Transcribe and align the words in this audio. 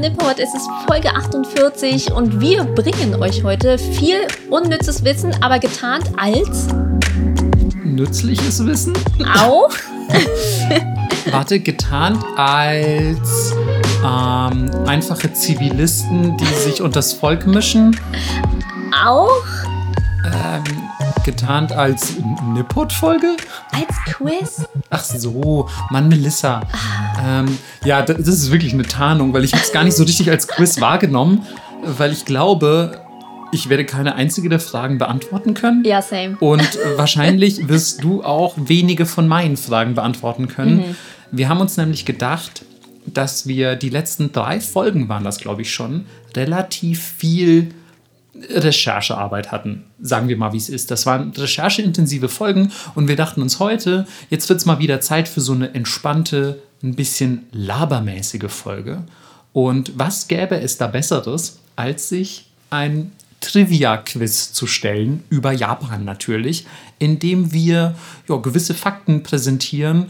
Nipport, 0.00 0.38
es 0.38 0.54
ist 0.54 0.68
Folge 0.86 1.10
48 1.10 2.12
und 2.12 2.40
wir 2.40 2.62
bringen 2.64 3.20
euch 3.20 3.42
heute 3.42 3.78
viel 3.78 4.26
unnützes 4.48 5.04
Wissen, 5.04 5.34
aber 5.42 5.58
getarnt 5.58 6.06
als 6.16 6.68
nützliches 7.84 8.64
Wissen? 8.64 8.92
Auch. 9.36 9.70
Warte, 11.32 11.58
getarnt 11.58 12.24
als 12.36 13.54
ähm, 14.04 14.70
einfache 14.86 15.32
Zivilisten, 15.32 16.36
die 16.36 16.44
sich 16.44 16.80
unter 16.80 16.98
das 16.98 17.12
Volk 17.12 17.46
mischen? 17.46 17.98
Auch. 19.04 19.42
Getarnt 21.24 21.72
als 21.72 22.14
Nippot-Folge? 22.54 23.36
Als 23.72 24.14
Quiz? 24.14 24.66
Ach 24.90 25.04
so, 25.04 25.68
Mann, 25.90 26.08
Melissa. 26.08 26.62
Ähm, 27.24 27.58
ja, 27.84 28.02
das 28.02 28.26
ist 28.26 28.50
wirklich 28.50 28.72
eine 28.72 28.84
Tarnung, 28.84 29.32
weil 29.34 29.44
ich 29.44 29.52
habe 29.52 29.62
es 29.62 29.72
gar 29.72 29.84
nicht 29.84 29.96
so 29.96 30.04
richtig 30.04 30.30
als 30.30 30.48
Quiz 30.48 30.80
wahrgenommen, 30.80 31.46
weil 31.84 32.12
ich 32.12 32.24
glaube, 32.24 33.00
ich 33.52 33.68
werde 33.68 33.84
keine 33.84 34.14
einzige 34.14 34.48
der 34.48 34.60
Fragen 34.60 34.98
beantworten 34.98 35.54
können. 35.54 35.84
Ja, 35.84 36.02
same. 36.02 36.36
Und 36.40 36.78
wahrscheinlich 36.96 37.68
wirst 37.68 38.02
du 38.02 38.22
auch 38.22 38.54
wenige 38.56 39.06
von 39.06 39.28
meinen 39.28 39.56
Fragen 39.56 39.94
beantworten 39.94 40.48
können. 40.48 40.76
Mhm. 40.76 40.96
Wir 41.30 41.48
haben 41.48 41.60
uns 41.60 41.76
nämlich 41.76 42.04
gedacht, 42.04 42.64
dass 43.06 43.46
wir 43.46 43.76
die 43.76 43.90
letzten 43.90 44.32
drei 44.32 44.60
Folgen 44.60 45.08
waren 45.08 45.24
das, 45.24 45.38
glaube 45.38 45.62
ich, 45.62 45.72
schon, 45.72 46.06
relativ 46.36 47.02
viel 47.02 47.70
Recherchearbeit 48.50 49.52
hatten. 49.52 49.84
Sagen 50.00 50.28
wir 50.28 50.36
mal, 50.36 50.52
wie 50.52 50.58
es 50.58 50.68
ist. 50.68 50.90
Das 50.90 51.06
waren 51.06 51.32
rechercheintensive 51.32 52.28
Folgen 52.28 52.72
und 52.94 53.08
wir 53.08 53.16
dachten 53.16 53.42
uns 53.42 53.58
heute, 53.58 54.06
jetzt 54.30 54.48
wird 54.48 54.60
es 54.60 54.66
mal 54.66 54.78
wieder 54.78 55.00
Zeit 55.00 55.28
für 55.28 55.40
so 55.40 55.52
eine 55.52 55.74
entspannte, 55.74 56.62
ein 56.82 56.94
bisschen 56.94 57.46
labermäßige 57.52 58.50
Folge. 58.50 59.04
Und 59.52 59.98
was 59.98 60.28
gäbe 60.28 60.60
es 60.60 60.78
da 60.78 60.86
Besseres, 60.86 61.58
als 61.76 62.08
sich 62.08 62.46
ein 62.70 63.12
Trivia-Quiz 63.40 64.52
zu 64.52 64.66
stellen, 64.66 65.24
über 65.30 65.52
Japan 65.52 66.04
natürlich, 66.04 66.66
indem 66.98 67.52
wir 67.52 67.94
ja, 68.28 68.36
gewisse 68.36 68.74
Fakten 68.74 69.22
präsentieren, 69.22 70.06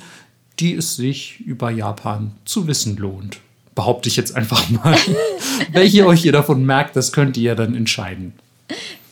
die 0.58 0.74
es 0.74 0.96
sich 0.96 1.40
über 1.40 1.70
Japan 1.70 2.32
zu 2.44 2.66
wissen 2.66 2.96
lohnt. 2.96 3.38
Behaupte 3.78 4.08
ich 4.08 4.16
jetzt 4.16 4.34
einfach 4.34 4.68
mal. 4.70 4.96
Welche 5.72 6.04
euch 6.04 6.24
ihr 6.24 6.32
davon 6.32 6.66
merkt, 6.66 6.96
das 6.96 7.12
könnt 7.12 7.36
ihr 7.36 7.44
ja 7.44 7.54
dann 7.54 7.76
entscheiden. 7.76 8.32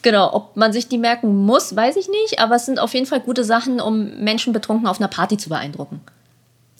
Genau, 0.01 0.33
ob 0.33 0.57
man 0.57 0.73
sich 0.73 0.89
die 0.89 0.97
merken 0.97 1.45
muss, 1.45 1.73
weiß 1.73 1.95
ich 1.95 2.09
nicht, 2.09 2.39
aber 2.39 2.57
es 2.57 2.65
sind 2.65 2.77
auf 2.77 2.93
jeden 2.93 3.05
Fall 3.05 3.21
gute 3.21 3.45
Sachen, 3.45 3.79
um 3.79 4.21
Menschen 4.21 4.51
betrunken 4.51 4.85
auf 4.85 4.99
einer 4.99 5.07
Party 5.07 5.37
zu 5.37 5.47
beeindrucken. 5.47 6.01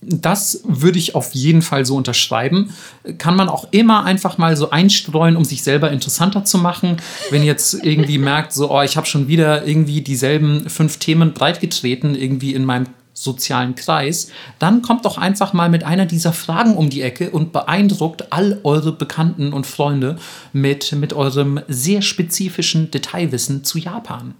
Das 0.01 0.63
würde 0.65 0.99
ich 0.99 1.15
auf 1.15 1.33
jeden 1.33 1.61
Fall 1.61 1.85
so 1.85 1.95
unterschreiben. 1.95 2.73
Kann 3.19 3.37
man 3.37 3.47
auch 3.47 3.69
immer 3.71 4.03
einfach 4.03 4.37
mal 4.37 4.57
so 4.57 4.69
einstreuen, 4.69 5.37
um 5.37 5.45
sich 5.45 5.63
selber 5.63 5.89
interessanter 5.89 6.43
zu 6.43 6.57
machen. 6.57 6.97
Wenn 7.29 7.43
ihr 7.43 7.47
jetzt 7.47 7.85
irgendwie 7.85 8.17
merkt, 8.17 8.51
so, 8.51 8.69
oh, 8.69 8.81
ich 8.81 8.97
habe 8.97 9.07
schon 9.07 9.29
wieder 9.29 9.65
irgendwie 9.65 10.01
dieselben 10.01 10.69
fünf 10.69 10.97
Themen 10.97 11.31
breitgetreten, 11.31 12.15
irgendwie 12.15 12.53
in 12.53 12.65
meinem 12.65 12.87
sozialen 13.17 13.73
Kreis, 13.73 14.29
dann 14.59 14.83
kommt 14.83 15.03
doch 15.03 15.17
einfach 15.17 15.51
mal 15.51 15.69
mit 15.69 15.83
einer 15.83 16.05
dieser 16.05 16.33
Fragen 16.33 16.77
um 16.77 16.91
die 16.91 17.01
Ecke 17.01 17.31
und 17.31 17.51
beeindruckt 17.51 18.31
all 18.31 18.59
eure 18.63 18.91
Bekannten 18.91 19.53
und 19.53 19.65
Freunde 19.65 20.17
mit, 20.53 20.91
mit 20.91 21.13
eurem 21.13 21.59
sehr 21.67 22.03
spezifischen 22.03 22.91
Detailwissen 22.91 23.63
zu 23.63 23.79
Japan. 23.79 24.35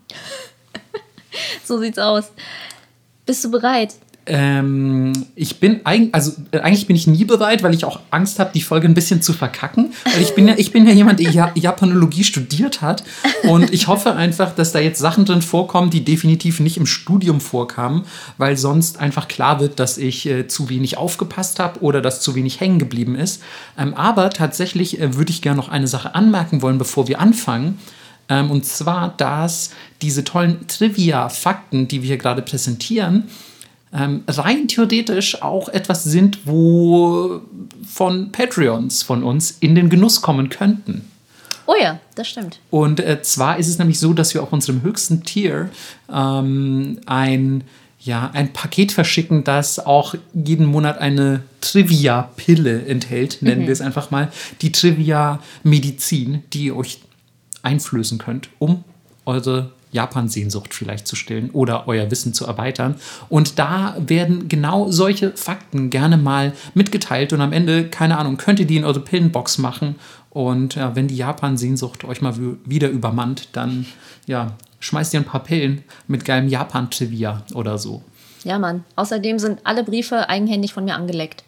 so 1.64 1.80
sieht's 1.80 1.98
aus. 1.98 2.31
Bist 3.25 3.44
du 3.44 3.50
bereit? 3.50 3.95
Ähm, 4.28 5.14
ich 5.36 5.60
bin 5.60 5.82
eigentlich, 5.86 6.14
also 6.14 6.33
äh, 6.52 6.60
eigentlich 6.60 6.86
bin 6.86 6.95
ich 6.95 7.08
nie 7.08 7.23
bereit, 7.23 7.64
weil 7.64 7.73
ich 7.73 7.86
auch 7.86 8.02
Angst 8.11 8.39
habe, 8.39 8.52
die 8.54 8.61
Folge 8.61 8.88
ein 8.88 8.93
bisschen 8.93 9.21
zu 9.21 9.33
verkacken. 9.33 9.93
Weil 10.04 10.21
ich 10.21 10.36
bin 10.36 10.48
ja, 10.48 10.55
ich 10.58 10.71
bin 10.71 10.86
ja 10.86 10.93
jemand, 10.93 11.20
der 11.20 11.32
ja 11.32 11.52
Japanologie 11.55 12.23
studiert 12.23 12.82
hat. 12.82 13.04
Und 13.43 13.73
ich 13.73 13.88
hoffe 13.88 14.14
einfach, 14.14 14.54
dass 14.54 14.73
da 14.73 14.80
jetzt 14.80 14.99
Sachen 14.99 15.26
drin 15.26 15.42
vorkommen, 15.42 15.89
die 15.89 16.04
definitiv 16.04 16.60
nicht 16.60 16.77
im 16.77 16.86
Studium 16.86 17.39
vorkamen, 17.39 18.04
weil 18.38 18.58
sonst 18.58 18.99
einfach 18.99 19.27
klar 19.27 19.60
wird, 19.60 19.80
dass 19.80 19.98
ich 19.98 20.27
äh, 20.27 20.48
zu 20.48 20.70
wenig 20.70 20.98
aufgepasst 20.98 21.59
habe 21.59 21.82
oder 21.82 22.02
dass 22.02 22.21
zu 22.21 22.36
wenig 22.36 22.59
hängen 22.59 22.80
geblieben 22.80 23.15
ist. 23.15 23.42
Ähm, 23.77 23.94
aber 23.94 24.30
tatsächlich 24.30 24.99
äh, 24.99 25.15
würde 25.15 25.32
ich 25.32 25.42
gerne 25.42 25.58
noch 25.58 25.70
eine 25.70 25.88
Sache 25.88 26.15
anmerken 26.15 26.61
wollen, 26.61 26.77
bevor 26.77 27.08
wir 27.08 27.21
anfangen. 27.21 27.80
Ähm, 28.30 28.52
und 28.52 28.65
zwar, 28.65 29.14
dass 29.17 29.71
diese 30.02 30.23
tollen 30.23 30.67
Trivia-Fakten, 30.67 31.88
die 31.88 32.02
wir 32.02 32.08
hier 32.08 32.17
gerade 32.17 32.42
präsentieren, 32.42 33.30
ähm, 33.97 34.23
rein 34.27 34.67
theoretisch 34.67 35.41
auch 35.41 35.69
etwas 35.69 36.03
sind, 36.03 36.39
wo 36.45 37.41
von 37.85 38.31
Patreons 38.31 39.03
von 39.03 39.23
uns 39.23 39.58
in 39.59 39.75
den 39.75 39.89
Genuss 39.89 40.21
kommen 40.21 40.49
könnten. 40.49 41.09
Oh 41.65 41.75
ja, 41.80 41.99
das 42.15 42.30
stimmt. 42.30 42.59
Und 42.69 42.99
äh, 42.99 43.21
zwar 43.21 43.58
ist 43.58 43.67
es 43.67 43.77
nämlich 43.77 43.99
so, 43.99 44.13
dass 44.13 44.33
wir 44.33 44.43
auf 44.43 44.53
unserem 44.53 44.83
höchsten 44.83 45.23
Tier 45.23 45.69
ähm, 46.13 46.99
ein, 47.05 47.63
ja, 47.99 48.30
ein 48.33 48.53
Paket 48.53 48.93
verschicken, 48.93 49.43
das 49.43 49.85
auch 49.85 50.15
jeden 50.33 50.65
Monat 50.65 50.99
eine 50.99 51.43
Trivia-Pille 51.61 52.85
enthält, 52.85 53.41
nennen 53.41 53.64
mhm. 53.64 53.65
wir 53.65 53.73
es 53.73 53.81
einfach 53.81 54.11
mal. 54.11 54.31
Die 54.61 54.71
Trivia-Medizin, 54.71 56.43
die 56.53 56.65
ihr 56.65 56.77
euch 56.77 56.99
einflößen 57.64 58.17
könnt, 58.17 58.47
um 58.59 58.85
eure 59.25 59.71
Japan-Sehnsucht 59.92 60.73
vielleicht 60.73 61.08
zu 61.08 61.15
stillen 61.15 61.49
oder 61.52 61.87
euer 61.87 62.11
Wissen 62.11 62.33
zu 62.33 62.45
erweitern. 62.45 62.95
Und 63.30 63.59
da 63.59 63.95
werden 63.99 64.48
genau 64.49 64.92
solche 64.92 65.31
Fakten 65.31 65.89
gerne 65.89 66.17
mal 66.17 66.53
mitgeteilt 66.73 67.33
und 67.33 67.42
am 67.42 67.53
Ende, 67.53 67.87
keine 67.89 68.17
Ahnung, 68.17 68.37
könnt 68.37 68.59
ihr 68.59 68.67
die 68.67 68.77
in 68.77 68.86
eure 68.86 68.99
Pillenbox 68.99 69.58
machen. 69.58 69.95
Und 70.30 70.76
ja, 70.76 70.95
wenn 70.95 71.08
die 71.08 71.17
Japan-Sehnsucht 71.17 72.03
euch 72.03 72.21
mal 72.21 72.36
wieder 72.65 72.89
übermannt, 72.89 73.49
dann 73.53 73.86
ja, 74.26 74.55
schmeißt 74.80 75.14
ihr 75.14 75.21
ein 75.21 75.26
paar 75.26 75.43
Pillen 75.43 75.83
mit 76.08 76.26
geilem 76.26 76.47
Japan-Trivia 76.47 77.43
oder 77.53 77.77
so. 77.77 78.03
Ja, 78.43 78.59
Mann. 78.59 78.83
Außerdem 78.95 79.39
sind 79.39 79.61
alle 79.64 79.83
Briefe 79.83 80.30
eigenhändig 80.30 80.73
von 80.73 80.86
mir 80.86 80.95
angeleckt. 80.95 81.43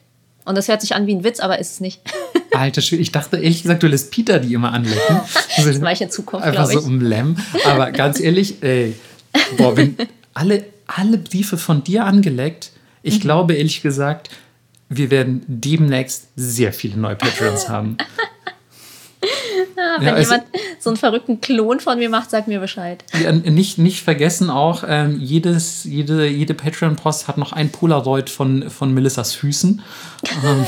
Und 0.45 0.57
das 0.57 0.67
hört 0.67 0.81
sich 0.81 0.95
an 0.95 1.05
wie 1.05 1.15
ein 1.15 1.23
Witz, 1.23 1.39
aber 1.39 1.59
ist 1.59 1.73
es 1.73 1.79
nicht. 1.79 2.01
Alter 2.59 2.81
Schwede, 2.81 3.01
ich 3.01 3.11
dachte 3.11 3.37
ehrlich 3.37 3.63
gesagt, 3.63 3.83
du 3.83 3.87
lässt 3.87 4.11
Peter 4.11 4.39
die 4.39 4.53
immer 4.53 4.73
anlecken. 4.73 5.21
das 5.57 5.81
war 5.81 5.91
ich 5.91 6.01
in 6.01 6.09
Zukunft, 6.09 6.45
Einfach 6.45 6.69
so 6.69 6.79
um 6.81 6.99
Lem. 7.01 7.37
Aber 7.65 7.91
ganz 7.91 8.19
ehrlich, 8.19 8.61
ey, 8.61 8.95
boah, 9.57 9.77
wenn 9.77 9.95
alle, 10.33 10.65
alle 10.87 11.17
Briefe 11.17 11.57
von 11.57 11.83
dir 11.83 12.05
angeleckt, 12.05 12.71
ich 13.01 13.15
mhm. 13.15 13.19
glaube 13.21 13.53
ehrlich 13.53 13.81
gesagt, 13.81 14.29
wir 14.89 15.11
werden 15.11 15.43
demnächst 15.47 16.27
sehr 16.35 16.73
viele 16.73 16.97
neue 16.97 17.15
Patrons 17.15 17.69
haben. 17.69 17.97
Ja, 19.75 19.95
wenn 19.99 20.07
ja, 20.07 20.19
jemand 20.19 20.43
so 20.79 20.89
einen 20.89 20.97
verrückten 20.97 21.41
Klon 21.41 21.79
von 21.79 21.97
mir 21.97 22.09
macht, 22.09 22.29
sag 22.29 22.47
mir 22.47 22.59
Bescheid. 22.59 23.03
Ja, 23.21 23.31
nicht, 23.31 23.77
nicht 23.77 24.01
vergessen 24.01 24.49
auch, 24.49 24.83
ähm, 24.87 25.19
jedes, 25.21 25.83
jede, 25.85 26.27
jede 26.27 26.53
Patreon-Post 26.53 27.27
hat 27.27 27.37
noch 27.37 27.53
ein 27.53 27.69
Polaroid 27.69 28.29
von, 28.29 28.69
von 28.69 28.93
Melissas 28.93 29.33
Füßen. 29.33 29.81
ähm. 30.43 30.65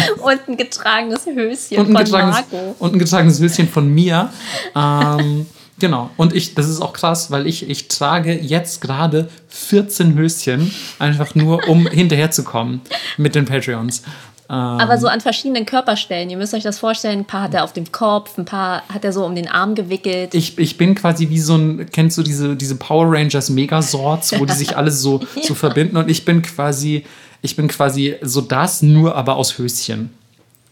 und 0.22 0.48
ein 0.48 0.56
getragenes 0.56 1.26
Höschen 1.26 1.78
und 1.78 1.88
ein 1.88 1.94
von 1.94 2.04
getragenes, 2.04 2.36
Marco. 2.36 2.76
Und 2.78 2.94
ein 2.94 2.98
getragenes 2.98 3.40
Höschen 3.40 3.68
von 3.68 3.92
mir. 3.92 4.30
Ähm, 4.74 5.46
genau. 5.78 6.10
Und 6.16 6.34
ich, 6.34 6.54
das 6.54 6.68
ist 6.68 6.80
auch 6.80 6.92
krass, 6.92 7.30
weil 7.30 7.46
ich, 7.46 7.68
ich 7.68 7.88
trage 7.88 8.32
jetzt 8.32 8.80
gerade 8.80 9.28
14 9.48 10.14
Höschen, 10.14 10.72
einfach 10.98 11.34
nur, 11.34 11.68
um 11.68 11.86
hinterherzukommen 11.90 12.80
mit 13.16 13.34
den 13.34 13.44
Patreons. 13.44 14.02
Aber 14.48 14.98
so 14.98 15.08
an 15.08 15.20
verschiedenen 15.20 15.66
Körperstellen. 15.66 16.30
Ihr 16.30 16.36
müsst 16.36 16.54
euch 16.54 16.62
das 16.62 16.78
vorstellen. 16.78 17.20
Ein 17.20 17.24
paar 17.24 17.42
hat 17.42 17.54
er 17.54 17.64
auf 17.64 17.72
dem 17.72 17.90
Kopf, 17.90 18.38
ein 18.38 18.44
paar 18.44 18.82
hat 18.88 19.04
er 19.04 19.12
so 19.12 19.24
um 19.24 19.34
den 19.34 19.48
Arm 19.48 19.74
gewickelt. 19.74 20.34
Ich, 20.34 20.56
ich 20.58 20.78
bin 20.78 20.94
quasi 20.94 21.28
wie 21.30 21.40
so 21.40 21.56
ein, 21.56 21.90
kennst 21.90 22.16
du 22.16 22.22
diese, 22.22 22.54
diese 22.54 22.76
Power 22.76 23.12
Rangers 23.12 23.50
Megasorts, 23.50 24.38
wo 24.38 24.44
die 24.44 24.52
sich 24.52 24.76
alle 24.76 24.90
so, 24.90 25.20
so 25.42 25.54
verbinden 25.54 25.96
und 25.96 26.08
ich 26.08 26.24
bin 26.24 26.42
quasi, 26.42 27.04
ich 27.46 27.56
bin 27.56 27.68
quasi 27.68 28.16
so 28.20 28.40
das, 28.42 28.82
nur 28.82 29.14
aber 29.14 29.36
aus 29.36 29.56
Höschen. 29.56 30.10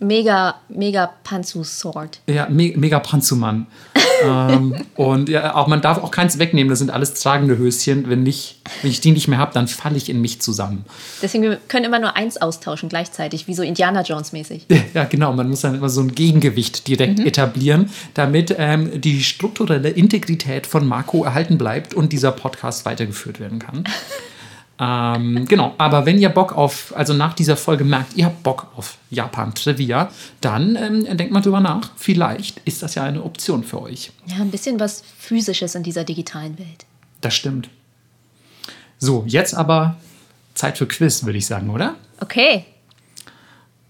Mega, 0.01 0.57
mega 0.69 1.09
Panzu-Sword. 1.23 2.21
Ja, 2.27 2.49
me 2.51 2.73
mega 2.77 2.99
Panzumann. 2.99 3.67
ähm, 4.25 4.75
und 4.97 5.29
ja, 5.29 5.55
auch 5.55 5.69
man 5.69 5.81
darf 5.81 5.99
auch 5.99 6.11
keins 6.11 6.39
wegnehmen, 6.41 6.69
das 6.69 6.81
sind 6.81 6.91
alles 6.91 7.15
tragende 7.15 7.57
Höschen. 7.57 8.11
Wenn, 8.11 8.25
nicht, 8.25 8.61
wenn 8.83 8.91
ich 8.91 9.01
die 9.01 9.13
nicht 9.13 9.29
mehr 9.29 9.39
habe, 9.39 9.55
dann 9.55 9.69
falle 9.69 9.97
ich 9.97 10.11
in 10.11 10.21
mich 10.21 10.43
zusammen. 10.43 10.85
Deswegen, 11.23 11.45
wir 11.45 11.59
können 11.69 11.85
immer 11.85 12.01
nur 12.01 12.17
eins 12.17 12.37
austauschen 12.37 12.89
gleichzeitig, 12.89 13.47
wie 13.47 13.55
so 13.55 13.63
Indiana 13.63 14.03
Jones-mäßig. 14.03 14.67
Ja, 14.95 15.05
genau, 15.05 15.33
man 15.33 15.49
muss 15.49 15.63
dann 15.63 15.75
immer 15.75 15.89
so 15.89 16.03
ein 16.03 16.15
Gegengewicht 16.15 16.87
direkt 16.87 17.19
mhm. 17.19 17.27
etablieren, 17.27 17.91
damit 18.13 18.55
ähm, 18.59 19.01
die 19.01 19.25
strukturelle 19.25 19.89
Integrität 19.89 20.67
von 20.67 20.87
Marco 20.87 21.25
erhalten 21.25 21.59
bleibt 21.59 21.95
und 21.95 22.13
dieser 22.13 22.31
Podcast 22.31 22.85
weitergeführt 22.85 23.41
werden 23.41 23.59
kann. 23.59 23.85
Ähm, 24.79 25.45
genau, 25.47 25.75
aber 25.79 26.05
wenn 26.05 26.19
ihr 26.19 26.29
Bock 26.31 26.57
auf, 26.57 26.93
also 26.97 27.15
nach 27.15 27.35
dieser 27.35 27.57
Folge 27.57 27.85
merkt, 27.85 28.17
ihr 28.17 28.27
habt 28.27 28.43
Bock 28.43 28.67
auf 28.75 28.99
Japan-Trivia, 29.11 30.11
dann 30.41 30.77
ähm, 30.77 31.17
denkt 31.17 31.33
mal 31.33 31.41
drüber 31.41 31.61
nach. 31.61 31.93
Vielleicht 31.97 32.61
ist 32.65 32.83
das 32.83 32.97
ja 32.97 33.05
eine 33.05 33.23
Option 33.23 33.63
für 33.63 33.81
euch. 33.83 34.11
Ja, 34.27 34.37
ein 34.37 34.51
bisschen 34.51 34.81
was 34.81 35.05
Physisches 35.19 35.77
in 35.77 35.85
dieser 35.85 36.03
digitalen 36.03 36.59
Welt. 36.59 36.87
Das 37.21 37.35
stimmt. 37.35 37.69
So, 38.99 39.25
jetzt 39.27 39.55
aber 39.55 39.97
Zeit 40.55 40.79
für 40.79 40.87
Quiz, 40.87 41.25
würde 41.25 41.39
ich 41.39 41.47
sagen, 41.47 41.71
oder? 41.71 41.95
Okay. 42.21 42.65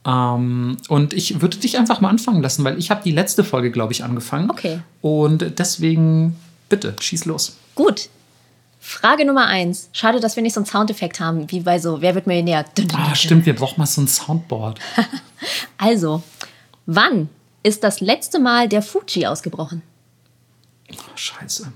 Ähm, 0.07 0.77
und 0.89 1.15
ich 1.15 1.41
würde 1.41 1.57
dich 1.57 1.79
einfach 1.79 2.01
mal 2.03 2.11
anfangen 2.11 2.43
lassen, 2.43 2.63
weil 2.65 2.79
ich 2.79 2.91
habe 2.91 3.03
die 3.03 3.11
letzte 3.11 3.43
Folge, 3.43 3.71
glaube 3.71 3.93
ich, 3.93 4.05
angefangen. 4.05 4.51
Okay. 4.51 4.81
Und 5.01 5.59
deswegen, 5.59 6.37
bitte, 6.69 6.95
schieß 7.01 7.25
los. 7.25 7.57
Gut. 7.75 8.09
Frage 8.87 9.25
Nummer 9.25 9.47
eins. 9.47 9.89
Schade, 9.93 10.21
dass 10.21 10.37
wir 10.37 10.43
nicht 10.43 10.53
so 10.53 10.61
einen 10.61 10.67
Soundeffekt 10.67 11.19
haben, 11.19 11.51
wie 11.51 11.61
bei 11.61 11.79
so 11.79 12.03
Wer 12.03 12.15
wird 12.15 12.27
Millionär? 12.27 12.67
Ah, 12.93 13.15
stimmt, 13.15 13.47
wir 13.47 13.55
brauchen 13.55 13.79
mal 13.79 13.87
so 13.87 14.03
ein 14.03 14.09
Soundboard. 14.09 14.79
Also, 15.77 16.23
wann 16.87 17.29
ist 17.63 17.83
das 17.83 18.01
letzte 18.01 18.39
Mal 18.39 18.69
der 18.69 18.81
Fuji 18.83 19.27
ausgebrochen? 19.27 19.83
Scheiße. 21.15 21.71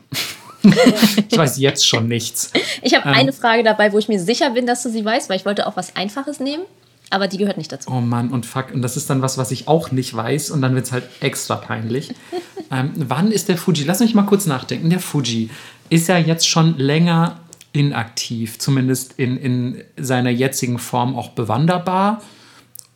ich 0.62 1.36
weiß 1.36 1.58
jetzt 1.58 1.86
schon 1.86 2.08
nichts. 2.08 2.52
Ich 2.82 2.94
habe 2.94 3.06
eine 3.06 3.32
Frage 3.32 3.62
dabei, 3.62 3.92
wo 3.92 3.98
ich 3.98 4.08
mir 4.08 4.20
sicher 4.20 4.50
bin, 4.50 4.66
dass 4.66 4.82
du 4.82 4.90
sie 4.90 5.04
weißt, 5.04 5.28
weil 5.28 5.36
ich 5.36 5.44
wollte 5.46 5.66
auch 5.66 5.76
was 5.76 5.96
Einfaches 5.96 6.40
nehmen, 6.40 6.64
aber 7.10 7.28
die 7.28 7.38
gehört 7.38 7.56
nicht 7.56 7.72
dazu. 7.72 7.90
Oh 7.90 8.00
Mann, 8.00 8.30
und 8.30 8.44
fuck, 8.44 8.72
und 8.72 8.82
das 8.82 8.96
ist 8.96 9.08
dann 9.08 9.22
was, 9.22 9.38
was 9.38 9.50
ich 9.50 9.68
auch 9.68 9.90
nicht 9.90 10.14
weiß, 10.14 10.50
und 10.50 10.60
dann 10.60 10.74
wird 10.74 10.86
es 10.86 10.92
halt 10.92 11.08
extra 11.20 11.56
peinlich. 11.56 12.14
ähm, 12.70 12.92
wann 12.96 13.32
ist 13.32 13.48
der 13.48 13.56
Fuji? 13.56 13.84
Lass 13.84 14.00
mich 14.00 14.14
mal 14.14 14.24
kurz 14.26 14.46
nachdenken. 14.46 14.90
Der 14.90 15.00
Fuji 15.00 15.50
ist 15.88 16.08
ja 16.08 16.18
jetzt 16.18 16.46
schon 16.46 16.76
länger 16.76 17.40
inaktiv, 17.72 18.58
zumindest 18.58 19.14
in, 19.18 19.36
in 19.36 19.84
seiner 19.96 20.30
jetzigen 20.30 20.78
Form 20.78 21.16
auch 21.16 21.30
bewanderbar. 21.30 22.22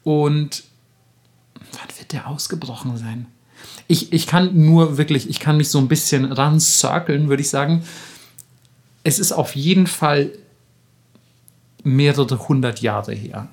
Und 0.03 0.65
wann 1.73 1.99
wird 1.99 2.13
der 2.13 2.29
ausgebrochen 2.29 2.97
sein? 2.97 3.27
Ich, 3.87 4.13
ich 4.13 4.27
kann 4.27 4.67
nur 4.67 4.99
wirklich, 4.99 5.29
ich 5.29 5.41
kann 5.41 5.57
mich 5.57 5.69
so 5.69 5.79
ein 5.79 5.89
bisschen 5.89 6.31
rancirkeln, 6.31 7.29
würde 7.29 7.43
ich 7.43 7.51
sagen. 7.51 7.85
Es 9.05 9.19
ist 9.19 9.33
auf 9.33 9.57
jeden 9.57 9.87
Fall 9.87 10.33
mehrere 11.83 12.49
hundert 12.49 12.81
Jahre 12.81 13.13
her. 13.13 13.49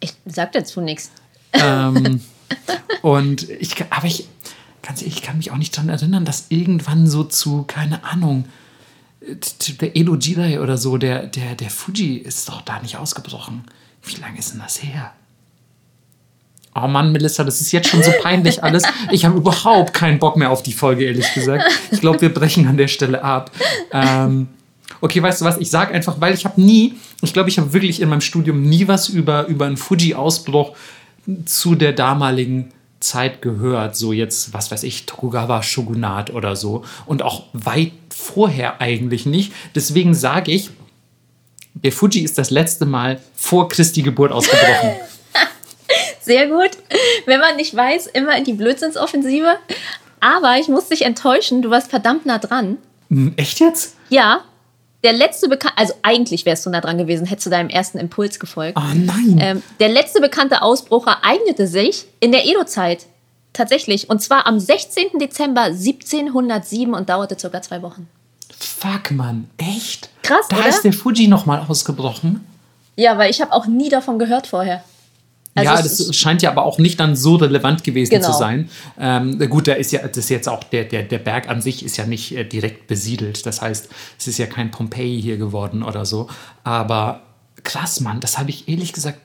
Ich 0.00 0.14
sag 0.26 0.52
dazu 0.52 0.80
nichts. 0.80 1.10
ähm, 1.52 2.20
und 3.02 3.48
ich, 3.48 3.74
kann- 3.74 3.88
aber 3.90 4.06
ich, 4.06 4.26
ganz 4.82 5.00
ehrlich, 5.02 5.16
ich 5.16 5.22
kann 5.22 5.36
mich 5.38 5.50
auch 5.50 5.56
nicht 5.56 5.76
daran 5.76 5.88
erinnern, 5.88 6.24
dass 6.24 6.46
irgendwann 6.50 7.06
so 7.06 7.24
zu, 7.24 7.62
keine 7.64 8.04
Ahnung, 8.04 8.44
der 9.80 9.96
Edo 9.96 10.14
Jirai 10.14 10.60
oder 10.60 10.76
so, 10.78 10.98
der, 10.98 11.26
der, 11.26 11.54
der 11.56 11.70
Fuji 11.70 12.16
ist 12.18 12.48
doch 12.48 12.62
da 12.62 12.80
nicht 12.80 12.96
ausgebrochen. 12.96 13.64
Wie 14.04 14.20
lange 14.20 14.38
ist 14.38 14.52
denn 14.52 14.60
das 14.60 14.82
her? 14.82 15.12
Oh 16.74 16.86
Mann, 16.86 17.10
Melissa, 17.10 17.42
das 17.42 17.60
ist 17.62 17.72
jetzt 17.72 17.88
schon 17.88 18.02
so 18.02 18.12
peinlich 18.22 18.62
alles. 18.62 18.82
Ich 19.10 19.24
habe 19.24 19.38
überhaupt 19.38 19.94
keinen 19.94 20.18
Bock 20.18 20.36
mehr 20.36 20.50
auf 20.50 20.62
die 20.62 20.74
Folge, 20.74 21.06
ehrlich 21.06 21.32
gesagt. 21.32 21.64
Ich 21.90 22.00
glaube, 22.00 22.20
wir 22.20 22.32
brechen 22.32 22.68
an 22.68 22.76
der 22.76 22.88
Stelle 22.88 23.24
ab. 23.24 23.50
Ähm, 23.92 24.48
okay, 25.00 25.22
weißt 25.22 25.40
du 25.40 25.44
was? 25.44 25.58
Ich 25.58 25.70
sage 25.70 25.94
einfach, 25.94 26.20
weil 26.20 26.34
ich 26.34 26.44
habe 26.44 26.60
nie, 26.60 26.94
ich 27.22 27.32
glaube, 27.32 27.48
ich 27.48 27.58
habe 27.58 27.72
wirklich 27.72 28.00
in 28.00 28.08
meinem 28.08 28.20
Studium 28.20 28.62
nie 28.62 28.88
was 28.88 29.08
über, 29.08 29.46
über 29.46 29.66
einen 29.66 29.76
Fuji-Ausbruch 29.76 30.76
zu 31.44 31.74
der 31.74 31.92
damaligen 31.92 32.72
Zeit 33.00 33.42
gehört. 33.42 33.96
So 33.96 34.12
jetzt, 34.12 34.52
was 34.52 34.70
weiß 34.70 34.82
ich, 34.82 35.06
Tokugawa 35.06 35.62
Shogunat 35.62 36.30
oder 36.30 36.56
so. 36.56 36.84
Und 37.06 37.22
auch 37.22 37.44
weit 37.52 37.92
vorher 38.10 38.80
eigentlich 38.80 39.26
nicht. 39.26 39.52
Deswegen 39.74 40.14
sage 40.14 40.52
ich, 40.52 40.70
der 41.74 41.92
Fuji 41.92 42.22
ist 42.22 42.38
das 42.38 42.50
letzte 42.50 42.86
Mal 42.86 43.20
vor 43.34 43.68
Christi 43.68 44.02
Geburt 44.02 44.32
ausgebrochen. 44.32 44.92
Sehr 46.20 46.48
gut. 46.48 46.70
Wenn 47.26 47.38
man 47.38 47.56
nicht 47.56 47.76
weiß, 47.76 48.06
immer 48.08 48.36
in 48.36 48.44
die 48.44 48.54
Blödsinnsoffensive. 48.54 49.58
Aber 50.20 50.56
ich 50.58 50.68
muss 50.68 50.88
dich 50.88 51.02
enttäuschen, 51.02 51.62
du 51.62 51.70
warst 51.70 51.90
verdammt 51.90 52.26
nah 52.26 52.38
dran. 52.38 52.78
Hm, 53.10 53.34
Echt 53.36 53.60
jetzt? 53.60 53.96
Ja, 54.08 54.44
der 55.06 55.12
letzte 55.12 55.48
bekannte, 55.48 55.78
also 55.78 55.94
eigentlich 56.02 56.44
wärst 56.46 56.66
du 56.66 56.70
nah 56.70 56.80
dran 56.80 56.98
gewesen, 56.98 57.26
hättest 57.26 57.46
du 57.46 57.50
deinem 57.50 57.68
ersten 57.68 57.98
Impuls 57.98 58.40
gefolgt. 58.40 58.76
Oh 58.76 58.92
nein. 58.92 59.38
Ähm, 59.40 59.62
der 59.78 59.88
letzte 59.88 60.20
bekannte 60.20 60.62
Ausbruch 60.62 61.06
ereignete 61.06 61.68
sich 61.68 62.06
in 62.18 62.32
der 62.32 62.44
Edo-Zeit. 62.44 63.06
Tatsächlich. 63.52 64.10
Und 64.10 64.20
zwar 64.20 64.48
am 64.48 64.58
16. 64.58 65.20
Dezember 65.20 65.62
1707 65.66 66.92
und 66.92 67.08
dauerte 67.08 67.38
circa 67.38 67.62
zwei 67.62 67.82
Wochen. 67.82 68.08
Fuck, 68.58 69.12
Mann. 69.12 69.48
Echt? 69.58 70.10
Krass, 70.22 70.46
Da 70.48 70.56
oder? 70.58 70.68
ist 70.70 70.82
der 70.82 70.92
Fuji 70.92 71.28
nochmal 71.28 71.64
ausgebrochen. 71.68 72.44
Ja, 72.96 73.16
weil 73.16 73.30
ich 73.30 73.40
habe 73.40 73.52
auch 73.52 73.66
nie 73.66 73.88
davon 73.90 74.18
gehört 74.18 74.48
vorher. 74.48 74.82
Also 75.56 75.70
ja, 75.70 75.82
das 75.82 76.16
scheint 76.16 76.42
ja 76.42 76.50
aber 76.50 76.64
auch 76.64 76.78
nicht 76.78 77.00
dann 77.00 77.16
so 77.16 77.36
relevant 77.36 77.82
gewesen 77.82 78.10
Genau. 78.10 78.30
zu 78.30 78.38
sein. 78.38 78.68
Ähm, 78.98 79.38
gut, 79.48 79.66
da 79.68 79.72
ist 79.72 79.90
ja, 79.92 80.06
das 80.06 80.18
ist 80.18 80.28
jetzt 80.28 80.48
auch, 80.48 80.62
der, 80.64 80.84
der, 80.84 81.02
der 81.02 81.18
Berg 81.18 81.48
an 81.48 81.60
sich 81.60 81.84
ist 81.84 81.96
ja 81.96 82.06
nicht 82.06 82.32
äh, 82.36 82.44
direkt 82.44 82.86
besiedelt. 82.86 83.46
Das 83.46 83.62
heißt, 83.62 83.88
es 84.18 84.26
ist 84.28 84.38
ja 84.38 84.46
kein 84.46 84.70
Pompeji 84.70 85.20
hier 85.20 85.38
geworden 85.38 85.82
oder 85.82 86.04
so. 86.04 86.28
Aber 86.62 87.22
krass, 87.64 88.00
Mann, 88.00 88.20
das 88.20 88.38
habe 88.38 88.50
ich 88.50 88.68
ehrlich 88.68 88.92
gesagt 88.92 89.18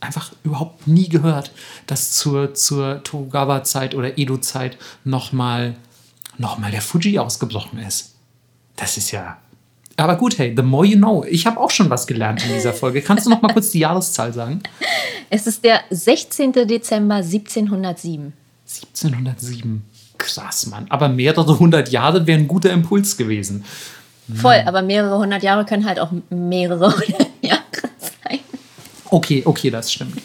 einfach 0.00 0.32
überhaupt 0.44 0.86
nie 0.86 1.08
gehört, 1.08 1.50
dass 1.86 2.12
zur, 2.12 2.54
zur 2.54 3.02
Tokugawa-Zeit 3.02 3.94
oder 3.94 4.16
Edo-Zeit 4.18 4.78
nochmal 5.04 5.76
noch 6.38 6.58
mal 6.58 6.70
der 6.70 6.80
Fuji 6.80 7.18
ausgebrochen 7.18 7.78
ist. 7.78 8.14
Das 8.76 8.96
ist 8.96 9.10
ja. 9.10 9.38
Aber 9.96 10.16
gut, 10.16 10.38
hey, 10.38 10.54
the 10.56 10.62
more 10.62 10.86
you 10.86 10.96
know. 10.96 11.24
Ich 11.28 11.46
habe 11.46 11.60
auch 11.60 11.70
schon 11.70 11.90
was 11.90 12.06
gelernt 12.06 12.44
in 12.44 12.52
dieser 12.54 12.72
Folge. 12.72 13.02
Kannst 13.02 13.26
du 13.26 13.30
noch 13.30 13.42
mal 13.42 13.52
kurz 13.52 13.70
die 13.70 13.80
Jahreszahl 13.80 14.32
sagen? 14.32 14.62
Es 15.30 15.46
ist 15.46 15.64
der 15.64 15.80
16. 15.90 16.52
Dezember 16.52 17.16
1707. 17.16 18.32
1707. 18.66 19.84
Krass, 20.18 20.66
Mann. 20.66 20.86
Aber 20.88 21.08
mehrere 21.08 21.58
hundert 21.58 21.90
Jahre 21.90 22.26
wären 22.26 22.42
ein 22.42 22.48
guter 22.48 22.70
Impuls 22.70 23.16
gewesen. 23.16 23.64
Voll, 24.34 24.62
aber 24.66 24.82
mehrere 24.82 25.18
hundert 25.18 25.42
Jahre 25.42 25.64
können 25.64 25.84
halt 25.84 25.98
auch 26.00 26.10
mehrere 26.30 26.92
hundert 26.92 27.26
Jahre 27.42 27.60
sein. 27.98 28.38
Okay, 29.10 29.42
okay, 29.44 29.70
das 29.70 29.92
stimmt. 29.92 30.16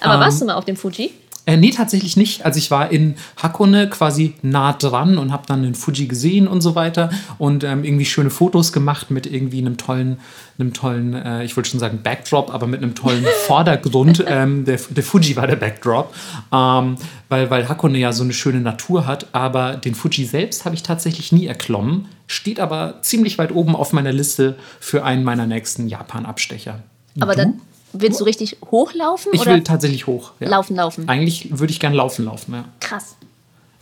Aber 0.00 0.20
warst 0.20 0.40
du 0.40 0.46
mal 0.46 0.54
auf 0.54 0.64
dem 0.64 0.76
Fuji? 0.76 1.12
Äh, 1.46 1.56
nee, 1.56 1.70
tatsächlich 1.70 2.16
nicht. 2.16 2.44
Also 2.44 2.58
ich 2.58 2.72
war 2.72 2.90
in 2.90 3.14
Hakone 3.40 3.88
quasi 3.88 4.34
nah 4.42 4.72
dran 4.72 5.16
und 5.16 5.30
habe 5.30 5.44
dann 5.46 5.62
den 5.62 5.76
Fuji 5.76 6.08
gesehen 6.08 6.48
und 6.48 6.60
so 6.60 6.74
weiter 6.74 7.08
und 7.38 7.62
ähm, 7.62 7.84
irgendwie 7.84 8.04
schöne 8.04 8.30
Fotos 8.30 8.72
gemacht 8.72 9.12
mit 9.12 9.26
irgendwie 9.26 9.58
einem 9.58 9.76
tollen, 9.76 10.18
einem 10.58 10.72
tollen, 10.72 11.14
äh, 11.14 11.44
ich 11.44 11.56
wollte 11.56 11.70
schon 11.70 11.78
sagen 11.78 12.00
Backdrop, 12.02 12.52
aber 12.52 12.66
mit 12.66 12.82
einem 12.82 12.96
tollen 12.96 13.24
Vordergrund. 13.46 14.24
ähm, 14.26 14.64
der, 14.64 14.80
der 14.90 15.04
Fuji 15.04 15.36
war 15.36 15.46
der 15.46 15.54
Backdrop, 15.54 16.12
ähm, 16.52 16.96
weil, 17.28 17.48
weil 17.48 17.68
Hakone 17.68 17.98
ja 17.98 18.12
so 18.12 18.24
eine 18.24 18.32
schöne 18.32 18.60
Natur 18.60 19.06
hat. 19.06 19.28
Aber 19.30 19.76
den 19.76 19.94
Fuji 19.94 20.24
selbst 20.24 20.64
habe 20.64 20.74
ich 20.74 20.82
tatsächlich 20.82 21.30
nie 21.30 21.46
erklommen. 21.46 22.08
Steht 22.26 22.58
aber 22.58 22.98
ziemlich 23.02 23.38
weit 23.38 23.52
oben 23.52 23.76
auf 23.76 23.92
meiner 23.92 24.12
Liste 24.12 24.56
für 24.80 25.04
einen 25.04 25.22
meiner 25.22 25.46
nächsten 25.46 25.86
Japan-Abstecher. 25.86 26.80
Aber 27.20 27.36
dann 27.36 27.60
willst 28.00 28.20
du 28.20 28.24
richtig 28.24 28.56
hochlaufen 28.70 29.32
Ich 29.34 29.40
oder 29.40 29.52
will 29.54 29.62
tatsächlich 29.64 30.06
hoch. 30.06 30.32
Ja. 30.40 30.48
laufen, 30.48 30.76
laufen? 30.76 31.08
Eigentlich 31.08 31.58
würde 31.58 31.72
ich 31.72 31.80
gern 31.80 31.92
laufen 31.92 32.24
laufen, 32.24 32.54
ja. 32.54 32.64
Krass. 32.80 33.16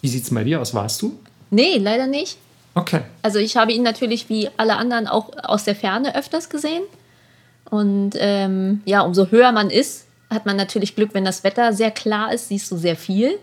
Wie 0.00 0.08
sieht 0.08 0.24
es 0.24 0.34
bei 0.34 0.44
dir 0.44 0.60
aus? 0.60 0.74
Warst 0.74 1.00
du? 1.02 1.18
Nee, 1.50 1.78
leider 1.78 2.06
nicht. 2.06 2.36
Okay. 2.74 3.02
Also 3.22 3.38
ich 3.38 3.56
habe 3.56 3.72
ihn 3.72 3.82
natürlich 3.82 4.28
wie 4.28 4.48
alle 4.56 4.76
anderen 4.76 5.06
auch 5.06 5.30
aus 5.42 5.64
der 5.64 5.76
Ferne 5.76 6.16
öfters 6.16 6.48
gesehen. 6.48 6.82
Und 7.70 8.12
ähm, 8.16 8.82
ja, 8.84 9.02
umso 9.02 9.30
höher 9.30 9.52
man 9.52 9.70
ist, 9.70 10.06
hat 10.30 10.46
man 10.46 10.56
natürlich 10.56 10.96
Glück, 10.96 11.10
wenn 11.12 11.24
das 11.24 11.44
Wetter 11.44 11.72
sehr 11.72 11.90
klar 11.90 12.32
ist, 12.32 12.48
siehst 12.48 12.70
du 12.70 12.76
sehr 12.76 12.96
viel. 12.96 13.38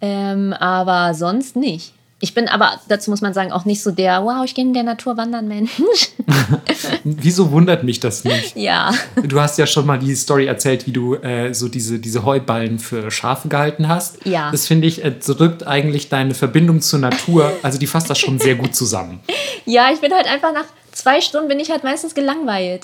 Ähm, 0.00 0.52
aber 0.52 1.14
sonst 1.14 1.56
nicht. 1.56 1.93
Ich 2.24 2.32
bin 2.32 2.48
aber, 2.48 2.80
dazu 2.88 3.10
muss 3.10 3.20
man 3.20 3.34
sagen, 3.34 3.52
auch 3.52 3.66
nicht 3.66 3.82
so 3.82 3.90
der, 3.90 4.24
wow, 4.24 4.46
ich 4.46 4.54
gehe 4.54 4.64
in 4.64 4.72
der 4.72 4.82
Natur 4.82 5.18
wandern, 5.18 5.46
Mensch. 5.46 5.72
Wieso 7.04 7.50
wundert 7.50 7.84
mich 7.84 8.00
das 8.00 8.24
nicht? 8.24 8.56
ja. 8.56 8.94
Du 9.22 9.42
hast 9.42 9.58
ja 9.58 9.66
schon 9.66 9.84
mal 9.84 9.98
die 9.98 10.14
Story 10.14 10.46
erzählt, 10.46 10.86
wie 10.86 10.92
du 10.92 11.16
äh, 11.16 11.52
so 11.52 11.68
diese, 11.68 11.98
diese 11.98 12.24
Heuballen 12.24 12.78
für 12.78 13.10
Schafe 13.10 13.48
gehalten 13.48 13.88
hast. 13.88 14.24
Ja. 14.24 14.50
Das 14.50 14.66
finde 14.66 14.86
ich, 14.86 15.02
drückt 15.26 15.66
eigentlich 15.66 16.08
deine 16.08 16.32
Verbindung 16.32 16.80
zur 16.80 17.00
Natur, 17.00 17.52
also 17.62 17.78
die 17.78 17.86
fasst 17.86 18.08
das 18.08 18.18
schon 18.18 18.38
sehr 18.38 18.54
gut 18.54 18.74
zusammen. 18.74 19.20
Ja, 19.66 19.90
ich 19.90 20.00
bin 20.00 20.12
halt 20.12 20.26
einfach 20.26 20.52
nach 20.52 20.66
zwei 20.92 21.22
Stunden 21.22 21.48
bin 21.48 21.58
ich 21.58 21.70
halt 21.70 21.84
meistens 21.84 22.14
gelangweilt. 22.14 22.82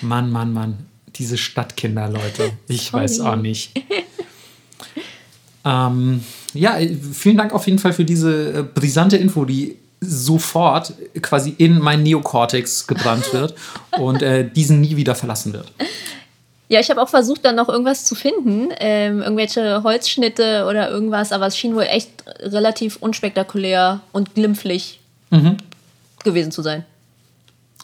Mann, 0.00 0.32
Mann, 0.32 0.52
Mann. 0.52 0.86
Diese 1.14 1.38
Stadtkinder, 1.38 2.08
Leute. 2.08 2.50
Ich 2.66 2.88
Sorry. 2.88 3.04
weiß 3.04 3.20
auch 3.20 3.36
nicht. 3.36 3.70
ähm, 5.64 6.24
ja, 6.56 6.78
äh, 6.78 6.94
vielen 6.94 7.36
Dank 7.36 7.52
auf 7.52 7.66
jeden 7.66 7.78
Fall 7.78 7.92
für 7.92 8.04
diese 8.04 8.52
äh, 8.52 8.62
brisante 8.62 9.16
Info, 9.16 9.44
die 9.44 9.76
sofort 10.00 10.92
quasi 11.22 11.54
in 11.56 11.80
mein 11.80 12.02
Neokortex 12.02 12.86
gebrannt 12.86 13.32
wird 13.32 13.54
und 13.98 14.22
äh, 14.22 14.48
diesen 14.48 14.80
nie 14.80 14.96
wieder 14.96 15.14
verlassen 15.14 15.52
wird. 15.52 15.72
Ja, 16.68 16.80
ich 16.80 16.90
habe 16.90 17.00
auch 17.00 17.08
versucht, 17.08 17.44
dann 17.44 17.54
noch 17.54 17.68
irgendwas 17.68 18.04
zu 18.04 18.14
finden, 18.14 18.70
ähm, 18.80 19.22
irgendwelche 19.22 19.84
Holzschnitte 19.84 20.66
oder 20.68 20.90
irgendwas, 20.90 21.30
aber 21.30 21.46
es 21.46 21.56
schien 21.56 21.76
wohl 21.76 21.84
echt 21.84 22.10
relativ 22.40 22.96
unspektakulär 22.96 24.00
und 24.12 24.34
glimpflich 24.34 24.98
gewesen 26.24 26.50
zu 26.50 26.62
sein. 26.62 26.84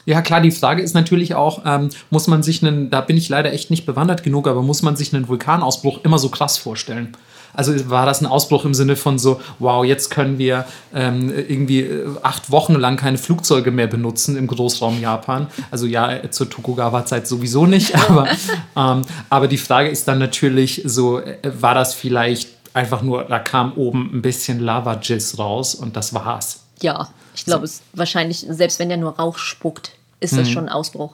Ja, 0.05 0.21
klar, 0.21 0.41
die 0.41 0.51
Frage 0.51 0.83
ist 0.83 0.95
natürlich 0.95 1.35
auch, 1.35 1.63
ähm, 1.65 1.91
muss 2.11 2.27
man 2.27 2.43
sich 2.43 2.63
einen, 2.63 2.91
da 2.91 3.01
bin 3.01 3.17
ich 3.17 3.29
leider 3.29 3.53
echt 3.53 3.71
nicht 3.71 3.87
bewandert 3.87 4.25
genug, 4.25 4.49
aber 4.49 4.63
muss 4.63 4.83
man 4.83 4.97
sich 4.97 5.15
einen 5.15 5.29
Vulkanausbruch 5.29 6.01
immer 6.05 6.19
so 6.19 6.29
krass 6.29 6.59
vorstellen? 6.59 7.17
Also 7.55 7.91
war 7.91 8.07
das 8.07 8.21
ein 8.21 8.27
Ausbruch 8.27 8.65
im 8.65 8.75
Sinne 8.75 8.97
von 8.97 9.19
so, 9.19 9.41
wow, 9.59 9.85
jetzt 9.85 10.11
können 10.11 10.39
wir 10.39 10.65
ähm, 10.95 11.31
irgendwie 11.31 11.81
äh, 11.81 12.07
acht 12.23 12.51
Wochen 12.51 12.75
lang 12.75 12.97
keine 12.97 13.19
Flugzeuge 13.19 13.71
mehr 13.71 13.87
benutzen 13.87 14.37
im 14.37 14.47
Großraum 14.47 15.01
Japan. 15.01 15.49
Also 15.71 15.87
ja, 15.87 16.31
zur 16.31 16.49
Tokugawa-Zeit 16.49 17.27
sowieso 17.27 17.67
nicht, 17.67 17.95
aber, 18.09 18.29
ähm, 18.77 19.03
aber 19.29 19.49
die 19.49 19.59
Frage 19.59 19.89
ist 19.91 20.09
dann 20.09 20.19
natürlich 20.19 20.83
so, 20.85 21.21
äh, 21.21 21.37
war 21.45 21.75
das 21.75 21.95
vielleicht 21.95 22.49
einfach 22.75 23.03
nur, 23.03 23.25
da 23.25 23.39
kam 23.39 23.73
oben 23.75 24.11
ein 24.15 24.23
bisschen 24.23 24.61
Lava-Jizz 24.61 25.39
raus 25.39 25.75
und 25.75 25.95
das 25.97 26.15
war's. 26.15 26.61
Ja, 26.81 27.09
ich 27.35 27.45
glaube, 27.45 27.65
es 27.65 27.83
wahrscheinlich, 27.93 28.47
selbst 28.49 28.79
wenn 28.79 28.89
der 28.89 28.99
nur 28.99 29.17
Rauch 29.19 29.39
spuckt, 29.39 29.93
ist 30.21 30.37
das 30.37 30.49
Mhm. 30.49 30.53
schon 30.53 30.63
ein 30.65 30.69
Ausbruch. 30.71 31.13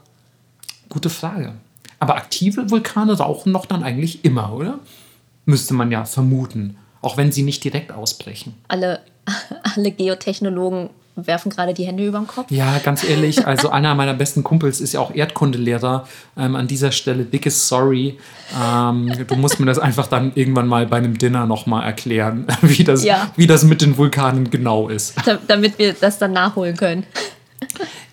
Gute 0.88 1.11
Frage. 1.11 1.54
Aber 2.00 2.16
aktive 2.16 2.71
Vulkane 2.71 3.18
rauchen 3.18 3.52
doch 3.52 3.66
dann 3.66 3.83
eigentlich 3.83 4.25
immer, 4.25 4.52
oder? 4.52 4.78
Müsste 5.49 5.73
man 5.73 5.90
ja 5.90 6.05
vermuten. 6.05 6.76
Auch 7.00 7.17
wenn 7.17 7.33
sie 7.33 7.43
nicht 7.43 7.64
direkt 7.64 7.90
ausbrechen. 7.90 8.55
Alle, 8.69 9.00
alle 9.76 9.90
Geotechnologen 9.93 10.90
werfen 11.17 11.50
gerade 11.50 11.73
die 11.73 11.85
Hände 11.85 12.07
über 12.07 12.19
den 12.19 12.26
Kopf. 12.26 12.50
Ja, 12.50 12.78
ganz 12.85 13.02
ehrlich, 13.02 13.47
also 13.47 13.71
einer 13.71 13.95
meiner 13.95 14.12
besten 14.12 14.45
Kumpels 14.45 14.81
ist 14.81 14.93
ja 14.93 15.00
auch 15.00 15.12
Erdkundelehrer. 15.14 16.07
Ähm, 16.37 16.55
an 16.55 16.67
dieser 16.69 16.93
Stelle 16.93 17.25
dickes 17.25 17.67
Sorry. 17.67 18.19
Ähm, 18.62 19.11
du 19.26 19.35
musst 19.37 19.59
mir 19.59 19.64
das 19.67 19.78
einfach 19.78 20.07
dann 20.07 20.33
irgendwann 20.35 20.69
mal 20.69 20.87
bei 20.87 20.99
einem 20.99 21.17
Dinner 21.17 21.47
nochmal 21.47 21.85
erklären, 21.85 22.47
wie 22.61 22.85
das, 22.85 23.02
Ja. 23.05 23.31
wie 23.37 23.47
das 23.47 23.64
mit 23.64 23.81
den 23.81 23.97
Vulkanen 23.97 24.50
genau 24.50 24.88
ist. 24.88 25.14
Da, 25.25 25.38
damit 25.49 25.78
wir 25.78 25.95
das 25.95 26.19
dann 26.19 26.33
nachholen 26.33 26.76
können. 26.76 27.05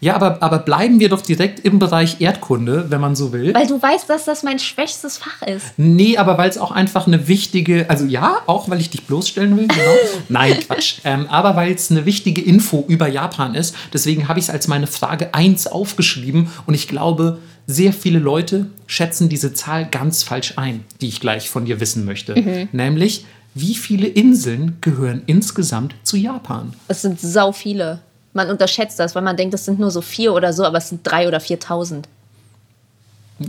Ja, 0.02 0.16
aber, 0.16 0.42
aber 0.42 0.60
bleiben 0.60 1.00
wir 1.00 1.10
doch 1.10 1.22
direkt 1.22 1.62
im 1.62 1.80
Bereich 1.80 2.22
Erdkunde, 2.22 2.86
wenn 2.90 3.02
man 3.02 3.16
so 3.16 3.32
will. 3.32 3.54
Weil 3.54 3.68
du 3.68 3.82
weißt, 3.82 4.10
dass 4.10 4.26
das 4.26 4.44
mein 4.44 4.60
schwächstes 4.60 5.18
Fach 5.18 5.42
ist. 5.42 5.66
Nee, 5.78 6.18
aber 6.18 6.38
weil 6.38 6.50
es 6.50 6.58
auch 6.58 6.72
einfach 6.72 7.08
eine 7.08 7.28
wichtige, 7.28 7.90
also 7.90 8.06
ja, 8.06 8.38
auch 8.46 8.70
weil 8.70 8.82
ich 8.82 8.90
dich 8.90 9.04
bloßstellen 9.04 9.56
will, 9.58 9.68
genau. 9.68 9.96
Nein, 10.30 10.60
Quatsch. 10.60 11.00
Ähm, 11.04 11.28
aber 11.30 11.56
weil 11.56 11.74
es 11.74 11.90
eine 11.90 12.06
wichtige 12.06 12.42
Info 12.42 12.84
über 12.88 13.08
Japan 13.08 13.56
ist. 13.56 13.76
Deswegen 13.94 14.28
habe 14.28 14.40
ich 14.40 14.46
es 14.46 14.52
als 14.52 14.68
meine 14.68 14.88
Frage 14.88 15.34
1 15.34 15.68
aufgeschrieben 15.68 16.50
und 16.66 16.74
ich 16.74 16.88
glaube, 16.88 17.40
sehr 17.68 17.94
viele 17.94 18.20
Leute 18.20 18.68
schätzen 18.86 19.30
diese 19.30 19.54
Zahl 19.54 19.88
ganz 19.90 20.24
falsch 20.24 20.54
ein, 20.58 20.84
die 21.02 21.08
ich 21.08 21.20
gleich 21.20 21.50
von 21.50 21.66
dir 21.66 21.80
wissen 21.80 22.06
möchte. 22.06 22.68
Nämlich, 22.72 23.26
wie 23.56 23.76
viele 23.76 24.08
Inseln 24.08 24.78
gehören 24.82 25.24
insgesamt 25.26 25.96
zu 26.04 26.18
Japan? 26.18 26.74
Es 26.90 27.02
sind 27.02 27.20
sau 27.20 27.52
viele. 27.54 28.02
Man 28.36 28.50
unterschätzt 28.50 29.00
das, 29.00 29.16
weil 29.16 29.24
man 29.24 29.38
denkt, 29.38 29.54
es 29.54 29.64
sind 29.64 29.80
nur 29.80 29.90
so 29.90 30.02
vier 30.02 30.34
oder 30.34 30.52
so, 30.52 30.66
aber 30.66 30.80
es 30.80 30.90
sind 30.90 31.00
drei 31.04 31.30
oder 31.30 31.38
4.000. 31.38 32.04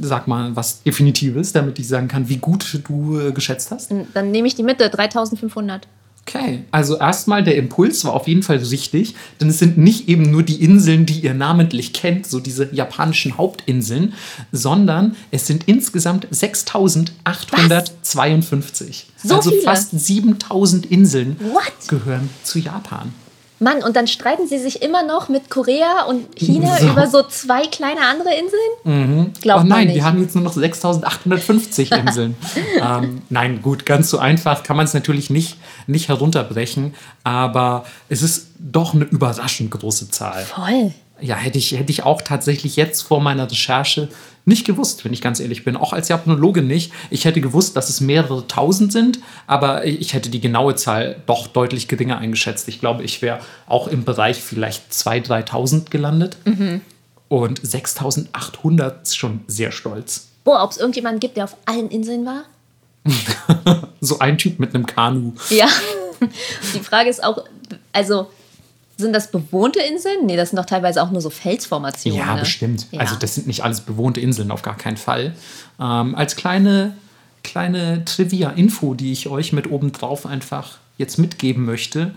Sag 0.00 0.28
mal 0.28 0.54
was 0.54 0.84
Definitives, 0.84 1.52
damit 1.52 1.80
ich 1.80 1.88
sagen 1.88 2.06
kann, 2.06 2.28
wie 2.28 2.36
gut 2.36 2.80
du 2.88 3.18
äh, 3.18 3.32
geschätzt 3.32 3.72
hast. 3.72 3.90
Dann 4.14 4.30
nehme 4.30 4.46
ich 4.46 4.54
die 4.54 4.62
Mitte, 4.62 4.86
3.500. 4.86 5.80
Okay, 6.22 6.62
also 6.70 6.96
erstmal 6.98 7.42
der 7.42 7.56
Impuls 7.56 8.04
war 8.04 8.14
auf 8.14 8.28
jeden 8.28 8.44
Fall 8.44 8.58
richtig, 8.58 9.16
denn 9.40 9.48
es 9.48 9.58
sind 9.58 9.76
nicht 9.76 10.08
eben 10.08 10.30
nur 10.30 10.44
die 10.44 10.62
Inseln, 10.62 11.04
die 11.04 11.18
ihr 11.20 11.34
namentlich 11.34 11.92
kennt, 11.92 12.24
so 12.26 12.38
diese 12.38 12.72
japanischen 12.72 13.38
Hauptinseln, 13.38 14.12
sondern 14.52 15.16
es 15.32 15.48
sind 15.48 15.66
insgesamt 15.68 16.28
6852. 16.30 19.08
So 19.22 19.34
also 19.36 19.50
viele? 19.50 19.62
fast 19.62 19.98
7000 19.98 20.86
Inseln 20.86 21.36
What? 21.40 21.88
gehören 21.88 22.30
zu 22.44 22.60
Japan. 22.60 23.12
Mann, 23.58 23.82
und 23.82 23.96
dann 23.96 24.06
streiten 24.06 24.46
sie 24.46 24.58
sich 24.58 24.82
immer 24.82 25.02
noch 25.02 25.28
mit 25.30 25.48
Korea 25.48 26.02
und 26.08 26.26
China 26.36 26.76
So. 26.78 26.88
über 26.88 27.06
so 27.06 27.22
zwei 27.22 27.62
kleine 27.66 28.00
andere 28.02 28.28
Inseln? 28.34 29.32
Glaubt 29.40 29.64
oh 29.64 29.66
nein, 29.66 29.88
wir 29.88 30.04
haben 30.04 30.20
jetzt 30.20 30.34
nur 30.34 30.44
noch 30.44 30.52
6850 30.52 31.90
Inseln. 32.06 32.36
ähm, 32.80 33.22
nein, 33.30 33.62
gut, 33.62 33.86
ganz 33.86 34.10
so 34.10 34.18
einfach 34.18 34.62
kann 34.62 34.76
man 34.76 34.84
es 34.84 34.94
natürlich 34.94 35.30
nicht, 35.30 35.56
nicht 35.86 36.08
herunterbrechen, 36.08 36.94
aber 37.24 37.84
es 38.08 38.22
ist 38.22 38.48
doch 38.58 38.94
eine 38.94 39.04
überraschend 39.04 39.70
große 39.70 40.10
Zahl. 40.10 40.44
Voll. 40.44 40.92
Ja, 41.20 41.36
hätte 41.36 41.56
ich, 41.56 41.72
hätte 41.72 41.90
ich 41.90 42.02
auch 42.02 42.20
tatsächlich 42.20 42.76
jetzt 42.76 43.00
vor 43.02 43.20
meiner 43.22 43.50
Recherche 43.50 44.08
nicht 44.46 44.64
gewusst, 44.64 45.04
wenn 45.04 45.12
ich 45.12 45.20
ganz 45.20 45.40
ehrlich 45.40 45.64
bin. 45.64 45.76
Auch 45.76 45.92
als 45.92 46.08
Japanologe 46.08 46.62
nicht. 46.62 46.92
Ich 47.10 47.24
hätte 47.24 47.40
gewusst, 47.40 47.76
dass 47.76 47.90
es 47.90 48.00
mehrere 48.00 48.46
tausend 48.46 48.92
sind, 48.92 49.18
aber 49.46 49.84
ich 49.84 50.14
hätte 50.14 50.30
die 50.30 50.40
genaue 50.40 50.76
Zahl 50.76 51.20
doch 51.26 51.48
deutlich 51.48 51.88
geringer 51.88 52.18
eingeschätzt. 52.18 52.68
Ich 52.68 52.80
glaube, 52.80 53.02
ich 53.02 53.20
wäre 53.22 53.40
auch 53.66 53.88
im 53.88 54.04
Bereich 54.04 54.38
vielleicht 54.38 54.92
2.000, 54.92 55.48
3.000 55.48 55.90
gelandet. 55.90 56.36
Und 57.28 57.60
6.800 57.60 59.02
ist 59.02 59.16
schon 59.16 59.40
sehr 59.48 59.72
stolz. 59.72 60.28
Boah, 60.44 60.62
ob 60.62 60.70
es 60.70 60.76
irgendjemanden 60.76 61.18
gibt, 61.18 61.36
der 61.36 61.44
auf 61.44 61.56
allen 61.66 61.90
Inseln 61.90 62.24
war? 62.24 62.44
So 64.00 64.18
ein 64.20 64.38
Typ 64.38 64.60
mit 64.60 64.74
einem 64.74 64.86
Kanu. 64.86 65.32
Ja. 65.50 65.66
Die 66.74 66.80
Frage 66.80 67.08
ist 67.10 67.24
auch, 67.24 67.44
also 67.92 68.30
sind 68.96 69.12
das 69.12 69.30
bewohnte 69.30 69.80
Inseln? 69.80 70.24
Nee, 70.24 70.36
das 70.36 70.50
sind 70.50 70.58
doch 70.58 70.66
teilweise 70.66 71.02
auch 71.02 71.10
nur 71.10 71.20
so 71.20 71.30
Felsformationen. 71.30 72.18
Ja, 72.18 72.34
ne? 72.34 72.40
bestimmt. 72.40 72.86
Ja. 72.90 73.00
Also 73.00 73.16
das 73.16 73.34
sind 73.34 73.46
nicht 73.46 73.62
alles 73.62 73.82
bewohnte 73.82 74.20
Inseln, 74.20 74.50
auf 74.50 74.62
gar 74.62 74.76
keinen 74.76 74.96
Fall. 74.96 75.34
Ähm, 75.78 76.14
als 76.14 76.36
kleine, 76.36 76.96
kleine 77.44 78.04
Trivia-Info, 78.04 78.94
die 78.94 79.12
ich 79.12 79.28
euch 79.28 79.52
mit 79.52 79.70
oben 79.70 79.92
drauf 79.92 80.24
einfach 80.24 80.78
jetzt 80.96 81.18
mitgeben 81.18 81.64
möchte. 81.64 82.14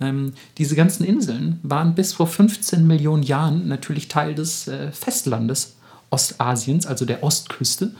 Ähm, 0.00 0.32
diese 0.58 0.74
ganzen 0.74 1.04
Inseln 1.04 1.60
waren 1.62 1.94
bis 1.94 2.14
vor 2.14 2.26
15 2.26 2.86
Millionen 2.86 3.22
Jahren 3.22 3.68
natürlich 3.68 4.08
Teil 4.08 4.34
des 4.34 4.68
äh, 4.68 4.90
Festlandes 4.90 5.76
Ostasiens, 6.10 6.86
also 6.86 7.04
der 7.04 7.22
Ostküste. 7.22 7.92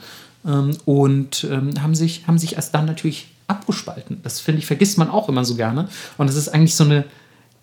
Ähm, 0.45 0.75
und 0.85 1.47
ähm, 1.49 1.71
haben, 1.81 1.95
sich, 1.95 2.27
haben 2.27 2.39
sich 2.39 2.55
erst 2.55 2.73
dann 2.73 2.85
natürlich 2.85 3.27
abgespalten. 3.47 4.19
Das 4.23 4.39
finde 4.39 4.59
ich, 4.59 4.65
vergisst 4.65 4.97
man 4.97 5.09
auch 5.09 5.29
immer 5.29 5.45
so 5.45 5.55
gerne. 5.55 5.87
Und 6.17 6.27
das 6.27 6.35
ist 6.35 6.49
eigentlich 6.49 6.75
so 6.75 6.83
eine, 6.83 7.05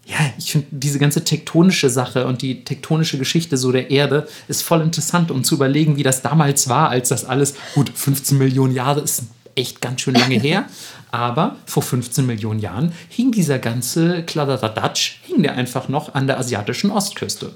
ja, 0.07 0.17
ich 0.39 0.53
finde 0.53 0.67
diese 0.71 0.99
ganze 0.99 1.25
tektonische 1.25 1.91
Sache 1.91 2.27
und 2.27 2.43
die 2.43 2.65
tektonische 2.65 3.19
Geschichte 3.19 3.57
so 3.57 3.71
der 3.71 3.91
Erde 3.91 4.27
ist 4.49 4.63
voll 4.63 4.81
interessant, 4.81 5.31
um 5.31 5.45
zu 5.45 5.55
überlegen, 5.55 5.97
wie 5.97 6.03
das 6.03 6.23
damals 6.23 6.69
war, 6.69 6.89
als 6.89 7.11
das 7.11 7.25
alles, 7.25 7.55
gut, 7.75 7.91
15 7.95 8.37
Millionen 8.37 8.75
Jahre 8.75 9.01
ist 9.01 9.25
echt 9.55 9.81
ganz 9.81 10.01
schön 10.01 10.15
lange 10.15 10.39
her, 10.39 10.67
aber 11.11 11.57
vor 11.67 11.83
15 11.83 12.27
Millionen 12.27 12.61
Jahren 12.61 12.93
hing 13.09 13.31
dieser 13.31 13.59
ganze 13.59 14.23
Kladderadatsch, 14.25 15.19
hing 15.23 15.43
der 15.43 15.55
einfach 15.55 15.89
noch 15.89 16.15
an 16.15 16.27
der 16.27 16.39
asiatischen 16.39 16.91
Ostküste. 16.91 17.55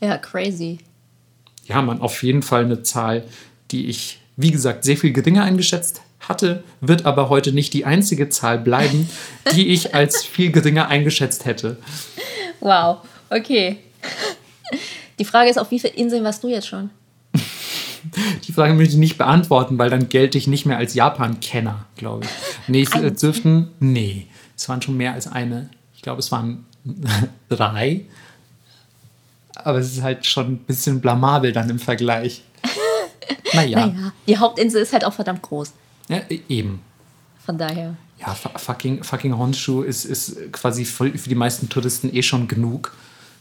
Ja, 0.00 0.18
crazy. 0.18 0.78
Ja, 1.66 1.82
man, 1.82 2.00
auf 2.00 2.22
jeden 2.22 2.42
Fall 2.42 2.64
eine 2.64 2.82
Zahl, 2.82 3.24
die 3.70 3.86
ich, 3.86 4.20
wie 4.36 4.50
gesagt, 4.50 4.84
sehr 4.84 4.96
viel 4.96 5.12
geringer 5.12 5.44
eingeschätzt 5.44 6.02
hatte, 6.20 6.64
wird 6.80 7.06
aber 7.06 7.28
heute 7.28 7.52
nicht 7.52 7.72
die 7.72 7.84
einzige 7.84 8.28
Zahl 8.28 8.58
bleiben, 8.58 9.08
die 9.54 9.68
ich 9.68 9.94
als 9.94 10.24
viel 10.24 10.50
geringer 10.50 10.88
eingeschätzt 10.88 11.44
hätte. 11.44 11.78
Wow, 12.60 12.98
okay. 13.30 13.78
Die 15.18 15.24
Frage 15.24 15.50
ist, 15.50 15.58
auf 15.58 15.70
wie 15.70 15.80
viele 15.80 15.94
Inseln 15.94 16.24
warst 16.24 16.42
du 16.42 16.48
jetzt 16.48 16.68
schon? 16.68 16.90
Die 18.46 18.52
Frage 18.52 18.74
möchte 18.74 18.94
ich 18.94 18.98
nicht 18.98 19.18
beantworten, 19.18 19.78
weil 19.78 19.90
dann 19.90 20.08
gelte 20.08 20.38
ich 20.38 20.46
nicht 20.46 20.66
mehr 20.66 20.78
als 20.78 20.94
Japan-Kenner, 20.94 21.86
glaube 21.96 22.24
ich. 22.24 22.30
Nee, 22.68 22.82
es 22.82 22.94
äh, 22.94 23.10
dürften, 23.10 23.70
nee, 23.80 24.26
es 24.56 24.68
waren 24.68 24.80
schon 24.80 24.96
mehr 24.96 25.12
als 25.12 25.26
eine. 25.26 25.68
Ich 25.94 26.02
glaube, 26.02 26.20
es 26.20 26.30
waren 26.32 26.64
drei. 27.48 28.02
Aber 29.56 29.78
es 29.78 29.92
ist 29.92 30.02
halt 30.02 30.24
schon 30.24 30.52
ein 30.52 30.58
bisschen 30.58 31.00
blamabel 31.00 31.52
dann 31.52 31.70
im 31.70 31.78
Vergleich. 31.78 32.42
Naja, 33.54 33.86
Naja, 33.86 34.12
die 34.26 34.36
Hauptinsel 34.36 34.82
ist 34.82 34.92
halt 34.92 35.04
auch 35.04 35.12
verdammt 35.14 35.40
groß. 35.40 35.72
Ja, 36.08 36.20
eben. 36.48 36.80
Von 37.44 37.58
daher. 37.58 37.96
Ja, 38.18 38.34
fu- 38.34 38.48
fucking, 38.56 39.04
fucking 39.04 39.36
Honshu 39.38 39.82
ist, 39.82 40.04
ist 40.04 40.52
quasi 40.52 40.84
für, 40.84 41.08
die 41.10 41.34
meisten 41.34 41.68
Touristen 41.68 42.14
eh 42.14 42.22
schon 42.22 42.48
genug. 42.48 42.92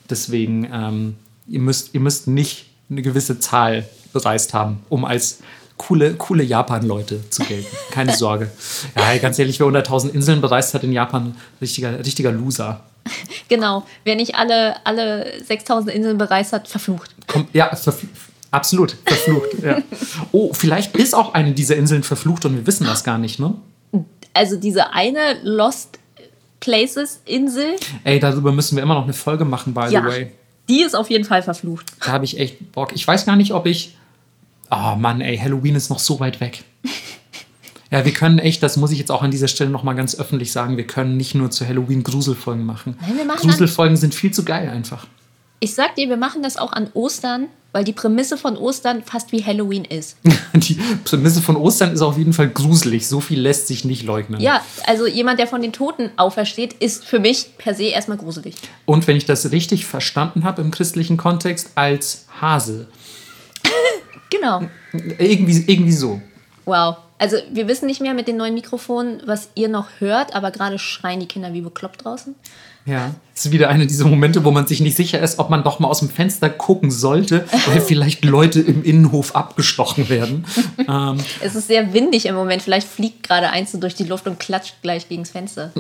Deswegen, 0.10 0.70
ähm, 0.72 1.16
ihr, 1.48 1.60
müsst, 1.60 1.94
ihr 1.94 2.00
müsst 2.00 2.28
nicht 2.28 2.68
eine 2.90 3.02
gewisse 3.02 3.40
Zahl 3.40 3.88
bereist 4.14 4.54
haben, 4.54 4.80
um 4.90 5.04
als 5.04 5.40
coole, 5.78 6.14
coole 6.16 6.44
Japan-Leute 6.44 7.30
zu 7.30 7.44
gelten. 7.44 7.76
Keine 7.92 8.14
Sorge. 8.16 8.50
Ja, 8.96 9.18
ganz 9.18 9.38
ehrlich, 9.40 9.60
wer 9.60 9.68
unter 9.68 9.80
1000 9.80 10.14
Inseln 10.16 10.42
bereist 10.42 10.74
hat 10.74 10.84
in 10.84 10.92
Japan, 10.94 11.36
richtiger, 11.60 12.00
richtiger 12.00 12.32
Loser. 12.32 12.82
Genau, 13.48 13.86
wer 14.04 14.16
nicht 14.16 14.36
alle, 14.36 14.76
alle 14.86 15.44
6000 15.44 15.92
Inseln 15.94 16.18
bereist 16.18 16.54
hat, 16.54 16.68
verflucht. 16.68 17.16
Komm, 17.28 17.48
ja, 17.54 17.74
verfl- 17.74 18.08
absolut, 18.52 18.96
verflucht. 19.06 19.50
ja. 19.64 19.82
Oh, 20.32 20.54
vielleicht 20.54 20.96
ist 20.96 21.14
auch 21.14 21.34
eine 21.34 21.54
dieser 21.54 21.76
Inseln 21.76 22.04
verflucht 22.04 22.46
und 22.46 22.56
wir 22.56 22.68
wissen 22.68 22.86
das 22.86 23.04
gar 23.04 23.18
nicht, 23.18 23.40
ne? 23.40 23.54
Also 24.34 24.58
diese 24.58 24.94
eine 24.94 25.20
Lost 25.44 26.00
Places 26.60 27.22
Insel, 27.26 27.76
Ey, 28.04 28.20
darüber 28.20 28.52
müssen 28.52 28.76
wir 28.76 28.84
immer 28.84 28.96
noch 28.96 29.04
eine 29.04 29.14
Folge 29.14 29.46
machen, 29.46 29.74
by 29.74 29.88
ja, 29.90 30.02
the 30.02 30.08
way. 30.08 30.32
die 30.68 30.82
ist 30.82 30.96
auf 30.96 31.10
jeden 31.10 31.24
Fall 31.24 31.44
verflucht. 31.44 31.86
Da 32.04 32.12
habe 32.12 32.26
ich 32.26 32.40
echt 32.40 32.72
Bock. 32.72 32.94
Ich 32.94 33.08
weiß 33.08 33.26
gar 33.26 33.36
nicht, 33.36 33.54
ob 33.54 33.66
ich. 33.68 33.96
Oh 34.70 34.96
Mann, 34.98 35.22
ey, 35.22 35.38
Halloween 35.38 35.76
ist 35.76 35.90
noch 35.90 36.00
so 36.00 36.20
weit 36.20 36.42
weg. 36.42 36.64
Ja, 37.90 38.04
wir 38.04 38.12
können 38.12 38.38
echt, 38.38 38.62
das 38.64 38.76
muss 38.76 38.92
ich 38.92 39.00
jetzt 39.00 39.12
auch 39.12 39.22
an 39.22 39.32
dieser 39.32 39.48
Stelle 39.48 39.70
nochmal 39.70 39.96
ganz 39.96 40.20
öffentlich 40.20 40.52
sagen, 40.52 40.76
wir 40.76 40.86
können 40.86 41.16
nicht 41.16 41.36
nur 41.36 41.52
zu 41.52 41.66
Halloween 41.66 42.04
Gruselfolgen 42.04 42.66
machen. 42.66 42.98
Nein, 43.00 43.16
wir 43.18 43.24
machen 43.24 43.50
Gruselfolgen 43.50 43.96
sind 43.96 44.14
viel 44.14 44.32
zu 44.32 44.44
geil 44.44 44.68
einfach. 44.68 45.08
Ich 45.60 45.74
sag 45.74 45.96
dir, 45.96 46.08
wir 46.10 46.18
machen 46.18 46.44
das 46.44 46.58
auch 46.58 46.72
an 46.72 46.90
Ostern, 46.94 47.48
weil 47.72 47.84
die 47.84 47.94
Prämisse 47.94 48.38
von 48.38 48.58
Ostern 48.58 49.04
fast 49.04 49.32
wie 49.32 49.44
Halloween 49.44 49.86
ist. 49.86 50.18
Die 50.54 50.76
Prämisse 51.04 51.42
von 51.42 51.56
Ostern 51.56 51.94
ist 51.94 52.02
auf 52.02 52.18
jeden 52.18 52.34
Fall 52.34 52.50
gruselig. 52.50 53.08
So 53.08 53.20
viel 53.20 53.40
lässt 53.40 53.68
sich 53.68 53.86
nicht 53.86 54.04
leugnen. 54.04 54.42
Ja, 54.42 54.64
also 54.86 55.06
jemand, 55.06 55.40
der 55.40 55.48
von 55.48 55.62
den 55.62 55.74
Toten 55.74 56.10
aufersteht, 56.18 56.74
ist 56.74 57.06
für 57.06 57.20
mich 57.20 57.58
per 57.58 57.76
se 57.76 57.84
erstmal 57.84 58.18
gruselig. 58.18 58.56
Und 58.86 59.06
wenn 59.08 59.18
ich 59.18 59.26
das 59.26 59.52
richtig 59.52 59.86
verstanden 59.86 60.44
habe 60.44 60.62
im 60.62 60.72
christlichen 60.72 61.18
Kontext, 61.18 61.72
als 61.76 62.26
Hase. 62.42 62.88
Genau. 64.30 64.62
Irgendwie, 64.92 65.64
irgendwie 65.72 65.94
so. 65.94 66.22
Wow. 66.66 66.98
Also 67.18 67.38
wir 67.50 67.70
wissen 67.70 67.86
nicht 67.86 68.02
mehr 68.02 68.14
mit 68.14 68.28
den 68.28 68.36
neuen 68.36 68.54
Mikrofonen, 68.56 69.22
was 69.26 69.48
ihr 69.56 69.70
noch 69.70 69.88
hört, 70.00 70.36
aber 70.36 70.52
gerade 70.52 70.78
schreien 70.80 71.22
die 71.22 71.28
Kinder 71.28 71.54
wie 71.54 71.62
bekloppt 71.62 72.04
draußen. 72.04 72.36
Ja, 72.88 73.14
es 73.36 73.46
ist 73.46 73.52
wieder 73.52 73.68
einer 73.68 73.86
dieser 73.86 74.06
Momente, 74.06 74.46
wo 74.46 74.52
man 74.52 74.66
sich 74.66 74.80
nicht 74.80 74.96
sicher 74.96 75.20
ist, 75.20 75.40
ob 75.40 75.50
man 75.50 75.62
doch 75.62 75.80
mal 75.80 75.90
aus 75.90 76.00
dem 76.00 76.10
Fenster 76.10 76.50
gucken 76.50 76.90
sollte, 76.90 77.46
weil 77.68 77.82
vielleicht 77.86 78.24
Leute 78.24 78.62
im 78.62 78.82
Innenhof 78.82 79.36
abgestochen 79.36 80.08
werden. 80.08 80.46
ähm, 80.88 81.18
Es 81.42 81.54
ist 81.54 81.68
sehr 81.68 81.94
windig 81.94 82.26
im 82.28 82.36
Moment. 82.36 82.62
Vielleicht 82.62 82.88
fliegt 82.88 83.28
gerade 83.28 83.50
eins 83.50 83.74
durch 83.74 83.94
die 83.94 84.06
Luft 84.06 84.26
und 84.26 84.40
klatscht 84.40 84.76
gleich 84.82 85.10
gegens 85.10 85.32
Fenster. 85.32 85.74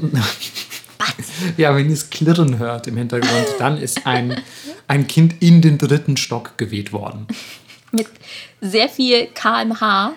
ja, 1.57 1.73
wenn 1.73 1.87
ihr 1.87 1.93
es 1.93 2.09
klirren 2.09 2.59
hört 2.59 2.87
im 2.87 2.97
Hintergrund, 2.97 3.47
dann 3.57 3.77
ist 3.77 4.05
ein, 4.05 4.41
ein 4.89 5.07
Kind 5.07 5.35
in 5.39 5.61
den 5.61 5.77
dritten 5.77 6.17
Stock 6.17 6.57
geweht 6.57 6.91
worden. 6.91 7.25
Mit 7.93 8.07
sehr 8.59 8.89
viel 8.89 9.27
kmh. 9.27 10.11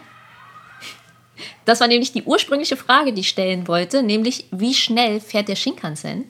Das 1.65 1.79
war 1.79 1.87
nämlich 1.87 2.11
die 2.11 2.25
ursprüngliche 2.25 2.77
Frage, 2.77 3.13
die 3.13 3.21
ich 3.21 3.29
stellen 3.29 3.69
wollte, 3.69 4.03
nämlich 4.03 4.47
wie 4.51 4.75
schnell 4.75 5.21
fährt 5.21 5.47
der 5.47 5.55
Shinkansen? 5.55 6.25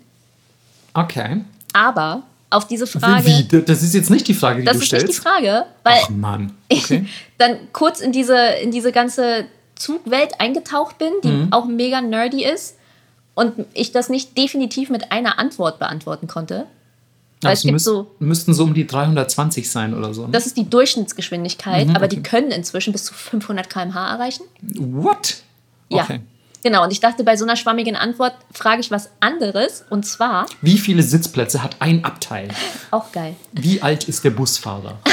Okay. 1.04 1.42
Aber 1.72 2.22
auf 2.50 2.66
diese 2.66 2.86
Frage, 2.86 3.26
Wie? 3.26 3.62
Das 3.62 3.82
ist 3.82 3.94
jetzt 3.94 4.10
nicht 4.10 4.26
die 4.26 4.34
Frage, 4.34 4.60
die 4.60 4.66
das 4.66 4.76
du 4.76 4.80
ist 4.82 4.86
stellst. 4.88 5.06
nicht 5.06 5.18
die 5.18 5.22
Frage, 5.22 5.66
weil 5.84 6.00
Ach 6.04 6.10
Mann. 6.10 6.52
Okay. 6.72 7.06
dann 7.38 7.56
kurz 7.72 8.00
in 8.00 8.12
diese, 8.12 8.36
in 8.62 8.70
diese 8.72 8.90
ganze 8.92 9.44
Zugwelt 9.76 10.32
eingetaucht 10.40 10.98
bin, 10.98 11.12
die 11.24 11.28
Mhm. 11.28 11.52
auch 11.52 11.66
mega 11.66 12.00
nerdy 12.00 12.44
ist 12.44 12.76
und 13.34 13.52
ich 13.72 13.92
das 13.92 14.08
nicht 14.08 14.36
definitiv 14.36 14.90
mit 14.90 15.12
einer 15.12 15.38
Antwort 15.38 15.78
beantworten 15.78 16.26
konnte. 16.26 16.66
Weil 17.42 17.52
es 17.54 17.60
Das 17.60 17.62
gibt 17.62 17.72
müsst, 17.72 17.84
so, 17.86 18.10
müssten 18.18 18.52
so 18.52 18.64
um 18.64 18.74
die 18.74 18.86
320 18.86 19.70
sein 19.70 19.94
oder 19.96 20.12
so. 20.12 20.26
ne? 20.26 20.32
das 20.32 20.44
ist 20.44 20.56
die 20.58 20.68
Durchschnittsgeschwindigkeit, 20.68 21.86
Mhm, 21.88 21.96
aber 21.96 22.04
okay. 22.06 22.16
die 22.16 22.22
können 22.22 22.50
inzwischen 22.50 22.92
bis 22.92 23.04
zu 23.04 23.14
500 23.14 23.70
km/h 23.70 24.10
erreichen. 24.12 24.42
What? 24.76 25.36
Ja. 25.88 26.06
Genau, 26.62 26.84
und 26.84 26.90
ich 26.92 27.00
dachte, 27.00 27.24
bei 27.24 27.36
so 27.36 27.44
einer 27.44 27.56
schwammigen 27.56 27.96
Antwort 27.96 28.34
frage 28.52 28.80
ich 28.80 28.90
was 28.90 29.10
anderes 29.20 29.84
und 29.88 30.04
zwar, 30.04 30.46
Wie 30.60 30.78
viele 30.78 31.02
Sitzplätze 31.02 31.62
hat 31.62 31.76
ein 31.80 32.04
Abteil? 32.04 32.48
auch 32.90 33.10
geil. 33.12 33.34
Wie 33.52 33.80
alt 33.82 34.04
ist 34.04 34.24
der 34.24 34.30
Busfahrer? 34.30 34.98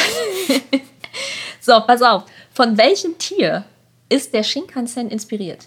So, 1.59 1.81
pass 1.85 2.01
auf, 2.01 2.23
von 2.53 2.77
welchem 2.77 3.17
Tier 3.17 3.65
ist 4.07 4.33
der 4.33 4.43
Shinkansen 4.43 5.09
inspiriert? 5.09 5.65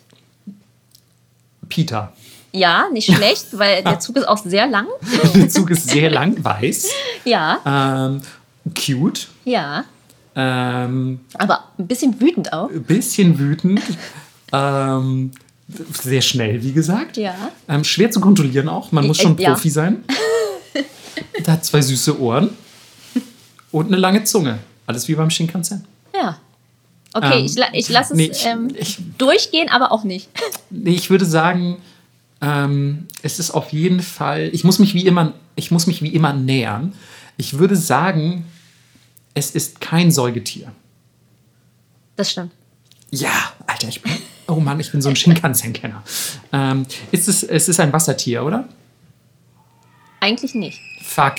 Peter. 1.68 2.14
Ja, 2.52 2.86
nicht 2.90 3.12
schlecht, 3.14 3.46
weil 3.58 3.82
der 3.84 4.00
Zug 4.00 4.16
ist 4.16 4.26
auch 4.26 4.38
sehr 4.38 4.66
lang. 4.66 4.86
Der 5.34 5.50
Zug 5.50 5.68
ist 5.70 5.90
sehr 5.90 6.10
lang, 6.10 6.42
weiß, 6.42 6.88
Ja, 7.26 7.60
ähm, 7.66 8.22
cute, 8.74 9.28
ja, 9.44 9.84
ähm, 10.34 11.20
aber 11.34 11.64
ein 11.78 11.86
bisschen 11.86 12.18
wütend 12.18 12.50
auch. 12.54 12.70
ein 12.70 12.82
bisschen 12.84 13.38
wütend, 13.38 13.82
ähm, 14.52 15.32
sehr 16.02 16.20
schnell, 16.22 16.62
wie 16.62 16.72
gesagt. 16.72 17.16
Ja. 17.16 17.34
Ähm, 17.68 17.84
schwer 17.84 18.10
zu 18.10 18.20
kontrollieren 18.20 18.68
auch. 18.68 18.92
Man 18.92 19.06
muss 19.06 19.18
Äh, 19.18 19.22
schon 19.22 19.38
ja. 19.38 19.50
Profi 19.52 19.70
sein. 19.70 20.04
Der 21.46 21.54
hat 21.54 21.64
zwei 21.64 21.80
süße 21.82 22.20
Ohren 22.20 22.50
und 23.72 23.86
eine 23.86 23.96
lange 23.96 24.24
Zunge. 24.24 24.58
Alles 24.86 25.06
wie 25.08 25.14
beim 25.14 25.30
Shinkansen. 25.30 25.84
Ja. 26.14 26.38
Okay, 27.12 27.40
Ähm, 27.40 27.44
ich, 27.46 27.56
la 27.56 27.66
ich 27.72 27.88
lasse 27.88 28.12
es 28.12 28.16
nee, 28.16 28.26
ich- 28.32 28.46
ähm, 28.46 28.68
ich- 28.76 28.98
durchgehen, 29.18 29.68
aber 29.68 29.92
auch 29.92 30.04
nicht. 30.04 30.28
Nee, 30.72 30.90
ich 30.94 31.10
würde 31.10 31.24
sagen, 31.24 31.78
ähm, 32.40 33.08
es 33.22 33.40
ist 33.40 33.50
auf 33.50 33.72
jeden 33.72 34.00
Fall, 34.00 34.48
ich 34.52 34.62
muss 34.62 34.78
mich 34.78 34.94
wie 34.94 35.04
immer, 35.04 35.34
ich 35.56 35.72
muss 35.72 35.88
mich 35.88 36.00
wie 36.00 36.10
immer 36.14 36.32
nähern. 36.32 36.92
Ich 37.36 37.58
würde 37.58 37.74
sagen, 37.74 38.44
es 39.34 39.50
ist 39.50 39.80
kein 39.80 40.12
Säugetier. 40.12 40.70
Das 42.14 42.30
stimmt. 42.30 42.52
Ja, 43.10 43.32
Alter, 43.66 43.88
ich 43.88 44.00
bin, 44.00 44.12
oh 44.50 44.60
Mann, 44.60 44.78
ich 44.80 44.90
bin 44.92 45.00
so 45.02 45.08
ein 45.08 45.16
Shinkansen-Kenner. 45.16 46.02
Ähm, 46.52 46.86
ist 47.12 47.28
es, 47.28 47.42
es 47.42 47.68
ist 47.68 47.80
ein 47.80 47.92
Wassertier, 47.92 48.44
oder? 48.44 48.68
Eigentlich 50.20 50.54
nicht. 50.54 50.78
Fuck. 51.02 51.34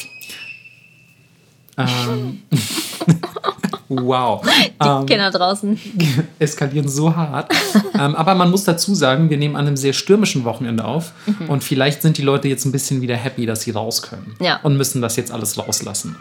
Ähm, 1.77 2.41
wow. 3.89 4.41
Die 4.43 4.87
Ähm, 4.87 5.05
Kinder 5.05 5.31
draußen. 5.31 5.79
eskalieren 6.39 6.87
so 6.89 7.15
hart. 7.15 7.51
ähm, 7.93 8.15
aber 8.15 8.35
man 8.35 8.49
muss 8.51 8.63
dazu 8.63 8.93
sagen, 8.95 9.29
wir 9.29 9.37
nehmen 9.37 9.55
an 9.55 9.67
einem 9.67 9.77
sehr 9.77 9.93
stürmischen 9.93 10.43
Wochenende 10.43 10.83
auf 10.85 11.11
und 11.47 11.63
vielleicht 11.63 12.01
sind 12.01 12.17
die 12.17 12.21
Leute 12.21 12.47
jetzt 12.47 12.65
ein 12.65 12.71
bisschen 12.71 13.01
wieder 13.01 13.15
happy, 13.15 13.45
dass 13.45 13.61
sie 13.61 13.71
raus 13.71 14.01
können 14.01 14.35
Ja. 14.39 14.59
und 14.63 14.77
müssen 14.77 15.01
das 15.01 15.15
jetzt 15.15 15.31
alles 15.31 15.57
rauslassen. 15.57 16.15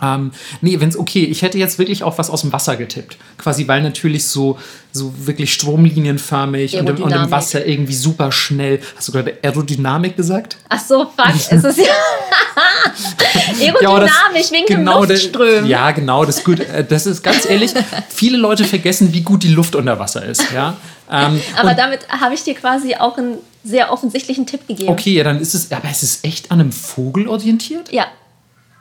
Ähm, 0.00 0.30
nee, 0.60 0.78
wenn 0.80 0.88
es 0.88 0.98
okay, 0.98 1.24
ich 1.24 1.42
hätte 1.42 1.58
jetzt 1.58 1.78
wirklich 1.78 2.02
auf 2.02 2.18
was 2.18 2.30
aus 2.30 2.42
dem 2.42 2.52
Wasser 2.52 2.76
getippt. 2.76 3.16
Quasi, 3.36 3.66
weil 3.66 3.82
natürlich 3.82 4.26
so, 4.26 4.58
so 4.92 5.12
wirklich 5.26 5.52
stromlinienförmig 5.52 6.76
und 6.76 6.80
im, 6.80 6.86
und 6.86 6.96
im 6.96 7.02
Aerodynamik. 7.02 7.30
Wasser 7.32 7.66
irgendwie 7.66 7.94
super 7.94 8.30
schnell. 8.30 8.80
Hast 8.96 9.08
du 9.08 9.12
gerade 9.12 9.36
Aerodynamik 9.42 10.16
gesagt? 10.16 10.56
Ach 10.68 10.80
so, 10.80 11.04
fuck, 11.04 11.34
es 11.34 11.50
ist 11.64 11.78
ja 11.78 11.84
aerodynamisch 13.60 14.50
wegen 14.50 14.66
genau 14.66 15.04
dem 15.04 15.10
Luftströmen. 15.10 15.66
Ja, 15.68 15.90
genau, 15.90 16.24
das 16.24 16.38
ist 16.38 16.44
gut. 16.44 16.60
Äh, 16.60 16.84
Das 16.84 17.06
ist 17.06 17.22
ganz 17.22 17.48
ehrlich, 17.48 17.72
viele 18.08 18.38
Leute 18.38 18.64
vergessen, 18.64 19.12
wie 19.12 19.22
gut 19.22 19.42
die 19.42 19.48
Luft 19.52 19.74
unter 19.76 19.98
Wasser 19.98 20.24
ist. 20.24 20.44
Ja? 20.52 20.76
Ähm, 21.10 21.40
aber 21.58 21.74
damit 21.74 22.00
habe 22.08 22.34
ich 22.34 22.42
dir 22.44 22.54
quasi 22.54 22.94
auch 22.94 23.16
einen 23.16 23.38
sehr 23.64 23.92
offensichtlichen 23.92 24.46
Tipp 24.46 24.66
gegeben. 24.66 24.90
Okay, 24.90 25.12
ja, 25.14 25.24
dann 25.24 25.40
ist 25.40 25.54
es, 25.54 25.70
aber 25.72 25.88
es 25.90 26.02
ist 26.02 26.24
echt 26.24 26.50
an 26.50 26.60
einem 26.60 26.72
Vogel 26.72 27.28
orientiert? 27.28 27.92
Ja, 27.92 28.06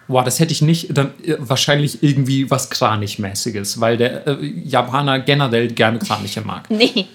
Boah, 0.07 0.23
das 0.23 0.39
hätte 0.39 0.53
ich 0.53 0.61
nicht, 0.61 0.97
dann 0.97 1.13
äh, 1.23 1.35
wahrscheinlich 1.39 2.01
irgendwie 2.01 2.49
was 2.49 2.69
Kranichmäßiges, 2.69 3.79
weil 3.79 3.97
der 3.97 4.25
äh, 4.27 4.45
Japaner 4.45 5.19
generell 5.19 5.67
gerne 5.67 5.99
Kraniche 5.99 6.41
mag. 6.41 6.65
nee. 6.69 7.07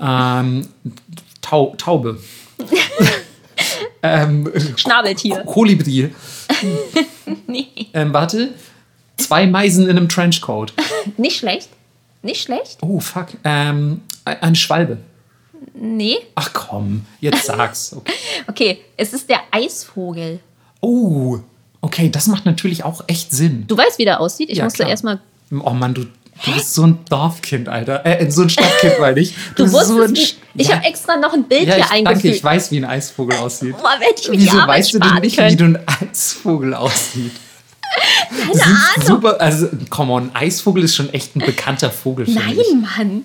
Ähm, 0.00 0.68
Tau 1.40 1.74
Taube. 1.78 2.20
ähm, 4.02 4.52
Schnabeltier. 4.76 5.44
Kolibri. 5.44 6.14
Nee. 7.48 7.66
Ähm, 7.92 8.12
warte. 8.12 8.54
Zwei 9.16 9.46
Meisen 9.46 9.84
in 9.84 9.96
einem 9.96 10.08
Trenchcoat. 10.08 10.72
Nicht 11.16 11.38
schlecht. 11.38 11.68
Nicht 12.22 12.42
schlecht. 12.42 12.78
Oh, 12.82 13.00
fuck. 13.00 13.28
Ähm, 13.44 14.02
eine 14.24 14.54
Schwalbe. 14.54 14.98
Nee. 15.74 16.16
Ach 16.34 16.52
komm, 16.52 17.04
jetzt 17.20 17.46
sag's. 17.46 17.94
Okay. 17.94 18.12
Okay, 18.46 18.78
es 18.96 19.12
ist 19.12 19.28
der 19.28 19.40
Eisvogel. 19.50 20.40
Oh, 20.80 21.40
okay, 21.86 22.10
das 22.10 22.26
macht 22.26 22.44
natürlich 22.46 22.84
auch 22.84 23.04
echt 23.06 23.30
Sinn. 23.32 23.64
Du 23.68 23.76
weißt, 23.76 23.98
wie 23.98 24.04
der 24.04 24.20
aussieht. 24.20 24.50
Ich 24.50 24.58
Ja, 24.58 24.64
musste 24.64 24.82
erstmal. 24.82 25.20
Oh 25.60 25.70
Mann, 25.70 25.94
du, 25.94 26.04
du 26.44 26.52
bist 26.52 26.74
so 26.74 26.84
ein 26.84 26.98
Dorfkind, 27.08 27.68
Alter. 27.68 28.04
Äh, 28.04 28.28
so 28.30 28.42
ein 28.42 28.50
Stadtkind, 28.50 28.94
meine 29.00 29.20
ich. 29.20 29.34
Du 29.54 29.62
bist 29.62 29.74
wusstest, 29.74 29.96
so 29.96 30.02
ein 30.02 30.14
Sch- 30.14 30.34
ich 30.56 30.68
ja, 30.68 30.76
habe 30.76 30.84
extra 30.86 31.16
noch 31.16 31.32
ein 31.32 31.44
Bild 31.44 31.68
ja, 31.68 31.74
hier 31.76 31.84
ich, 31.84 31.90
danke, 31.90 32.08
eingefügt. 32.10 32.34
ich 32.36 32.44
weiß, 32.44 32.70
wie 32.72 32.78
ein 32.78 32.84
Eisvogel 32.84 33.38
aussieht. 33.38 33.76
Boah, 33.78 33.92
hätte 34.00 34.22
ich 34.22 34.28
mir 34.30 34.38
Wieso 34.38 34.56
weißt 34.58 34.94
du 34.94 34.98
denn 34.98 35.14
nicht, 35.20 35.36
können. 35.36 35.52
wie 35.52 35.56
du 35.56 35.64
ein 35.64 35.78
Eisvogel 36.10 36.74
aussieht? 36.74 37.30
Keine 38.28 38.52
Ahnung. 38.52 39.06
Super, 39.06 39.40
also, 39.40 39.68
komm 39.88 40.10
on, 40.10 40.24
ein 40.30 40.36
Eisvogel 40.36 40.82
ist 40.84 40.96
schon 40.96 41.08
echt 41.14 41.36
ein 41.36 41.38
bekannter 41.40 41.90
Vogel, 41.90 42.26
finde 42.26 42.42
ich. 42.52 42.56
Nein, 42.72 42.86
Mann. 42.98 43.24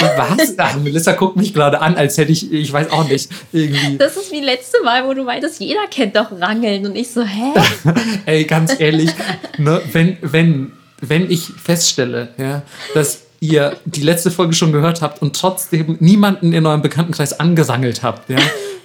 Was? 0.00 0.54
Ach, 0.58 0.76
Melissa 0.76 1.12
guckt 1.12 1.36
mich 1.36 1.54
gerade 1.54 1.80
an, 1.80 1.96
als 1.96 2.18
hätte 2.18 2.32
ich, 2.32 2.52
ich 2.52 2.72
weiß 2.72 2.90
auch 2.90 3.08
nicht, 3.08 3.30
irgendwie. 3.52 3.96
Das 3.96 4.16
ist 4.16 4.32
wie 4.32 4.40
letzte 4.40 4.82
Mal, 4.82 5.06
wo 5.06 5.14
du 5.14 5.24
meintest, 5.24 5.60
jeder 5.60 5.86
kennt 5.90 6.16
doch 6.16 6.32
Rangeln. 6.32 6.86
Und 6.86 6.96
ich 6.96 7.10
so, 7.10 7.22
hä? 7.22 7.52
Ey, 8.26 8.44
ganz 8.44 8.78
ehrlich, 8.78 9.10
ne, 9.58 9.80
wenn, 9.92 10.18
wenn, 10.20 10.72
wenn 11.00 11.30
ich 11.30 11.46
feststelle, 11.46 12.28
ja, 12.38 12.62
dass 12.94 13.23
ihr 13.48 13.76
die 13.84 14.02
letzte 14.02 14.30
Folge 14.30 14.54
schon 14.54 14.72
gehört 14.72 15.02
habt 15.02 15.22
und 15.22 15.36
trotzdem 15.36 15.96
niemanden 16.00 16.52
in 16.52 16.66
eurem 16.66 16.82
Bekanntenkreis 16.82 17.38
angesangelt 17.38 18.02
habt, 18.02 18.30
ja, 18.30 18.38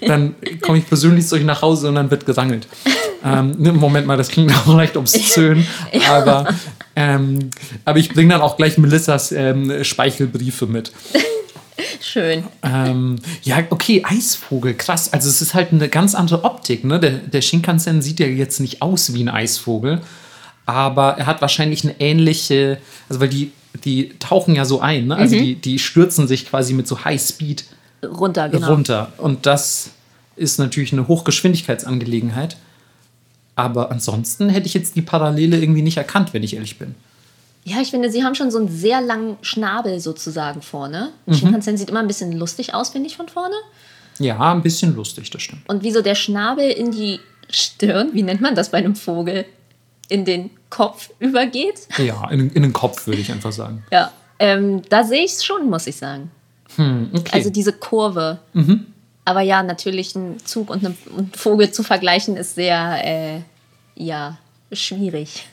dann 0.06 0.36
komme 0.62 0.78
ich 0.80 0.88
persönlich 0.88 1.28
zu 1.28 1.36
euch 1.36 1.44
nach 1.44 1.62
Hause 1.62 1.90
und 1.90 1.96
dann 1.96 2.12
wird 2.12 2.26
gesangelt. 2.26 2.68
Ähm, 3.24 3.56
ne, 3.58 3.74
Moment 3.74 4.08
mal, 4.08 4.18
das 4.18 4.30
klingt 4.30 4.54
auch 4.68 4.74
leicht 4.76 4.98
obszön, 4.98 5.66
aber, 6.10 6.48
ähm, 6.96 7.50
aber 7.86 8.00
ich 8.00 8.10
bringe 8.10 8.34
dann 8.34 8.42
auch 8.42 8.58
gleich 8.58 8.78
Melissas 8.78 9.32
ähm, 9.32 9.84
Speichelbriefe 9.84 10.68
mit. 10.68 10.92
Schön. 12.02 12.44
Ähm, 12.64 13.18
ja, 13.44 13.64
okay, 13.70 14.04
Eisvogel, 14.06 14.74
krass. 14.74 15.14
Also 15.14 15.30
es 15.30 15.42
ist 15.42 15.54
halt 15.54 15.72
eine 15.72 15.90
ganz 15.90 16.16
andere 16.16 16.44
Optik. 16.44 16.84
Ne? 16.84 17.00
Der, 17.00 17.12
der 17.12 17.42
Shinkansen 17.42 18.02
sieht 18.02 18.20
ja 18.20 18.28
jetzt 18.28 18.60
nicht 18.60 18.82
aus 18.82 19.14
wie 19.14 19.24
ein 19.24 19.30
Eisvogel, 19.30 20.02
aber 20.66 21.18
er 21.18 21.26
hat 21.26 21.42
wahrscheinlich 21.42 21.84
eine 21.84 21.96
ähnliche, 22.00 22.80
also 23.10 23.22
weil 23.22 23.30
die, 23.30 23.52
die 23.84 24.10
tauchen 24.20 24.56
ja 24.56 24.66
so 24.66 24.82
ein, 24.82 25.08
ne? 25.08 25.16
also 25.16 25.36
die, 25.36 25.56
die 25.56 25.80
stürzen 25.80 26.28
sich 26.28 26.48
quasi 26.48 26.74
mit 26.74 26.88
so 26.88 27.04
High 27.06 27.22
Speed 27.22 27.66
Runter, 28.04 28.50
genau. 28.50 28.68
runter. 28.68 29.12
Und 29.18 29.46
das 29.46 29.92
ist 30.36 30.58
natürlich 30.58 30.94
eine 30.94 31.08
Hochgeschwindigkeitsangelegenheit. 31.08 32.58
Aber 33.56 33.92
ansonsten 33.92 34.48
hätte 34.48 34.68
ich 34.68 34.74
jetzt 34.74 34.96
die 34.96 35.02
Parallele 35.02 35.60
irgendwie 35.60 35.82
nicht 35.82 35.98
erkannt, 35.98 36.34
wenn 36.34 36.44
ich 36.44 36.56
ehrlich 36.56 36.80
bin. 36.80 36.96
Ja, 37.66 37.82
ich 37.82 37.92
finde, 37.92 38.10
sie 38.10 38.24
haben 38.24 38.36
schon 38.36 38.52
so 38.52 38.58
einen 38.58 38.70
sehr 38.70 39.02
langen 39.02 39.38
Schnabel 39.42 40.00
sozusagen 40.00 40.62
vorne. 40.62 41.10
Ein 41.28 41.34
Schimpansen 41.34 41.78
sieht 41.78 41.90
immer 41.90 42.00
ein 42.00 42.08
bisschen 42.08 42.32
lustig 42.32 42.74
aus, 42.74 42.90
finde 42.90 43.10
ich, 43.10 43.18
von 43.18 43.28
vorne. 43.28 43.56
Ja, 44.18 44.54
ein 44.54 44.62
bisschen 44.62 44.96
lustig, 44.96 45.30
das 45.30 45.42
stimmt. 45.42 45.68
Und 45.68 45.84
wie 45.84 45.92
so 45.92 46.02
der 46.02 46.16
Schnabel 46.16 46.70
in 46.70 46.92
die 46.92 47.20
Stirn, 47.50 48.12
wie 48.14 48.24
nennt 48.24 48.40
man 48.40 48.56
das 48.56 48.70
bei 48.70 48.78
einem 48.78 48.96
Vogel, 48.96 49.46
in 50.08 50.24
den 50.24 50.52
Kopf 50.70 51.10
übergeht. 51.20 51.88
Ja, 51.98 52.30
in, 52.30 52.52
in 52.52 52.62
den 52.62 52.74
Kopf 52.74 53.08
würde 53.08 53.22
ich 53.22 53.32
einfach 53.32 53.52
sagen. 53.52 53.84
Ja, 53.92 54.12
ähm, 54.38 54.82
da 54.90 55.04
sehe 55.04 55.24
ich 55.24 55.34
es 55.34 55.46
schon, 55.46 55.70
muss 55.70 55.88
ich 55.88 55.96
sagen. 55.96 56.32
Hm, 56.76 57.10
okay. 57.14 57.32
Also 57.34 57.50
diese 57.50 57.74
Kurve. 57.74 58.40
Aber 59.26 59.42
ja, 59.42 59.64
natürlich 59.64 60.16
ein 60.16 60.38
Zug 60.44 60.70
und 60.70 60.84
ein 60.86 60.98
Vogel 61.36 61.72
zu 61.72 61.84
vergleichen 61.84 62.38
ist 62.38 62.56
sehr, 62.56 63.04
äh, 63.04 63.42
ja, 63.96 64.38
schwierig. 64.72 65.48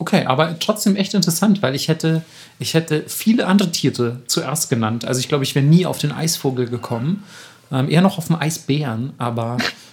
Okay, 0.00 0.24
aber 0.26 0.58
trotzdem 0.58 0.96
echt 0.96 1.14
interessant, 1.14 1.62
weil 1.62 1.74
ich 1.76 1.86
hätte, 1.88 2.22
ich 2.58 2.74
hätte 2.74 3.04
viele 3.06 3.46
andere 3.46 3.70
Tiere 3.70 4.20
zuerst 4.26 4.68
genannt. 4.68 5.04
Also 5.04 5.20
ich 5.20 5.28
glaube, 5.28 5.44
ich 5.44 5.54
wäre 5.54 5.64
nie 5.64 5.86
auf 5.86 5.98
den 5.98 6.10
Eisvogel 6.10 6.68
gekommen. 6.68 7.24
Ähm, 7.70 7.88
eher 7.88 8.02
noch 8.02 8.18
auf 8.18 8.26
den 8.26 8.36
Eisbären, 8.36 9.14
aber 9.18 9.56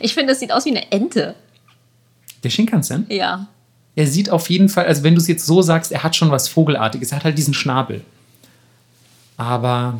Ich 0.00 0.14
finde, 0.14 0.32
es 0.32 0.40
sieht 0.40 0.52
aus 0.52 0.64
wie 0.64 0.70
eine 0.70 0.90
Ente. 0.90 1.34
Der 2.44 2.50
Shinkansen, 2.50 3.06
Ja. 3.08 3.46
er 3.96 4.06
sieht 4.06 4.30
auf 4.30 4.50
jeden 4.50 4.68
Fall, 4.68 4.86
also 4.86 5.02
wenn 5.02 5.14
du 5.14 5.20
es 5.20 5.28
jetzt 5.28 5.46
so 5.46 5.62
sagst, 5.62 5.92
er 5.92 6.02
hat 6.02 6.14
schon 6.16 6.30
was 6.30 6.48
Vogelartiges. 6.48 7.10
Er 7.12 7.16
hat 7.16 7.24
halt 7.24 7.38
diesen 7.38 7.54
Schnabel. 7.54 8.02
Aber 9.36 9.98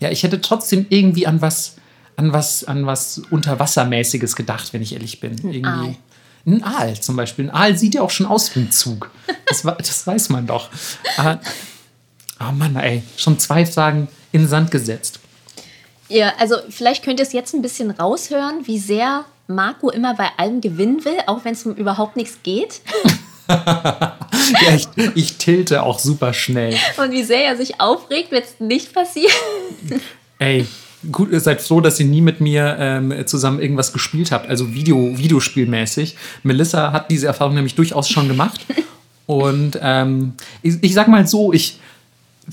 ja, 0.00 0.10
ich 0.10 0.22
hätte 0.22 0.40
trotzdem 0.40 0.86
irgendwie 0.88 1.26
an 1.26 1.40
was, 1.40 1.76
an 2.16 2.32
was, 2.32 2.64
an 2.64 2.86
was 2.86 3.18
Unterwassermäßiges 3.30 4.36
gedacht, 4.36 4.72
wenn 4.72 4.82
ich 4.82 4.92
ehrlich 4.92 5.20
bin. 5.20 5.32
Irgendwie. 5.38 5.64
Aal. 5.66 5.96
Ein 6.44 6.62
Aal 6.64 7.00
zum 7.00 7.16
Beispiel. 7.16 7.46
Ein 7.48 7.54
Aal 7.54 7.78
sieht 7.78 7.94
ja 7.94 8.02
auch 8.02 8.10
schon 8.10 8.26
aus 8.26 8.54
wie 8.56 8.60
ein 8.60 8.72
Zug. 8.72 9.10
Das, 9.46 9.62
das 9.62 10.06
weiß 10.06 10.28
man 10.30 10.46
doch. 10.46 10.70
Aber, 11.16 11.40
oh 12.40 12.52
Mann, 12.52 12.74
ey, 12.76 13.02
schon 13.16 13.38
zwei 13.38 13.64
Fragen 13.64 14.08
in 14.32 14.42
den 14.42 14.48
Sand 14.48 14.70
gesetzt. 14.70 15.20
Ja, 16.08 16.32
also 16.38 16.56
vielleicht 16.68 17.04
könnt 17.04 17.20
ihr 17.20 17.26
es 17.26 17.32
jetzt 17.32 17.54
ein 17.54 17.62
bisschen 17.62 17.90
raushören, 17.90 18.66
wie 18.66 18.78
sehr 18.78 19.24
Marco 19.54 19.90
immer 19.90 20.14
bei 20.14 20.28
allem 20.36 20.60
gewinnen 20.60 21.04
will, 21.04 21.16
auch 21.26 21.44
wenn 21.44 21.52
es 21.52 21.64
um 21.64 21.74
überhaupt 21.74 22.16
nichts 22.16 22.38
geht. 22.42 22.80
Ja, 23.48 24.74
ich, 24.74 24.88
ich 25.14 25.36
tilte 25.36 25.82
auch 25.82 25.98
super 25.98 26.32
schnell. 26.32 26.74
Und 26.96 27.10
wie 27.12 27.22
sehr 27.22 27.44
er 27.44 27.56
sich 27.56 27.80
aufregt, 27.80 28.30
wenn 28.30 28.42
es 28.42 28.60
nicht 28.60 28.92
passiert. 28.94 29.32
Ey, 30.38 30.66
gut, 31.10 31.30
ihr 31.30 31.40
seid 31.40 31.60
froh, 31.60 31.80
dass 31.80 31.98
ihr 32.00 32.06
nie 32.06 32.20
mit 32.20 32.40
mir 32.40 32.76
ähm, 32.78 33.26
zusammen 33.26 33.60
irgendwas 33.60 33.92
gespielt 33.92 34.32
habt, 34.32 34.48
also 34.48 34.72
Video, 34.72 35.16
Videospielmäßig. 35.18 36.16
Melissa 36.42 36.92
hat 36.92 37.10
diese 37.10 37.26
Erfahrung 37.26 37.54
nämlich 37.54 37.74
durchaus 37.74 38.08
schon 38.08 38.28
gemacht. 38.28 38.64
Und 39.26 39.78
ähm, 39.82 40.34
ich, 40.62 40.74
ich 40.80 40.94
sag 40.94 41.08
mal 41.08 41.26
so, 41.26 41.52
ich, 41.52 41.78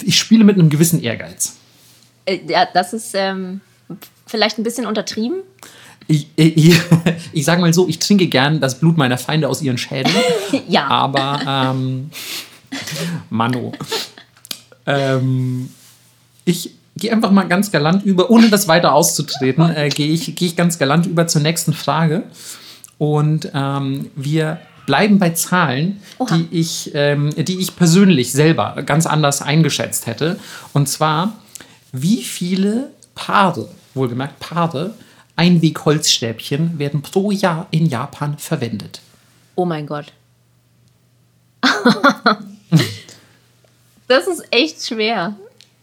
ich 0.04 0.18
spiele 0.18 0.44
mit 0.44 0.58
einem 0.58 0.70
gewissen 0.70 1.02
Ehrgeiz. 1.02 1.56
Äh, 2.26 2.40
Ja, 2.48 2.68
das 2.74 2.94
ist 2.94 3.12
ähm, 3.14 3.62
vielleicht 4.26 4.58
ein 4.58 4.64
bisschen 4.64 4.86
untertrieben. 4.86 5.42
Ich, 6.10 6.28
ich, 6.36 6.76
ich 7.34 7.46
sag 7.46 7.60
mal 7.60 7.72
so, 7.72 7.88
ich 7.88 8.00
trinke 8.00 8.28
gern 8.28 8.60
das 8.60 8.80
Blut 8.80 8.98
meiner 8.98 9.20
Feinde 9.20 9.48
aus 9.48 9.62
ihren 9.62 9.78
Schädeln. 9.78 10.16
Ja. 10.68 10.88
Aber, 10.88 11.40
ähm, 11.48 12.10
Mano. 13.30 13.72
Ähm, 14.88 15.70
ich 16.46 16.72
gehe 16.98 17.12
einfach 17.12 17.30
mal 17.30 17.48
ganz 17.48 17.72
galant 17.72 18.04
über, 18.04 18.32
ohne 18.32 18.50
das 18.50 18.68
weiter 18.68 18.94
auszutreten, 18.94 19.70
äh, 19.70 19.90
gehe 19.90 20.12
ich, 20.12 20.36
gehe 20.36 20.48
ich 20.48 20.56
ganz 20.56 20.80
galant 20.80 21.06
über 21.06 21.28
zur 21.28 21.42
nächsten 21.42 21.74
Frage. 21.74 22.24
Und 22.98 23.52
ähm, 23.54 24.10
wir 24.16 24.60
bleiben 24.88 25.20
bei 25.20 25.30
Zahlen, 25.30 26.02
Oha. 26.18 26.36
die 26.36 26.48
ich, 26.60 26.92
ähm, 26.96 27.30
die 27.36 27.60
ich 27.60 27.76
persönlich 27.76 28.32
selber 28.32 28.82
ganz 28.84 29.06
anders 29.06 29.44
eingeschätzt 29.44 30.08
hätte. 30.08 30.40
Und 30.74 30.90
zwar, 30.90 31.34
wie 31.92 32.24
viele 32.24 32.90
Paare, 33.14 33.70
wohlgemerkt 33.94 34.40
Paare, 34.40 34.96
Einwegholzstäbchen 35.40 36.78
werden 36.80 37.02
pro 37.02 37.32
Jahr 37.32 37.68
in 37.72 37.86
Japan 37.86 38.38
verwendet? 38.38 39.00
Oh 39.56 39.64
mein 39.64 39.88
Gott. 39.88 40.12
das 44.10 44.28
ist 44.28 44.44
echt 44.52 44.86
schwer. 44.86 45.38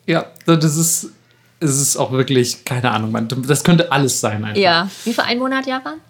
Ja, 0.07 0.27
das 0.45 0.77
ist, 0.77 1.11
es 1.59 1.81
ist 1.81 1.97
auch 1.97 2.13
wirklich, 2.13 2.67
keine 2.67 2.91
Ahnung, 2.91 3.13
man, 3.13 3.29
das 3.29 3.65
könnte 3.65 3.91
alles 3.91 4.21
sein. 4.21 4.45
Einfach. 4.45 4.61
Ja. 4.61 4.91
Wie 5.05 5.15
viel 5.15 5.25
Einwohner 5.25 5.57
hat 5.57 5.67
Japan? 5.67 6.01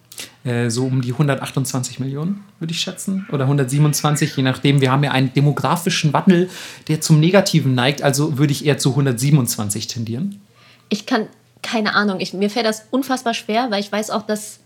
Äh, 0.43 0.69
so 0.69 0.85
um 0.85 1.01
die 1.01 1.13
128 1.13 2.01
Millionen, 2.01 2.45
würde 2.59 2.73
ich 2.73 2.81
schätzen. 2.81 3.29
Oder 3.31 3.45
127, 3.45 4.37
je 4.37 4.43
nachdem. 4.43 4.81
Wir 4.81 4.91
haben 4.91 5.05
ja 5.05 5.13
einen 5.13 5.33
demografischen 5.33 6.13
Wandel, 6.13 6.51
der 6.89 7.01
zum 7.01 7.21
Negativen 7.21 7.77
neigt. 7.77 8.03
Also 8.03 8.39
würde 8.39 8.53
ich 8.53 8.67
eher 8.67 8.79
zu 8.79 8.91
127 8.91 9.87
tendieren. 9.87 10.41
Ich 10.89 11.07
kann, 11.07 11.29
keine 11.63 11.95
Ahnung, 11.95 12.21
ich, 12.21 12.33
mir 12.33 12.51
fällt 12.51 12.67
das 12.67 12.87
unfassbar 12.91 13.35
schwer, 13.35 13.71
weil 13.71 13.81
ich 13.81 13.91
weiß 13.91 14.11
auch, 14.11 14.23
dass 14.23 14.61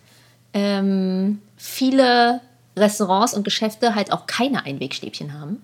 ähm, 0.53 1.41
viele 1.57 2.41
Restaurants 2.77 3.35
und 3.35 3.45
Geschäfte 3.45 3.95
halt 3.95 4.13
auch 4.13 4.27
keine 4.27 4.65
Einwegstäbchen 4.65 5.33
haben. 5.35 5.63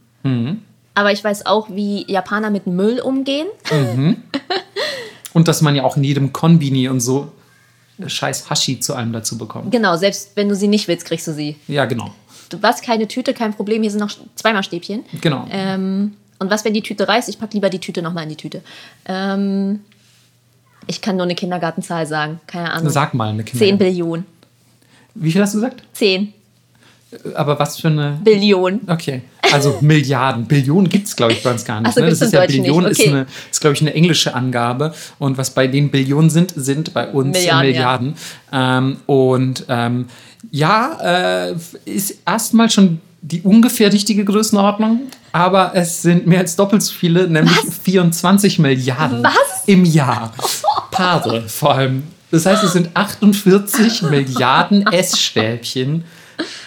Aber 0.94 1.12
ich 1.12 1.22
weiß 1.22 1.46
auch, 1.46 1.68
wie 1.70 2.10
Japaner 2.10 2.50
mit 2.50 2.66
Müll 2.66 3.00
umgehen. 3.00 3.46
Und 5.32 5.48
dass 5.48 5.60
man 5.60 5.76
ja 5.76 5.84
auch 5.84 5.98
in 5.98 6.04
jedem 6.04 6.32
Konbini 6.32 6.88
und 6.88 7.00
so 7.00 7.30
scheiß 8.04 8.48
Hashi 8.48 8.80
zu 8.80 8.94
allem 8.94 9.12
dazu 9.12 9.36
bekommt. 9.36 9.70
Genau, 9.70 9.96
selbst 9.96 10.30
wenn 10.34 10.48
du 10.48 10.54
sie 10.54 10.66
nicht 10.66 10.88
willst, 10.88 11.04
kriegst 11.04 11.26
du 11.26 11.34
sie. 11.34 11.56
Ja, 11.68 11.84
genau. 11.84 12.14
Du 12.48 12.58
hast 12.62 12.82
keine 12.82 13.06
Tüte, 13.06 13.34
kein 13.34 13.52
Problem, 13.52 13.82
hier 13.82 13.90
sind 13.90 14.00
noch 14.00 14.16
zweimal 14.34 14.62
Stäbchen. 14.62 15.04
Genau. 15.20 15.46
Ähm, 15.50 16.14
und 16.38 16.50
was, 16.50 16.64
wenn 16.64 16.72
die 16.72 16.80
Tüte 16.80 17.06
reißt? 17.06 17.28
Ich 17.28 17.38
packe 17.38 17.52
lieber 17.52 17.68
die 17.68 17.80
Tüte 17.80 18.00
nochmal 18.00 18.22
in 18.22 18.30
die 18.30 18.36
Tüte. 18.36 18.62
Ähm, 19.04 19.80
ich 20.86 21.00
kann 21.00 21.16
nur 21.16 21.24
eine 21.24 21.34
Kindergartenzahl 21.34 22.06
sagen, 22.06 22.40
keine 22.46 22.72
Ahnung. 22.72 22.90
Sag 22.90 23.14
mal 23.14 23.30
eine 23.30 23.44
Kinder. 23.44 23.64
10 23.64 23.78
Billionen. 23.78 24.26
Wie 25.14 25.32
viel 25.32 25.40
hast 25.42 25.54
du 25.54 25.58
gesagt? 25.58 25.82
10 25.94 26.32
Aber 27.34 27.58
was 27.58 27.80
für 27.80 27.88
eine. 27.88 28.20
Billionen. 28.22 28.80
Okay, 28.86 29.22
also 29.52 29.78
Milliarden. 29.80 30.46
Billionen 30.46 30.88
gibt 30.88 31.06
es, 31.06 31.16
glaube 31.16 31.32
ich, 31.32 31.42
bei 31.42 31.50
uns 31.52 31.64
gar 31.64 31.80
nicht. 31.80 31.94
So, 31.94 32.00
ne? 32.00 32.10
Das 32.10 32.20
ist 32.20 32.32
ja 32.32 32.40
Deutschen 32.40 32.62
Billion, 32.62 32.84
nicht, 32.84 32.92
ist, 32.92 33.00
okay. 33.00 33.10
eine, 33.10 33.26
ist 33.50 33.60
glaube 33.60 33.74
ich, 33.74 33.80
eine 33.80 33.94
englische 33.94 34.34
Angabe. 34.34 34.94
Und 35.18 35.38
was 35.38 35.50
bei 35.50 35.66
den 35.66 35.90
Billionen 35.90 36.30
sind, 36.30 36.52
sind 36.56 36.92
bei 36.92 37.08
uns 37.08 37.36
Milliarden, 37.36 37.66
Milliarden. 37.66 38.14
Ähm, 38.52 38.96
und 39.06 39.64
ähm, 39.68 40.06
ja, 40.50 41.48
äh, 41.48 41.54
ist 41.84 42.18
erstmal 42.26 42.70
schon 42.70 43.00
die 43.22 43.42
ungefähr 43.42 43.92
richtige 43.92 44.24
Größenordnung, 44.24 45.00
aber 45.36 45.72
es 45.74 46.00
sind 46.00 46.26
mehr 46.26 46.38
als 46.40 46.56
doppelt 46.56 46.82
so 46.82 46.94
viele, 46.94 47.28
nämlich 47.28 47.54
24 47.82 48.58
Milliarden 48.58 49.22
Was? 49.22 49.64
im 49.66 49.84
Jahr. 49.84 50.32
Paare 50.90 51.46
vor 51.46 51.74
allem. 51.74 52.04
Das 52.30 52.46
heißt, 52.46 52.64
es 52.64 52.72
sind 52.72 52.88
48 52.94 54.00
Milliarden 54.10 54.86
Essstäbchen, 54.86 56.04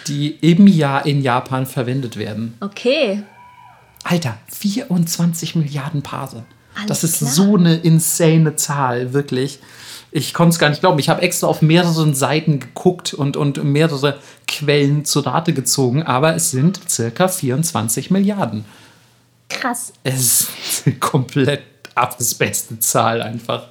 die 0.06 0.28
im 0.40 0.68
Jahr 0.68 1.04
in 1.04 1.20
Japan 1.20 1.66
verwendet 1.66 2.16
werden. 2.16 2.56
Okay. 2.60 3.24
Alter, 4.04 4.38
24 4.52 5.56
Milliarden 5.56 6.02
Paare. 6.02 6.44
Alles 6.76 6.86
das 6.86 7.02
ist 7.04 7.18
klar. 7.18 7.30
so 7.32 7.56
eine 7.56 7.74
insane 7.74 8.54
Zahl, 8.54 9.12
wirklich. 9.12 9.58
Ich 10.12 10.34
konnte 10.34 10.54
es 10.54 10.58
gar 10.58 10.70
nicht 10.70 10.80
glauben. 10.80 10.98
Ich 10.98 11.08
habe 11.08 11.22
extra 11.22 11.46
auf 11.46 11.62
mehreren 11.62 12.14
Seiten 12.14 12.58
geguckt 12.58 13.14
und, 13.14 13.36
und 13.36 13.62
mehrere 13.62 14.18
Quellen 14.48 15.04
zu 15.04 15.20
Rate 15.20 15.52
gezogen, 15.52 16.02
aber 16.02 16.34
es 16.34 16.50
sind 16.50 16.80
circa 16.88 17.28
24 17.28 18.10
Milliarden. 18.10 18.64
Krass. 19.48 19.92
Es 20.02 20.48
ist 20.68 20.86
eine 20.86 20.96
komplett 21.00 21.62
abgespacete 21.94 22.78
Zahl 22.80 23.22
einfach. 23.22 23.68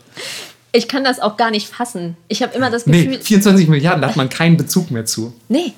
Ich 0.72 0.88
kann 0.88 1.04
das 1.04 1.20
auch 1.20 1.36
gar 1.36 1.52
nicht 1.52 1.68
fassen. 1.68 2.16
Ich 2.28 2.42
habe 2.44 2.56
immer 2.56 2.70
das 2.70 2.86
Nee, 2.86 3.06
Gefühl. 3.06 3.22
24 3.22 3.68
Milliarden, 3.68 4.02
da 4.02 4.10
hat 4.10 4.16
man 4.16 4.30
keinen 4.30 4.56
Bezug 4.56 4.92
mehr 4.92 5.06
zu. 5.06 5.34
Nee. 5.48 5.74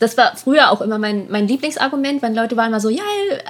Das 0.00 0.16
war 0.16 0.34
früher 0.34 0.70
auch 0.70 0.80
immer 0.80 0.98
mein, 0.98 1.26
mein 1.30 1.46
Lieblingsargument, 1.46 2.22
wenn 2.22 2.34
Leute 2.34 2.56
waren 2.56 2.70
mal 2.70 2.80
so, 2.80 2.88
ja, 2.88 3.02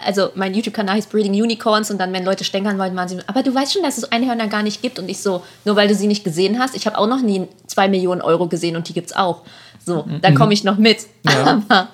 also 0.04 0.30
mein 0.34 0.52
YouTube-Kanal 0.52 0.96
heißt 0.96 1.10
Breeding 1.10 1.32
Unicorns 1.32 1.92
und 1.92 1.98
dann, 1.98 2.12
wenn 2.12 2.24
Leute 2.24 2.42
stänkern 2.42 2.76
wollten, 2.76 2.96
waren 2.96 3.08
sie, 3.08 3.18
aber 3.28 3.44
du 3.44 3.54
weißt 3.54 3.72
schon, 3.72 3.84
dass 3.84 3.98
es 3.98 4.10
Einhörner 4.10 4.48
gar 4.48 4.64
nicht 4.64 4.82
gibt 4.82 4.98
und 4.98 5.08
ich 5.08 5.20
so, 5.20 5.44
nur 5.64 5.76
weil 5.76 5.86
du 5.86 5.94
sie 5.94 6.08
nicht 6.08 6.24
gesehen 6.24 6.58
hast, 6.58 6.74
ich 6.74 6.86
habe 6.86 6.98
auch 6.98 7.06
noch 7.06 7.22
nie 7.22 7.46
2 7.68 7.88
Millionen 7.88 8.20
Euro 8.20 8.48
gesehen 8.48 8.74
und 8.74 8.88
die 8.88 8.92
gibt's 8.92 9.14
auch. 9.14 9.42
So, 9.86 10.04
da 10.20 10.32
komme 10.32 10.52
ich 10.52 10.64
noch 10.64 10.76
mit. 10.76 11.06
Ja. 11.24 11.62
Aber 11.68 11.88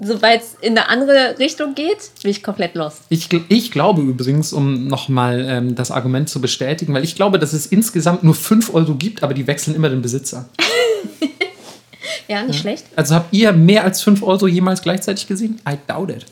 sobald 0.00 0.42
es 0.42 0.56
in 0.60 0.76
eine 0.76 0.88
andere 0.88 1.38
Richtung 1.38 1.74
geht, 1.74 2.10
bin 2.22 2.30
ich 2.30 2.42
komplett 2.42 2.74
lost. 2.74 3.02
Ich, 3.08 3.28
ich 3.48 3.70
glaube 3.70 4.02
übrigens, 4.02 4.52
um 4.52 4.86
nochmal 4.88 5.44
ähm, 5.48 5.74
das 5.74 5.90
Argument 5.90 6.28
zu 6.28 6.40
bestätigen, 6.40 6.94
weil 6.94 7.04
ich 7.04 7.14
glaube, 7.14 7.38
dass 7.38 7.52
es 7.52 7.66
insgesamt 7.66 8.24
nur 8.24 8.34
5 8.34 8.74
Euro 8.74 8.94
gibt, 8.94 9.22
aber 9.22 9.34
die 9.34 9.46
wechseln 9.46 9.74
immer 9.74 9.88
den 9.88 10.02
Besitzer. 10.02 10.48
Ja, 12.28 12.42
nicht 12.42 12.60
schlecht. 12.60 12.86
Also 12.96 13.14
habt 13.14 13.32
ihr 13.32 13.52
mehr 13.52 13.84
als 13.84 14.02
5 14.02 14.22
Euro 14.22 14.46
jemals 14.46 14.82
gleichzeitig 14.82 15.26
gesehen? 15.26 15.60
I 15.68 15.76
doubt 15.86 16.10
it. 16.10 16.26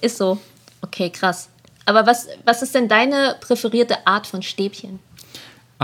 Ist 0.00 0.16
so. 0.18 0.38
Okay, 0.80 1.10
krass. 1.10 1.48
Aber 1.84 2.06
was, 2.06 2.28
was 2.44 2.62
ist 2.62 2.74
denn 2.74 2.88
deine 2.88 3.36
präferierte 3.40 4.06
Art 4.06 4.26
von 4.26 4.42
Stäbchen? 4.42 4.98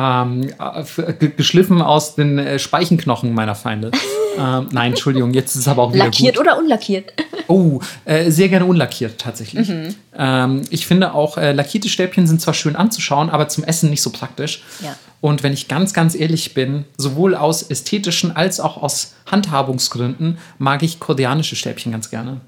Ähm, 0.01 0.51
äh, 0.61 1.13
ge- 1.15 1.33
geschliffen 1.37 1.83
aus 1.83 2.15
den 2.15 2.39
äh, 2.39 2.59
Speichenknochen 2.61 3.35
meiner 3.35 3.55
Feinde. 3.57 3.91
ähm, 4.39 4.69
nein, 4.71 4.93
Entschuldigung, 4.93 5.35
jetzt 5.35 5.57
ist 5.57 5.63
es 5.63 5.69
aber 5.69 5.83
auch 5.83 5.93
wieder 5.93 6.05
Lackiert 6.05 6.37
gut. 6.37 6.45
oder 6.47 6.57
unlackiert? 6.57 7.13
Oh, 7.49 7.81
äh, 8.05 8.31
sehr 8.31 8.49
gerne 8.49 8.67
unlackiert 8.67 9.19
tatsächlich. 9.19 9.69
Ähm, 10.17 10.63
ich 10.71 10.87
finde 10.87 11.15
auch, 11.15 11.37
äh, 11.39 11.53
lackierte 11.53 11.89
Stäbchen 11.89 12.27
sind 12.29 12.41
zwar 12.41 12.55
schön 12.55 12.77
anzuschauen, 12.77 13.29
aber 13.31 13.49
zum 13.49 13.65
Essen 13.65 13.91
nicht 13.91 14.03
so 14.03 14.11
praktisch. 14.11 14.63
Ja. 14.83 14.95
Und 15.21 15.43
wenn 15.43 15.53
ich 15.53 15.67
ganz, 15.67 15.93
ganz 15.95 16.15
ehrlich 16.15 16.55
bin, 16.55 16.85
sowohl 16.97 17.35
aus 17.35 17.63
ästhetischen 17.69 18.37
als 18.37 18.61
auch 18.61 18.81
aus 18.81 19.15
Handhabungsgründen 19.29 20.39
mag 20.59 20.83
ich 20.85 21.01
koreanische 21.01 21.57
Stäbchen 21.57 21.91
ganz 21.91 22.11
gerne. 22.11 22.41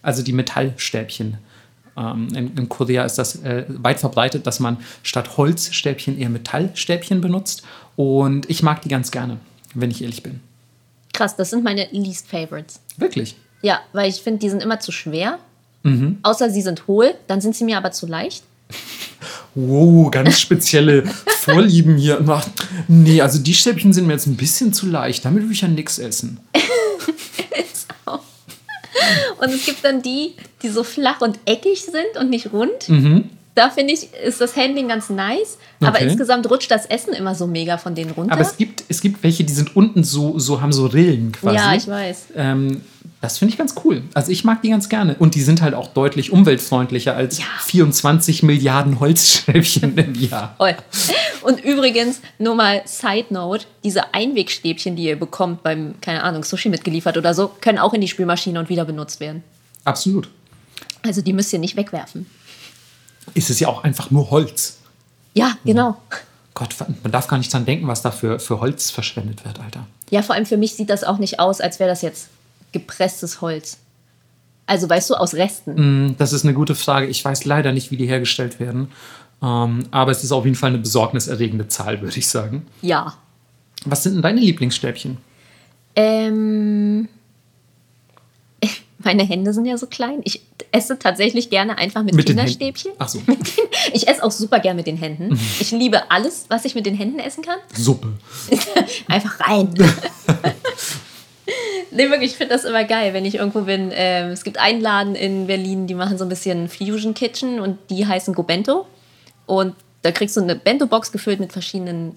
Also 0.00 0.22
die 0.22 0.32
Metallstäbchen. 0.32 1.38
Ähm, 1.96 2.28
in, 2.34 2.56
in 2.56 2.68
Korea 2.68 3.04
ist 3.04 3.16
das 3.16 3.42
äh, 3.42 3.64
weit 3.68 4.00
verbreitet, 4.00 4.46
dass 4.46 4.60
man 4.60 4.78
statt 5.02 5.36
Holzstäbchen 5.36 6.18
eher 6.18 6.28
Metallstäbchen 6.28 7.20
benutzt. 7.20 7.62
Und 7.96 8.48
ich 8.50 8.62
mag 8.62 8.82
die 8.82 8.88
ganz 8.88 9.10
gerne, 9.10 9.38
wenn 9.74 9.90
ich 9.90 10.02
ehrlich 10.02 10.22
bin. 10.22 10.40
Krass, 11.12 11.36
das 11.36 11.50
sind 11.50 11.64
meine 11.64 11.88
least 11.92 12.28
favorites. 12.28 12.80
Wirklich. 12.98 13.36
Ja, 13.62 13.80
weil 13.92 14.10
ich 14.10 14.16
finde, 14.16 14.40
die 14.40 14.50
sind 14.50 14.62
immer 14.62 14.80
zu 14.80 14.92
schwer. 14.92 15.38
Mhm. 15.82 16.18
Außer 16.22 16.50
sie 16.50 16.62
sind 16.62 16.86
hohl, 16.86 17.14
dann 17.26 17.40
sind 17.40 17.56
sie 17.56 17.64
mir 17.64 17.78
aber 17.78 17.92
zu 17.92 18.06
leicht. 18.06 18.42
Wow, 19.54 20.10
ganz 20.10 20.38
spezielle 20.40 21.04
Vorlieben 21.06 21.96
hier. 21.96 22.22
Ach, 22.28 22.46
nee, 22.88 23.20
also 23.22 23.38
die 23.38 23.54
Stäbchen 23.54 23.92
sind 23.92 24.06
mir 24.06 24.12
jetzt 24.12 24.26
ein 24.26 24.36
bisschen 24.36 24.72
zu 24.72 24.86
leicht. 24.86 25.24
Damit 25.24 25.44
würde 25.44 25.54
ich 25.54 25.62
ja 25.62 25.68
nichts 25.68 25.98
essen. 25.98 26.38
Und 29.38 29.50
es 29.50 29.66
gibt 29.66 29.84
dann 29.84 30.02
die, 30.02 30.34
die 30.62 30.68
so 30.68 30.82
flach 30.82 31.20
und 31.20 31.38
eckig 31.44 31.82
sind 31.82 32.16
und 32.18 32.30
nicht 32.30 32.52
rund. 32.52 32.88
Da 33.56 33.70
finde 33.70 33.94
ich, 33.94 34.12
ist 34.12 34.40
das 34.42 34.54
Handling 34.54 34.86
ganz 34.86 35.08
nice. 35.08 35.56
Aber. 35.80 35.96
Okay. 35.96 36.04
insgesamt 36.04 36.48
rutscht 36.50 36.70
das 36.70 36.84
Essen 36.84 37.14
immer 37.14 37.34
so 37.34 37.46
mega 37.46 37.78
von 37.78 37.94
denen 37.94 38.10
runter. 38.10 38.32
Aber 38.32 38.42
es 38.42 38.58
gibt, 38.58 38.84
es 38.88 39.00
gibt 39.00 39.22
welche, 39.22 39.44
die 39.44 39.52
sind 39.52 39.74
unten 39.74 40.04
so, 40.04 40.38
so 40.38 40.60
haben 40.60 40.74
so 40.74 40.84
Rillen 40.84 41.32
quasi. 41.32 41.56
ja, 41.56 41.74
ich 41.74 41.88
weiß. 41.88 42.26
Ähm, 42.36 42.82
das 43.22 43.38
finde 43.38 43.52
ich 43.52 43.58
ganz 43.58 43.74
cool. 43.82 44.02
Also 44.12 44.30
ich 44.30 44.44
mag 44.44 44.60
die 44.60 44.68
ganz 44.68 44.90
gerne. 44.90 45.16
Und 45.18 45.34
die 45.34 45.40
sind 45.40 45.62
halt 45.62 45.72
auch 45.72 45.86
deutlich 45.88 46.32
umweltfreundlicher 46.32 47.16
als 47.16 47.38
Ja. 47.38 47.44
24 47.60 48.42
Milliarden 48.42 49.00
Holzstäbchen 49.00 49.96
im 49.96 50.14
Jahr. 50.14 50.54
Und 51.42 51.64
übrigens, 51.64 52.20
nur 52.38 52.56
mal 52.56 52.82
Side 52.84 53.28
Note: 53.30 53.64
diese 53.82 54.12
Einwegstäbchen, 54.12 54.96
die 54.96 55.04
ihr 55.04 55.16
bekommt 55.18 55.62
beim, 55.62 55.94
keine 56.02 56.24
Ahnung, 56.24 56.44
Sushi 56.44 56.68
mitgeliefert 56.68 57.16
oder 57.16 57.32
so, 57.32 57.50
können 57.62 57.78
auch 57.78 57.94
in 57.94 58.02
die 58.02 58.08
Spülmaschine 58.08 58.60
und 58.60 58.68
wieder 58.68 58.84
benutzt 58.84 59.18
werden. 59.18 59.42
Absolut. 59.84 60.28
Also 61.02 61.22
die 61.22 61.32
müsst 61.32 61.54
ihr 61.54 61.58
nicht 61.58 61.76
wegwerfen. 61.76 62.26
Ist 63.36 63.50
es 63.50 63.60
ja 63.60 63.68
auch 63.68 63.84
einfach 63.84 64.10
nur 64.10 64.30
Holz. 64.30 64.78
Ja, 65.34 65.52
genau. 65.64 65.96
Gott, 66.54 66.74
man 67.02 67.12
darf 67.12 67.28
gar 67.28 67.36
nicht 67.36 67.52
dran 67.52 67.66
denken, 67.66 67.86
was 67.86 68.00
da 68.00 68.10
für, 68.10 68.38
für 68.38 68.60
Holz 68.60 68.90
verschwendet 68.90 69.44
wird, 69.44 69.60
Alter. 69.60 69.86
Ja, 70.08 70.22
vor 70.22 70.34
allem 70.34 70.46
für 70.46 70.56
mich 70.56 70.74
sieht 70.74 70.88
das 70.88 71.04
auch 71.04 71.18
nicht 71.18 71.38
aus, 71.38 71.60
als 71.60 71.78
wäre 71.78 71.90
das 71.90 72.00
jetzt 72.00 72.28
gepresstes 72.72 73.42
Holz. 73.42 73.76
Also, 74.64 74.88
weißt 74.88 75.10
du, 75.10 75.14
aus 75.14 75.34
Resten. 75.34 75.76
Hm, 75.76 76.14
Das 76.18 76.32
ist 76.32 76.44
eine 76.44 76.54
gute 76.54 76.74
Frage. 76.74 77.06
Ich 77.06 77.22
weiß 77.22 77.44
leider 77.44 77.72
nicht, 77.72 77.90
wie 77.90 77.98
die 77.98 78.06
hergestellt 78.06 78.58
werden. 78.58 78.90
Ähm, 79.42 79.86
aber 79.90 80.10
es 80.12 80.24
ist 80.24 80.32
auf 80.32 80.44
jeden 80.46 80.56
Fall 80.56 80.70
eine 80.70 80.78
besorgniserregende 80.78 81.68
Zahl, 81.68 82.00
würde 82.00 82.18
ich 82.18 82.26
sagen. 82.26 82.66
Ja. 82.80 83.14
Was 83.84 84.02
sind 84.02 84.14
denn 84.14 84.22
deine 84.22 84.40
Lieblingsstäbchen? 84.40 85.18
Ähm, 85.94 87.08
meine 89.06 89.22
Hände 89.22 89.54
sind 89.54 89.64
ja 89.64 89.78
so 89.78 89.86
klein. 89.86 90.20
Ich 90.24 90.42
esse 90.72 90.98
tatsächlich 90.98 91.48
gerne 91.48 91.78
einfach 91.78 92.02
mit, 92.02 92.14
Mit. 92.14 92.26
Kinderstäbchen. 92.26 92.92
Ach 92.98 93.08
so. 93.08 93.22
Ich 93.92 94.08
esse 94.08 94.22
auch 94.22 94.30
super 94.30 94.58
gern 94.58 94.76
mit 94.76 94.86
den 94.86 94.96
Händen. 94.96 95.38
Ich 95.60 95.70
liebe 95.70 96.10
alles, 96.10 96.46
was 96.48 96.64
ich 96.64 96.74
mit 96.74 96.84
den 96.84 96.94
Händen 96.94 97.20
essen 97.20 97.42
kann. 97.42 97.58
Suppe. 97.72 98.12
Einfach 99.08 99.40
rein. 99.40 99.72
nee, 101.92 102.10
wirklich, 102.10 102.32
ich 102.32 102.36
finde 102.36 102.54
das 102.54 102.64
immer 102.64 102.84
geil, 102.84 103.14
wenn 103.14 103.24
ich 103.24 103.36
irgendwo 103.36 103.62
bin. 103.62 103.90
Ähm, 103.94 104.32
es 104.32 104.42
gibt 104.42 104.58
einen 104.58 104.80
Laden 104.80 105.14
in 105.14 105.46
Berlin, 105.46 105.86
die 105.86 105.94
machen 105.94 106.18
so 106.18 106.24
ein 106.24 106.28
bisschen 106.28 106.68
Fusion 106.68 107.14
Kitchen 107.14 107.60
und 107.60 107.78
die 107.88 108.06
heißen 108.06 108.34
Gobento. 108.34 108.86
Und 109.46 109.74
da 110.02 110.10
kriegst 110.10 110.36
du 110.36 110.40
eine 110.40 110.56
Bento-Box 110.56 111.12
gefüllt 111.12 111.38
mit 111.38 111.52
verschiedenen 111.52 112.16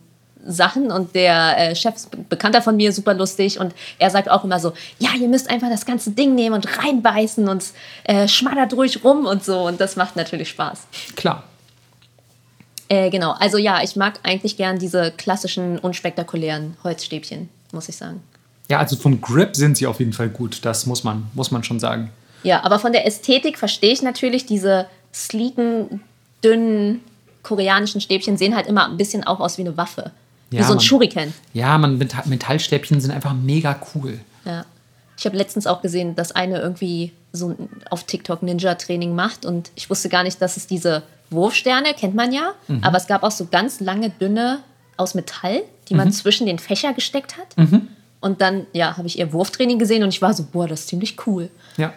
Sachen 0.51 0.91
und 0.91 1.15
der 1.15 1.57
äh, 1.57 1.75
Chef 1.75 1.95
ist 1.95 2.12
be- 2.12 2.17
Bekannter 2.29 2.62
von 2.62 2.75
mir, 2.75 2.91
super 2.91 3.13
lustig 3.13 3.59
und 3.59 3.73
er 3.97 4.09
sagt 4.09 4.29
auch 4.29 4.43
immer 4.43 4.59
so, 4.59 4.73
ja, 4.97 5.09
ihr 5.19 5.27
müsst 5.27 5.49
einfach 5.49 5.69
das 5.69 5.85
ganze 5.85 6.12
Ding 6.12 6.35
nehmen 6.35 6.55
und 6.55 6.77
reinbeißen 6.77 7.47
und 7.47 7.62
es, 7.62 7.73
äh, 8.03 8.27
schmattert 8.27 8.73
ruhig 8.73 9.03
rum 9.03 9.25
und 9.25 9.43
so 9.43 9.67
und 9.67 9.79
das 9.79 9.95
macht 9.95 10.15
natürlich 10.15 10.49
Spaß. 10.49 10.88
Klar. 11.15 11.43
Äh, 12.89 13.09
genau, 13.09 13.31
also 13.33 13.57
ja, 13.57 13.83
ich 13.83 13.95
mag 13.95 14.19
eigentlich 14.23 14.57
gern 14.57 14.79
diese 14.79 15.12
klassischen, 15.12 15.77
unspektakulären 15.77 16.75
Holzstäbchen, 16.83 17.47
muss 17.71 17.88
ich 17.88 17.95
sagen. 17.95 18.23
Ja, 18.67 18.79
also 18.79 18.95
vom 18.95 19.21
Grip 19.21 19.55
sind 19.55 19.77
sie 19.77 19.88
auf 19.88 19.99
jeden 19.99 20.13
Fall 20.13 20.29
gut. 20.29 20.59
Das 20.63 20.85
muss 20.85 21.03
man, 21.03 21.27
muss 21.33 21.51
man 21.51 21.63
schon 21.63 21.79
sagen. 21.79 22.12
Ja, 22.43 22.63
aber 22.63 22.79
von 22.79 22.91
der 22.91 23.05
Ästhetik 23.05 23.57
verstehe 23.57 23.91
ich 23.91 24.01
natürlich, 24.01 24.45
diese 24.45 24.88
sleeken, 25.13 26.01
dünnen 26.43 27.01
koreanischen 27.43 27.99
Stäbchen 28.01 28.38
sehen 28.38 28.55
halt 28.55 28.67
immer 28.67 28.85
ein 28.85 28.97
bisschen 28.97 29.23
auch 29.23 29.39
aus 29.39 29.57
wie 29.57 29.62
eine 29.62 29.75
Waffe. 29.77 30.12
Wie 30.49 30.57
Ja, 30.57 30.63
so 30.63 30.69
ein 30.73 30.75
man- 30.77 30.79
Shuriken. 30.85 31.33
Ja, 31.53 31.77
man, 31.77 31.97
Meta- 31.97 32.27
Metallstäbchen 32.27 32.99
sind 33.01 33.12
einfach 33.12 33.33
mega 33.33 33.79
cool. 33.95 34.19
Ja. 34.45 34.65
Ich 35.17 35.25
habe 35.25 35.35
letztens 35.38 35.67
auch 35.67 35.81
gesehen, 35.81 36.15
dass 36.15 36.31
eine 36.31 36.59
irgendwie 36.59 37.12
so 37.33 37.55
auf 37.89 38.05
TikTok 38.05 38.41
Ninja-Training 38.41 39.13
macht 39.13 39.45
und 39.45 39.69
ich 39.75 39.89
wusste 39.89 40.09
gar 40.09 40.23
nicht, 40.23 40.41
dass 40.41 40.57
es 40.57 40.65
diese 40.65 41.03
Wurfsterne, 41.29 41.93
kennt 41.93 42.15
man 42.15 42.31
ja, 42.31 42.53
Mhm. 42.67 42.83
aber 42.83 42.97
es 42.97 43.05
gab 43.05 43.23
auch 43.23 43.31
so 43.31 43.45
ganz 43.51 43.79
lange, 43.81 44.09
dünne 44.09 44.59
aus 44.97 45.13
Metall, 45.13 45.62
die 45.89 45.93
Mhm. 45.93 45.97
man 45.97 46.12
zwischen 46.12 46.47
den 46.47 46.57
Fächer 46.57 46.93
gesteckt 46.93 47.35
hat. 47.38 47.55
Und 48.21 48.41
dann, 48.41 48.65
ja, 48.73 48.97
habe 48.97 49.07
ich 49.07 49.19
ihr 49.19 49.31
Wurftraining 49.31 49.77
gesehen 49.77 50.03
und 50.03 50.09
ich 50.09 50.21
war 50.21 50.33
so, 50.33 50.43
boah, 50.51 50.67
das 50.67 50.81
ist 50.81 50.88
ziemlich 50.89 51.15
cool. 51.27 51.49
Ja. 51.77 51.93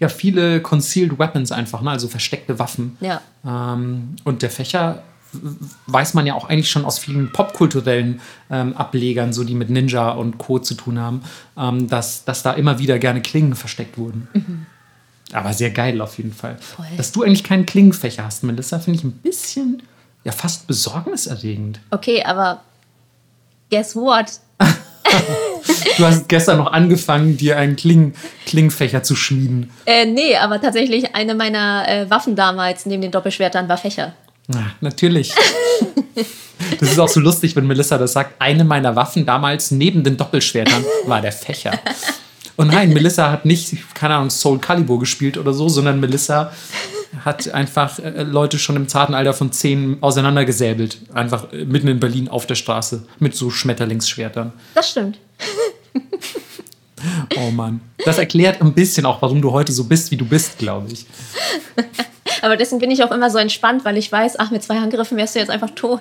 Ja, 0.00 0.08
viele 0.08 0.60
Concealed 0.60 1.18
Weapons 1.18 1.52
einfach, 1.52 1.82
ne? 1.82 1.90
also 1.90 2.08
versteckte 2.08 2.58
Waffen. 2.58 2.96
Ja. 3.00 3.20
Ähm, 3.44 4.16
und 4.24 4.42
der 4.42 4.50
Fächer 4.50 5.02
weiß 5.86 6.14
man 6.14 6.26
ja 6.26 6.34
auch 6.34 6.48
eigentlich 6.48 6.70
schon 6.70 6.84
aus 6.84 6.98
vielen 6.98 7.32
popkulturellen 7.32 8.20
ähm, 8.50 8.76
Ablegern, 8.76 9.32
so 9.32 9.44
die 9.44 9.54
mit 9.54 9.70
Ninja 9.70 10.10
und 10.10 10.38
Co. 10.38 10.58
zu 10.58 10.74
tun 10.74 10.98
haben, 10.98 11.22
ähm, 11.56 11.88
dass, 11.88 12.24
dass 12.24 12.42
da 12.42 12.52
immer 12.52 12.78
wieder 12.78 12.98
gerne 12.98 13.22
Klingen 13.22 13.54
versteckt 13.54 13.98
wurden. 13.98 14.28
Aber 15.32 15.52
sehr 15.52 15.70
geil 15.70 16.00
auf 16.00 16.18
jeden 16.18 16.32
Fall. 16.32 16.58
Voll. 16.58 16.86
Dass 16.96 17.12
du 17.12 17.22
eigentlich 17.22 17.44
keinen 17.44 17.66
Klingenfächer 17.66 18.24
hast, 18.24 18.44
Melissa, 18.44 18.78
finde 18.78 18.98
ich 18.98 19.04
ein 19.04 19.12
bisschen, 19.12 19.82
ja, 20.24 20.32
fast 20.32 20.66
besorgniserregend. 20.66 21.80
Okay, 21.90 22.22
aber 22.22 22.62
guess 23.70 23.96
what? 23.96 24.40
Du 25.98 26.06
hast 26.06 26.28
gestern 26.28 26.58
noch 26.58 26.72
angefangen, 26.72 27.36
dir 27.36 27.58
einen 27.58 27.76
Kling 27.76 28.14
Klingenfächer 28.46 29.02
zu 29.02 29.14
schmieden. 29.14 29.70
Äh, 29.84 30.06
nee, 30.06 30.36
aber 30.36 30.60
tatsächlich 30.60 31.14
eine 31.14 31.34
meiner 31.34 31.86
äh, 31.86 32.10
Waffen 32.10 32.34
damals 32.34 32.86
neben 32.86 33.02
den 33.02 33.10
Doppelschwertern 33.10 33.68
war 33.68 33.76
Fächer. 33.76 34.14
Na, 34.48 34.72
natürlich. 34.80 35.32
Das 36.80 36.90
ist 36.92 36.98
auch 36.98 37.08
so 37.08 37.20
lustig, 37.20 37.56
wenn 37.56 37.66
Melissa 37.66 37.98
das 37.98 38.12
sagt. 38.12 38.40
Eine 38.40 38.64
meiner 38.64 38.94
Waffen 38.96 39.26
damals 39.26 39.70
neben 39.72 40.04
den 40.04 40.16
Doppelschwertern 40.16 40.84
war 41.06 41.20
der 41.20 41.32
Fächer. 41.32 41.78
Und 42.56 42.68
nein, 42.68 42.92
Melissa 42.92 43.30
hat 43.30 43.44
nicht, 43.44 43.76
keine 43.94 44.14
Ahnung, 44.14 44.30
Soul 44.30 44.58
Calibur 44.58 44.98
gespielt 44.98 45.38
oder 45.38 45.52
so, 45.52 45.68
sondern 45.68 46.00
Melissa 46.00 46.52
hat 47.24 47.48
einfach 47.52 47.98
äh, 47.98 48.22
Leute 48.22 48.58
schon 48.58 48.76
im 48.76 48.88
zarten 48.88 49.14
Alter 49.14 49.34
von 49.34 49.52
zehn 49.52 49.98
auseinandergesäbelt. 50.00 50.98
Einfach 51.12 51.52
äh, 51.52 51.64
mitten 51.64 51.88
in 51.88 52.00
Berlin 52.00 52.28
auf 52.28 52.46
der 52.46 52.54
Straße 52.54 53.06
mit 53.18 53.34
so 53.34 53.50
Schmetterlingsschwertern. 53.50 54.52
Das 54.74 54.90
stimmt. 54.90 55.18
Oh 57.36 57.50
Mann. 57.50 57.80
Das 58.04 58.18
erklärt 58.18 58.60
ein 58.60 58.72
bisschen 58.74 59.06
auch, 59.06 59.20
warum 59.22 59.42
du 59.42 59.52
heute 59.52 59.72
so 59.72 59.84
bist, 59.84 60.10
wie 60.10 60.16
du 60.16 60.24
bist, 60.24 60.58
glaube 60.58 60.88
ich. 60.92 61.06
Aber 62.42 62.56
deswegen 62.56 62.80
bin 62.80 62.90
ich 62.90 63.02
auch 63.04 63.12
immer 63.12 63.30
so 63.30 63.38
entspannt, 63.38 63.84
weil 63.84 63.96
ich 63.96 64.10
weiß, 64.10 64.38
ach, 64.38 64.50
mit 64.50 64.62
zwei 64.62 64.78
Handgriffen 64.80 65.16
wärst 65.16 65.36
du 65.36 65.38
jetzt 65.38 65.50
einfach 65.50 65.70
tot. 65.74 66.00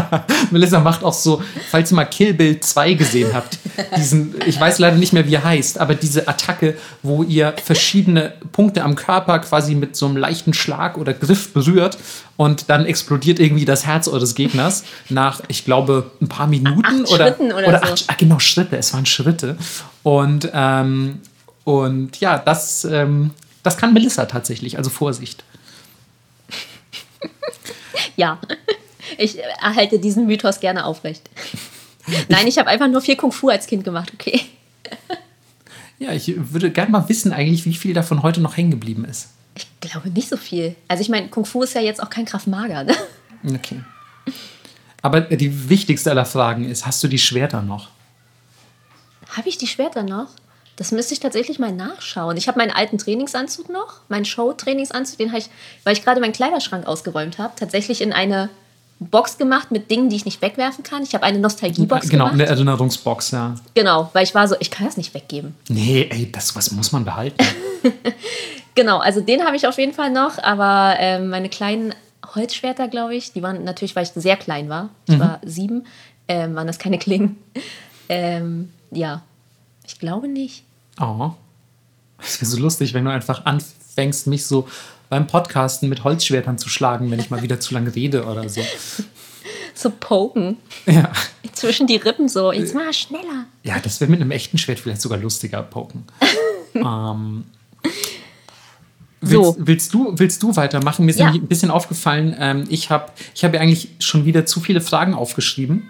Melissa 0.50 0.80
macht 0.80 1.04
auch 1.04 1.12
so, 1.12 1.42
falls 1.70 1.92
ihr 1.92 1.96
mal 1.96 2.06
Kill 2.06 2.32
Bill 2.32 2.58
2 2.58 2.94
gesehen 2.94 3.34
habt, 3.34 3.58
diesen, 3.96 4.34
ich 4.46 4.58
weiß 4.58 4.78
leider 4.78 4.96
nicht 4.96 5.12
mehr, 5.12 5.26
wie 5.26 5.34
er 5.34 5.44
heißt, 5.44 5.78
aber 5.78 5.94
diese 5.94 6.26
Attacke, 6.28 6.76
wo 7.02 7.22
ihr 7.22 7.54
verschiedene 7.62 8.32
Punkte 8.52 8.84
am 8.84 8.94
Körper 8.94 9.38
quasi 9.40 9.74
mit 9.74 9.94
so 9.94 10.06
einem 10.06 10.16
leichten 10.16 10.54
Schlag 10.54 10.96
oder 10.96 11.12
Griff 11.12 11.52
berührt 11.52 11.98
und 12.38 12.70
dann 12.70 12.86
explodiert 12.86 13.38
irgendwie 13.38 13.66
das 13.66 13.84
Herz 13.84 14.08
eures 14.08 14.34
Gegners 14.34 14.84
nach, 15.10 15.42
ich 15.48 15.66
glaube, 15.66 16.10
ein 16.22 16.28
paar 16.28 16.46
Minuten 16.46 16.84
Acht 16.84 17.12
oder, 17.12 17.26
Schritten 17.26 17.52
oder 17.52 17.68
so. 17.68 17.92
acht, 17.92 18.04
ah, 18.08 18.14
genau, 18.16 18.38
Schritte, 18.38 18.78
es 18.78 18.94
waren 18.94 19.04
Schritte. 19.04 19.56
Und, 20.02 20.50
ähm, 20.54 21.20
und 21.64 22.18
ja, 22.18 22.38
das, 22.38 22.84
ähm, 22.84 23.32
das 23.62 23.76
kann 23.76 23.92
Melissa 23.92 24.24
tatsächlich, 24.24 24.78
also 24.78 24.88
Vorsicht. 24.88 25.44
Ja, 28.16 28.40
ich 29.18 29.38
erhalte 29.38 29.98
diesen 29.98 30.26
Mythos 30.26 30.60
gerne 30.60 30.84
aufrecht. 30.84 31.28
Nein, 32.28 32.46
ich 32.46 32.58
habe 32.58 32.68
einfach 32.68 32.88
nur 32.88 33.00
viel 33.00 33.16
Kung 33.16 33.32
Fu 33.32 33.48
als 33.48 33.66
Kind 33.66 33.84
gemacht, 33.84 34.12
okay? 34.14 34.40
Ja, 35.98 36.12
ich 36.12 36.32
würde 36.36 36.70
gerne 36.70 36.90
mal 36.90 37.08
wissen 37.08 37.32
eigentlich, 37.32 37.64
wie 37.64 37.74
viel 37.74 37.94
davon 37.94 38.22
heute 38.22 38.40
noch 38.40 38.56
hängen 38.56 38.72
geblieben 38.72 39.04
ist. 39.04 39.28
Ich 39.54 39.66
glaube 39.80 40.10
nicht 40.10 40.28
so 40.28 40.36
viel. 40.36 40.74
Also 40.88 41.02
ich 41.02 41.08
meine, 41.08 41.28
Kung 41.28 41.44
Fu 41.44 41.62
ist 41.62 41.74
ja 41.74 41.80
jetzt 41.80 42.02
auch 42.02 42.10
kein 42.10 42.24
Kraft 42.24 42.46
Mager, 42.46 42.84
ne? 42.84 42.96
Okay. 43.54 43.82
Aber 45.00 45.20
die 45.20 45.68
wichtigste 45.68 46.10
aller 46.10 46.24
Fragen 46.24 46.64
ist, 46.64 46.86
hast 46.86 47.02
du 47.02 47.08
die 47.08 47.18
Schwerter 47.18 47.62
noch? 47.62 47.90
Habe 49.30 49.48
ich 49.48 49.58
die 49.58 49.66
Schwerter 49.66 50.02
noch? 50.02 50.28
Das 50.76 50.90
müsste 50.90 51.12
ich 51.14 51.20
tatsächlich 51.20 51.58
mal 51.58 51.72
nachschauen. 51.72 52.36
Ich 52.36 52.48
habe 52.48 52.58
meinen 52.58 52.70
alten 52.70 52.98
Trainingsanzug 52.98 53.68
noch, 53.68 54.00
meinen 54.08 54.24
Show-Trainingsanzug, 54.24 55.18
den 55.18 55.28
habe 55.28 55.38
ich, 55.40 55.50
weil 55.84 55.92
ich 55.92 56.02
gerade 56.02 56.20
meinen 56.20 56.32
Kleiderschrank 56.32 56.86
ausgeräumt 56.86 57.38
habe, 57.38 57.52
tatsächlich 57.56 58.00
in 58.00 58.12
eine 58.12 58.48
Box 58.98 59.36
gemacht 59.36 59.70
mit 59.70 59.90
Dingen, 59.90 60.08
die 60.08 60.16
ich 60.16 60.24
nicht 60.24 60.40
wegwerfen 60.42 60.84
kann. 60.84 61.02
Ich 61.02 61.14
habe 61.14 61.24
eine 61.24 61.38
Nostalgiebox 61.40 62.08
Genau, 62.08 62.24
gemacht. 62.24 62.34
eine 62.40 62.46
Erinnerungsbox, 62.46 63.32
ja. 63.32 63.54
Genau, 63.74 64.08
weil 64.12 64.24
ich 64.24 64.34
war 64.34 64.46
so, 64.48 64.54
ich 64.60 64.70
kann 64.70 64.86
das 64.86 64.96
nicht 64.96 65.12
weggeben. 65.12 65.54
Nee, 65.68 66.08
ey, 66.10 66.30
das 66.30 66.54
was 66.56 66.70
muss 66.70 66.92
man 66.92 67.04
behalten. 67.04 67.36
Genau, 68.74 69.00
also 69.00 69.20
den 69.20 69.44
habe 69.44 69.54
ich 69.54 69.66
auf 69.66 69.76
jeden 69.76 69.92
Fall 69.92 70.10
noch, 70.10 70.38
aber 70.42 70.94
ähm, 70.98 71.28
meine 71.28 71.50
kleinen 71.50 71.94
Holzschwerter, 72.34 72.88
glaube 72.88 73.14
ich, 73.14 73.32
die 73.34 73.42
waren 73.42 73.64
natürlich, 73.64 73.94
weil 73.94 74.04
ich 74.04 74.12
sehr 74.14 74.36
klein 74.38 74.70
war. 74.70 74.88
Ich 75.06 75.18
war 75.18 75.40
sieben, 75.44 75.84
ähm, 76.26 76.54
waren 76.54 76.66
das 76.66 76.78
keine 76.78 76.98
Klingen. 76.98 77.36
Ähm, 78.08 78.70
ja, 78.90 79.20
ich 79.92 79.98
glaube 79.98 80.28
nicht. 80.28 80.64
Oh. 81.00 81.30
Das 82.18 82.40
wäre 82.40 82.50
so 82.50 82.58
lustig, 82.58 82.94
wenn 82.94 83.04
du 83.04 83.10
einfach 83.10 83.44
anfängst, 83.44 84.26
mich 84.26 84.46
so 84.46 84.68
beim 85.08 85.26
Podcasten 85.26 85.88
mit 85.88 86.04
Holzschwertern 86.04 86.56
zu 86.58 86.68
schlagen, 86.68 87.10
wenn 87.10 87.18
ich 87.18 87.30
mal 87.30 87.42
wieder 87.42 87.60
zu 87.60 87.74
lange 87.74 87.94
rede 87.94 88.24
oder 88.24 88.48
so. 88.48 88.62
So 89.74 89.90
poken 89.90 90.58
Ja, 90.86 91.10
zwischen 91.54 91.86
die 91.86 91.96
Rippen 91.96 92.28
so. 92.28 92.52
Jetzt 92.52 92.74
mal 92.74 92.92
schneller. 92.92 93.46
ja 93.64 93.78
das 93.80 94.00
wäre 94.00 94.10
mit 94.10 94.20
einem 94.20 94.30
echten 94.30 94.58
Schwert 94.58 94.78
vielleicht 94.78 95.00
sogar 95.00 95.18
lustiger, 95.18 95.62
poken. 95.62 96.04
ähm, 96.74 97.44
willst, 99.22 99.32
So. 99.32 99.56
willst, 99.58 99.94
du, 99.94 100.12
willst 100.18 100.42
du 100.42 100.54
weitermachen? 100.54 101.06
Mir 101.06 101.10
ist 101.12 101.18
Ja. 101.18 101.24
nämlich 101.26 101.42
ein 101.42 101.48
bisschen 101.48 101.70
aufgefallen, 101.70 102.36
ähm, 102.38 102.64
ich 102.68 102.90
habe 102.90 103.10
ich 103.34 103.44
hab 103.44 103.54
ja 103.54 103.60
eigentlich 103.60 103.88
schon 103.98 104.26
wieder 104.26 104.44
zu 104.46 104.60
viele 104.60 104.80
Fragen 104.82 105.14
aufgeschrieben. 105.14 105.88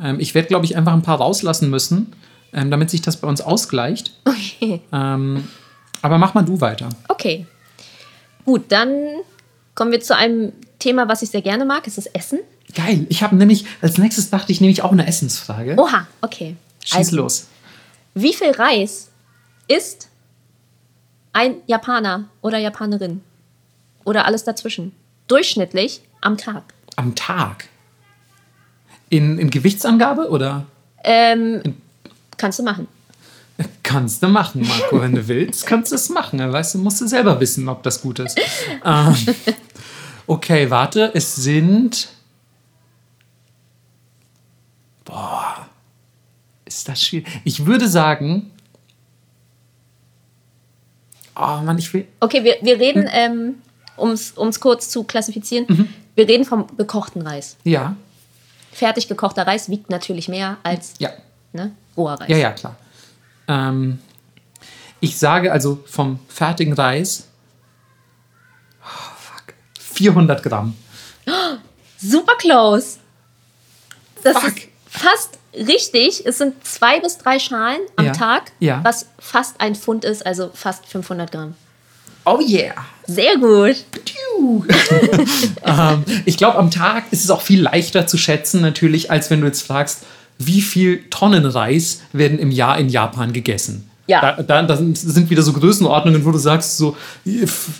Ähm, 0.00 0.20
ich 0.20 0.34
werde, 0.34 0.48
glaube 0.48 0.66
ich, 0.66 0.76
einfach 0.76 0.92
ein 0.92 1.02
paar 1.02 1.18
rauslassen 1.18 1.70
müssen, 1.70 2.12
ähm, 2.54 2.70
damit 2.70 2.90
sich 2.90 3.02
das 3.02 3.16
bei 3.16 3.28
uns 3.28 3.40
ausgleicht. 3.40 4.12
Okay. 4.56 4.80
Ähm, 4.92 5.48
aber 6.00 6.18
mach 6.18 6.34
mal 6.34 6.42
du 6.42 6.60
weiter. 6.60 6.88
Okay. 7.08 7.46
Gut, 8.44 8.70
dann 8.70 8.94
kommen 9.74 9.90
wir 9.90 10.00
zu 10.00 10.14
einem 10.16 10.52
Thema, 10.78 11.08
was 11.08 11.22
ich 11.22 11.30
sehr 11.30 11.42
gerne 11.42 11.64
mag. 11.64 11.86
Es 11.86 11.98
ist 11.98 12.14
Essen. 12.14 12.40
Geil. 12.74 13.06
Ich 13.08 13.22
habe 13.22 13.36
nämlich, 13.36 13.64
als 13.80 13.98
nächstes 13.98 14.30
dachte 14.30 14.52
ich 14.52 14.60
nämlich 14.60 14.82
auch 14.82 14.92
eine 14.92 15.06
Essensfrage. 15.06 15.76
Oha, 15.78 16.06
okay. 16.20 16.56
Schieß 16.84 16.96
Also, 16.96 17.16
los. 17.16 17.46
Wie 18.14 18.32
viel 18.32 18.50
Reis 18.52 19.10
isst 19.66 20.08
ein 21.32 21.56
Japaner 21.66 22.24
oder 22.42 22.58
Japanerin? 22.58 23.22
Oder 24.04 24.26
alles 24.26 24.44
dazwischen? 24.44 24.92
Durchschnittlich 25.26 26.02
am 26.20 26.36
Tag. 26.36 26.62
Am 26.96 27.14
Tag. 27.14 27.68
In, 29.08 29.38
in 29.38 29.50
Gewichtsangabe 29.50 30.28
oder? 30.28 30.66
Ähm, 31.02 31.62
kannst 32.36 32.58
du 32.58 32.62
machen. 32.62 32.88
Kannst 33.82 34.22
du 34.22 34.28
machen, 34.28 34.66
Marco, 34.66 35.00
wenn 35.00 35.14
du 35.14 35.28
willst, 35.28 35.66
kannst 35.66 35.92
du 35.92 35.96
es 35.96 36.08
machen. 36.08 36.40
Weißt 36.40 36.74
du, 36.74 36.78
musst 36.78 37.00
du 37.00 37.06
selber 37.06 37.38
wissen, 37.40 37.68
ob 37.68 37.82
das 37.82 38.00
gut 38.00 38.18
ist. 38.18 38.38
ähm, 38.84 39.16
okay, 40.26 40.70
warte, 40.70 41.12
es 41.14 41.36
sind. 41.36 42.08
Boah, 45.04 45.68
ist 46.64 46.88
das 46.88 47.02
schwierig. 47.02 47.28
Ich 47.44 47.64
würde 47.64 47.88
sagen. 47.88 48.50
Oh 51.36 51.60
Mann, 51.64 51.78
ich 51.78 51.92
will. 51.92 52.06
Okay, 52.20 52.44
wir, 52.44 52.56
wir 52.62 52.78
reden, 52.78 53.08
ähm, 53.12 53.54
um 53.96 54.10
es 54.10 54.60
kurz 54.60 54.88
zu 54.88 55.04
klassifizieren, 55.04 55.88
wir 56.14 56.28
reden 56.28 56.44
vom 56.44 56.66
gekochten 56.76 57.22
Reis. 57.22 57.56
Ja, 57.64 57.96
Fertig 58.74 59.06
gekochter 59.06 59.46
Reis 59.46 59.68
wiegt 59.68 59.88
natürlich 59.88 60.28
mehr 60.28 60.56
als 60.64 60.94
ja, 60.98 61.10
ne, 61.54 61.72
roher 61.96 62.20
Reis. 62.20 62.28
ja, 62.28 62.36
ja, 62.36 62.50
klar. 62.52 62.76
Ähm, 63.48 63.98
ich 65.00 65.18
sage 65.18 65.52
also 65.52 65.82
vom 65.86 66.18
fertigen 66.28 66.72
Reis. 66.74 67.28
Oh, 68.82 68.86
fuck. 69.18 69.54
400 69.78 70.42
Gramm. 70.42 70.74
Super 71.98 72.34
close. 72.36 72.98
Das 74.22 74.34
Fuck. 74.38 74.56
ist 74.56 74.68
fast 74.88 75.38
richtig. 75.54 76.24
Es 76.26 76.38
sind 76.38 76.66
zwei 76.66 77.00
bis 77.00 77.18
drei 77.18 77.38
Schalen 77.38 77.80
am 77.96 78.06
Ja, 78.06 78.12
Tag, 78.12 78.52
ja. 78.60 78.80
was 78.82 79.06
fast 79.18 79.60
ein 79.60 79.74
Pfund 79.74 80.04
ist, 80.04 80.24
also 80.24 80.50
fast 80.54 80.86
500 80.86 81.30
Gramm. 81.30 81.54
Oh 82.24 82.40
yeah. 82.40 82.74
Sehr 83.06 83.36
gut. 83.36 83.84
Ähm, 85.64 86.04
ich 86.26 86.36
glaube, 86.36 86.58
am 86.58 86.70
Tag 86.70 87.04
ist 87.12 87.24
es 87.24 87.30
auch 87.30 87.40
viel 87.40 87.62
leichter 87.62 88.06
zu 88.06 88.18
schätzen, 88.18 88.60
natürlich, 88.60 89.10
als 89.10 89.30
wenn 89.30 89.40
du 89.40 89.46
jetzt 89.46 89.62
fragst, 89.66 90.02
wie 90.38 90.62
viel 90.62 91.04
Tonnen 91.10 91.46
Reis 91.46 92.02
werden 92.12 92.38
im 92.38 92.50
Jahr 92.50 92.78
in 92.78 92.88
Japan 92.88 93.32
gegessen. 93.32 93.88
Ja. 94.06 94.42
Da, 94.42 94.62
da, 94.62 94.76
sind 94.76 95.30
wieder 95.30 95.42
so 95.42 95.52
Größenordnungen, 95.54 96.24
wo 96.24 96.30
du 96.30 96.38
sagst, 96.38 96.76
so 96.76 96.96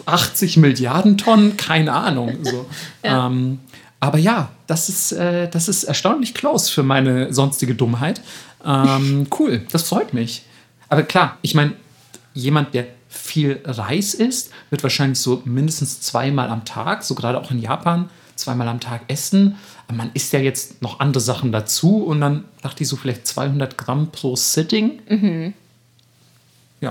80 0.07 0.57
Milliarden 0.57 1.19
Tonnen, 1.19 1.57
keine 1.57 1.93
Ahnung. 1.93 2.39
So. 2.43 2.67
Ja. 3.05 3.27
Ähm, 3.27 3.59
aber 4.01 4.19
ja, 4.19 4.51
das 4.67 4.89
ist, 4.89 5.13
äh, 5.13 5.49
das 5.49 5.69
ist 5.69 5.85
erstaunlich 5.85 6.35
close 6.35 6.71
für 6.71 6.83
meine 6.83 7.33
sonstige 7.33 7.75
Dummheit. 7.75 8.23
Ähm, 8.65 9.27
cool, 9.39 9.67
das 9.73 9.83
freut 9.85 10.15
mich. 10.15 10.45
Aber 10.89 11.03
klar, 11.03 11.39
ich 11.43 11.55
meine, 11.55 11.75
jemand, 12.33 12.75
der 12.75 12.87
viel 13.09 13.61
Reis 13.65 14.15
isst, 14.15 14.51
wird 14.71 14.83
wahrscheinlich 14.83 15.19
so 15.19 15.43
mindestens 15.45 16.01
zweimal 16.01 16.49
am 16.49 16.65
Tag, 16.65 17.03
so 17.03 17.15
gerade 17.15 17.39
auch 17.41 17.51
in 17.51 17.61
Japan, 17.61 18.09
zweimal 18.37 18.69
am 18.69 18.81
Tag 18.81 19.03
essen. 19.09 19.57
Man 19.93 20.11
isst 20.15 20.33
ja 20.33 20.41
jetzt 20.41 20.83
noch 20.83 21.01
andere 21.01 21.21
Sachen 21.21 21.53
dazu 21.53 22.05
und 22.05 22.21
dann 22.21 22.45
dachte 22.63 22.83
ich 22.83 22.89
so 22.89 22.97
vielleicht 22.97 23.27
200 23.27 23.77
Gramm 23.79 24.11
pro 24.11 24.35
Sitting. 24.35 25.01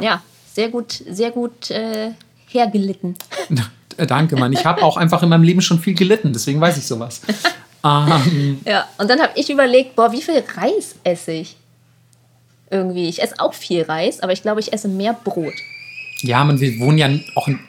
Ja, 0.02 0.22
sehr 0.54 0.70
gut, 0.70 1.04
sehr 1.10 1.32
gut 1.32 1.72
äh, 1.72 2.12
hergelitten. 2.48 3.16
Äh, 3.96 4.08
Danke, 4.08 4.36
Mann. 4.36 4.52
Ich 4.52 4.66
habe 4.66 4.82
auch 4.82 4.98
einfach 4.98 5.22
in 5.22 5.30
meinem 5.30 5.44
Leben 5.44 5.62
schon 5.62 5.78
viel 5.78 5.94
gelitten, 5.94 6.34
deswegen 6.34 6.60
weiß 6.60 6.78
ich 6.78 6.88
sowas. 6.88 7.22
ähm, 7.86 8.58
Ja, 8.66 8.88
und 8.98 9.08
dann 9.08 9.22
habe 9.22 9.34
ich 9.36 9.52
überlegt, 9.52 9.96
boah, 9.96 10.12
wie 10.12 10.24
viel 10.24 10.44
Reis 10.56 10.96
esse 11.04 11.34
ich? 11.34 11.56
Irgendwie. 12.72 13.08
Ich 13.08 13.22
esse 13.22 13.40
auch 13.40 13.54
viel 13.54 13.84
Reis, 13.84 14.20
aber 14.20 14.34
ich 14.34 14.42
glaube, 14.42 14.62
ich 14.62 14.74
esse 14.74 14.88
mehr 14.88 15.14
Brot. 15.14 15.54
ja, 16.22 16.44
man, 16.44 16.60
wir 16.60 16.80
wohnen 16.80 16.98
ja 16.98 17.08
auch 17.36 17.48
in, 17.48 17.60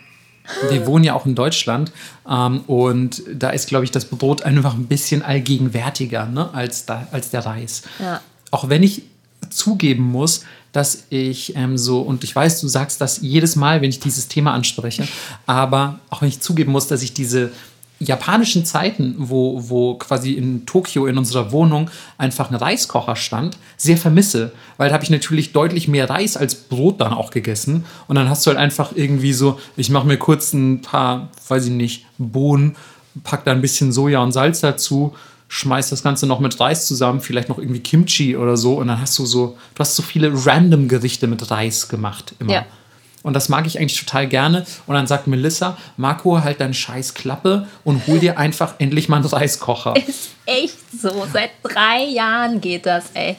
wir 0.71 0.87
wohnen 0.87 1.05
ja 1.05 1.15
auch 1.15 1.27
in 1.27 1.35
Deutschland 1.35 1.93
ähm, 2.29 2.61
und 2.67 3.23
da 3.33 3.51
ist, 3.51 3.69
glaube 3.69 3.85
ich, 3.85 3.91
das 3.91 4.05
Brot 4.05 4.43
einfach 4.43 4.75
ein 4.75 4.87
bisschen 4.87 5.23
allgegenwärtiger 5.23 6.27
ne, 6.27 6.53
als, 6.53 6.87
da, 6.87 7.07
als 7.13 7.31
der 7.31 7.47
Reis. 7.47 7.83
Ja. 7.99 8.21
Auch 8.51 8.69
wenn 8.69 8.83
ich 8.83 9.03
zugeben 9.51 10.05
muss, 10.05 10.45
dass 10.73 11.05
ich 11.09 11.55
ähm, 11.57 11.79
so, 11.79 12.01
und 12.01 12.25
ich 12.25 12.35
weiß, 12.35 12.61
du 12.61 12.69
sagst 12.69 13.01
das 13.01 13.21
jedes 13.21 13.57
Mal, 13.57 13.81
wenn 13.81 13.91
ich 13.91 14.01
dieses 14.01 14.29
Thema 14.29 14.53
anspreche, 14.53 15.07
aber 15.47 16.01
auch 16.11 16.21
wenn 16.21 16.29
ich 16.29 16.41
zugeben 16.41 16.73
muss, 16.73 16.89
dass 16.89 17.03
ich 17.03 17.15
diese 17.15 17.53
japanischen 18.05 18.65
Zeiten, 18.65 19.15
wo, 19.19 19.69
wo 19.69 19.95
quasi 19.95 20.33
in 20.33 20.67
Tokio 20.67 21.07
in 21.07 21.19
unserer 21.19 21.53
Wohnung 21.53 21.91
einfach 22.19 22.51
ein 22.51 22.57
Reiskocher 22.57 23.17
stand, 23.17 23.57
sehr 23.77 23.97
vermisse. 23.97 24.53
Weil 24.77 24.89
da 24.89 24.95
habe 24.95 25.05
ich 25.05 25.11
natürlich 25.11 25.53
deutlich 25.53 25.89
mehr 25.89 26.09
Reis 26.09 26.37
als 26.37 26.55
Brot 26.55 27.01
dann 27.01 27.13
auch 27.13 27.31
gegessen. 27.31 27.85
Und 28.07 28.17
dann 28.17 28.29
hast 28.29 28.47
du 28.47 28.51
halt 28.51 28.59
einfach 28.59 28.93
irgendwie 28.95 29.33
so, 29.33 29.59
ich 29.77 29.91
mache 29.91 30.07
mir 30.07 30.19
kurz 30.19 30.53
ein 30.53 30.83
paar, 30.83 31.29
weiß 31.49 31.67
ich 31.67 31.73
nicht, 31.73 32.07
Bohnen, 32.19 32.77
pack 33.23 33.45
da 33.45 33.53
ein 33.53 33.61
bisschen 33.61 33.93
Soja 33.93 34.21
und 34.23 34.33
Salz 34.33 34.61
dazu, 34.61 35.15
schmeiß 35.49 35.91
das 35.91 36.03
Ganze 36.03 36.27
noch 36.27 36.41
mit 36.41 36.59
Reis 36.59 36.87
zusammen, 36.87 37.21
vielleicht 37.21 37.49
noch 37.49 37.59
irgendwie 37.59 37.81
Kimchi 37.81 38.37
oder 38.37 38.57
so. 38.57 38.75
Und 38.75 38.89
dann 38.89 39.01
hast 39.01 39.19
du 39.19 39.27
so, 39.27 39.57
du 39.75 39.81
hast 39.81 39.95
so 39.95 40.03
viele 40.03 40.33
random 40.47 40.89
Gerichte 40.89 41.27
mit 41.27 41.51
Reis 41.51 41.89
gemacht 41.89 42.35
immer. 42.39 42.53
Ja. 42.53 42.67
Und 43.25 43.33
das 43.33 43.49
mag 43.49 43.67
ich 43.67 43.81
eigentlich 43.81 43.99
total 43.99 44.29
gerne. 44.29 44.67
Und 44.87 44.95
dann 44.95 45.07
sagt 45.07 45.27
Melissa, 45.27 45.79
Marco, 45.97 46.45
halt 46.45 46.61
deine 46.61 46.75
scheiß 46.75 47.15
Klappe 47.15 47.67
und 47.83 48.07
hol 48.07 48.19
dir 48.19 48.39
einfach 48.39 48.75
endlich 48.79 49.09
mal 49.09 49.17
einen 49.17 49.25
Reiskocher. 49.25 49.95
Ist 49.97 50.31
echt 50.45 50.77
so. 51.01 51.27
Seit 51.33 51.51
drei 51.63 52.05
Jahren 52.05 52.61
geht 52.61 52.85
das, 52.87 53.07
ey. 53.15 53.37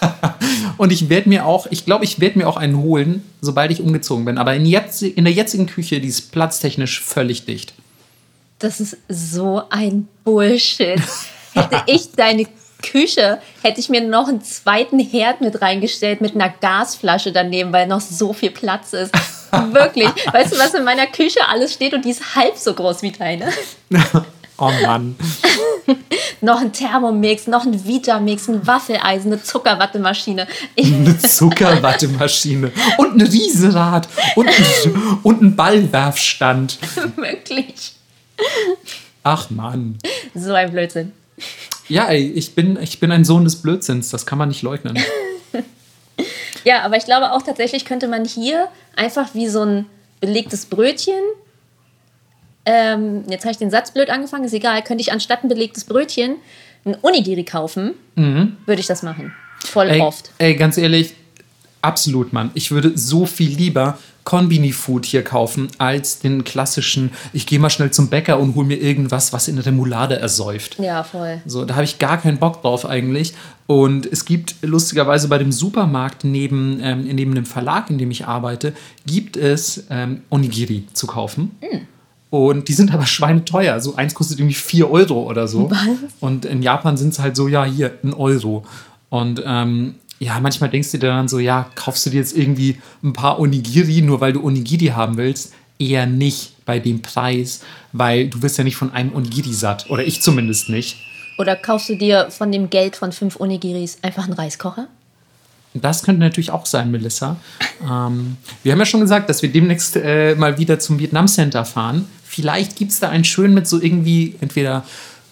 Und 0.78 0.92
ich 0.92 1.08
werde 1.08 1.28
mir 1.28 1.46
auch, 1.46 1.66
ich 1.70 1.84
glaube, 1.84 2.04
ich 2.04 2.20
werde 2.20 2.38
mir 2.38 2.48
auch 2.48 2.56
einen 2.56 2.76
holen, 2.76 3.24
sobald 3.40 3.70
ich 3.70 3.80
umgezogen 3.80 4.24
bin. 4.24 4.38
Aber 4.38 4.54
in, 4.54 4.66
jetzt, 4.66 5.02
in 5.02 5.24
der 5.24 5.32
jetzigen 5.32 5.66
Küche, 5.66 6.00
die 6.00 6.08
ist 6.08 6.32
platztechnisch 6.32 7.00
völlig 7.00 7.46
dicht. 7.46 7.74
Das 8.58 8.80
ist 8.80 8.96
so 9.08 9.62
ein 9.70 10.08
Bullshit. 10.24 11.00
Hätte 11.52 11.82
ich 11.86 12.12
deine 12.12 12.46
Küche, 12.90 13.38
hätte 13.62 13.80
ich 13.80 13.88
mir 13.88 14.00
noch 14.00 14.28
einen 14.28 14.42
zweiten 14.42 14.98
Herd 14.98 15.40
mit 15.40 15.60
reingestellt 15.60 16.20
mit 16.20 16.34
einer 16.34 16.48
Gasflasche 16.48 17.32
daneben, 17.32 17.72
weil 17.72 17.86
noch 17.86 18.00
so 18.00 18.32
viel 18.32 18.50
Platz 18.50 18.92
ist. 18.92 19.12
Wirklich. 19.72 20.08
Weißt 20.32 20.52
du, 20.54 20.58
was 20.58 20.74
in 20.74 20.84
meiner 20.84 21.06
Küche 21.06 21.40
alles 21.48 21.72
steht 21.72 21.94
und 21.94 22.04
die 22.04 22.10
ist 22.10 22.34
halb 22.34 22.56
so 22.56 22.74
groß 22.74 23.02
wie 23.02 23.12
deine? 23.12 23.52
Oh 24.58 24.70
Mann. 24.82 25.16
Noch 26.40 26.60
ein 26.62 26.72
Thermomix, 26.72 27.46
noch 27.46 27.66
ein 27.66 27.84
Vitamix, 27.86 28.48
ein 28.48 28.66
Waffeleisen, 28.66 29.32
eine 29.32 29.42
Zuckerwattemaschine. 29.42 30.46
Ich, 30.74 30.92
Eine 30.92 31.18
Zuckerwattemaschine 31.18 32.72
und 32.96 33.16
ein 33.16 33.26
Riesenrad 33.26 34.08
und 34.34 34.48
ein, 34.48 35.18
und 35.22 35.42
ein 35.42 35.56
Ballwerfstand. 35.56 36.78
wirklich. 37.16 37.92
Ach 39.22 39.50
Mann. 39.50 39.98
So 40.34 40.54
ein 40.54 40.70
Blödsinn. 40.70 41.12
Ja, 41.88 42.08
ey, 42.08 42.30
ich 42.32 42.54
bin, 42.54 42.78
ich 42.82 42.98
bin 43.00 43.12
ein 43.12 43.24
Sohn 43.24 43.44
des 43.44 43.56
Blödsinns, 43.56 44.10
das 44.10 44.26
kann 44.26 44.38
man 44.38 44.48
nicht 44.48 44.62
leugnen. 44.62 44.98
Ja, 46.64 46.82
aber 46.82 46.96
ich 46.96 47.04
glaube 47.04 47.30
auch 47.30 47.42
tatsächlich 47.42 47.84
könnte 47.84 48.08
man 48.08 48.24
hier 48.24 48.66
einfach 48.96 49.34
wie 49.34 49.46
so 49.46 49.62
ein 49.62 49.86
belegtes 50.20 50.66
Brötchen, 50.66 51.14
ähm, 52.64 53.22
jetzt 53.28 53.44
habe 53.44 53.52
ich 53.52 53.58
den 53.58 53.70
Satz 53.70 53.92
blöd 53.92 54.10
angefangen, 54.10 54.44
ist 54.44 54.52
egal, 54.52 54.82
könnte 54.82 55.00
ich 55.00 55.12
anstatt 55.12 55.44
ein 55.44 55.48
belegtes 55.48 55.84
Brötchen 55.84 56.36
ein 56.84 56.96
Onigiri 57.02 57.44
kaufen, 57.44 57.94
würde 58.16 58.80
ich 58.80 58.86
das 58.86 59.02
machen. 59.04 59.32
Voll 59.64 59.86
Mhm. 59.86 59.92
Ey, 59.92 60.00
oft. 60.00 60.30
ey, 60.38 60.54
ganz 60.56 60.76
ehrlich, 60.76 61.14
absolut, 61.82 62.32
Mann. 62.32 62.50
Ich 62.54 62.72
würde 62.72 62.98
so 62.98 63.26
viel 63.26 63.50
lieber 63.50 63.98
Konbini-Food 64.26 65.06
hier 65.06 65.22
kaufen, 65.22 65.68
als 65.78 66.18
den 66.18 66.42
klassischen, 66.42 67.12
ich 67.32 67.46
gehe 67.46 67.60
mal 67.60 67.70
schnell 67.70 67.92
zum 67.92 68.08
Bäcker 68.08 68.38
und 68.40 68.56
hol 68.56 68.64
mir 68.64 68.76
irgendwas, 68.76 69.32
was 69.32 69.46
in 69.46 69.56
Remoulade 69.56 70.18
ersäuft. 70.18 70.78
Ja, 70.80 71.04
voll. 71.04 71.40
So, 71.46 71.64
da 71.64 71.76
habe 71.76 71.84
ich 71.84 71.98
gar 71.98 72.18
keinen 72.18 72.38
Bock 72.38 72.60
drauf 72.60 72.84
eigentlich. 72.84 73.34
Und 73.68 74.04
es 74.04 74.24
gibt 74.24 74.56
lustigerweise 74.62 75.28
bei 75.28 75.38
dem 75.38 75.52
Supermarkt 75.52 76.24
neben, 76.24 76.80
ähm, 76.82 77.04
neben 77.04 77.36
dem 77.36 77.46
Verlag, 77.46 77.88
in 77.88 77.98
dem 77.98 78.10
ich 78.10 78.26
arbeite, 78.26 78.74
gibt 79.06 79.36
es 79.36 79.84
ähm, 79.90 80.22
Onigiri 80.28 80.84
zu 80.92 81.06
kaufen. 81.06 81.52
Und 82.28 82.66
die 82.66 82.72
sind 82.72 82.92
aber 82.92 83.06
schweineteuer. 83.06 83.78
So 83.80 83.94
eins 83.94 84.14
kostet 84.14 84.40
irgendwie 84.40 84.54
4 84.54 84.90
Euro 84.90 85.22
oder 85.22 85.46
so. 85.46 85.70
Was? 85.70 85.78
Und 86.18 86.44
in 86.44 86.62
Japan 86.62 86.96
sind 86.96 87.12
es 87.12 87.20
halt 87.20 87.36
so, 87.36 87.46
ja, 87.46 87.64
hier, 87.64 87.92
ein 88.02 88.12
Euro. 88.12 88.64
Und 89.08 89.40
ähm, 89.46 89.94
ja, 90.18 90.40
manchmal 90.40 90.70
denkst 90.70 90.92
du 90.92 90.98
dir 90.98 91.08
dann 91.08 91.28
so, 91.28 91.38
ja, 91.38 91.70
kaufst 91.74 92.06
du 92.06 92.10
dir 92.10 92.18
jetzt 92.18 92.36
irgendwie 92.36 92.78
ein 93.02 93.12
paar 93.12 93.38
Onigiri, 93.38 94.02
nur 94.02 94.20
weil 94.20 94.32
du 94.32 94.42
Onigiri 94.42 94.86
haben 94.86 95.16
willst? 95.16 95.52
Eher 95.78 96.06
nicht 96.06 96.64
bei 96.64 96.78
dem 96.78 97.02
Preis, 97.02 97.60
weil 97.92 98.28
du 98.28 98.42
wirst 98.42 98.56
ja 98.58 98.64
nicht 98.64 98.76
von 98.76 98.92
einem 98.92 99.14
Onigiri 99.14 99.52
satt. 99.52 99.90
Oder 99.90 100.04
ich 100.04 100.22
zumindest 100.22 100.68
nicht. 100.68 100.96
Oder 101.38 101.54
kaufst 101.54 101.88
du 101.88 101.96
dir 101.96 102.30
von 102.30 102.50
dem 102.50 102.70
Geld 102.70 102.96
von 102.96 103.12
fünf 103.12 103.38
Onigiris 103.38 103.98
einfach 104.02 104.24
einen 104.24 104.32
Reiskocher? 104.32 104.88
Das 105.74 106.02
könnte 106.02 106.20
natürlich 106.20 106.50
auch 106.50 106.64
sein, 106.64 106.90
Melissa. 106.90 107.36
Ähm, 107.82 108.38
wir 108.62 108.72
haben 108.72 108.78
ja 108.78 108.86
schon 108.86 109.00
gesagt, 109.00 109.28
dass 109.28 109.42
wir 109.42 109.52
demnächst 109.52 109.96
äh, 109.96 110.34
mal 110.34 110.56
wieder 110.58 110.78
zum 110.78 110.98
Vietnam 110.98 111.28
Center 111.28 111.66
fahren. 111.66 112.06
Vielleicht 112.24 112.76
gibt 112.76 112.92
es 112.92 113.00
da 113.00 113.10
einen 113.10 113.24
schönen 113.24 113.52
mit 113.52 113.68
so 113.68 113.80
irgendwie 113.80 114.36
entweder 114.40 114.84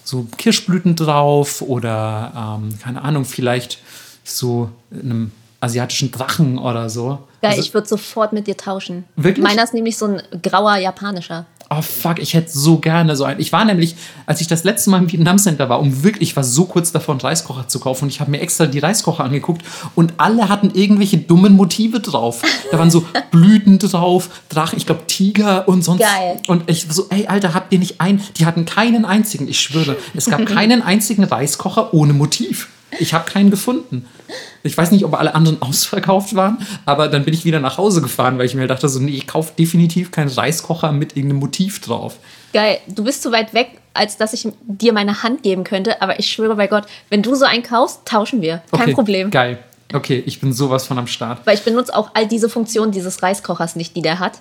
so 0.05 0.27
Kirschblüten 0.37 0.97
drauf 0.97 1.63
oder 1.63 2.59
ähm, 2.61 2.79
keine 2.79 3.01
Ahnung, 3.01 3.25
vielleicht 3.25 3.79
so 4.25 4.71
einem 4.91 5.31
asiatischen 5.61 6.11
Drachen 6.11 6.59
oder 6.59 6.91
so. 6.91 7.21
Geil, 7.41 7.53
Also- 7.53 7.63
ich 7.63 7.73
würde 7.75 7.87
sofort 7.89 8.33
mit 8.33 8.47
dir 8.47 8.57
tauschen. 8.57 9.05
Wirklich? 9.17 9.45
Meiner 9.45 9.65
ist 9.65 9.75
nämlich 9.75 9.97
so 9.97 10.07
ein 10.07 10.23
grauer 10.43 10.77
japanischer. 10.77 11.47
Oh 11.71 11.81
fuck, 11.81 12.19
ich 12.19 12.35
hätte 12.35 12.51
so 12.53 12.77
gerne 12.79 13.17
so 13.17 13.25
einen. 13.25 13.41
Ich 13.41 13.51
war 13.51 13.65
nämlich, 13.65 13.97
als 14.27 14.43
ich 14.43 14.47
das 14.47 14.65
letzte 14.65 14.91
Mal 14.91 14.99
im 14.99 15.11
Vietnam 15.11 15.39
Center 15.39 15.71
war, 15.71 15.81
um 15.81 16.05
wirklich, 16.05 16.29
ich 16.31 16.37
war 16.37 16.45
so 16.45 16.67
kurz 16.67 16.93
davor, 16.93 17.15
einen 17.15 17.23
Reiskocher 17.23 17.67
zu 17.69 17.81
kaufen 17.81 18.05
und 18.05 18.11
ich 18.11 18.21
habe 18.21 18.31
mir 18.31 18.41
extra 18.41 18.67
die 18.67 18.79
Reiskocher 18.81 19.25
angeguckt 19.25 19.63
und 19.95 20.13
alle 20.19 20.51
hatten 20.51 20.71
irgendwelche 20.75 21.17
dummen 21.17 21.55
Motive 21.55 22.01
drauf. 22.01 22.43
Da 22.71 22.79
waren 22.79 22.91
so 22.91 23.07
Blüten 23.31 23.79
drauf, 23.79 24.29
Drachen, 24.51 24.77
ich 24.77 24.85
glaube 24.85 25.07
Tiger 25.07 25.67
und 25.67 25.83
sonst. 25.83 26.03
Geil. 26.03 26.37
Und 26.49 26.69
ich 26.69 26.87
so, 26.91 27.07
ey 27.09 27.27
Alter, 27.29 27.55
habt 27.55 27.73
ihr 27.73 27.79
nicht 27.79 27.99
einen? 27.99 28.23
Die 28.37 28.45
hatten 28.45 28.67
keinen 28.67 29.07
einzigen, 29.07 29.49
ich 29.49 29.59
schwöre, 29.59 29.97
es 30.15 30.27
gab 30.27 30.45
keinen 30.47 30.83
einzigen 30.83 31.25
Reiskocher 31.25 31.95
ohne 31.95 32.13
Motiv. 32.13 32.69
Ich 32.99 33.15
habe 33.15 33.31
keinen 33.31 33.51
gefunden. 33.51 34.07
Ich 34.63 34.77
weiß 34.77 34.91
nicht, 34.91 35.05
ob 35.05 35.15
alle 35.15 35.35
anderen 35.35 35.61
ausverkauft 35.63 36.35
waren, 36.35 36.59
aber 36.87 37.09
dann 37.09 37.25
bin 37.25 37.35
ich 37.35 37.45
wieder 37.45 37.61
nach 37.61 37.79
Hause 37.79 38.01
gefahren, 38.01 38.39
weil 38.39 38.47
ich 38.47 38.55
mir 38.55 38.67
dachte, 38.67 38.89
so, 38.89 39.01
nee, 39.01 39.13
ich 39.13 39.27
kaufe 39.27 39.53
definitiv 39.59 40.11
keinen 40.11 40.31
Reiskocher 40.31 40.93
mit 40.93 41.17
irgendeinem 41.17 41.41
Motiv 41.41 41.81
drauf. 41.81 42.17
Geil, 42.53 42.79
du 42.87 43.05
bist 43.05 43.23
zu 43.23 43.33
weit 43.33 43.53
weg, 43.53 43.71
als 43.95 44.17
dass 44.17 44.33
ich 44.33 44.49
dir 44.63 44.93
meine 44.93 45.23
Hand 45.23 45.43
geben 45.43 45.65
könnte, 45.65 46.01
aber 46.03 46.19
ich 46.19 46.31
schwöre 46.31 46.57
bei 46.57 46.67
Gott, 46.67 46.85
wenn 47.11 47.23
du 47.23 47.35
so 47.35 47.45
einen 47.45 47.63
kaufst, 47.63 48.01
tauschen 48.05 48.43
wir. 48.43 48.63
Kein 48.71 48.83
Okay, 48.83 48.95
Problem. 48.95 49.31
Geil. 49.31 49.59
Okay, 49.93 50.23
ich 50.27 50.41
bin 50.41 50.53
sowas 50.53 50.87
von 50.87 50.99
am 50.99 51.07
Start. 51.07 51.47
Weil 51.47 51.55
ich 51.57 51.63
benutze 51.63 51.95
auch 51.95 52.11
all 52.15 52.27
diese 52.27 52.49
Funktionen 52.49 52.91
dieses 52.91 53.23
Reiskochers 53.23 53.77
nicht, 53.77 53.95
die 53.97 54.03
der 54.03 54.19
hat. 54.19 54.41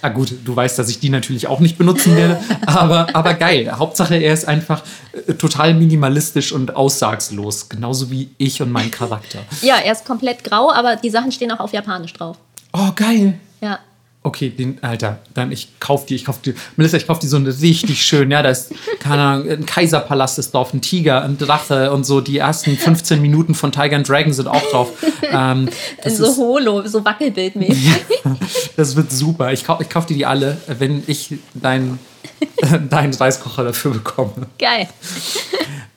Ah 0.00 0.10
gut, 0.10 0.32
du 0.44 0.54
weißt, 0.54 0.78
dass 0.78 0.88
ich 0.88 1.00
die 1.00 1.10
natürlich 1.10 1.48
auch 1.48 1.58
nicht 1.60 1.76
benutzen 1.76 2.14
werde, 2.16 2.40
aber, 2.66 3.08
aber 3.14 3.34
geil. 3.34 3.72
Hauptsache, 3.76 4.14
er 4.16 4.32
ist 4.32 4.46
einfach 4.46 4.82
äh, 5.26 5.34
total 5.34 5.74
minimalistisch 5.74 6.52
und 6.52 6.76
aussagslos, 6.76 7.68
genauso 7.68 8.10
wie 8.10 8.30
ich 8.38 8.62
und 8.62 8.70
mein 8.70 8.90
Charakter. 8.90 9.40
Ja, 9.62 9.76
er 9.76 9.92
ist 9.92 10.04
komplett 10.04 10.44
grau, 10.44 10.70
aber 10.70 10.96
die 10.96 11.10
Sachen 11.10 11.32
stehen 11.32 11.50
auch 11.50 11.60
auf 11.60 11.72
Japanisch 11.72 12.12
drauf. 12.12 12.36
Oh, 12.72 12.90
geil. 12.94 13.34
Ja. 13.60 13.80
Okay, 14.24 14.50
den, 14.50 14.82
Alter, 14.82 15.20
dann 15.32 15.52
ich 15.52 15.78
kauf 15.80 16.04
die, 16.04 16.16
ich 16.16 16.24
kauf 16.24 16.40
die, 16.42 16.52
Melissa, 16.76 16.96
ich 16.96 17.06
kauf 17.06 17.18
die 17.20 17.28
so 17.28 17.36
eine 17.36 17.48
richtig 17.60 18.04
schön, 18.04 18.30
ja, 18.30 18.42
da 18.42 18.50
ist, 18.50 18.74
keine 18.98 19.22
Ahnung, 19.22 19.48
ein 19.48 19.64
Kaiserpalast 19.64 20.38
ist 20.40 20.52
drauf, 20.52 20.74
ein 20.74 20.80
Tiger, 20.82 21.22
ein 21.22 21.38
Drache 21.38 21.92
und 21.92 22.04
so, 22.04 22.20
die 22.20 22.36
ersten 22.38 22.76
15 22.76 23.22
Minuten 23.22 23.54
von 23.54 23.70
Tiger 23.72 23.96
and 23.96 24.08
Dragon 24.08 24.32
sind 24.32 24.48
auch 24.48 24.62
drauf. 24.70 24.88
Ähm, 25.30 25.68
so 26.04 26.24
ist, 26.26 26.36
Holo, 26.36 26.86
so 26.86 27.04
Wackelbildmäßig. 27.04 27.92
das 28.76 28.96
wird 28.96 29.12
super. 29.12 29.52
Ich 29.52 29.64
kauf, 29.64 29.80
ich 29.80 29.88
kauf 29.88 30.04
dir 30.04 30.14
die 30.14 30.26
alle, 30.26 30.58
wenn 30.66 31.02
ich 31.06 31.34
deinen 31.54 31.98
deinen 32.90 33.14
Reiskocher 33.14 33.64
dafür 33.64 33.92
bekomme. 33.92 34.32
Geil. 34.58 34.88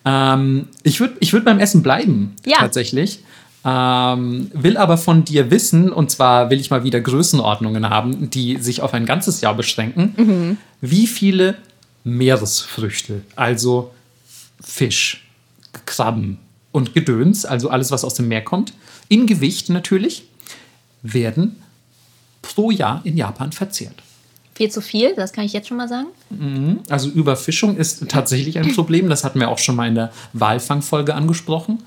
Ähm, 0.06 0.68
ich 0.84 1.00
würde 1.00 1.16
ich 1.20 1.34
würd 1.34 1.46
beim 1.46 1.60
Essen 1.60 1.84
bleiben, 1.84 2.36
Ja. 2.46 2.58
tatsächlich. 2.60 3.20
Ähm, 3.64 4.50
will 4.54 4.78
aber 4.78 4.98
von 4.98 5.24
dir 5.24 5.52
wissen, 5.52 5.92
und 5.94 6.10
zwar 6.10 6.50
will 6.50 6.60
ich 6.60 6.72
mal 6.72 6.84
wieder 6.84 7.00
Größenordnungen 7.00 7.90
haben, 7.90 8.30
die 8.30 8.58
sich 8.58 8.82
auf 8.82 8.94
ein 8.94 9.06
ganzes 9.06 9.42
Jahr 9.42 9.54
beschränken. 9.54 10.58
Wie 10.82 11.06
viele 11.08 11.56
Meeresfrüchte, 12.04 13.22
also 13.36 13.92
Fisch, 14.62 15.28
Krabben 15.86 16.40
und 16.72 16.94
Gedöns, 16.94 17.46
also 17.46 17.70
alles, 17.70 17.92
was 17.92 18.04
aus 18.04 18.16
dem 18.16 18.28
Meer 18.28 18.44
kommt, 18.44 18.74
in 19.10 19.28
Gewicht 19.28 19.70
natürlich, 19.70 20.24
werden 21.04 21.62
pro 22.42 22.72
Jahr 22.72 23.02
in 23.04 23.18
Japan 23.18 23.52
verzehrt? 23.52 23.96
Viel 24.56 24.70
zu 24.70 24.82
viel, 24.82 25.16
das 25.16 25.34
kann 25.34 25.46
ich 25.46 25.54
jetzt 25.54 25.68
schon 25.68 25.78
mal 25.78 25.88
sagen. 25.88 26.08
Also 26.90 27.10
Überfischung 27.10 27.78
ist 27.78 28.10
tatsächlich 28.10 28.60
ein 28.60 28.74
Problem. 28.76 29.10
Das 29.10 29.24
hatten 29.24 29.40
wir 29.40 29.50
auch 29.50 29.58
schon 29.58 29.76
mal 29.76 29.88
in 29.88 29.96
der 29.96 30.12
Walfangfolge 30.34 31.16
angesprochen. 31.16 31.80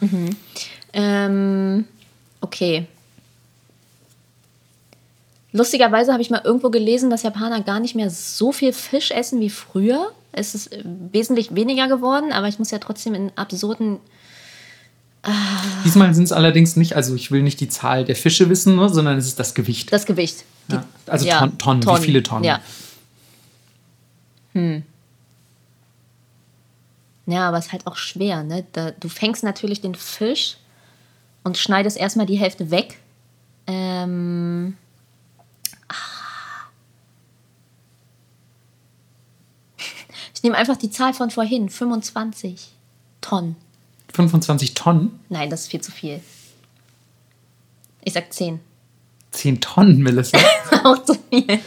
Ähm, 0.95 1.85
okay. 2.41 2.87
Lustigerweise 5.53 6.13
habe 6.13 6.23
ich 6.23 6.31
mal 6.31 6.41
irgendwo 6.43 6.71
gelesen, 6.71 7.11
dass 7.11 7.23
Japaner 7.23 7.61
gar 7.63 7.81
nicht 7.81 7.95
mehr 7.95 8.11
so 8.11 8.53
viel 8.53 8.73
Fisch 8.73 9.11
essen 9.11 9.41
wie 9.41 9.51
früher. 9.51 10.13
Es 10.33 10.55
ist 10.55 10.73
äh, 10.73 10.83
wesentlich 10.85 11.55
weniger 11.55 11.89
geworden, 11.89 12.33
aber 12.33 12.49
ich 12.49 12.59
muss 12.59 12.71
ja 12.71 12.79
trotzdem 12.79 13.15
in 13.15 13.33
absurden. 13.37 13.99
Diesmal 15.85 16.15
sind 16.15 16.25
es 16.25 16.33
allerdings 16.33 16.77
nicht, 16.77 16.97
also 16.97 17.15
ich 17.15 17.31
will 17.31 17.43
nicht 17.43 17.59
die 17.61 17.69
Zahl 17.69 18.05
der 18.05 18.15
Fische 18.15 18.49
wissen, 18.51 18.77
ne, 18.77 18.89
sondern 18.89 19.17
es 19.17 19.27
ist 19.27 19.39
das 19.39 19.55
Gewicht. 19.55 19.93
Das 19.93 20.07
Gewicht. 20.07 20.45
Die, 20.69 20.75
Ja, 20.75 20.85
also 21.07 21.27
ja, 21.27 21.47
Ton, 21.59 21.81
Tonnen, 21.81 21.99
wie 21.99 22.05
viele 22.05 22.23
Tonnen? 22.23 22.45
Ja. 22.45 22.61
Hm. 24.53 24.83
Ja, 27.27 27.49
aber 27.49 27.59
es 27.59 27.67
ist 27.67 27.73
halt 27.73 27.87
auch 27.87 27.97
schwer, 27.97 28.43
ne? 28.43 28.65
Da, 28.73 28.91
du 28.91 29.09
fängst 29.09 29.45
natürlich 29.45 29.81
den 29.81 29.95
Fisch 29.95 30.59
und 31.45 31.59
schneidest 31.59 31.97
erstmal 31.97 32.27
die 32.27 32.37
Hälfte 32.37 32.71
weg. 32.71 32.99
Ähm. 33.67 34.77
ah. 35.89 35.95
Ich 40.35 40.43
nehme 40.43 40.57
einfach 40.57 40.77
die 40.77 40.91
Zahl 40.91 41.15
von 41.15 41.31
vorhin, 41.31 41.69
25 41.69 42.71
Tonnen. 43.21 43.57
25 44.13 44.75
Tonnen? 44.75 45.21
Nein, 45.29 45.51
das 45.51 45.63
ist 45.63 45.71
viel 45.71 45.81
zu 45.81 45.93
viel. 45.93 46.21
Ich 48.03 48.13
sag 48.13 48.33
10. 48.33 48.61
10 49.33 49.61
Tonnen, 49.61 49.99
Melissa? 49.99 50.39
Auch 50.85 51.03
zu 51.05 51.17
viel. 51.31 51.61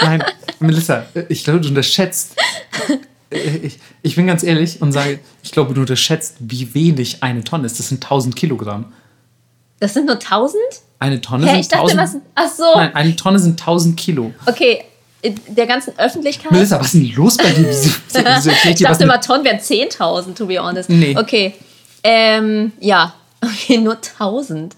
Nein, 0.00 0.24
Melissa, 0.58 1.06
ich 1.28 1.44
glaube, 1.44 1.60
du 1.60 1.68
unterschätzt. 1.68 2.36
Ich, 3.30 3.78
ich 4.02 4.16
bin 4.16 4.26
ganz 4.26 4.42
ehrlich 4.42 4.82
und 4.82 4.92
sage, 4.92 5.20
ich 5.42 5.52
glaube, 5.52 5.74
du 5.74 5.82
unterschätzt, 5.82 6.36
wie 6.40 6.74
wenig 6.74 7.22
eine 7.22 7.44
Tonne 7.44 7.66
ist. 7.66 7.78
Das 7.78 7.88
sind 7.88 8.02
1000 8.02 8.34
Kilogramm. 8.34 8.92
Das 9.82 9.94
sind 9.94 10.06
nur 10.06 10.14
1000? 10.14 10.62
Eine 11.00 11.20
Tonne 11.20 11.44
Hä, 11.44 11.50
sind 11.50 11.60
ich 11.62 11.68
dachte, 11.68 11.98
1000. 11.98 11.98
was. 11.98 12.16
Ach 12.36 12.48
so. 12.56 12.72
Nein, 12.76 12.94
eine 12.94 13.16
Tonne 13.16 13.40
sind 13.40 13.60
1000 13.60 13.96
Kilo. 13.98 14.32
Okay, 14.46 14.84
in 15.22 15.34
der 15.48 15.66
ganzen 15.66 15.98
Öffentlichkeit. 15.98 16.52
Melissa, 16.52 16.78
was 16.78 16.94
ist 16.94 17.02
denn 17.02 17.12
los 17.16 17.36
bei 17.36 17.50
dir? 17.50 17.66
Wieso, 17.66 17.90
wieso 18.14 18.50
ich 18.50 18.64
was 18.64 18.78
dachte 18.78 19.02
immer, 19.02 19.20
Tonnen 19.20 19.44
wären 19.44 19.58
10.000, 19.58 20.36
to 20.36 20.46
be 20.46 20.62
honest. 20.62 20.88
Nee. 20.88 21.16
Okay. 21.18 21.54
Ähm, 22.04 22.72
ja. 22.78 23.14
Okay, 23.44 23.78
nur 23.78 23.96
1000. 23.96 24.76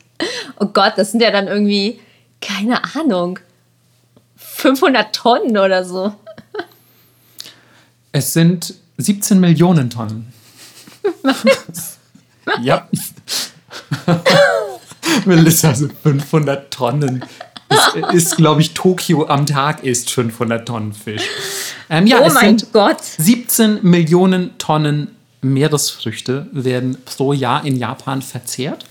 Oh 0.59 0.65
Gott, 0.65 0.95
das 0.97 1.11
sind 1.11 1.21
ja 1.21 1.31
dann 1.31 1.49
irgendwie, 1.49 2.01
keine 2.41 2.81
Ahnung, 2.97 3.39
500 4.37 5.15
Tonnen 5.15 5.59
oder 5.59 5.85
so. 5.85 6.15
Es 8.13 8.33
sind 8.33 8.73
17 8.97 9.39
Millionen 9.39 9.91
Tonnen. 9.91 10.33
ja. 12.63 12.89
Melissa, 15.25 15.75
so 15.75 15.89
500 16.03 16.71
Tonnen. 16.73 17.25
Es 17.69 18.15
ist, 18.15 18.37
glaube 18.37 18.61
ich, 18.61 18.75
Tokio 18.75 19.27
am 19.27 19.47
Tag 19.47 19.83
isst 19.83 20.11
500 20.11 20.67
Tonnen 20.67 20.93
Fisch. 20.93 21.23
Ähm, 21.91 22.07
ja, 22.07 22.21
oh 22.21 22.31
mein 22.33 22.57
Gott. 22.73 23.03
17 23.03 23.81
Millionen 23.83 24.57
Tonnen 24.59 25.09
Meeresfrüchte 25.41 26.47
werden 26.53 26.97
pro 27.05 27.33
Jahr 27.33 27.65
in 27.65 27.77
Japan 27.77 28.23
verzehrt. 28.23 28.85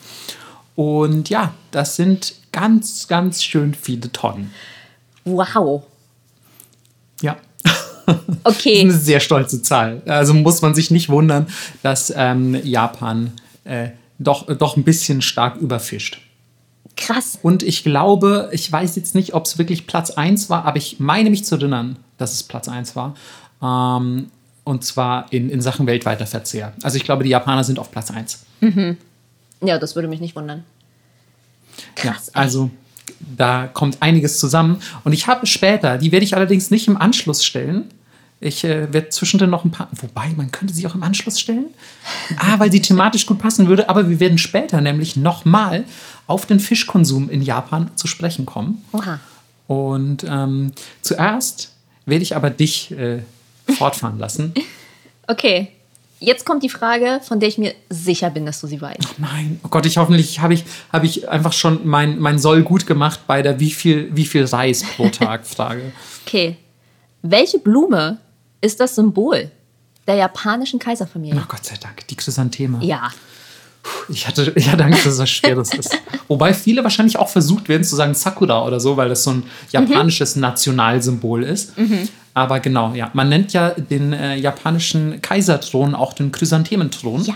Und 0.76 1.30
ja, 1.30 1.54
das 1.72 1.96
sind 1.96 2.36
ganz, 2.52 3.08
ganz 3.08 3.44
schön 3.44 3.74
viele 3.74 4.12
Tonnen. 4.12 4.54
Wow. 5.26 5.84
Ja. 7.22 7.38
Okay. 8.44 8.82
eine 8.82 8.92
sehr 8.92 9.22
stolze 9.22 9.62
Zahl. 9.62 10.02
Also 10.06 10.34
muss 10.34 10.62
man 10.62 10.76
sich 10.76 10.92
nicht 10.92 11.08
wundern, 11.08 11.48
dass 11.84 12.12
ähm, 12.14 12.60
Japan 12.62 13.32
äh, 13.64 13.92
doch, 14.20 14.48
doch 14.56 14.78
ein 14.78 14.84
bisschen 14.84 15.22
stark 15.22 15.58
überfischt. 15.58 16.22
Krass. 16.96 17.40
Und 17.42 17.64
ich 17.64 17.84
glaube, 17.84 18.50
ich 18.52 18.72
weiß 18.72 18.96
jetzt 18.96 19.16
nicht, 19.16 19.34
ob 19.34 19.46
es 19.46 19.58
wirklich 19.58 19.88
Platz 19.88 20.12
1 20.12 20.50
war, 20.50 20.66
aber 20.66 20.78
ich 20.78 21.00
meine 21.00 21.30
mich 21.30 21.44
zu 21.44 21.56
erinnern, 21.56 21.98
dass 22.18 22.34
es 22.34 22.44
Platz 22.44 22.68
1 22.68 22.96
war. 22.96 23.16
Ähm, 23.62 24.30
und 24.64 24.84
zwar 24.84 25.32
in, 25.32 25.50
in 25.50 25.62
Sachen 25.62 25.88
weltweiter 25.88 26.28
Verzehr. 26.28 26.74
Also 26.84 26.98
ich 26.98 27.04
glaube, 27.04 27.24
die 27.24 27.30
Japaner 27.30 27.64
sind 27.64 27.80
auf 27.80 27.92
Platz 27.92 28.12
1. 28.12 28.46
Ja, 29.64 29.80
das 29.80 29.96
würde 29.96 30.08
mich 30.08 30.22
nicht 30.22 30.36
wundern. 30.36 30.64
Krass. 31.96 32.28
Ja, 32.28 32.42
also 32.42 32.70
da 33.20 33.68
kommt 33.68 34.02
einiges 34.02 34.40
zusammen. 34.40 34.80
Und 35.04 35.14
ich 35.14 35.28
habe 35.28 35.46
später, 35.46 35.98
die 35.98 36.12
werde 36.12 36.24
ich 36.24 36.36
allerdings 36.36 36.72
nicht 36.72 36.88
im 36.88 36.98
Anschluss 36.98 37.44
stellen. 37.44 37.86
Ich 38.44 38.66
äh, 38.66 38.92
werde 38.92 39.10
zwischendrin 39.10 39.50
noch 39.50 39.64
ein 39.64 39.72
paar, 39.72 39.88
wobei 39.94 40.30
man 40.36 40.52
könnte 40.52 40.74
sie 40.74 40.86
auch 40.86 40.96
im 40.96 41.04
Anschluss 41.04 41.40
stellen. 41.40 41.68
Ah, 42.38 42.60
weil 42.60 42.72
sie 42.72 42.82
thematisch 42.82 43.26
gut 43.26 43.40
passen 43.40 43.68
würde. 43.68 43.88
Aber 43.88 44.10
wir 44.10 44.20
werden 44.20 44.38
später 44.38 44.82
nämlich 44.82 45.16
nochmal 45.16 45.86
auf 46.28 46.46
den 46.46 46.60
Fischkonsum 46.60 47.30
in 47.30 47.42
Japan 47.42 47.90
zu 47.96 48.08
sprechen 48.08 48.46
kommen. 48.46 48.84
Oha. 48.92 49.20
Und 49.68 50.26
ähm, 50.28 50.74
zuerst 51.02 51.72
werde 52.06 52.24
ich 52.24 52.36
aber 52.36 52.50
dich 52.50 52.92
äh, 52.92 53.20
fortfahren 53.78 54.20
lassen. 54.20 54.54
Okay. 55.26 55.70
Jetzt 56.20 56.46
kommt 56.46 56.64
die 56.64 56.70
Frage, 56.70 57.22
von 57.24 57.40
der 57.40 57.48
ich 57.48 57.58
mir 57.58 57.74
sicher 57.90 58.30
bin, 58.30 58.46
dass 58.46 58.60
du 58.60 58.68
sie 58.68 58.82
weißt. 58.82 59.20
Nein, 59.20 59.62
oh 59.64 59.70
Gott, 59.70 59.86
ich 59.86 59.98
hoffentlich 59.98 60.42
habe 60.42 60.54
ich, 60.54 60.66
hab 60.92 61.06
ich 61.06 61.30
einfach 61.30 61.54
schon 61.54 61.88
mein, 61.88 62.20
mein 62.20 62.40
Soll 62.40 62.64
gut 62.64 62.86
gemacht 62.86 63.22
bei 63.26 63.42
der 63.42 63.62
wie 63.62 63.72
viel, 63.72 64.10
wie 64.14 64.26
viel 64.26 64.44
Reis 64.44 64.84
pro 64.84 65.08
Tag 65.08 65.48
Frage. 65.48 65.94
Okay. 66.26 66.58
Welche 67.22 67.58
Blume 67.60 68.20
ist 68.64 68.80
das 68.80 68.96
Symbol 68.96 69.52
der 70.08 70.16
japanischen 70.16 70.80
Kaiserfamilie? 70.80 71.40
Oh 71.40 71.46
Gott 71.48 71.66
sei 71.66 71.76
Dank, 71.80 72.08
die 72.08 72.16
Chrysantheme. 72.16 72.84
Ja. 72.84 73.10
Ich 74.08 74.26
hatte, 74.26 74.54
ich 74.56 74.70
hatte 74.70 74.86
Angst, 74.86 75.06
dass 75.06 75.18
das 75.18 75.30
schweres 75.30 75.74
ist. 75.74 75.98
Wobei 76.30 76.54
viele 76.54 76.84
wahrscheinlich 76.84 77.18
auch 77.18 77.28
versucht 77.28 77.68
werden 77.68 77.84
zu 77.84 77.98
sagen 77.98 78.14
Sakura 78.14 78.66
oder 78.66 78.80
so, 78.80 78.96
weil 78.96 79.10
das 79.10 79.26
so 79.26 79.32
ein 79.32 79.44
japanisches 79.72 80.38
Nationalsymbol 80.38 81.44
ist. 81.44 81.74
Aber 82.34 82.62
genau, 82.62 82.94
ja. 82.94 83.12
Man 83.14 83.28
nennt 83.28 83.52
ja 83.52 83.72
den 83.72 84.14
äh, 84.14 84.36
japanischen 84.38 85.22
Kaiserthron 85.22 85.96
auch 85.96 86.14
den 86.14 86.32
Chrysanthementhron. 86.32 87.26
Ja. 87.26 87.36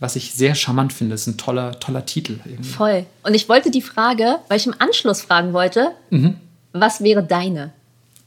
Was 0.00 0.16
ich 0.16 0.32
sehr 0.32 0.54
charmant 0.54 0.94
finde. 0.94 1.14
ist 1.14 1.26
ein 1.26 1.36
toller, 1.36 1.78
toller 1.78 2.06
Titel. 2.06 2.40
Irgendwie. 2.46 2.70
Voll. 2.70 3.06
Und 3.22 3.34
ich 3.34 3.48
wollte 3.50 3.70
die 3.70 3.82
Frage, 3.82 4.38
weil 4.48 4.56
ich 4.56 4.66
im 4.66 4.74
Anschluss 4.78 5.20
fragen 5.20 5.52
wollte, 5.52 5.92
was 6.72 7.02
wäre 7.02 7.22
deine? 7.22 7.72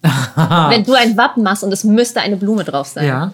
Wenn 0.69 0.83
du 0.83 0.93
ein 0.93 1.17
Wappen 1.17 1.43
machst 1.43 1.63
und 1.63 1.71
es 1.71 1.83
müsste 1.83 2.21
eine 2.21 2.37
Blume 2.37 2.63
drauf 2.63 2.87
sein. 2.87 3.07
Ja. 3.07 3.33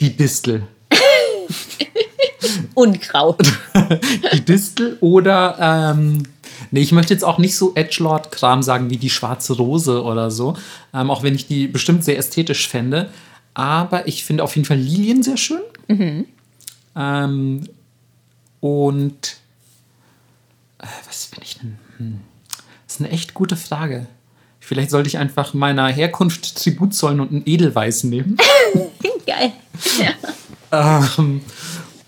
Die 0.00 0.16
Distel. 0.16 0.66
Unkraut. 2.74 3.40
Die 4.32 4.44
Distel 4.44 4.98
oder, 5.00 5.56
ähm, 5.96 6.24
nee, 6.70 6.80
ich 6.80 6.92
möchte 6.92 7.14
jetzt 7.14 7.24
auch 7.24 7.38
nicht 7.38 7.56
so 7.56 7.72
Edgelord-Kram 7.74 8.62
sagen 8.62 8.90
wie 8.90 8.96
die 8.96 9.10
schwarze 9.10 9.54
Rose 9.54 10.02
oder 10.02 10.30
so, 10.30 10.56
ähm, 10.92 11.10
auch 11.10 11.22
wenn 11.22 11.34
ich 11.34 11.46
die 11.46 11.66
bestimmt 11.68 12.04
sehr 12.04 12.18
ästhetisch 12.18 12.68
fände. 12.68 13.10
Aber 13.54 14.06
ich 14.06 14.24
finde 14.24 14.44
auf 14.44 14.54
jeden 14.56 14.66
Fall 14.66 14.76
Lilien 14.76 15.22
sehr 15.22 15.38
schön. 15.38 15.62
Ähm, 16.94 17.68
und 18.60 19.36
äh, 20.78 20.86
was 21.06 21.26
bin 21.26 21.40
ich 21.42 21.58
denn? 21.58 21.78
Hm. 21.96 22.20
Das 22.86 22.96
ist 22.96 23.00
eine 23.00 23.10
echt 23.10 23.34
gute 23.34 23.56
Frage. 23.56 24.06
Vielleicht 24.66 24.90
sollte 24.90 25.06
ich 25.06 25.16
einfach 25.16 25.54
meiner 25.54 25.86
Herkunft 25.86 26.56
Tribut 26.60 26.92
zollen 26.92 27.20
und 27.20 27.30
einen 27.30 27.42
Edelweiß 27.46 28.02
nehmen. 28.02 28.36
Geil. 29.24 29.52
Ja. 30.72 31.06
Ähm, 31.16 31.40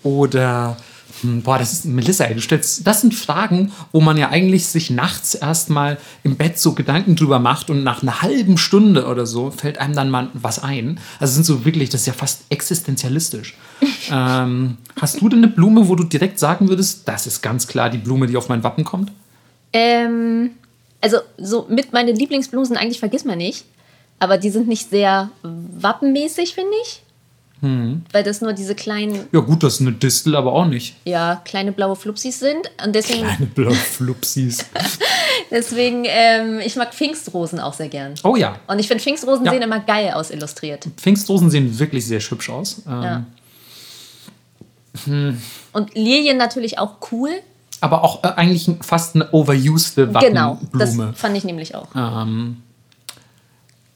oder, 0.03 0.75
hm, 1.21 1.41
boah, 1.41 1.57
das 1.57 1.71
ist, 1.71 1.85
Melissa, 1.85 2.25
ey, 2.25 2.35
du 2.35 2.41
stellst, 2.41 2.85
das 2.85 2.99
sind 2.99 3.15
Fragen, 3.15 3.71
wo 3.93 4.01
man 4.01 4.17
ja 4.17 4.27
eigentlich 4.27 4.65
sich 4.65 4.89
nachts 4.89 5.35
erstmal 5.35 5.99
im 6.23 6.35
Bett 6.35 6.59
so 6.59 6.73
Gedanken 6.73 7.15
drüber 7.15 7.39
macht 7.39 7.69
und 7.69 7.85
nach 7.85 8.01
einer 8.01 8.21
halben 8.21 8.57
Stunde 8.57 9.07
oder 9.07 9.25
so 9.25 9.51
fällt 9.51 9.77
einem 9.77 9.95
dann 9.95 10.09
mal 10.09 10.27
was 10.33 10.61
ein. 10.61 10.99
Also 11.21 11.35
sind 11.35 11.45
so 11.45 11.63
wirklich, 11.63 11.87
das 11.87 12.01
ist 12.01 12.07
ja 12.07 12.13
fast 12.13 12.41
existenzialistisch. 12.49 13.55
ähm, 14.11 14.75
hast 14.99 15.21
du 15.21 15.29
denn 15.29 15.45
eine 15.45 15.47
Blume, 15.47 15.87
wo 15.87 15.95
du 15.95 16.03
direkt 16.03 16.37
sagen 16.37 16.67
würdest, 16.67 17.07
das 17.07 17.25
ist 17.25 17.41
ganz 17.41 17.67
klar 17.67 17.89
die 17.89 17.99
Blume, 17.99 18.27
die 18.27 18.35
auf 18.35 18.49
mein 18.49 18.65
Wappen 18.65 18.83
kommt? 18.83 19.13
Ähm, 19.71 20.51
also 21.01 21.17
so 21.37 21.65
mit 21.69 21.93
meine 21.93 22.11
Lieblingsblumen 22.11 22.65
sind 22.65 22.77
eigentlich 22.77 22.99
vergiss 22.99 23.25
mal 23.25 23.35
nicht, 23.35 23.65
aber 24.19 24.37
die 24.37 24.49
sind 24.49 24.67
nicht 24.67 24.89
sehr 24.89 25.29
wappenmäßig, 25.43 26.53
finde 26.55 26.71
ich. 26.83 27.01
Weil 27.61 28.23
das 28.23 28.39
nur 28.39 28.53
diese 28.53 28.73
kleinen, 28.73 29.27
Ja 29.33 29.41
gut, 29.41 29.63
das 29.63 29.73
ist 29.75 29.81
eine 29.81 29.91
Distel, 29.91 30.37
aber 30.37 30.53
auch 30.53 30.63
nicht. 30.65 30.95
ja, 31.03 31.41
kleine 31.43 31.73
blaue 31.73 31.97
Flupsis 31.97 32.39
sind. 32.39 32.71
Und 32.85 32.95
deswegen, 32.95 33.19
Kleine 33.23 33.45
blaue 33.47 33.75
Flupsis. 33.75 34.63
deswegen 35.51 36.05
ähm, 36.07 36.61
ich 36.65 36.77
mag 36.77 36.93
Pfingstrosen 36.93 37.59
auch 37.59 37.73
sehr 37.73 37.89
gern. 37.89 38.13
Oh 38.23 38.37
ja, 38.37 38.57
Und 38.67 38.79
ich 38.79 38.87
finde, 38.87 39.03
Pfingstrosen 39.03 39.45
Ja. 39.45 39.51
sehen 39.51 39.61
immer 39.61 39.81
geil 39.81 40.11
aus 40.13 40.31
illustriert. 40.31 40.87
Pfingstrosen 40.95 41.49
sehen 41.49 41.77
wirklich 41.77 42.05
sehr 42.07 42.21
hübsch 42.21 42.49
aus. 42.49 42.81
Ähm, 42.87 43.03
Ja. 43.03 43.25
Und 45.73 45.95
Lilien 45.95 46.37
natürlich 46.37 46.79
auch 46.79 46.95
cool. 47.11 47.29
Aber 47.81 48.03
auch 48.03 48.23
äh, 48.23 48.27
eigentlich 48.29 48.69
fast 48.81 49.15
eine 49.15 49.31
overused 49.31 49.95
Genau, 49.95 50.59
das 50.73 50.91
Wappenblume. 50.97 51.13
fand 51.13 51.37
ich 51.37 51.43
nämlich 51.43 51.75
auch. 51.75 51.87
Ähm, 51.95 52.57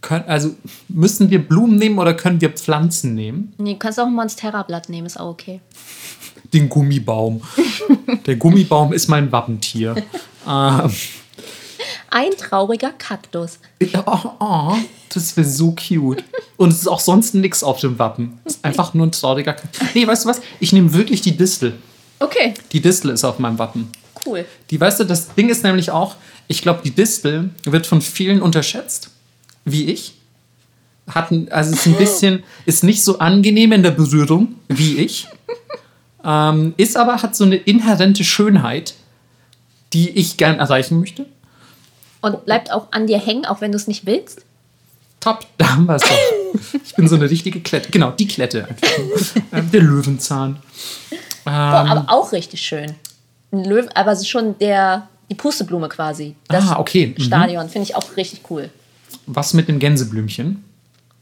können, 0.02 0.26
also 0.28 0.52
müssen 0.90 1.30
wir 1.30 1.40
Blumen 1.48 1.78
nehmen 1.78 1.98
oder 1.98 2.14
können 2.14 2.40
wir 2.42 2.50
Pflanzen 2.50 3.14
nehmen? 3.16 3.54
Nee, 3.58 3.74
du 3.74 3.80
kannst 3.80 4.00
auch 4.00 4.06
ein 4.06 4.14
Monstera-Blatt 4.14 4.90
nehmen, 4.90 5.08
ist 5.08 5.20
auch 5.20 5.30
okay. 5.30 5.62
Den 6.54 6.70
Gummibaum. 6.70 7.42
Der 8.26 8.36
Gummibaum 8.36 8.94
ist 8.94 9.08
mein 9.08 9.32
Wappentier. 9.32 9.96
ähm, 10.48 10.92
Ein 12.10 12.32
trauriger 12.38 12.92
Kaktus. 12.92 13.60
oh, 14.06 14.20
oh, 14.40 14.76
das 15.14 15.36
wäre 15.36 15.48
so 15.48 15.72
cute. 15.74 16.24
Und 16.58 16.70
es 16.70 16.80
ist 16.82 16.88
auch 16.88 17.00
sonst 17.00 17.34
nichts 17.34 17.64
auf 17.64 17.80
dem 17.80 17.98
Wappen. 17.98 18.40
Es 18.46 18.56
ist 18.56 18.66
einfach 18.66 18.94
nur 18.94 19.08
ein 19.08 19.12
trauriger 19.12 19.54
K 19.54 19.64
Nee, 19.96 20.06
weißt 20.06 20.26
du 20.26 20.30
was? 20.30 20.42
Ich 20.60 20.74
nehme 20.74 20.94
wirklich 20.94 21.22
die 21.22 21.36
Distel. 21.36 21.76
Okay, 22.24 22.54
Die 22.72 22.80
Distel 22.82 23.12
ist 23.12 23.24
auf 23.24 23.38
meinem 23.40 23.60
Wappen. 23.60 23.92
cool. 24.26 24.46
Die, 24.70 24.80
weißt 24.80 25.02
du, 25.02 25.04
das 25.04 25.34
Ding 25.36 25.50
ist 25.50 25.64
nämlich 25.64 25.92
auch, 25.92 26.16
ich 26.48 26.62
glaube, 26.62 26.80
die 26.84 26.92
Distel 26.92 27.50
wird 27.66 27.86
von 27.86 28.02
vielen 28.02 28.42
unterschätzt, 28.42 29.10
wie 29.66 29.86
ich. 29.92 30.14
Hatten, 31.08 31.52
also 31.52 31.74
ist 31.74 31.86
ein 31.86 31.96
bisschen, 31.98 32.44
ist 32.66 32.84
nicht 32.86 33.04
so 33.04 33.20
angenehm 33.20 33.74
in 33.74 33.84
der 33.84 33.92
Berührung 33.92 34.56
wie 34.70 34.98
ich. 34.98 35.28
Ähm, 36.26 36.74
ist 36.78 36.96
aber, 36.96 37.22
hat 37.22 37.36
so 37.36 37.44
eine 37.44 37.58
inhärente 37.58 38.24
Schönheit, 38.24 38.94
die 39.92 40.10
ich 40.12 40.38
gern 40.38 40.58
erreichen 40.58 40.98
möchte. 41.02 41.26
Und 42.22 42.46
bleibt 42.46 42.72
auch 42.72 42.88
an 42.94 43.08
dir 43.08 43.20
hängen, 43.20 43.46
auch 43.46 43.60
wenn 43.60 43.74
du 43.74 43.76
es 43.76 43.88
nicht 43.88 44.06
willst. 44.06 44.46
Top, 45.20 45.46
da 45.58 45.72
haben 45.76 45.86
wir 45.86 45.96
es 45.98 46.04
doch. 46.04 46.18
Ich 46.86 46.96
bin 46.96 47.10
so 47.10 47.16
eine 47.16 47.30
richtige 47.30 47.60
Klette. 47.60 47.90
Genau, 47.92 48.12
die 48.12 48.26
Klette. 48.26 48.70
Einfach. 49.52 49.72
Der 49.74 49.82
Löwenzahn. 49.82 50.62
Boah, 51.46 51.52
Ähm, 51.86 51.92
aber 51.92 52.06
auch 52.12 52.32
richtig 52.32 52.62
schön. 52.62 52.94
Ein 53.52 53.66
Löwen, 53.66 53.90
aber 53.96 54.16
schon 54.24 54.58
der, 54.60 55.08
die 55.30 55.36
Pusteblume 55.36 55.90
quasi. 55.90 56.36
Das 56.48 56.68
Ah, 56.70 56.80
okay. 56.80 57.14
Mhm. 57.18 57.22
Stadion 57.22 57.70
finde 57.70 57.90
ich 57.90 57.96
auch 57.96 58.18
richtig 58.18 58.42
cool. 58.50 58.70
was 59.26 59.54
mit 59.54 59.68
dem 59.68 59.80
Gänseblümchen? 59.80 60.64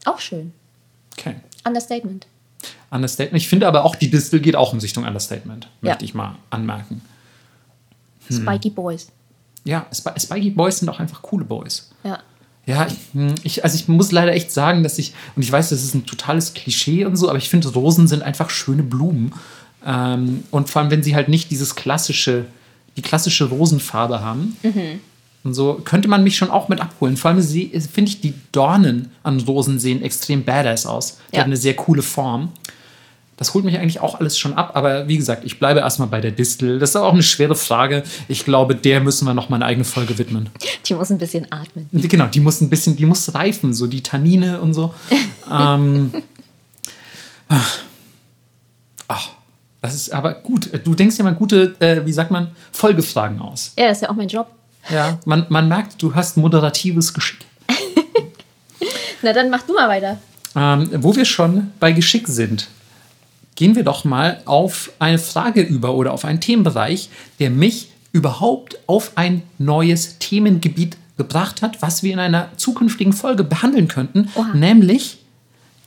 Auch 0.05 0.19
schön. 0.19 0.53
Okay. 1.17 1.35
Understatement. 1.65 2.25
Understatement. 2.89 3.41
Ich 3.41 3.47
finde 3.47 3.67
aber 3.67 3.83
auch, 3.85 3.95
die 3.95 4.09
Distel 4.09 4.39
geht 4.39 4.55
auch 4.55 4.73
in 4.73 4.79
Richtung 4.79 5.05
Understatement, 5.05 5.65
Ja. 5.81 5.89
möchte 5.89 6.05
ich 6.05 6.13
mal 6.13 6.35
anmerken. 6.49 7.01
Hm. 8.27 8.41
Spiky 8.41 8.69
Boys. 8.69 9.07
Ja, 9.63 9.85
Sp 9.93 10.09
Spiky 10.17 10.49
Boys 10.51 10.79
sind 10.79 10.89
auch 10.89 10.99
einfach 10.99 11.21
coole 11.21 11.45
Boys. 11.45 11.91
Ja. 12.03 12.19
Ja, 12.65 12.85
ich, 12.87 12.93
hm, 13.13 13.35
ich, 13.43 13.63
also 13.63 13.75
ich 13.75 13.87
muss 13.87 14.11
leider 14.11 14.33
echt 14.33 14.51
sagen, 14.51 14.83
dass 14.83 14.97
ich, 14.99 15.13
und 15.35 15.41
ich 15.43 15.51
weiß, 15.51 15.69
das 15.69 15.83
ist 15.83 15.95
ein 15.95 16.05
totales 16.05 16.53
Klischee 16.53 17.05
und 17.05 17.15
so, 17.15 17.27
aber 17.27 17.37
ich 17.39 17.49
finde, 17.49 17.67
Rosen 17.69 18.07
sind 18.07 18.21
einfach 18.23 18.49
schöne 18.51 18.83
Blumen. 18.83 19.33
Ähm, 19.85 20.43
und 20.51 20.69
vor 20.69 20.81
allem, 20.81 20.91
wenn 20.91 21.03
sie 21.03 21.15
halt 21.15 21.27
nicht 21.29 21.51
dieses 21.51 21.75
klassische, 21.75 22.45
die 22.97 23.01
klassische 23.01 23.45
Rosenfarbe 23.45 24.21
haben. 24.21 24.57
Und 25.43 25.53
so 25.55 25.81
könnte 25.83 26.07
man 26.07 26.23
mich 26.23 26.37
schon 26.37 26.51
auch 26.51 26.69
mit 26.69 26.79
abholen. 26.79 27.17
Vor 27.17 27.31
allem 27.31 27.41
finde 27.41 28.09
ich, 28.11 28.21
die 28.21 28.33
Dornen 28.51 29.09
an 29.23 29.39
Rosen 29.39 29.79
sehen 29.79 30.03
extrem 30.03 30.43
badass 30.43 30.85
aus. 30.85 31.17
Die 31.31 31.37
Ja. 31.37 31.41
haben 31.41 31.49
eine 31.49 31.57
sehr 31.57 31.75
coole 31.75 32.01
Form. 32.03 32.49
Das 33.37 33.55
holt 33.55 33.65
mich 33.65 33.79
eigentlich 33.79 34.01
auch 34.01 34.19
alles 34.19 34.37
schon 34.37 34.53
ab, 34.53 34.73
aber 34.75 35.07
wie 35.07 35.17
gesagt, 35.17 35.43
ich 35.45 35.57
bleibe 35.57 35.79
erstmal 35.79 36.07
bei 36.09 36.21
der 36.21 36.29
Distel. 36.29 36.77
Das 36.77 36.91
ist 36.91 36.95
auch 36.95 37.11
eine 37.11 37.23
schwere 37.23 37.55
Frage. 37.55 38.03
Ich 38.27 38.45
glaube, 38.45 38.75
der 38.75 38.99
müssen 38.99 39.25
wir 39.25 39.33
noch 39.33 39.49
mal 39.49 39.55
eine 39.55 39.65
eigene 39.65 39.83
Folge 39.83 40.15
widmen. 40.19 40.49
Die 40.85 40.93
muss 40.93 41.09
ein 41.09 41.17
bisschen 41.17 41.51
atmen. 41.51 41.89
Genau, 41.91 42.27
die 42.27 42.39
muss 42.39 42.61
ein 42.61 42.69
bisschen, 42.69 42.95
die 42.97 43.07
muss 43.07 43.33
reifen, 43.33 43.73
so 43.73 43.87
die 43.87 44.03
Tannine 44.03 44.61
und 44.61 44.75
so. 44.75 44.93
ähm, 45.51 46.11
ach. 49.07 49.29
Das 49.81 49.95
ist 49.95 50.13
aber 50.13 50.33
gut. 50.35 50.69
Du 50.83 50.93
denkst 50.93 51.17
ja 51.17 51.23
mal 51.23 51.33
gute, 51.33 51.75
äh, 51.79 52.05
wie 52.05 52.13
sagt 52.13 52.31
man, 52.31 52.51
Folgefragen 52.71 53.41
aus. 53.41 53.73
Ja, 53.77 53.87
das 53.87 53.97
ist 53.97 54.01
ja 54.03 54.09
auch 54.09 54.15
mein 54.15 54.27
Job. 54.27 54.47
Ja, 54.89 55.19
man, 55.25 55.45
man 55.49 55.67
merkt, 55.67 56.01
du 56.01 56.13
hast 56.13 56.37
moderatives 56.37 57.13
Geschick. 57.13 57.39
Na, 59.21 59.33
dann 59.33 59.49
mach 59.49 59.63
du 59.63 59.73
mal 59.73 59.89
weiter. 59.89 60.17
Ähm, 60.55 60.89
wo 61.03 61.15
wir 61.15 61.25
schon 61.25 61.71
bei 61.79 61.91
Geschick 61.91 62.27
sind, 62.27 62.67
gehen 63.55 63.75
wir 63.75 63.83
doch 63.83 64.03
mal 64.05 64.41
auf 64.45 64.91
eine 64.99 65.19
Frage 65.19 65.61
über 65.61 65.93
oder 65.95 66.13
auf 66.13 66.25
einen 66.25 66.41
Themenbereich, 66.41 67.09
der 67.39 67.49
mich 67.49 67.91
überhaupt 68.11 68.77
auf 68.87 69.11
ein 69.15 69.43
neues 69.57 70.17
Themengebiet 70.19 70.97
gebracht 71.17 71.61
hat, 71.61 71.81
was 71.81 72.03
wir 72.03 72.13
in 72.13 72.19
einer 72.19 72.49
zukünftigen 72.57 73.13
Folge 73.13 73.43
behandeln 73.43 73.87
könnten, 73.87 74.29
Oha. 74.35 74.53
nämlich 74.53 75.19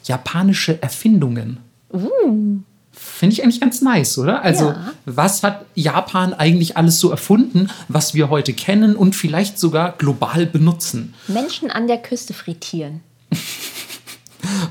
japanische 0.05 0.81
Erfindungen. 0.83 1.59
Uh, 1.93 2.59
Finde 2.97 3.35
ich 3.35 3.43
eigentlich 3.43 3.61
ganz 3.61 3.81
nice, 3.81 4.19
oder? 4.19 4.43
Also, 4.43 4.67
Ja. 4.67 4.93
was 5.05 5.43
hat 5.43 5.65
Japan 5.75 6.33
eigentlich 6.33 6.77
alles 6.77 7.01
so 7.01 7.11
erfunden, 7.11 7.71
was 7.89 8.15
wir 8.15 8.31
heute 8.31 8.53
kennen 8.53 8.97
und 8.97 9.15
vielleicht 9.17 9.59
sogar 9.59 9.93
global 9.99 10.47
benutzen? 10.47 11.15
Menschen 11.29 11.71
an 11.71 11.87
der 11.87 11.99
Küste 11.99 12.35
frittieren. 12.35 13.01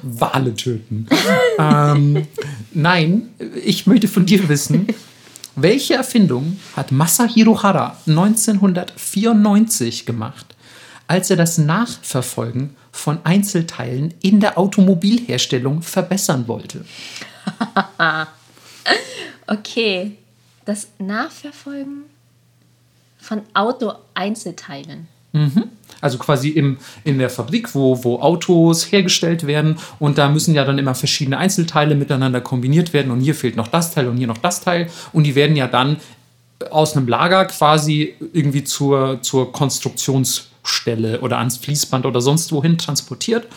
Wale 0.03 0.53
töten. 0.55 1.07
ähm, 1.59 2.28
nein, 2.74 3.30
ich 3.63 3.88
möchte 3.88 4.07
von 4.07 4.26
dir 4.26 4.47
wissen, 4.49 4.88
welche 5.55 5.95
Erfindung 5.95 6.59
hat 6.76 6.91
Masahiro 6.91 7.61
Hara 7.63 7.97
1994 8.07 10.05
gemacht, 10.05 10.45
als 11.07 11.30
er 11.30 11.36
das 11.38 11.57
Nachverfolgen 11.57 12.76
von 12.91 13.19
Einzelteilen 13.24 14.13
in 14.21 14.39
der 14.39 14.57
Automobilherstellung 14.57 15.82
verbessern 15.82 16.47
wollte? 16.47 16.86
Okay, 19.47 20.18
das 20.66 20.88
Nachverfolgen 20.99 22.03
von 23.18 23.41
Auto-Einzelteilen. 23.53 25.07
Also 26.01 26.18
quasi 26.18 26.49
im, 26.49 26.78
in 27.03 27.18
der 27.18 27.30
Fabrik, 27.30 27.74
wo, 27.74 28.03
wo 28.03 28.20
Autos 28.20 28.91
hergestellt 28.91 29.47
werden. 29.47 29.78
Und 29.99 30.18
da 30.18 30.30
müssen 30.30 30.53
ja 30.53 30.64
dann 30.64 30.78
immer 30.78 30.95
verschiedene 30.95 31.38
Einzelteile 31.38 31.95
miteinander 31.95 32.41
kombiniert 32.41 32.93
werden. 32.93 33.11
Und 33.11 33.22
hier 33.22 33.36
fehlt 33.36 33.55
noch 33.55 33.68
das 33.68 33.93
Teil 33.93 34.07
und 34.07 34.18
hier 34.18 34.28
noch 34.28 34.38
das 34.38 34.61
Teil. 34.61 34.89
Und 35.11 35.24
die 35.24 35.36
werden 35.36 35.55
ja 35.55 35.68
dann 35.68 35.97
aus 36.70 36.95
einem 36.95 37.07
Lager 37.07 37.45
quasi 37.45 38.16
irgendwie 38.32 38.64
zur, 38.64 39.22
zur 39.22 39.51
Konstruktionsstelle 39.51 41.22
oder 41.22 41.39
ans 41.39 41.57
Fließband 41.57 42.05
oder 42.05 42.22
sonst 42.22 42.51
wohin 42.51 42.78
transportiert 42.78 43.47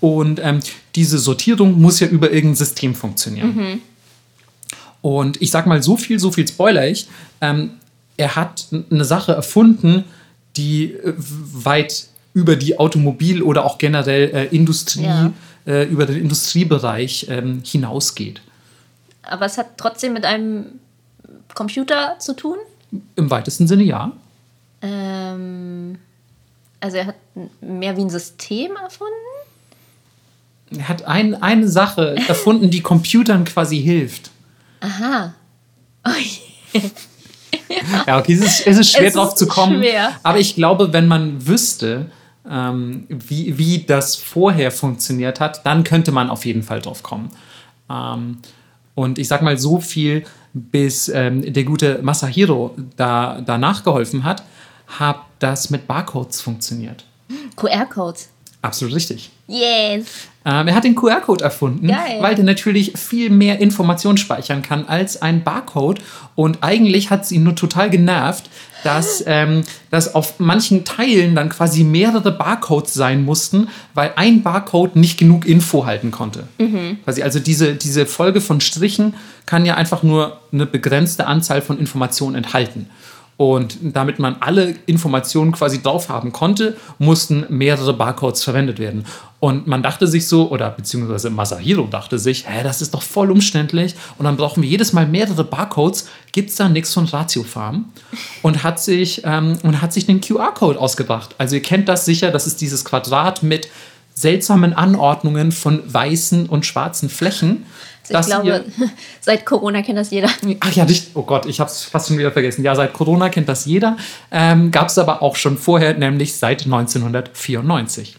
und 0.00 0.40
ähm, 0.42 0.60
diese 0.94 1.18
Sortierung 1.18 1.80
muss 1.80 2.00
ja 2.00 2.06
über 2.08 2.30
irgendein 2.32 2.56
System 2.56 2.94
funktionieren. 2.94 3.80
Und 5.02 5.40
ich 5.40 5.50
sag 5.50 5.66
mal 5.66 5.82
so 5.82 5.96
viel, 5.96 6.18
so 6.18 6.30
viel 6.30 6.46
spoiler 6.46 6.86
ich. 6.88 7.08
Ähm, 7.40 7.70
er 8.16 8.36
hat 8.36 8.66
eine 8.90 9.04
Sache 9.04 9.32
erfunden, 9.32 10.04
die 10.56 10.92
äh, 10.92 11.14
weit 11.16 12.06
über 12.34 12.56
die 12.56 12.78
Automobil- 12.78 13.42
oder 13.42 13.64
auch 13.64 13.78
generell 13.78 14.30
äh, 14.34 14.44
Industrie, 14.54 15.04
Ja. 15.04 15.32
äh, 15.66 15.84
über 15.84 16.06
den 16.06 16.16
Industriebereich 16.16 17.26
ähm, 17.28 17.62
hinausgeht. 17.64 18.40
Aber 19.22 19.46
es 19.46 19.58
hat 19.58 19.78
trotzdem 19.78 20.12
mit 20.12 20.24
einem 20.24 20.66
Computer 21.54 22.16
zu 22.18 22.34
tun. 22.34 22.56
Im 23.16 23.30
weitesten 23.30 23.66
Sinne 23.66 23.84
ja. 23.84 24.12
Ähm, 24.82 25.98
also 26.80 26.96
er 26.96 27.06
hat 27.06 27.16
mehr 27.60 27.96
wie 27.96 28.02
ein 28.02 28.10
System 28.10 28.72
erfunden. 28.76 29.14
Er 30.76 30.88
hat 30.88 31.04
ein, 31.04 31.40
eine 31.42 31.68
Sache 31.68 32.16
erfunden, 32.28 32.70
die 32.70 32.80
Computern 32.80 33.44
quasi 33.44 33.80
hilft. 33.82 34.30
Aha. 34.80 35.34
Oh 36.06 36.10
je. 36.72 36.80
Ja, 38.06 38.18
okay, 38.18 38.34
es 38.34 38.40
ist, 38.40 38.66
es 38.66 38.78
ist 38.78 38.92
schwer 38.92 39.08
Es 39.08 39.14
drauf 39.14 39.28
ist 39.30 39.38
zu 39.38 39.46
kommen. 39.46 39.78
schwer. 39.80 40.12
Aber 40.22 40.38
ich 40.38 40.54
glaube, 40.54 40.92
wenn 40.92 41.06
man 41.08 41.46
wüsste, 41.46 42.06
ähm, 42.48 43.06
wie, 43.08 43.58
wie 43.58 43.82
das 43.84 44.16
vorher 44.16 44.70
funktioniert 44.70 45.40
hat, 45.40 45.64
dann 45.66 45.84
könnte 45.84 46.12
man 46.12 46.30
auf 46.30 46.44
jeden 46.46 46.62
Fall 46.62 46.80
drauf 46.80 47.02
kommen. 47.02 47.30
Ähm, 47.90 48.38
und 48.94 49.18
ich 49.18 49.28
sag 49.28 49.42
mal 49.42 49.58
so 49.58 49.80
viel, 49.80 50.24
bis 50.52 51.08
ähm, 51.08 51.52
der 51.52 51.64
gute 51.64 52.00
Masahiro 52.02 52.74
da, 52.96 53.40
da 53.40 53.56
nachgeholfen 53.58 54.24
hat, 54.24 54.42
hat 54.86 55.20
das 55.38 55.70
mit 55.70 55.86
Barcodes 55.86 56.40
funktioniert. 56.40 57.04
QR-Codes. 57.56 58.28
Absolut 58.62 58.94
richtig. 58.94 59.30
Yes. 59.46 60.06
Ähm, 60.44 60.68
er 60.68 60.74
hat 60.74 60.84
den 60.84 60.94
QR-Code 60.94 61.44
erfunden, 61.44 61.88
Geil. 61.88 62.18
weil 62.20 62.34
der 62.34 62.44
natürlich 62.44 62.92
viel 62.96 63.28
mehr 63.28 63.60
Informationen 63.60 64.16
speichern 64.16 64.62
kann 64.62 64.86
als 64.86 65.20
ein 65.20 65.44
Barcode. 65.44 66.00
Und 66.34 66.58
eigentlich 66.62 67.10
hat 67.10 67.24
es 67.24 67.32
ihn 67.32 67.42
nur 67.42 67.54
total 67.54 67.90
genervt, 67.90 68.48
dass, 68.82 69.22
ähm, 69.26 69.64
dass 69.90 70.14
auf 70.14 70.40
manchen 70.40 70.86
Teilen 70.86 71.34
dann 71.34 71.50
quasi 71.50 71.84
mehrere 71.84 72.32
Barcodes 72.32 72.94
sein 72.94 73.22
mussten, 73.24 73.68
weil 73.92 74.12
ein 74.16 74.42
Barcode 74.42 74.96
nicht 74.96 75.18
genug 75.18 75.44
Info 75.44 75.84
halten 75.84 76.10
konnte. 76.10 76.44
Quasi 77.04 77.22
also 77.22 77.38
diese, 77.38 77.74
diese 77.74 78.06
Folge 78.06 78.40
von 78.40 78.62
Strichen 78.62 79.14
kann 79.44 79.66
ja 79.66 79.74
einfach 79.74 80.02
nur 80.02 80.40
eine 80.52 80.64
begrenzte 80.64 81.26
Anzahl 81.26 81.60
von 81.60 81.78
Informationen 81.78 82.36
enthalten. 82.36 82.88
Und 83.40 83.78
damit 83.80 84.18
man 84.18 84.36
alle 84.40 84.74
Informationen 84.84 85.52
quasi 85.52 85.80
drauf 85.80 86.10
haben 86.10 86.30
konnte, 86.30 86.76
mussten 86.98 87.46
mehrere 87.48 87.94
Barcodes 87.94 88.44
verwendet 88.44 88.78
werden. 88.78 89.06
Und 89.38 89.66
man 89.66 89.82
dachte 89.82 90.06
sich 90.06 90.28
so, 90.28 90.50
oder 90.50 90.68
beziehungsweise 90.68 91.30
Masahiro 91.30 91.84
dachte 91.84 92.18
sich, 92.18 92.46
hä, 92.46 92.62
das 92.62 92.82
ist 92.82 92.92
doch 92.92 93.00
voll 93.00 93.30
umständlich. 93.30 93.94
Und 94.18 94.26
dann 94.26 94.36
brauchen 94.36 94.62
wir 94.62 94.68
jedes 94.68 94.92
Mal 94.92 95.06
mehrere 95.06 95.42
Barcodes. 95.42 96.10
Gibt 96.32 96.50
es 96.50 96.56
da 96.56 96.68
nichts 96.68 96.92
von 96.92 97.06
Ratio 97.06 97.42
Farm? 97.42 97.86
Und 98.42 98.62
hat 98.62 98.78
sich, 98.78 99.22
ähm, 99.24 99.56
und 99.62 99.80
hat 99.80 99.94
sich 99.94 100.04
den 100.04 100.20
QR-Code 100.20 100.78
ausgedacht. 100.78 101.34
Also 101.38 101.54
ihr 101.56 101.62
kennt 101.62 101.88
das 101.88 102.04
sicher, 102.04 102.30
das 102.30 102.46
ist 102.46 102.60
dieses 102.60 102.84
Quadrat 102.84 103.42
mit 103.42 103.70
seltsamen 104.20 104.72
Anordnungen 104.72 105.52
von 105.52 105.82
weißen 105.92 106.46
und 106.46 106.66
schwarzen 106.66 107.08
Flächen. 107.08 107.66
Also 108.12 108.32
ich 108.32 108.42
glaube, 108.42 108.64
seit 109.20 109.46
Corona 109.46 109.82
kennt 109.82 109.98
das 109.98 110.10
jeder. 110.10 110.28
Ach 110.60 110.72
ja, 110.72 110.84
nicht, 110.84 111.10
oh 111.14 111.22
Gott, 111.22 111.46
ich 111.46 111.60
habe 111.60 111.70
es 111.70 111.84
fast 111.84 112.08
schon 112.08 112.18
wieder 112.18 112.32
vergessen. 112.32 112.64
Ja, 112.64 112.74
seit 112.74 112.92
Corona 112.92 113.28
kennt 113.28 113.48
das 113.48 113.66
jeder. 113.66 113.96
Ähm, 114.32 114.70
Gab 114.70 114.88
es 114.88 114.98
aber 114.98 115.22
auch 115.22 115.36
schon 115.36 115.56
vorher, 115.56 115.94
nämlich 115.94 116.36
seit 116.36 116.64
1994. 116.64 118.16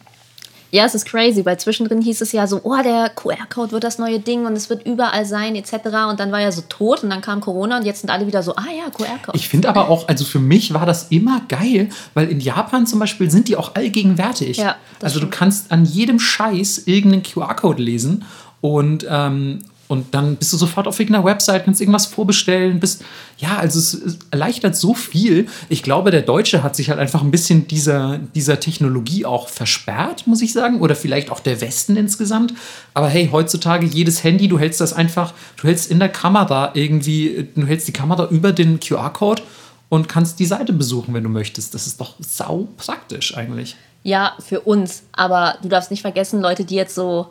Ja, 0.71 0.85
es 0.85 0.95
ist 0.95 1.05
crazy, 1.05 1.45
weil 1.45 1.59
zwischendrin 1.59 2.01
hieß 2.01 2.21
es 2.21 2.31
ja 2.31 2.47
so, 2.47 2.61
oh, 2.63 2.81
der 2.81 3.09
QR-Code 3.09 3.73
wird 3.73 3.83
das 3.83 3.97
neue 3.97 4.19
Ding 4.19 4.45
und 4.45 4.53
es 4.53 4.69
wird 4.69 4.85
überall 4.85 5.25
sein, 5.25 5.55
etc. 5.55 5.73
Und 6.09 6.19
dann 6.19 6.31
war 6.31 6.39
er 6.39 6.53
so 6.53 6.61
tot 6.69 7.03
und 7.03 7.09
dann 7.09 7.19
kam 7.19 7.41
Corona 7.41 7.77
und 7.77 7.85
jetzt 7.85 8.01
sind 8.01 8.09
alle 8.09 8.25
wieder 8.25 8.41
so, 8.41 8.55
ah 8.55 8.67
ja, 8.75 8.89
QR-Code. 8.89 9.37
Ich 9.37 9.49
finde 9.49 9.67
aber 9.67 9.89
auch, 9.89 10.07
also 10.07 10.23
für 10.23 10.39
mich 10.39 10.73
war 10.73 10.85
das 10.85 11.07
immer 11.09 11.41
geil, 11.49 11.89
weil 12.13 12.29
in 12.29 12.39
Japan 12.39 12.87
zum 12.87 12.99
Beispiel 12.99 13.29
sind 13.29 13.49
die 13.49 13.57
auch 13.57 13.75
allgegenwärtig. 13.75 14.57
Ja, 14.57 14.77
also 15.01 15.15
du 15.15 15.25
stimmt. 15.25 15.33
kannst 15.33 15.71
an 15.71 15.83
jedem 15.83 16.19
Scheiß 16.19 16.83
irgendeinen 16.85 17.23
QR-Code 17.23 17.83
lesen 17.83 18.23
und, 18.61 19.05
ähm, 19.09 19.59
und 19.91 20.15
dann 20.15 20.37
bist 20.37 20.53
du 20.53 20.57
sofort 20.57 20.87
auf 20.87 20.97
irgendeiner 21.01 21.25
Website, 21.25 21.65
kannst 21.65 21.81
irgendwas 21.81 22.05
vorbestellen, 22.05 22.79
bist, 22.79 23.03
ja, 23.39 23.57
also 23.57 23.77
es, 23.77 24.19
erleichtert 24.31 24.77
so 24.77 24.93
viel. 24.93 25.47
Ich 25.67 25.83
glaube, 25.83 26.11
der 26.11 26.21
Deutsche 26.21 26.63
hat 26.63 26.77
sich 26.77 26.89
halt 26.89 26.97
einfach 26.97 27.21
ein 27.21 27.29
bisschen 27.29 27.67
dieser, 27.67 28.17
dieser 28.33 28.61
Technologie 28.61 29.25
auch 29.25 29.49
versperrt, 29.49 30.27
muss 30.27 30.41
ich 30.41 30.53
sagen, 30.53 30.79
oder 30.79 30.95
vielleicht 30.95 31.29
auch 31.29 31.41
der 31.41 31.59
Westen 31.59 31.97
insgesamt. 31.97 32.53
Aber 32.93 33.09
hey, 33.09 33.27
heutzutage 33.33 33.85
jedes 33.85 34.23
Handy, 34.23 34.47
du 34.47 34.57
hältst 34.57 34.79
das 34.79 34.93
einfach, 34.93 35.33
du 35.57 35.67
hältst 35.67 35.91
in 35.91 35.99
der 35.99 36.07
Kamera 36.07 36.71
irgendwie, 36.73 37.49
du 37.53 37.65
hältst 37.65 37.89
die 37.89 37.93
Kamera 37.93 38.29
über 38.29 38.53
den 38.53 38.79
QR-Code 38.79 39.41
und 39.89 40.07
kannst 40.07 40.39
die 40.39 40.45
Seite 40.45 40.71
besuchen, 40.71 41.13
wenn 41.13 41.23
du 41.23 41.29
möchtest. 41.29 41.73
Das 41.73 41.85
ist 41.85 41.99
doch 41.99 42.15
sau 42.21 42.69
praktisch 42.77 43.35
eigentlich. 43.35 43.75
Ja, 44.03 44.37
für 44.39 44.61
uns. 44.61 45.03
Aber 45.11 45.57
du 45.61 45.67
darfst 45.67 45.91
nicht 45.91 46.01
vergessen, 46.01 46.39
Leute, 46.39 46.63
die 46.63 46.75
jetzt 46.75 46.95
so 46.95 47.27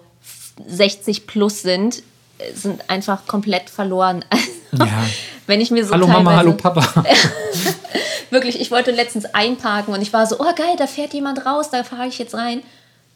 60 0.69 1.27
plus 1.27 1.63
sind, 1.63 2.03
sind 2.55 2.89
einfach 2.89 3.27
komplett 3.27 3.71
verloren. 3.71 4.25
Also, 4.73 4.85
Ja. 4.85 5.05
Wenn 5.49 5.61
ich 5.61 5.73
mir 5.73 5.85
so 5.85 5.93
hallo 5.93 6.07
Mama, 6.07 6.37
hallo 6.37 6.53
Papa. 6.53 7.05
Wirklich, 8.31 8.61
ich 8.61 8.71
wollte 8.71 8.93
letztens 8.93 9.25
einparken 9.25 9.93
und 9.93 10.01
ich 10.01 10.13
war 10.13 10.25
so, 10.27 10.39
oh 10.39 10.55
geil, 10.55 10.77
da 10.79 10.87
fährt 10.87 11.13
jemand 11.13 11.45
raus, 11.45 11.71
da 11.71 11.83
fahre 11.83 12.07
ich 12.07 12.21
jetzt 12.21 12.37
rein. 12.37 12.63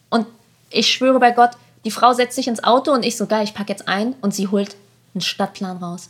Und 0.09 0.27
ich 0.69 0.87
schwöre 0.91 1.17
bei 1.19 1.31
Gott, 1.31 1.51
die 1.85 1.91
Frau 1.91 2.11
setzt 2.11 2.35
sich 2.35 2.49
ins 2.49 2.61
Auto 2.61 2.91
und 2.91 3.05
ich 3.05 3.15
so, 3.15 3.25
geil, 3.25 3.45
ich 3.45 3.53
packe 3.53 3.71
jetzt 3.71 3.87
ein 3.87 4.15
und 4.19 4.35
sie 4.35 4.49
holt 4.49 4.75
einen 5.13 5.21
Stadtplan 5.21 5.77
raus. 5.77 6.09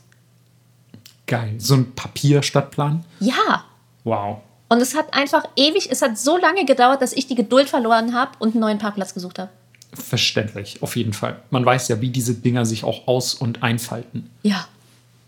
Geil. 1.27 1.55
So 1.59 1.75
ein 1.75 1.93
Papierstadtplan. 1.93 3.05
Ja. 3.19 3.65
Wow. 4.03 4.37
Und 4.69 4.81
es 4.81 4.95
hat 4.95 5.13
einfach 5.13 5.43
ewig, 5.55 5.89
es 5.91 6.01
hat 6.01 6.17
so 6.17 6.37
lange 6.37 6.65
gedauert, 6.65 7.01
dass 7.01 7.13
ich 7.13 7.27
die 7.27 7.35
Geduld 7.35 7.69
verloren 7.69 8.15
habe 8.15 8.31
und 8.39 8.53
einen 8.53 8.61
neuen 8.61 8.79
Parkplatz 8.79 9.13
gesucht 9.13 9.37
habe. 9.37 9.51
Verständlich, 9.95 10.81
auf 10.81 10.95
jeden 10.95 11.13
Fall. 11.13 11.37
Man 11.49 11.65
weiß 11.65 11.87
ja, 11.87 12.01
wie 12.01 12.09
diese 12.09 12.35
Dinger 12.35 12.65
sich 12.65 12.83
auch 12.83 13.07
aus- 13.07 13.33
und 13.33 13.63
einfalten. 13.63 14.29
Ja. 14.43 14.67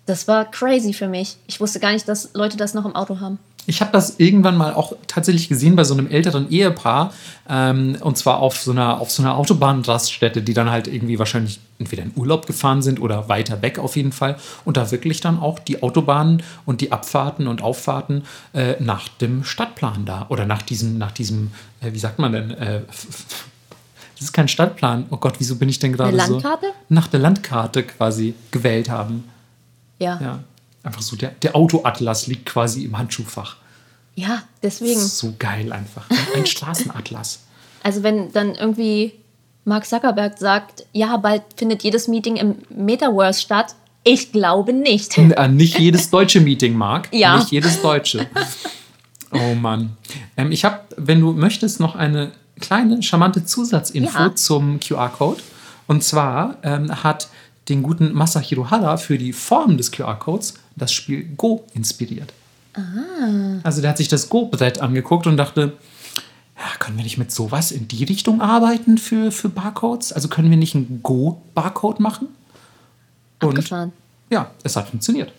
Das 0.08 0.26
war 0.26 0.46
crazy 0.46 0.94
für 0.94 1.10
mich. 1.10 1.36
Ich 1.48 1.60
wusste 1.60 1.82
gar 1.82 1.92
nicht, 1.92 2.08
dass 2.08 2.30
Leute 2.34 2.56
das 2.56 2.74
noch 2.74 2.86
im 2.86 2.96
Auto 2.96 3.20
haben. 3.20 3.40
Ich 3.70 3.82
habe 3.82 3.92
das 3.92 4.18
irgendwann 4.18 4.56
mal 4.56 4.74
auch 4.74 4.94
tatsächlich 5.08 5.50
gesehen 5.50 5.76
bei 5.76 5.84
so 5.84 5.94
einem 5.94 6.08
älteren 6.08 6.50
Ehepaar. 6.50 7.14
Ähm, 7.50 7.98
und 8.00 8.18
zwar 8.18 8.40
auf 8.40 8.58
so 8.58 8.72
einer, 8.72 9.02
auf 9.02 9.12
so 9.12 9.22
einer 9.22 9.36
Autobahnraststätte, 9.36 10.42
die 10.42 10.54
dann 10.54 10.72
halt 10.72 10.88
irgendwie 10.88 11.20
wahrscheinlich 11.20 11.60
entweder 11.78 12.04
in 12.04 12.14
Urlaub 12.16 12.48
gefahren 12.48 12.82
sind 12.82 13.02
oder 13.02 13.28
weiter 13.28 13.62
weg 13.62 13.78
auf 13.80 13.98
jeden 13.98 14.14
Fall. 14.14 14.38
Und 14.64 14.78
da 14.78 14.90
wirklich 14.90 15.20
dann 15.20 15.38
auch 15.38 15.60
die 15.60 15.84
Autobahnen 15.84 16.42
und 16.66 16.80
die 16.80 16.94
Abfahrten 16.94 17.48
und 17.48 17.62
Auffahrten 17.62 18.24
äh, 18.54 18.76
nach 18.80 19.10
dem 19.10 19.44
Stadtplan 19.44 20.06
da. 20.06 20.28
Oder 20.30 20.46
nach 20.46 20.62
diesem, 20.62 20.98
nach 20.98 21.12
diesem, 21.12 21.52
äh, 21.82 21.92
wie 21.92 22.00
sagt 22.00 22.20
man 22.20 22.32
denn? 22.32 22.52
Äh, 22.52 22.82
das 24.18 24.24
ist 24.30 24.34
kein 24.34 24.48
Stadtplan. 24.48 25.06
Oh 25.12 25.18
Gott, 25.18 25.36
wieso 25.38 25.58
bin 25.58 25.70
ich 25.70 25.78
denn 25.78 25.94
gerade 25.94 26.12
so? 26.12 26.34
Landkarte? 26.34 26.68
Nach 26.90 27.08
der 27.08 27.20
Landkarte 27.20 27.84
quasi 27.84 28.34
gewählt 28.50 28.90
haben. 28.90 29.26
Ja. 30.00 30.20
Ja. 30.20 30.40
Einfach 30.82 31.02
so, 31.02 31.16
der, 31.16 31.32
der 31.42 31.56
Autoatlas 31.56 32.26
liegt 32.28 32.48
quasi 32.48 32.84
im 32.84 32.98
Handschuhfach. 32.98 33.58
Ja, 34.16 34.42
deswegen. 34.64 35.00
So 35.00 35.36
geil 35.38 35.72
einfach. 35.72 36.10
Ein, 36.10 36.18
ein 36.42 36.46
Straßenatlas. 36.48 37.42
Also 37.84 38.02
wenn 38.02 38.32
dann 38.32 38.56
irgendwie 38.56 39.14
Mark 39.66 39.86
Zuckerberg 39.86 40.38
sagt, 40.40 40.86
ja, 40.94 41.18
bald 41.18 41.44
findet 41.56 41.84
jedes 41.84 42.08
Meeting 42.08 42.38
im 42.38 42.56
Metaverse 42.70 43.42
statt. 43.42 43.76
Ich 44.04 44.32
glaube 44.32 44.74
nicht. 44.74 45.18
Äh, 45.18 45.48
Nicht 45.50 45.78
jedes 45.78 46.10
deutsche 46.12 46.40
Meeting, 46.40 46.74
Marc. 46.74 47.10
Ja. 47.14 47.38
Nicht 47.38 47.52
jedes 47.52 47.82
deutsche. 47.82 48.26
Oh 49.32 49.54
Mann. 49.56 49.98
Ähm, 50.38 50.52
ich 50.52 50.64
habe, 50.64 50.80
wenn 50.96 51.20
du 51.20 51.34
möchtest, 51.34 51.80
noch 51.82 51.96
eine 51.96 52.32
kleine, 52.60 53.02
charmante 53.04 53.46
Zusatzinfo 53.46 54.18
Ja. 54.20 54.36
zum 54.36 54.80
QR-Code. 54.80 55.42
Und 55.88 56.04
zwar 56.04 56.58
ähm, 56.64 57.04
hat 57.04 57.30
den 57.70 57.84
guten 57.84 58.14
Masahiro 58.14 58.70
Hara 58.72 58.98
für 58.98 59.18
die 59.18 59.34
Form 59.34 59.78
des 59.78 59.92
QR-Codes 59.92 60.56
das 60.76 60.92
Spiel 60.94 61.26
Go 61.38 61.66
inspiriert. 61.74 62.34
Also 63.64 63.82
der 63.82 63.90
hat 63.90 63.98
sich 63.98 64.08
das 64.08 64.30
Go-Brett 64.30 64.80
angeguckt 64.82 65.26
und 65.26 65.36
dachte, 65.38 65.74
ja, 66.56 66.64
können 66.80 66.98
wir 66.98 67.04
nicht 67.04 67.18
mit 67.18 67.32
sowas 67.32 67.72
in 67.72 67.88
die 67.88 68.04
Richtung 68.04 68.40
arbeiten 68.42 68.98
für, 69.00 69.32
für 69.32 69.50
Barcodes? 69.50 70.14
Also 70.14 70.28
können 70.28 70.50
wir 70.52 70.58
nicht 70.58 70.76
einen 70.76 71.00
Go-Barcode 71.02 72.00
machen? 72.00 72.28
Und 73.42 73.50
Abgefahren. 73.50 73.94
ja, 74.30 74.52
es 74.64 74.76
hat 74.76 74.90
funktioniert. 74.90 75.32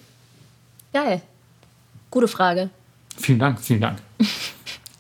Geil. 0.93 1.23
Gute 2.11 2.27
Frage. 2.29 2.71
Vielen 3.17 3.39
Dank, 3.39 3.61
vielen 3.61 3.81
Dank. 3.83 3.99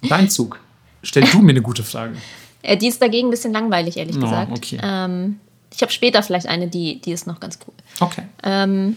Dein 0.09 0.29
Zug. 0.31 0.61
Stell 1.03 1.25
du 1.25 1.39
mir 1.41 1.51
eine 1.51 1.63
gute 1.63 1.83
Frage. 1.83 2.17
Äh, 2.61 2.77
die 2.77 2.89
ist 2.89 3.01
dagegen 3.01 3.29
ein 3.29 3.31
bisschen 3.31 3.53
langweilig, 3.53 3.97
ehrlich 3.99 4.17
Oh, 4.17 4.21
gesagt. 4.21 4.51
okay. 4.51 4.81
Ähm, 4.83 5.39
ich 5.73 5.81
habe 5.81 5.93
später 5.93 6.25
vielleicht 6.25 6.49
eine, 6.49 6.67
die, 6.67 7.01
die 7.01 7.13
ist 7.13 7.25
noch 7.25 7.39
ganz 7.39 7.57
cool. 7.65 7.73
Okay. 8.01 8.23
Ähm, 8.43 8.97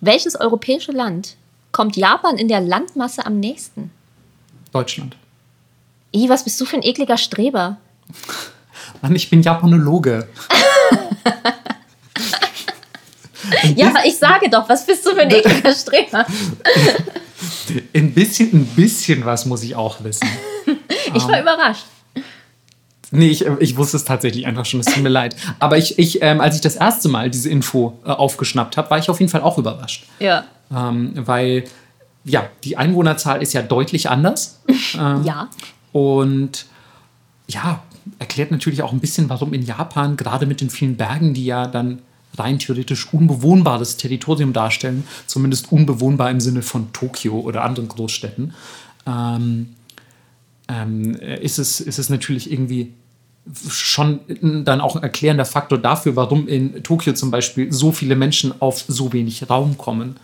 welches 0.00 0.34
europäische 0.34 0.90
Land 0.90 1.36
kommt 1.70 1.96
Japan 1.96 2.36
in 2.36 2.48
der 2.48 2.60
Landmasse 2.60 3.24
am 3.24 3.38
nächsten? 3.38 3.92
Deutschland. 4.72 5.16
Ih, 6.12 6.28
was 6.28 6.42
bist 6.42 6.60
du 6.60 6.64
für 6.64 6.74
ein 6.76 6.82
ekliger 6.82 7.16
Streber? 7.16 7.76
Mann, 9.02 9.14
ich 9.14 9.30
bin 9.30 9.40
Japanologe. 9.40 10.26
Ja, 13.76 13.88
aber 13.90 14.04
ich 14.04 14.16
sage 14.16 14.50
doch, 14.50 14.68
was 14.68 14.84
bist 14.84 15.06
du 15.06 15.10
für 15.10 15.20
ein 15.20 15.30
ekliger 15.30 15.72
Streber? 15.72 16.26
Ein 17.94 18.12
bisschen, 18.12 18.50
ein 18.52 18.66
bisschen 18.66 19.24
was 19.24 19.46
muss 19.46 19.62
ich 19.62 19.76
auch 19.76 20.02
wissen. 20.02 20.26
Ich 21.16 21.28
war 21.28 21.40
überrascht. 21.40 21.86
Nee, 23.12 23.28
ich, 23.28 23.46
äh, 23.46 23.56
ich 23.60 23.76
wusste 23.76 23.96
es 23.96 24.04
tatsächlich 24.04 24.46
einfach 24.46 24.64
schon, 24.64 24.80
es 24.80 24.86
tut 24.86 25.02
mir 25.02 25.08
leid. 25.08 25.36
Aber 25.58 25.78
ich, 25.78 25.98
ich 25.98 26.22
ähm, 26.22 26.40
als 26.40 26.56
ich 26.56 26.60
das 26.60 26.76
erste 26.76 27.08
Mal 27.08 27.30
diese 27.30 27.48
Info 27.48 27.98
äh, 28.04 28.10
aufgeschnappt 28.10 28.76
habe, 28.76 28.90
war 28.90 28.98
ich 28.98 29.08
auf 29.08 29.20
jeden 29.20 29.30
Fall 29.30 29.42
auch 29.42 29.58
überrascht. 29.58 30.06
Ja. 30.18 30.44
Ähm, 30.74 31.12
weil, 31.14 31.64
ja, 32.24 32.48
die 32.64 32.76
Einwohnerzahl 32.76 33.42
ist 33.42 33.52
ja 33.52 33.62
deutlich 33.62 34.10
anders. 34.10 34.60
Ja. 35.24 35.48
Und 35.92 36.66
ja, 37.48 37.82
erklärt 38.18 38.50
natürlich 38.50 38.82
auch 38.82 38.92
ein 38.92 39.00
bisschen, 39.00 39.28
warum 39.28 39.52
in 39.52 39.62
Japan, 39.62 40.16
gerade 40.16 40.46
mit 40.46 40.60
den 40.60 40.70
vielen 40.70 40.96
Bergen, 40.96 41.34
die 41.34 41.44
ja 41.44 41.66
dann 41.66 42.00
rein 42.38 42.58
theoretisch 42.58 43.12
unbewohnbares 43.12 43.96
Territorium 43.96 44.52
darstellen, 44.52 45.06
zumindest 45.26 45.72
unbewohnbar 45.72 46.30
im 46.30 46.40
Sinne 46.40 46.62
von 46.62 46.92
Tokio 46.92 47.40
oder 47.40 47.64
anderen 47.64 47.88
Großstädten, 47.88 48.54
ähm, 49.06 49.74
ähm, 50.68 51.14
ist, 51.14 51.58
es, 51.58 51.80
ist 51.80 51.98
es 51.98 52.08
natürlich 52.08 52.50
irgendwie 52.50 52.92
schon 53.68 54.20
dann 54.64 54.80
auch 54.80 54.96
ein 54.96 55.02
erklärender 55.02 55.44
Faktor 55.44 55.78
dafür, 55.78 56.16
warum 56.16 56.48
in 56.48 56.82
Tokio 56.82 57.12
zum 57.14 57.30
Beispiel 57.30 57.72
so 57.72 57.92
viele 57.92 58.16
Menschen 58.16 58.60
auf 58.60 58.84
so 58.88 59.12
wenig 59.12 59.48
Raum 59.48 59.78
kommen. 59.78 60.16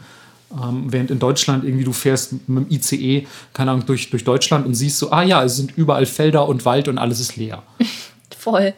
Ähm, 0.53 0.93
während 0.93 1.11
in 1.11 1.19
Deutschland 1.19 1.65
irgendwie 1.65 1.85
du 1.85 1.93
fährst 1.93 2.33
mit 2.47 2.71
dem 2.71 2.71
ICE, 2.71 3.27
keine 3.53 3.71
Ahnung, 3.71 3.87
durch, 3.87 4.11
durch 4.11 4.25
Deutschland 4.25 4.67
und 4.67 4.75
siehst 4.75 4.99
so, 4.99 5.11
ah 5.11 5.23
ja, 5.23 5.43
es 5.45 5.57
sind 5.57 5.77
überall 5.77 6.05
Felder 6.05 6.47
und 6.49 6.65
Wald 6.65 6.89
und 6.89 6.99
alles 6.99 7.21
ist 7.21 7.37
leer. 7.37 7.63
Voll. 8.39 8.75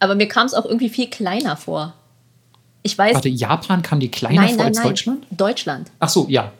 Aber 0.00 0.14
mir 0.14 0.26
kam 0.26 0.46
es 0.46 0.54
auch 0.54 0.64
irgendwie 0.64 0.88
viel 0.88 1.08
kleiner 1.08 1.56
vor. 1.56 1.94
Ich 2.82 2.96
weiß. 2.96 3.14
Warte, 3.14 3.28
Japan 3.28 3.82
kam 3.82 4.00
dir 4.00 4.10
kleiner 4.10 4.42
nein, 4.42 4.48
vor 4.48 4.58
nein, 4.58 4.66
als 4.68 4.78
nein. 4.78 4.86
Deutschland? 4.86 5.26
Deutschland. 5.30 5.90
Ach 5.98 6.08
so, 6.08 6.26
ja. 6.28 6.52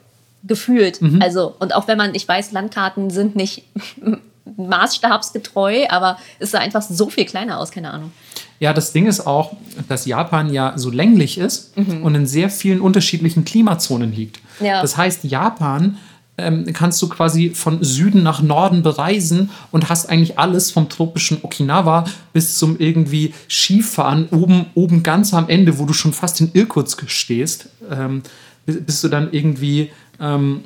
Gefühlt. 0.46 1.02
Mhm. 1.02 1.20
Also, 1.22 1.54
und 1.58 1.74
auch 1.74 1.88
wenn 1.88 1.98
man, 1.98 2.14
ich 2.14 2.26
weiß, 2.28 2.52
Landkarten 2.52 3.10
sind 3.10 3.36
nicht 3.36 3.64
maßstabsgetreu, 4.56 5.86
aber 5.88 6.18
es 6.38 6.50
sah 6.52 6.58
einfach 6.58 6.82
so 6.82 7.10
viel 7.10 7.24
kleiner 7.24 7.58
aus, 7.58 7.70
keine 7.70 7.90
Ahnung. 7.92 8.12
Ja, 8.58 8.72
das 8.72 8.92
Ding 8.92 9.06
ist 9.06 9.26
auch, 9.26 9.52
dass 9.88 10.06
Japan 10.06 10.52
ja 10.52 10.72
so 10.76 10.90
länglich 10.90 11.36
ist 11.36 11.72
und 11.76 12.14
in 12.14 12.26
sehr 12.26 12.48
vielen 12.48 12.80
unterschiedlichen 12.80 13.44
Klimazonen 13.44 14.12
liegt. 14.14 14.40
Ja. 14.60 14.80
Das 14.80 14.96
heißt, 14.96 15.24
Japan 15.24 15.98
ähm, 16.38 16.64
kannst 16.72 17.00
du 17.02 17.08
quasi 17.08 17.50
von 17.50 17.82
Süden 17.84 18.22
nach 18.22 18.40
Norden 18.40 18.82
bereisen 18.82 19.50
und 19.72 19.90
hast 19.90 20.06
eigentlich 20.08 20.38
alles 20.38 20.70
vom 20.70 20.88
tropischen 20.88 21.38
Okinawa 21.42 22.04
bis 22.32 22.56
zum 22.58 22.78
irgendwie 22.78 23.34
Skifahren 23.48 24.28
oben, 24.30 24.66
oben 24.74 25.02
ganz 25.02 25.34
am 25.34 25.48
Ende, 25.48 25.78
wo 25.78 25.84
du 25.84 25.92
schon 25.92 26.12
fast 26.14 26.40
in 26.40 26.50
Irkutsk 26.54 27.04
stehst, 27.10 27.68
ähm, 27.90 28.22
bis- 28.64 28.82
bist 28.84 29.04
du 29.04 29.08
dann 29.08 29.32
irgendwie 29.32 29.90
ähm, 30.20 30.62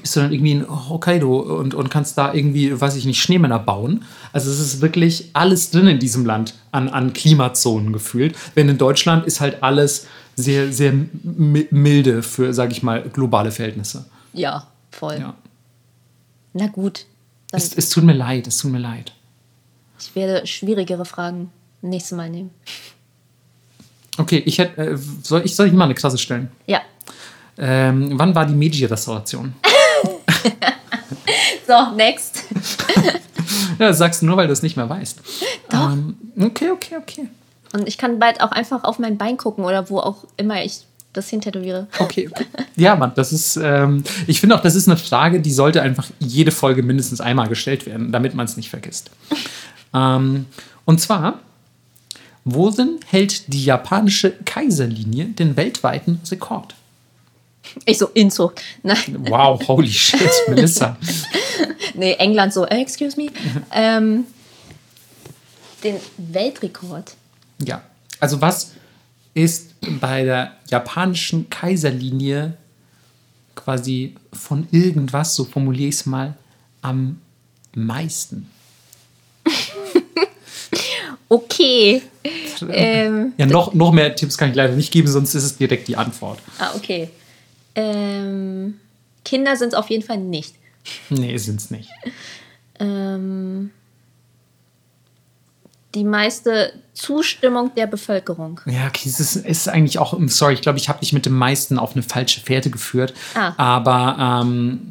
bist 0.00 0.16
du 0.16 0.20
dann 0.20 0.32
irgendwie 0.32 0.52
in 0.52 0.68
Hokkaido 0.88 1.38
und, 1.38 1.72
und 1.74 1.88
kannst 1.88 2.18
da 2.18 2.34
irgendwie, 2.34 2.78
weiß 2.80 2.96
ich 2.96 3.04
nicht, 3.04 3.20
Schneemänner 3.22 3.60
bauen. 3.60 4.04
Also 4.32 4.50
es 4.50 4.58
ist 4.58 4.80
wirklich 4.80 5.30
alles 5.34 5.70
drin 5.70 5.86
in 5.86 5.98
diesem 6.00 6.26
Land 6.26 6.54
an, 6.72 6.88
an 6.88 7.12
Klimazonen 7.12 7.92
gefühlt. 7.92 8.34
Wenn 8.56 8.68
in 8.68 8.76
Deutschland 8.78 9.24
ist 9.26 9.40
halt 9.40 9.62
alles 9.62 10.06
sehr, 10.34 10.72
sehr 10.72 10.92
mi- 10.92 11.68
milde 11.70 12.22
für, 12.24 12.52
sage 12.52 12.72
ich 12.72 12.82
mal, 12.82 13.02
globale 13.08 13.52
Verhältnisse. 13.52 14.04
Ja, 14.32 14.66
voll. 14.90 15.18
Ja. 15.20 15.34
Na 16.54 16.66
gut. 16.66 17.06
Es, 17.52 17.72
es 17.74 17.88
tut 17.90 18.02
mir 18.02 18.14
leid, 18.14 18.48
es 18.48 18.58
tut 18.58 18.72
mir 18.72 18.78
leid. 18.80 19.12
ich 20.00 20.12
werde 20.16 20.44
schwierigere 20.44 21.04
Fragen 21.04 21.50
nächstes 21.82 22.16
Mal 22.16 22.30
nehmen. 22.30 22.50
Okay, 24.16 24.42
ich 24.44 24.58
hätte, 24.58 24.80
äh, 24.80 24.96
soll, 25.22 25.42
ich, 25.44 25.54
soll 25.54 25.68
ich 25.68 25.72
mal 25.72 25.84
eine 25.84 25.94
Klasse 25.94 26.18
stellen? 26.18 26.48
Ja. 26.66 26.80
Ähm, 27.58 28.18
wann 28.18 28.34
war 28.34 28.46
die 28.46 28.54
Meiji-Restauration? 28.54 29.54
So, 31.66 31.94
next. 31.96 32.44
Ja, 33.78 33.88
das 33.88 33.98
sagst 33.98 34.22
du 34.22 34.26
nur, 34.26 34.36
weil 34.36 34.46
du 34.46 34.52
es 34.52 34.62
nicht 34.62 34.76
mehr 34.76 34.88
weißt. 34.88 35.20
Doch. 35.68 35.92
Ähm, 35.92 36.16
okay, 36.38 36.70
okay, 36.70 36.94
okay. 36.96 37.28
Und 37.72 37.88
ich 37.88 37.98
kann 37.98 38.20
bald 38.20 38.40
auch 38.40 38.52
einfach 38.52 38.84
auf 38.84 39.00
mein 39.00 39.18
Bein 39.18 39.36
gucken 39.36 39.64
oder 39.64 39.90
wo 39.90 39.98
auch 39.98 40.24
immer 40.36 40.64
ich 40.64 40.82
das 41.12 41.28
hintätowiere. 41.28 41.88
Okay. 41.98 42.30
Ja, 42.76 42.96
Mann, 42.96 43.12
das 43.14 43.32
ist, 43.32 43.56
ähm, 43.56 44.02
ich 44.26 44.40
finde 44.40 44.56
auch, 44.56 44.60
das 44.60 44.74
ist 44.74 44.88
eine 44.88 44.96
Frage, 44.96 45.40
die 45.40 45.52
sollte 45.52 45.82
einfach 45.82 46.08
jede 46.20 46.50
Folge 46.50 46.82
mindestens 46.82 47.20
einmal 47.20 47.48
gestellt 47.48 47.86
werden, 47.86 48.10
damit 48.12 48.34
man 48.34 48.46
es 48.46 48.56
nicht 48.56 48.70
vergisst. 48.70 49.10
ähm, 49.92 50.46
und 50.84 51.00
zwar, 51.00 51.40
worin 52.44 53.00
hält 53.06 53.52
die 53.52 53.64
japanische 53.64 54.32
Kaiserlinie 54.44 55.26
den 55.26 55.56
weltweiten 55.56 56.20
Rekord? 56.30 56.74
Ich 57.86 57.98
so, 57.98 58.06
Inzucht. 58.14 58.60
Nein, 58.82 59.16
Wow, 59.28 59.60
holy 59.66 59.90
shit, 59.90 60.20
Melissa. 60.48 60.96
nee, 61.94 62.12
England 62.14 62.52
so, 62.52 62.64
äh, 62.66 62.80
excuse 62.80 63.16
me. 63.16 63.28
ähm, 63.72 64.24
den 65.82 65.96
Weltrekord. 66.18 67.14
Ja, 67.64 67.82
also 68.20 68.40
was 68.40 68.72
ist 69.34 69.74
bei 70.00 70.22
der 70.24 70.52
japanischen 70.70 71.50
Kaiserlinie 71.50 72.56
quasi 73.54 74.14
von 74.32 74.66
irgendwas, 74.70 75.34
so 75.34 75.44
formuliere 75.44 75.88
ich 75.88 75.96
es 75.96 76.06
mal, 76.06 76.34
am 76.82 77.20
meisten? 77.74 78.50
Okay. 81.28 82.02
ähm, 82.70 83.32
Ja, 83.38 83.46
noch, 83.46 83.74
noch 83.74 83.92
mehr 83.92 84.14
Tipps 84.14 84.36
kann 84.38 84.50
ich 84.50 84.54
leider 84.56 84.74
nicht 84.74 84.92
geben, 84.92 85.08
sonst 85.08 85.34
ist 85.34 85.42
es 85.44 85.56
direkt 85.56 85.88
die 85.88 85.96
Antwort. 85.96 86.38
ah, 86.58 86.72
okay. 86.76 87.10
Ähm, 87.74 88.80
Kinder 89.24 89.56
sind 89.56 89.68
es 89.68 89.74
auf 89.74 89.90
jeden 89.90 90.04
Fall 90.04 90.18
nicht. 90.18 90.54
Nee, 91.08 91.36
sind 91.38 91.60
es 91.60 91.70
nicht. 91.70 91.88
Ähm, 92.78 93.70
die 95.94 96.04
meiste 96.04 96.74
Zustimmung 96.92 97.74
der 97.74 97.86
Bevölkerung. 97.86 98.60
Ja, 98.66 98.88
okay, 98.88 99.08
es 99.08 99.18
ist, 99.18 99.36
ist 99.36 99.68
eigentlich 99.68 99.98
auch, 99.98 100.18
sorry, 100.26 100.54
ich 100.54 100.60
glaube, 100.60 100.78
ich 100.78 100.88
habe 100.88 101.00
dich 101.00 101.12
mit 101.12 101.24
dem 101.24 101.32
meisten 101.34 101.78
auf 101.78 101.94
eine 101.94 102.02
falsche 102.02 102.40
Fährte 102.40 102.68
geführt. 102.68 103.14
Ah. 103.34 103.54
Aber 103.56 104.42
ähm, 104.42 104.90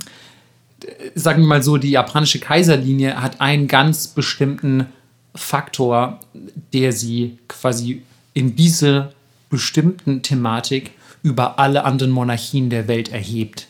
sagen 1.15 1.43
wir 1.43 1.47
mal 1.47 1.63
so, 1.63 1.77
die 1.77 1.91
japanische 1.91 2.39
Kaiserlinie 2.39 3.21
hat 3.21 3.41
einen 3.41 3.67
ganz 3.67 4.07
bestimmten 4.07 4.87
Faktor, 5.35 6.19
der 6.73 6.91
sie 6.91 7.37
quasi 7.47 8.03
in 8.33 8.55
diese 8.55 9.13
bestimmten 9.49 10.21
Thematik 10.21 10.91
über 11.23 11.57
alle 11.57 11.85
anderen 11.85 12.11
Monarchien 12.11 12.69
der 12.69 12.87
Welt 12.87 13.11
erhebt. 13.11 13.67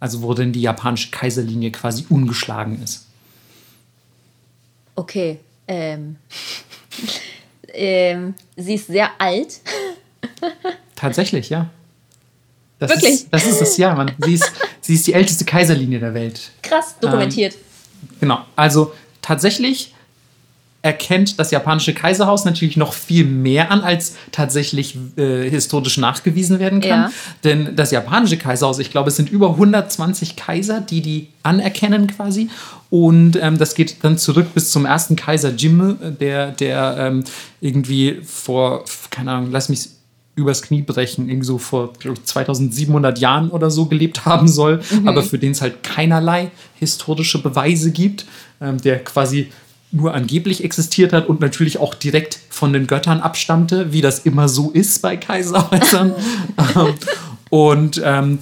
Also 0.00 0.22
wo 0.22 0.32
denn 0.32 0.52
die 0.52 0.62
japanische 0.62 1.10
Kaiserlinie 1.10 1.72
quasi 1.72 2.06
ungeschlagen 2.08 2.80
ist. 2.82 3.06
Okay. 4.94 5.40
Ähm. 5.66 6.16
ähm, 7.74 8.34
sie 8.56 8.74
ist 8.74 8.86
sehr 8.86 9.10
alt. 9.18 9.60
Tatsächlich, 10.94 11.50
ja. 11.50 11.68
Das 12.78 12.90
Wirklich? 12.90 13.12
Ist, 13.12 13.28
das 13.32 13.44
ist 13.44 13.60
das, 13.60 13.76
ja, 13.76 13.94
Mann. 13.94 14.12
Sie 14.18 14.34
ist, 14.34 14.52
sie 14.80 14.94
ist 14.94 15.06
die 15.06 15.12
älteste 15.12 15.44
Kaiserlinie 15.44 15.98
der 15.98 16.14
Welt. 16.14 16.52
Krass 16.62 16.96
dokumentiert. 17.00 17.56
Genau. 18.20 18.44
Also 18.54 18.92
tatsächlich 19.20 19.94
erkennt 20.88 21.38
das 21.38 21.50
japanische 21.50 21.92
Kaiserhaus 21.92 22.46
natürlich 22.46 22.78
noch 22.78 22.94
viel 22.94 23.26
mehr 23.26 23.70
an, 23.70 23.82
als 23.82 24.16
tatsächlich 24.32 24.96
äh, 25.18 25.50
historisch 25.50 25.98
nachgewiesen 25.98 26.60
werden 26.60 26.80
kann. 26.80 26.88
Ja. 26.88 27.10
Denn 27.44 27.76
das 27.76 27.90
japanische 27.90 28.38
Kaiserhaus, 28.38 28.78
ich 28.78 28.90
glaube, 28.90 29.10
es 29.10 29.16
sind 29.16 29.28
über 29.30 29.50
120 29.50 30.36
Kaiser, 30.36 30.80
die 30.80 31.02
die 31.02 31.28
anerkennen 31.42 32.06
quasi. 32.06 32.48
Und 32.88 33.36
ähm, 33.36 33.58
das 33.58 33.74
geht 33.74 34.02
dann 34.02 34.16
zurück 34.16 34.54
bis 34.54 34.70
zum 34.70 34.86
ersten 34.86 35.14
Kaiser 35.14 35.50
Jimmu, 35.50 35.92
der, 35.92 36.52
der 36.52 36.96
ähm, 36.98 37.24
irgendwie 37.60 38.22
vor, 38.24 38.86
keine 39.10 39.32
Ahnung, 39.32 39.50
lass 39.52 39.68
mich 39.68 39.90
übers 40.36 40.62
Knie 40.62 40.80
brechen, 40.80 41.28
irgendwie 41.28 41.46
so 41.46 41.58
vor 41.58 41.92
glaub 41.98 42.16
ich, 42.16 42.24
2700 42.24 43.18
Jahren 43.18 43.50
oder 43.50 43.70
so 43.70 43.84
gelebt 43.86 44.24
haben 44.24 44.48
soll, 44.48 44.80
aber 45.04 45.22
für 45.22 45.38
den 45.38 45.52
es 45.52 45.60
halt 45.60 45.82
keinerlei 45.82 46.50
historische 46.76 47.42
Beweise 47.42 47.90
gibt, 47.90 48.24
ähm, 48.62 48.80
der 48.80 49.04
quasi 49.04 49.48
nur 49.90 50.12
angeblich 50.14 50.62
existiert 50.64 51.12
hat 51.12 51.28
und 51.28 51.40
natürlich 51.40 51.78
auch 51.78 51.94
direkt 51.94 52.38
von 52.50 52.72
den 52.72 52.86
Göttern 52.86 53.20
abstammte, 53.20 53.92
wie 53.92 54.00
das 54.02 54.20
immer 54.20 54.48
so 54.48 54.70
ist 54.70 55.00
bei 55.02 55.16
Kaiserhäusern. 55.16 56.14
Ähm, 56.76 56.94
und 57.50 58.00
ähm, 58.04 58.40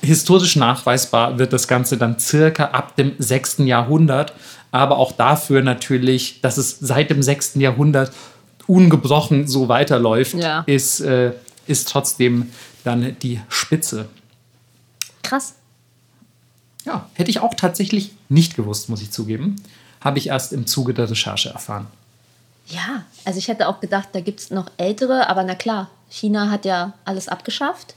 historisch 0.00 0.56
nachweisbar 0.56 1.38
wird 1.38 1.52
das 1.52 1.68
Ganze 1.68 1.98
dann 1.98 2.18
circa 2.18 2.66
ab 2.66 2.96
dem 2.96 3.12
6. 3.18 3.58
Jahrhundert, 3.58 4.32
aber 4.70 4.96
auch 4.98 5.12
dafür 5.12 5.60
natürlich, 5.62 6.40
dass 6.40 6.56
es 6.56 6.78
seit 6.80 7.10
dem 7.10 7.22
6. 7.22 7.56
Jahrhundert 7.56 8.12
ungebrochen 8.66 9.46
so 9.46 9.68
weiterläuft, 9.68 10.34
Ja. 10.34 10.62
ist, 10.66 11.00
äh, 11.00 11.32
ist 11.66 11.88
trotzdem 11.88 12.50
dann 12.84 13.16
die 13.20 13.40
Spitze. 13.48 14.06
Krass. 15.22 15.54
Ja, 16.84 17.10
hätte 17.14 17.30
ich 17.30 17.40
auch 17.40 17.54
tatsächlich 17.54 18.12
nicht 18.28 18.54
gewusst, 18.56 18.88
muss 18.88 19.02
ich 19.02 19.10
zugeben. 19.10 19.56
Habe 20.06 20.18
ich 20.18 20.28
erst 20.28 20.52
im 20.52 20.68
Zuge 20.68 20.94
der 20.94 21.10
Recherche 21.10 21.48
erfahren. 21.48 21.88
Ja, 22.68 23.02
also 23.24 23.40
ich 23.40 23.48
hätte 23.48 23.66
auch 23.66 23.80
gedacht, 23.80 24.10
da 24.12 24.20
gibt 24.20 24.38
es 24.38 24.50
noch 24.50 24.70
ältere, 24.76 25.28
aber 25.28 25.42
na 25.42 25.56
klar, 25.56 25.90
China 26.08 26.48
hat 26.48 26.64
ja 26.64 26.92
alles 27.04 27.26
abgeschafft. 27.26 27.94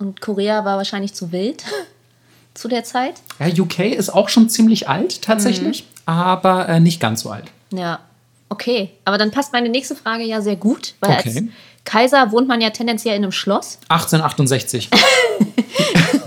Und 0.00 0.20
Korea 0.20 0.64
war 0.64 0.76
wahrscheinlich 0.76 1.14
zu 1.14 1.30
wild 1.30 1.62
zu 2.54 2.66
der 2.66 2.82
Zeit. 2.82 3.14
Ja, 3.38 3.46
UK 3.46 3.78
ist 3.92 4.10
auch 4.10 4.28
schon 4.28 4.48
ziemlich 4.48 4.88
alt 4.88 5.22
tatsächlich, 5.22 5.86
aber 6.04 6.68
äh, 6.68 6.80
nicht 6.80 6.98
ganz 6.98 7.20
so 7.20 7.30
alt. 7.30 7.46
Ja, 7.72 8.00
okay. 8.48 8.90
Aber 9.04 9.16
dann 9.16 9.30
passt 9.30 9.52
meine 9.52 9.68
nächste 9.68 9.94
Frage 9.94 10.24
ja 10.24 10.40
sehr 10.42 10.56
gut, 10.56 10.94
weil 10.98 11.12
als 11.12 11.26
Okay. 11.28 11.48
Kaiser 11.84 12.32
wohnt 12.32 12.48
man 12.48 12.60
ja 12.60 12.70
tendenziell 12.70 13.14
in 13.14 13.22
einem 13.22 13.30
Schloss, 13.30 13.78
1868. 13.88 14.90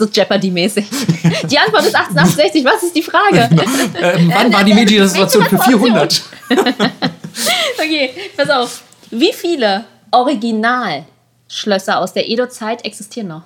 so 0.00 0.06
Jeopardy-mäßig. 0.06 0.86
Die 1.44 1.58
Antwort 1.58 1.84
ist 1.86 1.94
1868. 1.94 2.64
Was 2.64 2.82
ist 2.82 2.96
die 2.96 3.02
Frage? 3.02 3.48
ähm, 4.00 4.32
wann 4.34 4.52
war 4.52 4.64
die 4.64 4.74
Meiji-Restauration 4.74 5.44
für 5.44 5.58
400? 5.58 6.22
Okay, 7.78 8.10
pass 8.36 8.50
auf. 8.50 8.82
Wie 9.10 9.32
viele 9.32 9.84
Originalschlösser 10.10 11.98
aus 11.98 12.12
der 12.12 12.28
Edo-Zeit 12.28 12.84
existieren 12.84 13.28
noch? 13.28 13.42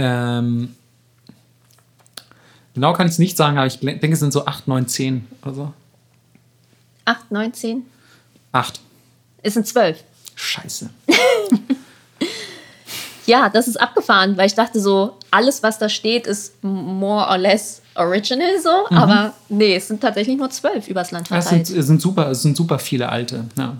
ähm, 0.00 0.74
genau 2.74 2.92
kann 2.94 3.06
ich 3.06 3.12
es 3.12 3.18
nicht 3.18 3.36
sagen, 3.36 3.58
aber 3.58 3.66
ich 3.66 3.78
denke, 3.80 4.12
es 4.12 4.20
sind 4.20 4.32
so 4.32 4.46
8, 4.46 4.66
9, 4.66 4.88
10 4.88 5.28
oder 5.42 5.54
so. 5.54 5.72
8, 7.04 7.30
9, 7.30 7.52
10? 7.52 7.82
8. 8.52 8.80
Es 9.42 9.54
sind 9.54 9.66
12. 9.66 10.02
Scheiße. 10.34 10.90
Ja, 13.30 13.48
das 13.48 13.68
ist 13.68 13.80
abgefahren, 13.80 14.36
weil 14.36 14.46
ich 14.48 14.54
dachte 14.54 14.80
so, 14.80 15.16
alles, 15.30 15.62
was 15.62 15.78
da 15.78 15.88
steht, 15.88 16.26
ist 16.26 16.64
more 16.64 17.28
or 17.30 17.38
less 17.38 17.80
original 17.94 18.60
so. 18.60 18.92
Aber 18.96 19.34
nee, 19.48 19.76
es 19.76 19.86
sind 19.86 20.00
tatsächlich 20.00 20.36
nur 20.36 20.50
12 20.50 20.88
übers 20.88 21.12
Land 21.12 21.26
Es 21.26 21.28
verteilt. 21.28 21.66
sind, 21.68 21.78
es 21.78 21.86
sind, 21.86 22.02
super, 22.02 22.28
es 22.32 22.42
sind 22.42 22.56
super 22.56 22.80
viele 22.80 23.08
alte. 23.08 23.44
Ja. 23.56 23.76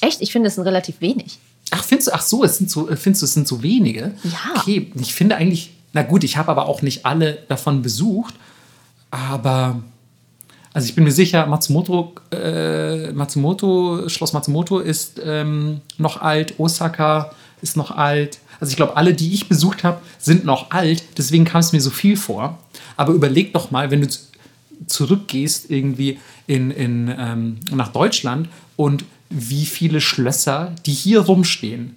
Echt? 0.00 0.20
Ich 0.22 0.32
finde, 0.32 0.48
es 0.48 0.56
sind 0.56 0.64
relativ 0.64 1.00
wenig. 1.00 1.38
Ach, 1.70 1.84
findest 1.84 2.08
du, 2.08 2.12
ach 2.14 2.22
so, 2.22 2.42
es 2.42 2.58
sind 2.58 2.68
so, 2.68 2.86
findest 2.96 3.22
du, 3.22 3.26
es 3.26 3.34
sind 3.34 3.46
so 3.46 3.62
wenige? 3.62 4.12
Ja. 4.24 4.56
Okay, 4.56 4.90
ich 5.00 5.14
finde 5.14 5.36
eigentlich, 5.36 5.72
na 5.92 6.02
gut, 6.02 6.24
ich 6.24 6.36
habe 6.36 6.50
aber 6.50 6.66
auch 6.66 6.82
nicht 6.82 7.06
alle 7.06 7.38
davon 7.46 7.80
besucht, 7.80 8.34
aber, 9.12 9.80
also 10.72 10.88
ich 10.88 10.96
bin 10.96 11.04
mir 11.04 11.12
sicher, 11.12 11.46
Matsumoto, 11.46 12.12
äh, 12.32 13.12
Matsumoto, 13.12 14.08
Schloss 14.08 14.32
Matsumoto 14.32 14.80
ist 14.80 15.20
ähm, 15.24 15.80
noch 15.96 16.20
alt, 16.20 16.58
Osaka 16.58 17.30
ist 17.62 17.76
noch 17.76 17.90
alt. 17.90 18.38
Also 18.60 18.70
ich 18.70 18.76
glaube, 18.76 18.96
alle, 18.96 19.14
die 19.14 19.32
ich 19.32 19.48
besucht 19.48 19.84
habe, 19.84 20.00
sind 20.18 20.44
noch 20.44 20.70
alt, 20.70 21.02
deswegen 21.16 21.44
kam 21.44 21.60
es 21.60 21.72
mir 21.72 21.80
so 21.80 21.90
viel 21.90 22.16
vor. 22.16 22.58
Aber 22.96 23.12
überleg 23.12 23.52
doch 23.52 23.70
mal, 23.70 23.90
wenn 23.90 24.02
du 24.02 24.08
zurückgehst 24.86 25.70
irgendwie 25.70 26.18
in, 26.46 26.70
in, 26.70 27.14
ähm, 27.16 27.56
nach 27.70 27.88
Deutschland 27.88 28.48
und 28.76 29.04
wie 29.30 29.66
viele 29.66 30.00
Schlösser, 30.00 30.74
die 30.86 30.92
hier 30.92 31.20
rumstehen, 31.20 31.96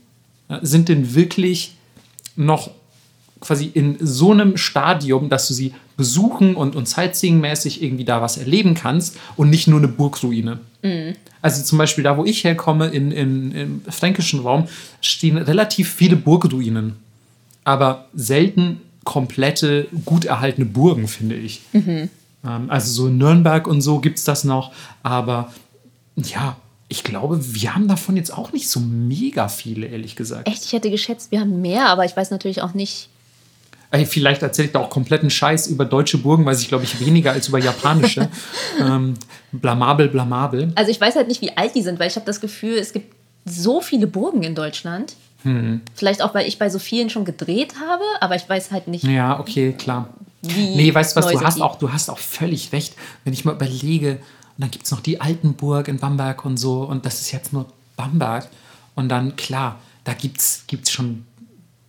ja, 0.50 0.60
sind 0.62 0.90
denn 0.90 1.16
wirklich 1.16 1.76
noch 2.36 2.72
quasi 3.44 3.70
in 3.74 3.98
so 4.00 4.32
einem 4.32 4.56
Stadium, 4.58 5.30
dass 5.30 5.48
du 5.50 5.54
sie 5.54 5.74
besuchen 5.98 6.56
und, 6.56 6.76
und 6.76 6.88
sightseeing-mäßig 6.88 7.84
irgendwie 7.84 8.06
da 8.06 8.22
was 8.22 8.38
erleben 8.38 8.74
kannst 8.74 9.18
und 9.36 9.50
nicht 9.50 9.68
nur 9.68 9.80
eine 9.80 9.90
Burgruine. 9.90 10.60
Also 11.42 11.62
zum 11.64 11.78
Beispiel 11.78 12.04
da, 12.04 12.18
wo 12.18 12.26
ich 12.26 12.44
herkomme, 12.44 12.88
in, 12.88 13.12
in, 13.12 13.52
im 13.52 13.82
fränkischen 13.90 14.40
Raum, 14.40 14.68
stehen 15.02 15.38
relativ 15.38 15.92
viele 15.94 16.16
Burgruinen, 16.16 16.96
aber 17.66 18.08
selten 18.14 18.80
komplette, 19.04 19.88
gut 20.06 20.24
erhaltene 20.26 20.66
Burgen, 20.66 21.08
finde 21.08 21.36
ich. 21.36 21.62
Ähm, 22.46 22.70
also 22.70 22.92
so 22.92 23.08
in 23.08 23.18
Nürnberg 23.18 23.68
und 23.68 23.82
so 23.82 24.00
gibt 24.00 24.20
es 24.20 24.24
das 24.24 24.46
noch, 24.46 24.72
aber 25.04 25.54
ja, 26.16 26.56
ich 26.88 27.04
glaube, 27.04 27.40
wir 27.56 27.76
haben 27.76 27.88
davon 27.88 28.16
jetzt 28.16 28.32
auch 28.32 28.54
nicht 28.54 28.70
so 28.70 28.80
mega 28.80 29.48
viele, 29.48 29.88
ehrlich 29.88 30.16
gesagt. 30.16 30.48
Echt, 30.48 30.64
ich 30.66 30.74
hätte 30.74 30.92
geschätzt, 30.92 31.32
wir 31.32 31.40
haben 31.40 31.62
mehr, 31.62 31.88
aber 31.88 32.06
ich 32.06 32.16
weiß 32.16 32.32
natürlich 32.32 32.62
auch 32.62 32.74
nicht. 32.74 33.10
Ey, 33.94 34.08
vielleicht 34.08 34.42
erzähle 34.42 34.66
ich 34.66 34.72
da 34.72 34.80
auch 34.80 34.90
kompletten 34.90 35.30
Scheiß 35.30 35.68
über 35.68 35.86
deutsche 35.86 36.18
Burgen, 36.18 36.46
weiß 36.48 36.62
ich, 36.62 36.68
glaube 36.68 36.84
ich, 36.84 37.00
weniger 37.00 37.32
als 37.32 37.48
über 37.48 37.60
japanische. 37.60 38.28
ähm, 38.80 39.14
blamabel, 39.52 40.10
blamabel. 40.10 40.72
Also 40.74 40.90
ich 40.90 41.00
weiß 41.00 41.16
halt 41.16 41.28
nicht, 41.28 41.42
wie 41.42 41.56
alt 41.56 41.76
die 41.76 41.84
sind, 41.84 42.00
weil 42.00 42.08
ich 42.08 42.16
habe 42.16 42.26
das 42.26 42.42
Gefühl, 42.42 42.78
es 42.80 42.92
gibt 42.92 43.14
so 43.46 43.82
viele 43.82 44.08
Burgen 44.08 44.42
in 44.42 44.56
Deutschland. 44.56 45.14
Vielleicht 45.94 46.22
auch, 46.24 46.34
weil 46.34 46.48
ich 46.48 46.58
bei 46.58 46.70
so 46.70 46.80
vielen 46.80 47.10
schon 47.10 47.24
gedreht 47.26 47.76
habe, 47.80 48.04
aber 48.22 48.36
ich 48.36 48.48
weiß 48.48 48.72
halt 48.72 48.88
nicht, 48.88 49.04
Ja, 49.04 49.40
okay, 49.40 49.74
klar. 49.74 50.08
wie. 50.42 50.76
Nee, 50.76 50.94
weißt 50.94 51.16
du 51.16 51.20
was, 51.22 51.32
du 51.32 51.42
hast, 51.42 51.62
auch, 51.62 51.78
du 51.78 51.92
hast 51.92 52.10
auch 52.10 52.18
völlig 52.18 52.72
recht. 52.72 52.96
Wenn 53.26 53.34
ich 53.34 53.46
mal 53.46 53.54
überlege, 53.54 54.14
und 54.14 54.62
dann 54.62 54.72
gibt 54.72 54.86
es 54.86 54.92
noch 54.92 55.02
die 55.02 55.22
Altenburg 55.22 55.88
in 55.88 56.00
Bamberg 56.00 56.46
und 56.46 56.58
so, 56.58 56.84
und 56.84 57.06
das 57.06 57.22
ist 57.22 57.32
jetzt 57.32 57.54
nur 57.54 57.68
Bamberg. 57.96 58.48
Und 58.96 59.10
dann, 59.10 59.36
klar, 59.36 59.80
da 60.04 60.14
gibt 60.14 60.40
es 60.40 60.64
schon, 60.90 61.26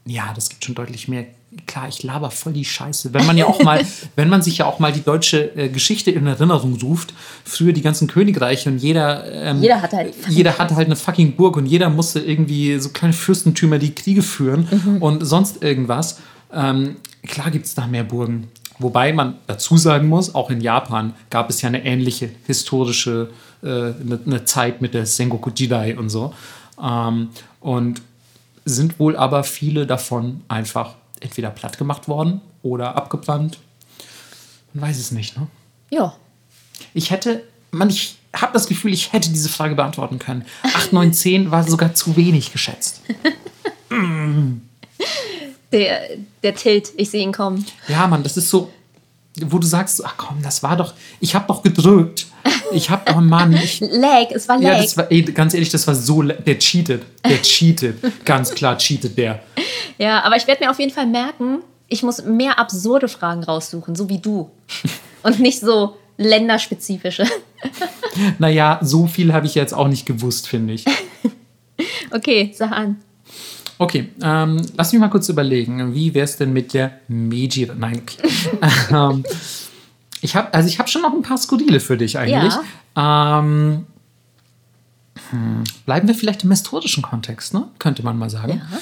ja, 0.05 0.33
das 0.35 0.49
gibt 0.49 0.65
schon 0.65 0.75
deutlich 0.75 1.09
mehr. 1.09 1.27
Klar, 1.67 1.89
ich 1.89 2.03
laber 2.03 2.31
voll 2.31 2.53
die 2.53 2.65
Scheiße. 2.65 3.13
Wenn 3.15 3.27
man 3.27 3.37
ja 3.37 3.47
auch 3.47 3.63
mal, 3.63 3.81
wenn 4.17 4.29
man 4.29 4.43
sich 4.43 4.59
ja 4.59 4.67
auch 4.67 4.79
mal 4.79 4.93
die 4.93 5.03
deutsche 5.03 5.57
äh, 5.57 5.69
Geschichte 5.69 6.11
in 6.11 6.27
Erinnerung 6.27 6.75
ruft, 6.83 7.15
früher 7.45 7.73
die 7.73 7.83
ganzen 7.83 8.09
Königreiche 8.09 8.71
und 8.71 8.79
jeder, 8.79 9.31
ähm, 9.33 9.61
Jeder 9.63 9.83
hatte 9.83 9.97
halt 9.97 10.15
jeder 10.29 10.59
hatte 10.59 10.77
halt 10.77 10.87
eine 10.87 10.97
fucking 10.97 11.33
Burg 11.37 11.57
und 11.57 11.67
jeder 11.67 11.91
musste 11.91 12.21
irgendwie 12.21 12.79
so 12.79 12.91
kleine 12.91 13.13
Fürstentümer 13.15 13.79
die 13.79 13.95
Kriege 13.95 14.23
führen 14.23 14.69
Mhm. 14.71 15.03
und 15.03 15.25
sonst 15.25 15.63
irgendwas. 15.63 16.19
Ähm, 16.53 16.97
klar 17.27 17.51
gibt 17.51 17.67
es 17.67 17.75
da 17.75 17.87
mehr 17.87 18.05
Burgen. 18.05 18.49
Wobei 18.79 19.13
man 19.13 19.37
dazu 19.47 19.77
sagen 19.77 20.09
muss, 20.09 20.35
auch 20.35 20.51
in 20.51 20.61
Japan 20.61 21.15
gab 21.31 21.49
es 21.51 21.63
ja 21.63 21.69
eine 21.69 21.85
ähnliche 21.85 22.31
historische 22.47 23.31
äh, 23.63 23.67
eine, 23.69 24.19
eine 24.27 24.45
Zeit 24.45 24.83
mit 24.83 24.95
der 24.95 25.07
Sengoku 25.07 25.51
Jidai 25.55 25.97
und 25.97 26.11
so. 26.11 26.35
Ähm, 26.83 27.29
und 27.61 28.03
sind 28.65 28.99
wohl 28.99 29.17
aber 29.17 29.45
viele 29.45 29.87
davon 29.87 30.41
einfach 30.49 30.95
entweder 31.25 31.51
platt 31.51 31.79
gemacht 31.79 32.07
worden 32.07 32.41
oder 32.63 32.97
abgebrannt. 32.97 33.59
Man 34.73 34.89
weiß 34.89 34.99
es 34.99 35.11
nicht, 35.11 35.37
ne? 35.37 35.49
Ja. 35.91 36.15
Ich 36.93 37.11
hätte, 37.11 37.43
man, 37.71 37.89
ich 37.91 38.17
habe 38.35 38.53
das 38.53 38.67
Gefühl, 38.67 38.93
ich 38.93 39.13
hätte 39.13 39.31
diese 39.31 39.49
Frage 39.49 39.75
beantworten 39.75 40.19
können. 40.19 40.45
8, 40.63 40.93
9, 40.93 41.13
10 41.13 41.51
war 41.51 41.65
sogar 41.65 41.95
zu 41.95 42.17
wenig 42.17 42.53
geschätzt. 42.53 43.01
Der, 45.73 46.03
der 46.45 46.55
Tilt, 46.55 46.93
ich 46.97 47.11
sehe 47.11 47.23
ihn 47.23 47.33
kommen. 47.33 47.67
Ja, 47.89 48.07
Mann, 48.07 48.23
das 48.23 48.37
ist 48.37 48.49
so, 48.49 48.71
wo 49.41 49.59
du 49.59 49.67
sagst, 49.67 50.05
ach 50.05 50.15
komm, 50.17 50.41
das 50.41 50.63
war 50.63 50.77
doch, 50.77 50.95
ich 51.19 51.35
habe 51.35 51.49
doch 51.49 51.65
gedrückt. 51.65 52.27
Ich 52.73 52.91
habe 52.91 53.11
doch, 53.11 53.21
Mann, 53.21 53.53
ich, 53.55 53.81
Lag, 53.93 54.31
es 54.31 54.49
war 54.49 54.59
Lag. 54.59 54.77
ja, 54.77 54.83
das 54.83 54.97
war, 54.97 55.11
ey, 55.11 55.23
ganz 55.23 55.55
ehrlich, 55.55 55.71
das 55.71 55.87
war 55.87 55.95
so, 55.95 56.23
der 56.23 56.59
cheatet, 56.59 57.03
der 57.25 57.41
cheatet, 57.41 57.97
ganz 58.25 58.51
klar 58.51 58.77
cheatet 58.77 59.17
der. 59.17 59.43
Ja, 59.99 60.23
aber 60.23 60.37
ich 60.37 60.47
werde 60.47 60.65
mir 60.65 60.71
auf 60.71 60.79
jeden 60.79 60.93
Fall 60.93 61.07
merken, 61.07 61.61
ich 61.89 62.03
muss 62.03 62.25
mehr 62.25 62.59
absurde 62.59 63.09
Fragen 63.09 63.45
raussuchen, 63.45 63.95
so 63.95 64.09
wie 64.09 64.19
du. 64.19 64.51
Und 65.23 65.41
nicht 65.41 65.61
so 65.61 65.97
länderspezifische. 66.17 67.27
Naja, 68.39 68.79
so 68.81 69.09
viel 69.09 69.33
habe 69.33 69.47
ich 69.47 69.57
jetzt 69.57 69.73
auch 69.75 69.89
nicht 69.89 70.07
gewusst, 70.07 70.49
finde 70.49 70.75
ich. 70.75 70.85
Okay, 72.13 72.53
sag 72.55 72.71
an. 72.71 73.01
Okay, 73.79 74.11
ähm, 74.23 74.65
lass 74.77 74.93
mich 74.93 75.01
mal 75.01 75.09
kurz 75.09 75.29
überlegen, 75.29 75.93
wie 75.93 76.15
wäre 76.15 76.25
es 76.25 76.37
denn 76.37 76.53
mit 76.53 76.73
der 76.75 77.01
Meiji? 77.09 77.69
Nein, 77.77 78.03
okay. 78.03 78.29
ähm, 78.93 79.25
ich 80.25 80.35
habe, 80.35 80.55
also 80.55 80.67
ich 80.67 80.79
habe 80.79 80.89
schon 80.89 81.03
noch 81.03 81.13
ein 81.13 81.21
paar 81.21 81.37
Skurrile 81.37 81.81
für 81.81 81.99
dich 81.99 82.17
eigentlich. 82.19 82.55
Ähm, 82.97 83.85
hm, 85.29 85.65
bleiben 85.85 86.09
wir 86.09 86.15
vielleicht 86.15 86.45
im 86.45 86.51
historischen 86.51 87.03
Kontext, 87.03 87.53
ne? 87.53 87.69
Könnte 87.79 88.03
man 88.03 88.17
mal 88.17 88.31
sagen. 88.31 88.63
Ja. 88.73 88.79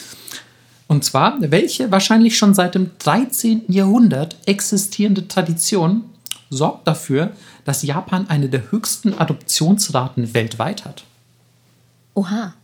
Und 0.87 1.05
zwar, 1.05 1.35
welche 1.41 1.91
wahrscheinlich 1.91 2.39
schon 2.39 2.55
seit 2.55 2.77
dem 2.77 2.93
13. 2.97 3.65
Jahrhundert 3.67 4.37
existierende 4.47 5.27
Tradition 5.27 6.05
sorgt 6.49 6.87
dafür, 6.87 7.33
dass 7.65 7.83
Japan 7.83 8.29
eine 8.29 8.49
der 8.49 8.71
höchsten 8.71 9.19
Adoptionsraten 9.19 10.35
weltweit 10.35 10.85
hat? 10.85 11.03
Oha. 12.15 12.55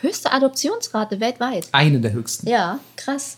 Höchste 0.00 0.32
Adoptionsrate 0.32 1.20
weltweit. 1.20 1.68
Eine 1.72 2.00
der 2.00 2.12
höchsten. 2.12 2.48
Ja, 2.48 2.78
krass. 2.96 3.36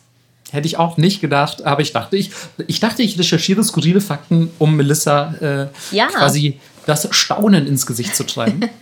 Hätte 0.50 0.66
ich 0.66 0.78
auch 0.78 0.96
nicht 0.96 1.20
gedacht, 1.20 1.62
aber 1.64 1.80
ich 1.82 1.92
dachte, 1.92 2.16
ich, 2.16 2.30
ich 2.66 2.80
dachte, 2.80 3.02
ich 3.02 3.18
recherchiere 3.18 3.62
skurrile 3.62 4.00
Fakten, 4.00 4.50
um 4.58 4.76
Melissa 4.76 5.34
äh, 5.40 5.94
Ja. 5.94 6.06
quasi 6.08 6.58
das 6.86 7.08
Staunen 7.10 7.66
ins 7.66 7.86
Gesicht 7.86 8.14
zu 8.16 8.24
treiben. 8.24 8.68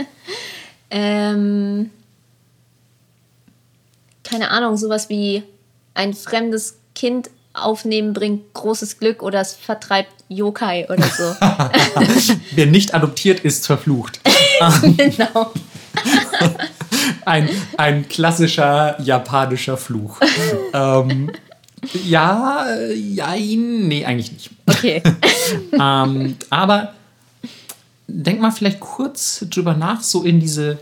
Ähm, 0.90 1.90
keine 4.24 4.50
Ahnung, 4.50 4.78
sowas 4.78 5.10
wie 5.10 5.42
ein 5.92 6.14
fremdes 6.14 6.78
Kind 6.94 7.28
aufnehmen 7.52 8.14
bringt 8.14 8.54
großes 8.54 8.98
Glück 8.98 9.22
oder 9.22 9.40
es 9.40 9.52
vertreibt 9.54 10.12
Yokai 10.30 10.86
oder 10.88 11.04
so. 11.04 11.34
Wer 12.52 12.66
nicht 12.66 12.94
adoptiert, 12.94 13.40
ist 13.40 13.66
verflucht. 13.66 14.20
genau. 14.96 15.52
Ein, 17.26 17.48
ein 17.76 18.08
klassischer 18.08 18.98
japanischer 19.00 19.76
Fluch. 19.76 20.18
ähm, 20.72 21.30
ja, 22.04 22.66
äh, 22.68 22.94
jein, 22.94 23.88
nee, 23.88 24.04
eigentlich 24.04 24.32
nicht. 24.32 24.50
Okay. 24.66 25.02
ähm, 25.72 26.36
aber 26.50 26.94
denk 28.06 28.40
mal 28.40 28.50
vielleicht 28.50 28.80
kurz 28.80 29.44
drüber 29.48 29.74
nach, 29.74 30.02
so 30.02 30.22
in 30.22 30.40
diese 30.40 30.78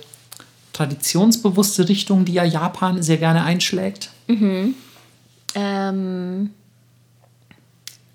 traditionsbewusste 0.73 1.89
Richtung, 1.89 2.25
die 2.25 2.35
ja 2.35 2.45
Japan 2.45 3.03
sehr 3.03 3.17
gerne 3.17 3.45
einschlägt. 3.45 4.11
ähm, 5.55 6.51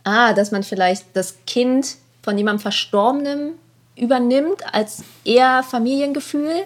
ah, 0.04 0.34
dass 0.34 0.52
man 0.52 0.64
vielleicht 0.64 1.06
das 1.14 1.36
Kind 1.48 1.96
von 2.22 2.38
jemandem 2.38 2.62
Verstorbenem 2.62 3.54
übernimmt 3.96 4.62
als 4.74 5.04
eher 5.26 5.64
Familiengefühl. 5.64 6.64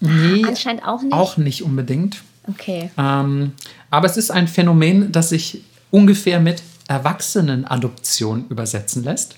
Nee, 0.00 0.44
Anscheinend 0.46 0.86
auch 0.86 1.02
nicht. 1.02 1.12
auch 1.12 1.36
nicht 1.36 1.62
unbedingt. 1.62 2.22
Okay. 2.48 2.90
Ähm, 2.96 3.52
aber 3.90 4.06
es 4.06 4.16
ist 4.16 4.30
ein 4.30 4.48
Phänomen, 4.48 5.12
das 5.12 5.30
sich 5.30 5.62
ungefähr 5.90 6.40
mit 6.40 6.62
Erwachsenenadoption 6.88 8.46
übersetzen 8.48 9.04
lässt. 9.04 9.36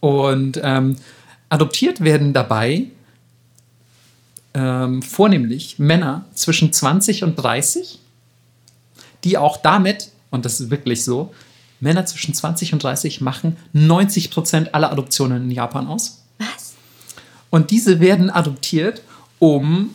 Und 0.00 0.60
ähm, 0.62 0.96
adoptiert 1.48 2.02
werden 2.02 2.32
dabei 2.32 2.86
ähm, 4.54 5.02
vornehmlich 5.02 5.78
Männer 5.78 6.24
zwischen 6.34 6.72
20 6.72 7.24
und 7.24 7.36
30, 7.36 7.98
die 9.24 9.38
auch 9.38 9.56
damit, 9.56 10.10
und 10.30 10.44
das 10.44 10.60
ist 10.60 10.70
wirklich 10.70 11.04
so, 11.04 11.32
Männer 11.80 12.06
zwischen 12.06 12.34
20 12.34 12.72
und 12.72 12.82
30 12.82 13.20
machen 13.20 13.56
90 13.72 14.30
Prozent 14.30 14.74
aller 14.74 14.90
Adoptionen 14.90 15.44
in 15.44 15.50
Japan 15.50 15.86
aus. 15.86 16.22
Was? 16.38 16.74
Und 17.50 17.70
diese 17.70 18.00
werden 18.00 18.30
adoptiert, 18.30 19.02
um 19.38 19.90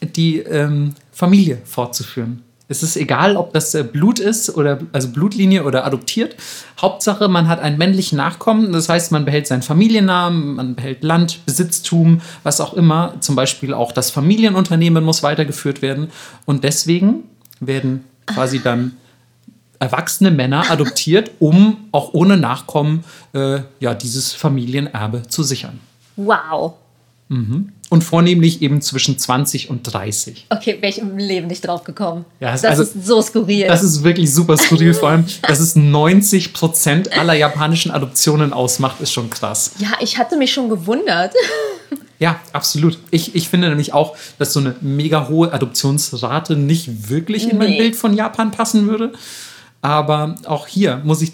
die 0.00 0.38
ähm, 0.38 0.94
Familie 1.16 1.62
fortzuführen. 1.64 2.42
Es 2.68 2.82
ist 2.82 2.94
egal, 2.94 3.38
ob 3.38 3.54
das 3.54 3.74
äh, 3.74 3.84
Blut 3.84 4.18
ist 4.18 4.54
oder 4.54 4.80
also 4.92 5.08
Blutlinie 5.08 5.64
oder 5.64 5.86
adoptiert. 5.86 6.36
Hauptsache, 6.78 7.26
man 7.28 7.48
hat 7.48 7.58
einen 7.58 7.78
männlichen 7.78 8.18
Nachkommen. 8.18 8.70
Das 8.70 8.90
heißt, 8.90 9.12
man 9.12 9.24
behält 9.24 9.46
seinen 9.46 9.62
Familiennamen, 9.62 10.56
man 10.56 10.74
behält 10.74 11.02
Land, 11.02 11.46
Besitztum, 11.46 12.20
was 12.42 12.60
auch 12.60 12.74
immer. 12.74 13.14
Zum 13.20 13.34
Beispiel 13.34 13.72
auch 13.72 13.92
das 13.92 14.10
Familienunternehmen 14.10 15.02
muss 15.02 15.22
weitergeführt 15.22 15.80
werden. 15.80 16.10
Und 16.44 16.64
deswegen 16.64 17.22
werden 17.60 18.04
quasi 18.26 18.60
dann 18.60 18.98
erwachsene 19.78 20.30
Männer 20.30 20.70
adoptiert, 20.70 21.30
um 21.38 21.88
auch 21.92 22.12
ohne 22.12 22.36
Nachkommen 22.36 23.04
äh, 23.32 23.60
ja, 23.80 23.94
dieses 23.94 24.34
Familienerbe 24.34 25.22
zu 25.28 25.44
sichern. 25.44 25.80
Wow. 26.16 26.74
Und 27.88 28.02
vornehmlich 28.02 28.62
eben 28.62 28.80
zwischen 28.82 29.16
20 29.16 29.70
und 29.70 29.82
30. 29.84 30.46
Okay, 30.50 30.78
wäre 30.80 30.88
ich 30.88 30.98
im 30.98 31.16
Leben 31.18 31.46
nicht 31.46 31.64
drauf 31.66 31.84
gekommen. 31.84 32.24
Ja, 32.40 32.50
das 32.50 32.64
also- 32.64 32.82
ist 32.82 33.06
so 33.06 33.22
skurril. 33.22 33.68
Das 33.68 33.82
ist 33.84 34.02
wirklich 34.02 34.32
super 34.34 34.56
skurril, 34.56 34.92
vor 34.94 35.10
allem, 35.10 35.24
dass 35.42 35.60
es 35.60 35.76
90 35.76 36.52
Prozent 36.52 37.16
aller 37.16 37.34
japanischen 37.34 37.92
Adoptionen 37.92 38.52
ausmacht, 38.52 39.00
ist 39.00 39.12
schon 39.12 39.30
krass. 39.30 39.72
ja, 39.78 39.92
ich 40.00 40.18
hatte 40.18 40.36
mich 40.36 40.52
schon 40.52 40.68
gewundert. 40.68 41.32
Ja, 42.18 42.40
absolut. 42.54 42.98
Ich, 43.10 43.34
ich 43.34 43.50
finde 43.50 43.68
nämlich 43.68 43.92
auch, 43.92 44.16
dass 44.38 44.54
so 44.54 44.60
eine 44.60 44.74
mega 44.80 45.28
hohe 45.28 45.52
Adoptionsrate 45.52 46.56
nicht 46.56 47.10
wirklich 47.10 47.50
in 47.50 47.58
mein 47.58 47.68
Nee. 47.68 47.78
Bild 47.78 47.94
von 47.94 48.14
Japan 48.14 48.52
passen 48.52 48.86
würde. 48.88 49.12
Aber 49.82 50.36
auch 50.46 50.66
hier 50.66 51.02
muss 51.04 51.20
ich 51.20 51.32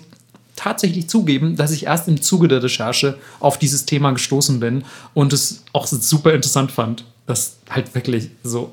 tatsächlich 0.62 1.08
zugeben, 1.08 1.56
dass 1.56 1.72
ich 1.72 1.86
erst 1.86 2.06
im 2.06 2.22
Zuge 2.22 2.46
der 2.46 2.62
Recherche 2.62 3.18
auf 3.40 3.58
dieses 3.58 3.84
Thema 3.84 4.12
gestoßen 4.12 4.60
bin 4.60 4.84
und 5.12 5.32
es 5.32 5.64
auch 5.72 5.86
super 5.86 6.32
interessant 6.32 6.70
fand, 6.70 7.04
dass 7.26 7.56
halt 7.68 7.94
wirklich 7.94 8.30
so 8.44 8.72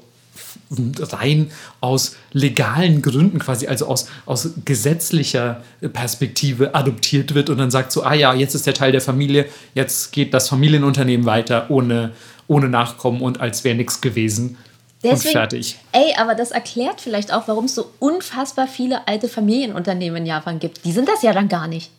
rein 1.00 1.50
aus 1.82 2.16
legalen 2.32 3.02
Gründen 3.02 3.40
quasi, 3.40 3.68
also 3.68 3.88
aus, 3.88 4.08
aus 4.28 4.50
gesetzlicher 4.66 5.64
Perspektive 5.94 6.76
adoptiert 6.76 7.34
wird 7.34 7.50
und 7.50 7.58
dann 7.58 7.72
sagt 7.72 7.92
so, 7.92 8.04
ah 8.04 8.14
ja, 8.14 8.36
jetzt 8.36 8.54
ist 8.54 8.68
der 8.68 8.76
Teil 8.76 8.92
der 8.92 9.02
Familie, 9.02 9.46
jetzt 9.74 10.12
geht 10.12 10.34
das 10.34 10.48
Familienunternehmen 10.48 11.26
weiter 11.26 11.72
ohne, 11.72 12.12
ohne 12.48 12.70
Nachkommen 12.70 13.22
und 13.22 13.42
als 13.42 13.64
wäre 13.64 13.76
nichts 13.76 14.00
gewesen 14.00 14.58
und 15.04 15.18
fertig. 15.20 15.78
Ey, 15.92 16.14
aber 16.18 16.36
das 16.36 16.52
erklärt 16.52 17.02
vielleicht 17.02 17.34
auch, 17.34 17.48
warum 17.48 17.66
es 17.66 17.76
so 17.76 17.92
unfassbar 18.00 18.68
viele 18.68 19.08
alte 19.08 19.30
Familienunternehmen 19.30 20.18
in 20.18 20.26
Japan 20.26 20.60
gibt. 20.60 20.84
Die 20.86 20.92
sind 20.92 21.08
das 21.08 21.22
ja 21.22 21.32
dann 21.32 21.48
gar 21.48 21.68
nicht. 21.68 21.92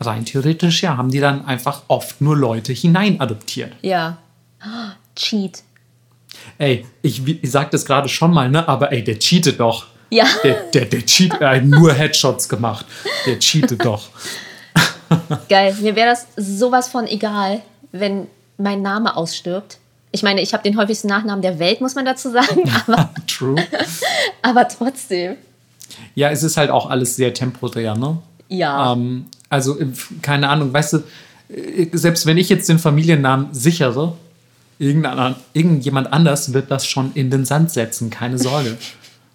Rein 0.00 0.24
theoretisch, 0.24 0.82
ja, 0.82 0.96
haben 0.96 1.10
die 1.10 1.20
dann 1.20 1.44
einfach 1.44 1.82
oft 1.88 2.22
nur 2.22 2.36
Leute 2.36 2.72
hinein 2.72 3.20
adoptiert. 3.20 3.72
Ja. 3.82 4.16
Oh, 4.64 4.92
Cheat. 5.14 5.62
Ey, 6.56 6.86
ich, 7.02 7.26
ich 7.26 7.50
sag 7.50 7.70
das 7.70 7.84
gerade 7.84 8.08
schon 8.08 8.32
mal, 8.32 8.48
ne, 8.48 8.66
aber 8.66 8.92
ey, 8.92 9.04
der 9.04 9.18
cheatet 9.18 9.60
doch. 9.60 9.86
Ja. 10.10 10.24
Der, 10.42 10.54
der, 10.74 10.86
der 10.86 11.04
cheat, 11.04 11.34
er 11.40 11.56
hat 11.56 11.64
nur 11.64 11.92
Headshots 11.92 12.48
gemacht. 12.48 12.86
Der 13.26 13.38
cheatet 13.38 13.84
doch. 13.84 14.08
Geil. 15.48 15.76
Mir 15.80 15.94
wäre 15.96 16.10
das 16.10 16.26
sowas 16.36 16.88
von 16.88 17.06
egal, 17.06 17.62
wenn 17.92 18.26
mein 18.56 18.82
Name 18.82 19.16
ausstirbt. 19.16 19.78
Ich 20.12 20.22
meine, 20.22 20.40
ich 20.40 20.52
habe 20.52 20.62
den 20.62 20.76
häufigsten 20.76 21.08
Nachnamen 21.08 21.42
der 21.42 21.58
Welt, 21.58 21.80
muss 21.80 21.94
man 21.94 22.04
dazu 22.04 22.30
sagen, 22.30 22.68
aber, 22.86 23.10
True. 23.26 23.56
aber 24.42 24.68
trotzdem. 24.68 25.36
Ja, 26.14 26.30
es 26.30 26.42
ist 26.42 26.56
halt 26.56 26.70
auch 26.70 26.88
alles 26.90 27.16
sehr 27.16 27.32
temporär, 27.34 27.96
ne? 27.96 28.18
Ja. 28.48 28.92
Ähm, 28.92 29.26
also, 29.48 29.78
äh, 29.78 29.86
keine 30.22 30.48
Ahnung, 30.48 30.72
weißt 30.72 30.94
du, 30.94 30.98
äh, 31.48 31.88
selbst 31.92 32.26
wenn 32.26 32.38
ich 32.38 32.48
jetzt 32.48 32.68
den 32.68 32.78
Familiennamen 32.78 33.52
sichere, 33.52 34.14
irgendjemand 34.78 36.12
anders 36.12 36.54
wird 36.54 36.70
das 36.70 36.86
schon 36.86 37.12
in 37.14 37.30
den 37.30 37.44
Sand 37.44 37.70
setzen, 37.70 38.10
keine 38.10 38.38
Sorge. 38.38 38.76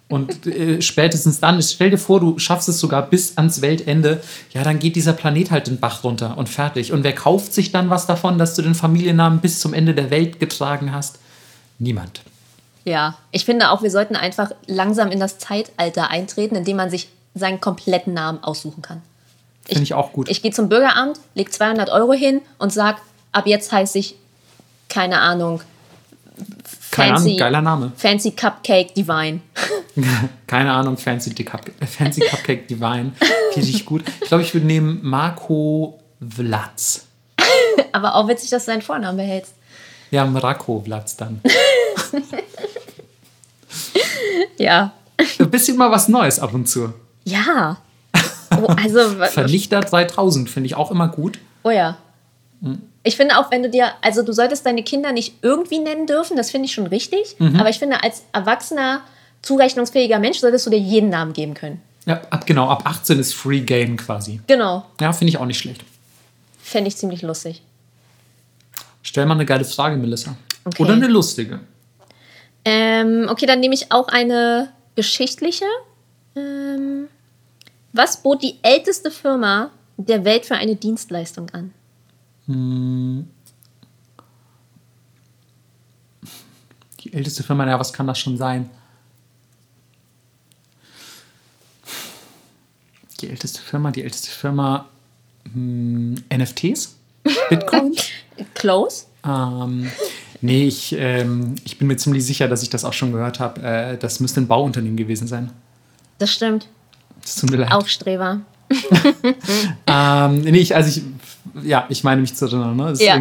Und 0.08 0.46
äh, 0.46 0.80
spätestens 0.82 1.40
dann, 1.40 1.60
stell 1.60 1.90
dir 1.90 1.98
vor, 1.98 2.20
du 2.20 2.38
schaffst 2.38 2.68
es 2.68 2.78
sogar 2.78 3.10
bis 3.10 3.36
ans 3.36 3.60
Weltende, 3.60 4.20
ja, 4.52 4.62
dann 4.62 4.78
geht 4.78 4.94
dieser 4.94 5.12
Planet 5.12 5.50
halt 5.50 5.66
den 5.66 5.80
Bach 5.80 6.04
runter 6.04 6.38
und 6.38 6.48
fertig. 6.48 6.92
Und 6.92 7.02
wer 7.02 7.14
kauft 7.14 7.52
sich 7.52 7.72
dann 7.72 7.90
was 7.90 8.06
davon, 8.06 8.38
dass 8.38 8.54
du 8.54 8.62
den 8.62 8.76
Familiennamen 8.76 9.40
bis 9.40 9.58
zum 9.58 9.74
Ende 9.74 9.94
der 9.94 10.10
Welt 10.10 10.38
getragen 10.38 10.92
hast? 10.92 11.18
Niemand. 11.80 12.22
Ja, 12.84 13.18
ich 13.32 13.44
finde 13.44 13.70
auch, 13.70 13.82
wir 13.82 13.90
sollten 13.90 14.14
einfach 14.14 14.52
langsam 14.66 15.10
in 15.10 15.18
das 15.18 15.38
Zeitalter 15.38 16.08
eintreten, 16.08 16.54
in 16.54 16.64
dem 16.64 16.76
man 16.76 16.88
sich 16.88 17.08
seinen 17.34 17.60
kompletten 17.60 18.14
Namen 18.14 18.44
aussuchen 18.44 18.82
kann. 18.82 19.02
Finde 19.64 19.82
ich 19.82 19.94
auch 19.94 20.12
gut. 20.12 20.28
Ich 20.28 20.40
gehe 20.40 20.52
zum 20.52 20.68
Bürgeramt, 20.68 21.18
leg 21.34 21.52
200 21.52 21.90
Euro 21.90 22.12
hin 22.12 22.40
und 22.58 22.72
sag, 22.72 23.02
ab 23.32 23.48
jetzt 23.48 23.72
heiße 23.72 23.98
ich, 23.98 24.14
keine 24.88 25.20
Ahnung, 25.20 25.60
keine 26.90 27.14
fancy- 27.16 27.26
Ahnung, 27.28 27.36
geiler 27.38 27.62
Name. 27.62 27.92
Fancy 27.96 28.30
Cupcake 28.32 28.94
Divine. 28.94 29.40
Keine 30.46 30.72
Ahnung, 30.72 30.98
Fancy, 30.98 31.32
Cup 31.32 31.62
Fancy 31.86 32.20
Cupcake 32.20 32.68
Divine. 32.68 33.12
Richtig 33.56 33.86
gut. 33.86 34.04
Ich 34.20 34.28
glaube, 34.28 34.42
ich 34.42 34.52
würde 34.52 34.66
nehmen 34.66 35.00
Marco 35.02 35.98
Vlatz. 36.20 37.06
Aber 37.92 38.14
auch 38.14 38.28
witzig, 38.28 38.50
dass 38.50 38.66
du 38.66 38.72
deinen 38.72 38.82
Vornamen 38.82 39.16
behältst. 39.16 39.54
Ja, 40.10 40.26
Mrako 40.26 40.82
Vlatz 40.84 41.16
dann. 41.16 41.40
ja. 44.58 44.92
Ein 45.38 45.50
bisschen 45.50 45.76
mal 45.76 45.90
was 45.90 46.08
Neues 46.08 46.38
ab 46.38 46.54
und 46.54 46.68
zu. 46.68 46.92
Ja. 47.24 47.78
Oh, 48.50 48.66
also, 48.82 49.00
Vernichter 49.30 49.80
3000 49.80 50.48
finde 50.48 50.66
ich 50.66 50.76
auch 50.76 50.90
immer 50.90 51.08
gut. 51.08 51.38
Oh 51.62 51.70
ja. 51.70 51.96
Ich 53.06 53.16
finde 53.16 53.38
auch, 53.38 53.52
wenn 53.52 53.62
du 53.62 53.70
dir, 53.70 53.92
also 54.02 54.22
du 54.22 54.32
solltest 54.32 54.66
deine 54.66 54.82
Kinder 54.82 55.12
nicht 55.12 55.34
irgendwie 55.40 55.78
nennen 55.78 56.08
dürfen, 56.08 56.36
das 56.36 56.50
finde 56.50 56.66
ich 56.66 56.72
schon 56.72 56.88
richtig. 56.88 57.36
Mhm. 57.38 57.54
Aber 57.60 57.68
ich 57.68 57.78
finde, 57.78 58.02
als 58.02 58.24
erwachsener, 58.32 59.02
zurechnungsfähiger 59.42 60.18
Mensch 60.18 60.40
solltest 60.40 60.66
du 60.66 60.70
dir 60.70 60.78
jeden 60.78 61.08
Namen 61.08 61.32
geben 61.32 61.54
können. 61.54 61.80
Ja, 62.04 62.20
ab, 62.30 62.46
genau, 62.46 62.68
ab 62.68 62.82
18 62.84 63.20
ist 63.20 63.32
Free 63.32 63.60
Game 63.60 63.96
quasi. 63.96 64.40
Genau. 64.48 64.84
Ja, 65.00 65.12
finde 65.12 65.30
ich 65.30 65.38
auch 65.38 65.46
nicht 65.46 65.58
schlecht. 65.58 65.84
Fände 66.60 66.88
ich 66.88 66.96
ziemlich 66.96 67.22
lustig. 67.22 67.62
Stell 69.02 69.24
mal 69.24 69.34
eine 69.34 69.46
geile 69.46 69.64
Frage, 69.64 69.96
Melissa. 69.96 70.36
Okay. 70.64 70.82
Oder 70.82 70.94
eine 70.94 71.06
lustige. 71.06 71.60
Ähm, 72.64 73.28
okay, 73.30 73.46
dann 73.46 73.60
nehme 73.60 73.74
ich 73.74 73.92
auch 73.92 74.08
eine 74.08 74.72
geschichtliche. 74.96 75.64
Ähm, 76.34 77.06
was 77.92 78.16
bot 78.16 78.42
die 78.42 78.56
älteste 78.62 79.12
Firma 79.12 79.70
der 79.96 80.24
Welt 80.24 80.44
für 80.44 80.56
eine 80.56 80.74
Dienstleistung 80.74 81.50
an? 81.50 81.72
Die 82.48 83.24
älteste 87.12 87.42
Firma, 87.42 87.66
ja, 87.66 87.78
was 87.78 87.92
kann 87.92 88.06
das 88.06 88.18
schon 88.18 88.36
sein? 88.36 88.70
Die 93.20 93.30
älteste 93.30 93.60
Firma, 93.60 93.90
die 93.90 94.02
älteste 94.02 94.30
Firma 94.30 94.88
hm, 95.52 96.16
NFTs? 96.32 96.96
Bitcoin? 97.50 97.96
Close? 98.54 99.06
ähm, 99.24 99.90
nee, 100.40 100.68
ich, 100.68 100.92
ähm, 100.92 101.56
ich 101.64 101.78
bin 101.78 101.88
mir 101.88 101.96
ziemlich 101.96 102.24
sicher, 102.24 102.46
dass 102.46 102.62
ich 102.62 102.70
das 102.70 102.84
auch 102.84 102.92
schon 102.92 103.10
gehört 103.12 103.40
habe. 103.40 103.62
Äh, 103.62 103.98
das 103.98 104.20
müsste 104.20 104.40
ein 104.40 104.46
Bauunternehmen 104.46 104.96
gewesen 104.96 105.26
sein. 105.26 105.50
Das 106.18 106.32
stimmt. 106.32 106.68
Das 107.22 107.36
tut 107.36 107.50
mir 107.50 107.56
leid. 107.56 107.72
Aufstreber. 107.72 108.42
Ähm, 109.88 110.40
nee, 110.40 110.58
ich, 110.58 110.74
also 110.74 110.88
ich, 110.88 111.04
ja, 111.62 111.86
ich 111.88 112.04
meine 112.04 112.20
mich 112.20 112.34
zu 112.34 112.46
erinnern. 112.46 112.76
Ne? 112.76 112.90
Es 112.90 113.00
ist 113.00 113.06
Ja. 113.06 113.20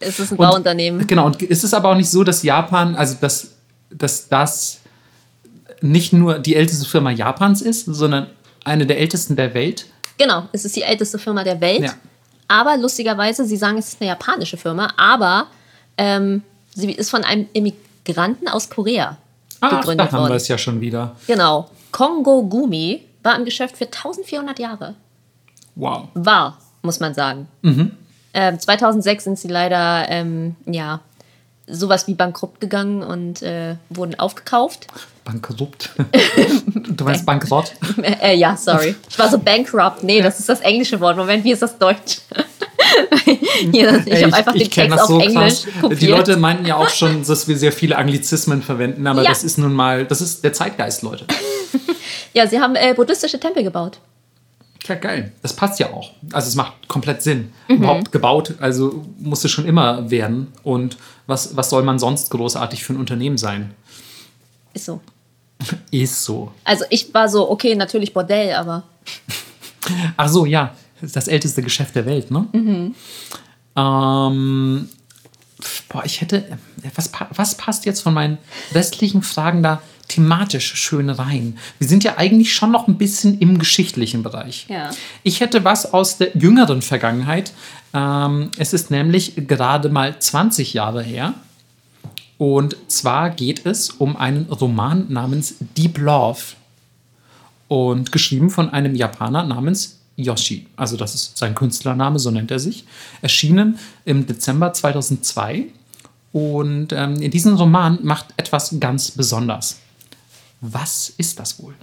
Es 0.00 0.18
ist 0.18 0.32
ein 0.32 0.38
Und- 0.38 0.46
Bauunternehmen. 0.48 1.06
Genau, 1.06 1.26
und 1.26 1.42
ist 1.42 1.64
es 1.64 1.72
aber 1.74 1.90
auch 1.90 1.96
nicht 1.96 2.10
so, 2.10 2.24
dass 2.24 2.42
Japan, 2.42 2.94
also 2.96 3.16
dass, 3.20 3.48
dass 3.90 4.28
das 4.28 4.80
nicht 5.80 6.12
nur 6.12 6.38
die 6.38 6.54
älteste 6.56 6.86
Firma 6.88 7.10
Japans 7.10 7.62
ist, 7.62 7.84
sondern 7.86 8.28
eine 8.64 8.86
der 8.86 8.98
ältesten 8.98 9.36
der 9.36 9.52
Welt? 9.54 9.86
Genau, 10.18 10.44
es 10.52 10.64
ist 10.64 10.74
die 10.76 10.82
älteste 10.82 11.18
Firma 11.18 11.44
der 11.44 11.60
Welt. 11.60 11.82
Ja. 11.82 11.92
Aber 12.48 12.76
lustigerweise, 12.76 13.44
sie 13.44 13.56
sagen, 13.56 13.76
es 13.78 13.88
ist 13.88 14.00
eine 14.00 14.08
japanische 14.08 14.56
Firma, 14.56 14.92
aber 14.96 15.48
ähm, 15.98 16.42
sie 16.74 16.90
ist 16.92 17.10
von 17.10 17.24
einem 17.24 17.46
Immigranten 17.52 18.48
aus 18.48 18.70
Korea 18.70 19.16
Ach, 19.60 19.70
gegründet 19.70 20.06
da 20.08 20.12
haben 20.12 20.18
wir 20.18 20.28
worden. 20.28 20.36
es 20.36 20.48
ja 20.48 20.56
schon 20.56 20.80
wieder. 20.80 21.16
Genau. 21.26 21.68
Kongo 21.92 22.42
Gumi 22.44 23.02
war 23.22 23.36
im 23.36 23.44
Geschäft 23.44 23.76
für 23.76 23.84
1400 23.86 24.58
Jahre. 24.58 24.94
Wow. 25.74 26.08
War, 26.14 26.56
muss 26.86 27.00
man 27.00 27.12
sagen. 27.14 27.48
Mhm. 27.62 27.92
Ähm, 28.32 28.58
2006 28.58 29.24
sind 29.24 29.38
sie 29.38 29.48
leider, 29.48 30.06
ähm, 30.08 30.56
ja, 30.66 31.00
sowas 31.66 32.06
wie 32.06 32.14
bankrott 32.14 32.60
gegangen 32.60 33.02
und 33.02 33.42
äh, 33.42 33.76
wurden 33.90 34.18
aufgekauft. 34.18 34.86
Bankrott. 35.24 35.90
du 36.88 37.04
meinst 37.04 37.26
bankrott? 37.26 37.72
äh, 38.22 38.36
ja, 38.36 38.56
sorry. 38.56 38.94
Ich 39.10 39.18
war 39.18 39.28
so 39.28 39.38
bankrupt. 39.38 40.04
Nee, 40.04 40.22
das 40.22 40.38
ist 40.38 40.48
das 40.48 40.60
englische 40.60 41.00
Wort. 41.00 41.16
Moment, 41.16 41.42
wie 41.42 41.50
ist 41.50 41.62
das 41.62 41.76
Deutsch? 41.76 42.18
Hier, 43.72 44.06
ich 44.06 44.22
habe 44.22 44.34
einfach 44.34 44.52
den 44.52 44.70
kenn 44.70 44.90
Text 44.90 45.10
auf 45.10 45.20
Englisch 45.22 45.62
krass. 45.64 45.66
kopiert. 45.80 46.02
Die 46.02 46.06
Leute 46.06 46.36
meinten 46.36 46.66
ja 46.66 46.76
auch 46.76 46.88
schon, 46.90 47.24
dass 47.24 47.48
wir 47.48 47.56
sehr 47.58 47.72
viele 47.72 47.96
Anglizismen 47.96 48.62
verwenden, 48.62 49.06
aber 49.06 49.22
Ja. 49.22 49.30
das 49.30 49.42
ist 49.42 49.58
nun 49.58 49.72
mal, 49.72 50.04
das 50.06 50.20
ist 50.20 50.44
der 50.44 50.52
Zeitgeist, 50.52 51.02
Leute. 51.02 51.24
Ja, 52.32 52.46
sie 52.46 52.60
haben 52.60 52.76
äh, 52.76 52.92
buddhistische 52.92 53.40
Tempel 53.40 53.62
gebaut. 53.62 53.98
Ja, 54.86 54.94
geil. 54.94 55.32
Das 55.42 55.54
passt 55.54 55.80
ja 55.80 55.92
auch. 55.92 56.12
Also 56.32 56.48
es 56.48 56.54
macht 56.54 56.88
komplett 56.88 57.22
Sinn. 57.22 57.52
Mhm. 57.68 57.76
Überhaupt 57.76 58.12
gebaut, 58.12 58.54
also 58.60 59.04
musste 59.18 59.48
schon 59.48 59.66
immer 59.66 60.10
werden. 60.10 60.52
Und 60.62 60.96
was, 61.26 61.56
was 61.56 61.70
soll 61.70 61.82
man 61.82 61.98
sonst 61.98 62.30
großartig 62.30 62.84
für 62.84 62.92
ein 62.92 62.98
Unternehmen 62.98 63.38
sein? 63.38 63.74
Ist 64.74 64.84
so. 64.84 65.00
Ist 65.90 66.22
so. 66.22 66.52
Also 66.64 66.84
ich 66.90 67.12
war 67.14 67.28
so, 67.28 67.50
okay, 67.50 67.74
natürlich 67.74 68.12
Bordell, 68.12 68.54
aber 68.54 68.84
Ach 70.16 70.28
so, 70.28 70.46
ja. 70.46 70.74
Das 71.00 71.28
älteste 71.28 71.62
Geschäft 71.62 71.94
der 71.94 72.06
Welt, 72.06 72.30
ne? 72.30 72.46
Mhm. 72.52 72.94
Ähm, 73.76 74.88
boah, 75.90 76.04
ich 76.04 76.22
hätte. 76.22 76.58
Was, 76.94 77.10
was 77.34 77.54
passt 77.56 77.84
jetzt 77.84 78.00
von 78.00 78.14
meinen 78.14 78.38
restlichen 78.72 79.22
Fragen 79.22 79.62
da 79.62 79.82
thematisch 80.08 80.74
schön 80.74 81.10
rein? 81.10 81.58
Wir 81.78 81.88
sind 81.88 82.04
ja 82.04 82.18
eigentlich 82.18 82.54
schon 82.54 82.72
noch 82.72 82.88
ein 82.88 82.98
bisschen 82.98 83.38
im 83.38 83.58
geschichtlichen 83.58 84.22
Bereich. 84.22 84.66
Ja. 84.68 84.90
Ich 85.22 85.40
hätte 85.40 85.64
was 85.64 85.92
aus 85.92 86.18
der 86.18 86.36
jüngeren 86.36 86.82
Vergangenheit. 86.82 87.52
Ähm, 87.94 88.50
es 88.58 88.72
ist 88.72 88.90
nämlich 88.90 89.34
gerade 89.48 89.88
mal 89.88 90.18
20 90.18 90.74
Jahre 90.74 91.02
her. 91.02 91.34
Und 92.38 92.76
zwar 92.88 93.30
geht 93.30 93.64
es 93.64 93.90
um 93.90 94.16
einen 94.16 94.46
Roman 94.46 95.06
namens 95.08 95.54
Deep 95.76 95.98
Love 95.98 96.40
und 97.68 98.12
geschrieben 98.12 98.50
von 98.50 98.70
einem 98.70 98.94
Japaner 98.94 99.42
namens 99.44 100.00
Yoshi. 100.16 100.66
Also 100.76 100.96
das 100.96 101.14
ist 101.14 101.36
sein 101.36 101.54
Künstlername, 101.54 102.18
so 102.18 102.30
nennt 102.30 102.50
er 102.50 102.58
sich. 102.58 102.84
Erschienen 103.22 103.78
im 104.04 104.26
Dezember 104.26 104.72
2002. 104.72 105.66
Und 106.32 106.92
ähm, 106.92 107.16
in 107.16 107.30
diesem 107.30 107.54
Roman 107.54 107.98
macht 108.02 108.26
etwas 108.36 108.76
ganz 108.80 109.10
besonders. 109.10 109.78
Was 110.60 111.10
ist 111.16 111.38
das 111.38 111.60
wohl? 111.62 111.74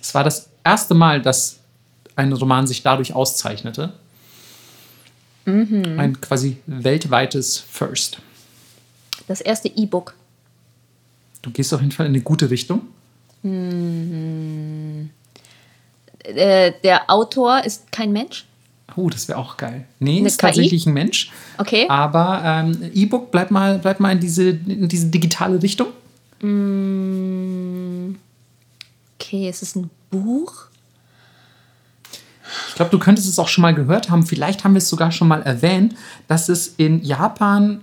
Es 0.00 0.14
war 0.14 0.24
das 0.24 0.48
erste 0.64 0.94
Mal, 0.94 1.22
dass 1.22 1.58
ein 2.16 2.32
Roman 2.32 2.66
sich 2.66 2.82
dadurch 2.82 3.14
auszeichnete. 3.14 3.92
Ein 5.44 6.20
quasi 6.20 6.58
weltweites 6.66 7.58
First. 7.58 8.18
das 9.26 9.40
erste 9.40 9.68
E-Book. 9.68 10.14
Du 11.42 11.50
gehst 11.50 11.74
auf 11.74 11.80
jeden 11.80 11.90
Fall 11.92 12.06
in 12.06 12.12
eine 12.12 12.22
gute 12.22 12.48
Richtung. 12.50 12.82
Äh, 16.24 16.72
der 16.84 17.10
Autor 17.10 17.64
ist 17.64 17.90
kein 17.90 18.12
Mensch. 18.12 18.44
Oh, 18.94 19.08
das 19.08 19.26
wäre 19.26 19.38
auch 19.38 19.56
geil. 19.56 19.86
Nee, 19.98 20.18
Eine 20.18 20.26
ist 20.28 20.38
KI? 20.38 20.46
tatsächlich 20.46 20.86
ein 20.86 20.92
Mensch. 20.92 21.32
Okay. 21.58 21.86
Aber 21.88 22.42
ähm, 22.44 22.90
E-Book, 22.94 23.30
bleib 23.32 23.50
mal, 23.50 23.78
bleib 23.78 23.98
mal 24.00 24.12
in, 24.12 24.20
diese, 24.20 24.50
in 24.50 24.86
diese 24.88 25.06
digitale 25.06 25.60
Richtung. 25.62 25.88
Okay, 29.20 29.48
es 29.48 29.62
ist 29.62 29.76
ein 29.76 29.90
Buch. 30.10 30.66
Ich 32.68 32.74
glaube, 32.74 32.90
du 32.90 32.98
könntest 32.98 33.28
es 33.28 33.38
auch 33.38 33.48
schon 33.48 33.62
mal 33.62 33.74
gehört 33.74 34.10
haben. 34.10 34.26
Vielleicht 34.26 34.64
haben 34.64 34.74
wir 34.74 34.78
es 34.78 34.88
sogar 34.88 35.12
schon 35.12 35.28
mal 35.28 35.42
erwähnt, 35.42 35.94
dass 36.26 36.48
es 36.48 36.74
in 36.76 37.02
Japan 37.02 37.82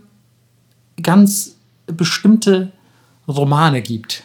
ganz 1.02 1.56
bestimmte 1.88 2.72
Romane 3.28 3.82
gibt, 3.82 4.24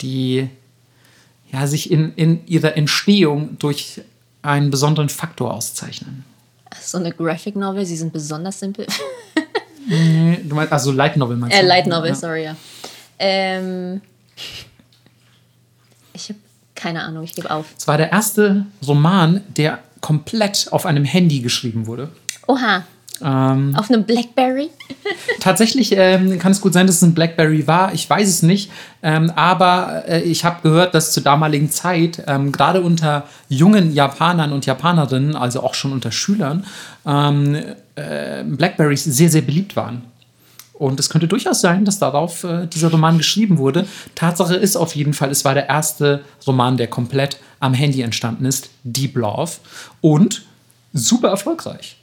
die 0.00 0.48
ja, 1.52 1.66
sich 1.66 1.90
in, 1.90 2.14
in 2.14 2.46
ihrer 2.46 2.76
Entstehung 2.76 3.58
durch 3.58 4.00
einen 4.42 4.70
besonderen 4.70 5.08
Faktor 5.08 5.52
auszeichnen. 5.52 6.24
So 6.80 6.98
eine 6.98 7.12
Graphic 7.12 7.56
Novel, 7.56 7.84
sie 7.84 7.96
sind 7.96 8.12
besonders 8.12 8.60
simpel. 8.60 8.86
Nee, 9.88 10.40
Du 10.44 10.54
meinst, 10.54 10.72
also 10.72 10.90
Light 10.92 11.16
Novel 11.16 11.36
meinst 11.36 11.56
äh, 11.56 11.60
du? 11.62 11.66
Light 11.66 11.86
Novel, 11.86 12.10
Ja. 12.10 12.14
sorry, 12.14 12.44
ja. 12.44 12.56
Ähm, 13.18 14.00
ich 16.12 16.28
habe 16.28 16.38
keine 16.74 17.04
Ahnung, 17.04 17.24
ich 17.24 17.34
gebe 17.34 17.50
auf. 17.50 17.66
Es 17.76 17.88
war 17.88 17.96
der 17.96 18.12
erste 18.12 18.66
Roman, 18.86 19.42
der 19.56 19.78
komplett 20.00 20.68
auf 20.70 20.86
einem 20.86 21.04
Handy 21.04 21.40
geschrieben 21.40 21.86
wurde. 21.86 22.10
Oha, 22.46 22.84
Ähm, 23.22 23.74
auf 23.76 23.90
einem 23.90 24.04
Blackberry? 24.04 24.68
Tatsächlich 25.40 25.92
ähm, 25.96 26.38
kann 26.38 26.52
es 26.52 26.60
gut 26.60 26.74
sein, 26.74 26.86
dass 26.86 26.96
es 26.96 27.02
ein 27.02 27.14
Blackberry 27.14 27.66
war. 27.66 27.94
Ich 27.94 28.08
weiß 28.08 28.28
es 28.28 28.42
nicht. 28.42 28.70
Ähm, 29.02 29.30
aber 29.34 30.04
äh, 30.06 30.20
ich 30.20 30.44
habe 30.44 30.60
gehört, 30.62 30.94
dass 30.94 31.12
zur 31.12 31.22
damaligen 31.22 31.70
Zeit, 31.70 32.22
ähm, 32.26 32.52
gerade 32.52 32.82
unter 32.82 33.24
jungen 33.48 33.94
Japanern 33.94 34.52
und 34.52 34.66
Japanerinnen, 34.66 35.34
also 35.34 35.62
auch 35.62 35.74
schon 35.74 35.92
unter 35.92 36.12
Schülern, 36.12 36.66
ähm, 37.06 37.56
äh, 37.94 38.44
Blackberries 38.44 39.04
sehr, 39.04 39.30
sehr 39.30 39.42
beliebt 39.42 39.76
waren. 39.76 40.02
Und 40.78 41.00
es 41.00 41.08
könnte 41.08 41.26
durchaus 41.26 41.60
sein, 41.60 41.84
dass 41.84 41.98
darauf 41.98 42.44
äh, 42.44 42.66
dieser 42.66 42.90
Roman 42.90 43.18
geschrieben 43.18 43.58
wurde. 43.58 43.86
Tatsache 44.14 44.56
ist 44.56 44.76
auf 44.76 44.94
jeden 44.94 45.14
Fall, 45.14 45.30
es 45.30 45.44
war 45.44 45.54
der 45.54 45.68
erste 45.68 46.22
Roman, 46.46 46.76
der 46.76 46.88
komplett 46.88 47.38
am 47.60 47.72
Handy 47.72 48.02
entstanden 48.02 48.44
ist, 48.44 48.68
Deep 48.84 49.16
Love. 49.16 49.52
Und 50.00 50.44
super 50.92 51.28
erfolgreich 51.28 51.96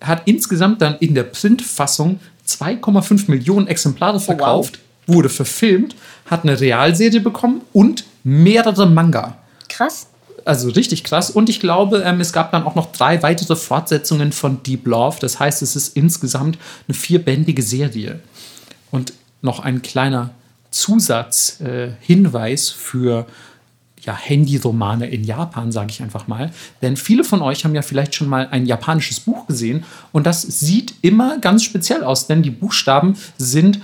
hat 0.00 0.22
insgesamt 0.24 0.82
dann 0.82 0.96
in 0.98 1.14
der 1.14 1.22
Printfassung 1.22 2.18
2,5 2.46 3.30
Millionen 3.30 3.68
Exemplare 3.68 4.18
verkauft 4.18 4.80
wurde 5.06 5.28
verfilmt, 5.28 5.94
hat 6.26 6.44
eine 6.44 6.60
Realserie 6.60 7.20
bekommen 7.20 7.62
und 7.72 8.04
mehrere 8.24 8.88
Manga. 8.88 9.36
Krass. 9.68 10.08
Also 10.44 10.70
richtig 10.70 11.04
krass. 11.04 11.30
Und 11.30 11.48
ich 11.48 11.60
glaube, 11.60 12.02
ähm, 12.04 12.20
es 12.20 12.32
gab 12.32 12.52
dann 12.52 12.64
auch 12.64 12.74
noch 12.74 12.92
drei 12.92 13.22
weitere 13.22 13.56
Fortsetzungen 13.56 14.32
von 14.32 14.62
Deep 14.62 14.86
Love. 14.86 15.18
Das 15.20 15.38
heißt, 15.38 15.62
es 15.62 15.76
ist 15.76 15.96
insgesamt 15.96 16.58
eine 16.88 16.94
vierbändige 16.94 17.62
Serie. 17.62 18.20
Und 18.90 19.12
noch 19.40 19.60
ein 19.60 19.82
kleiner 19.82 20.30
Zusatzhinweis 20.70 22.70
äh, 22.70 22.74
für 22.74 23.26
ja, 24.04 24.16
Handyromane 24.16 25.08
in 25.08 25.24
Japan, 25.24 25.70
sage 25.70 25.90
ich 25.90 26.02
einfach 26.02 26.26
mal. 26.26 26.50
Denn 26.80 26.96
viele 26.96 27.24
von 27.24 27.42
euch 27.42 27.64
haben 27.64 27.74
ja 27.74 27.82
vielleicht 27.82 28.14
schon 28.14 28.28
mal 28.28 28.48
ein 28.50 28.66
japanisches 28.66 29.20
Buch 29.20 29.46
gesehen 29.46 29.84
und 30.10 30.26
das 30.26 30.42
sieht 30.42 30.94
immer 31.02 31.38
ganz 31.38 31.62
speziell 31.62 32.02
aus, 32.02 32.26
denn 32.26 32.42
die 32.42 32.50
Buchstaben 32.50 33.16
sind 33.38 33.80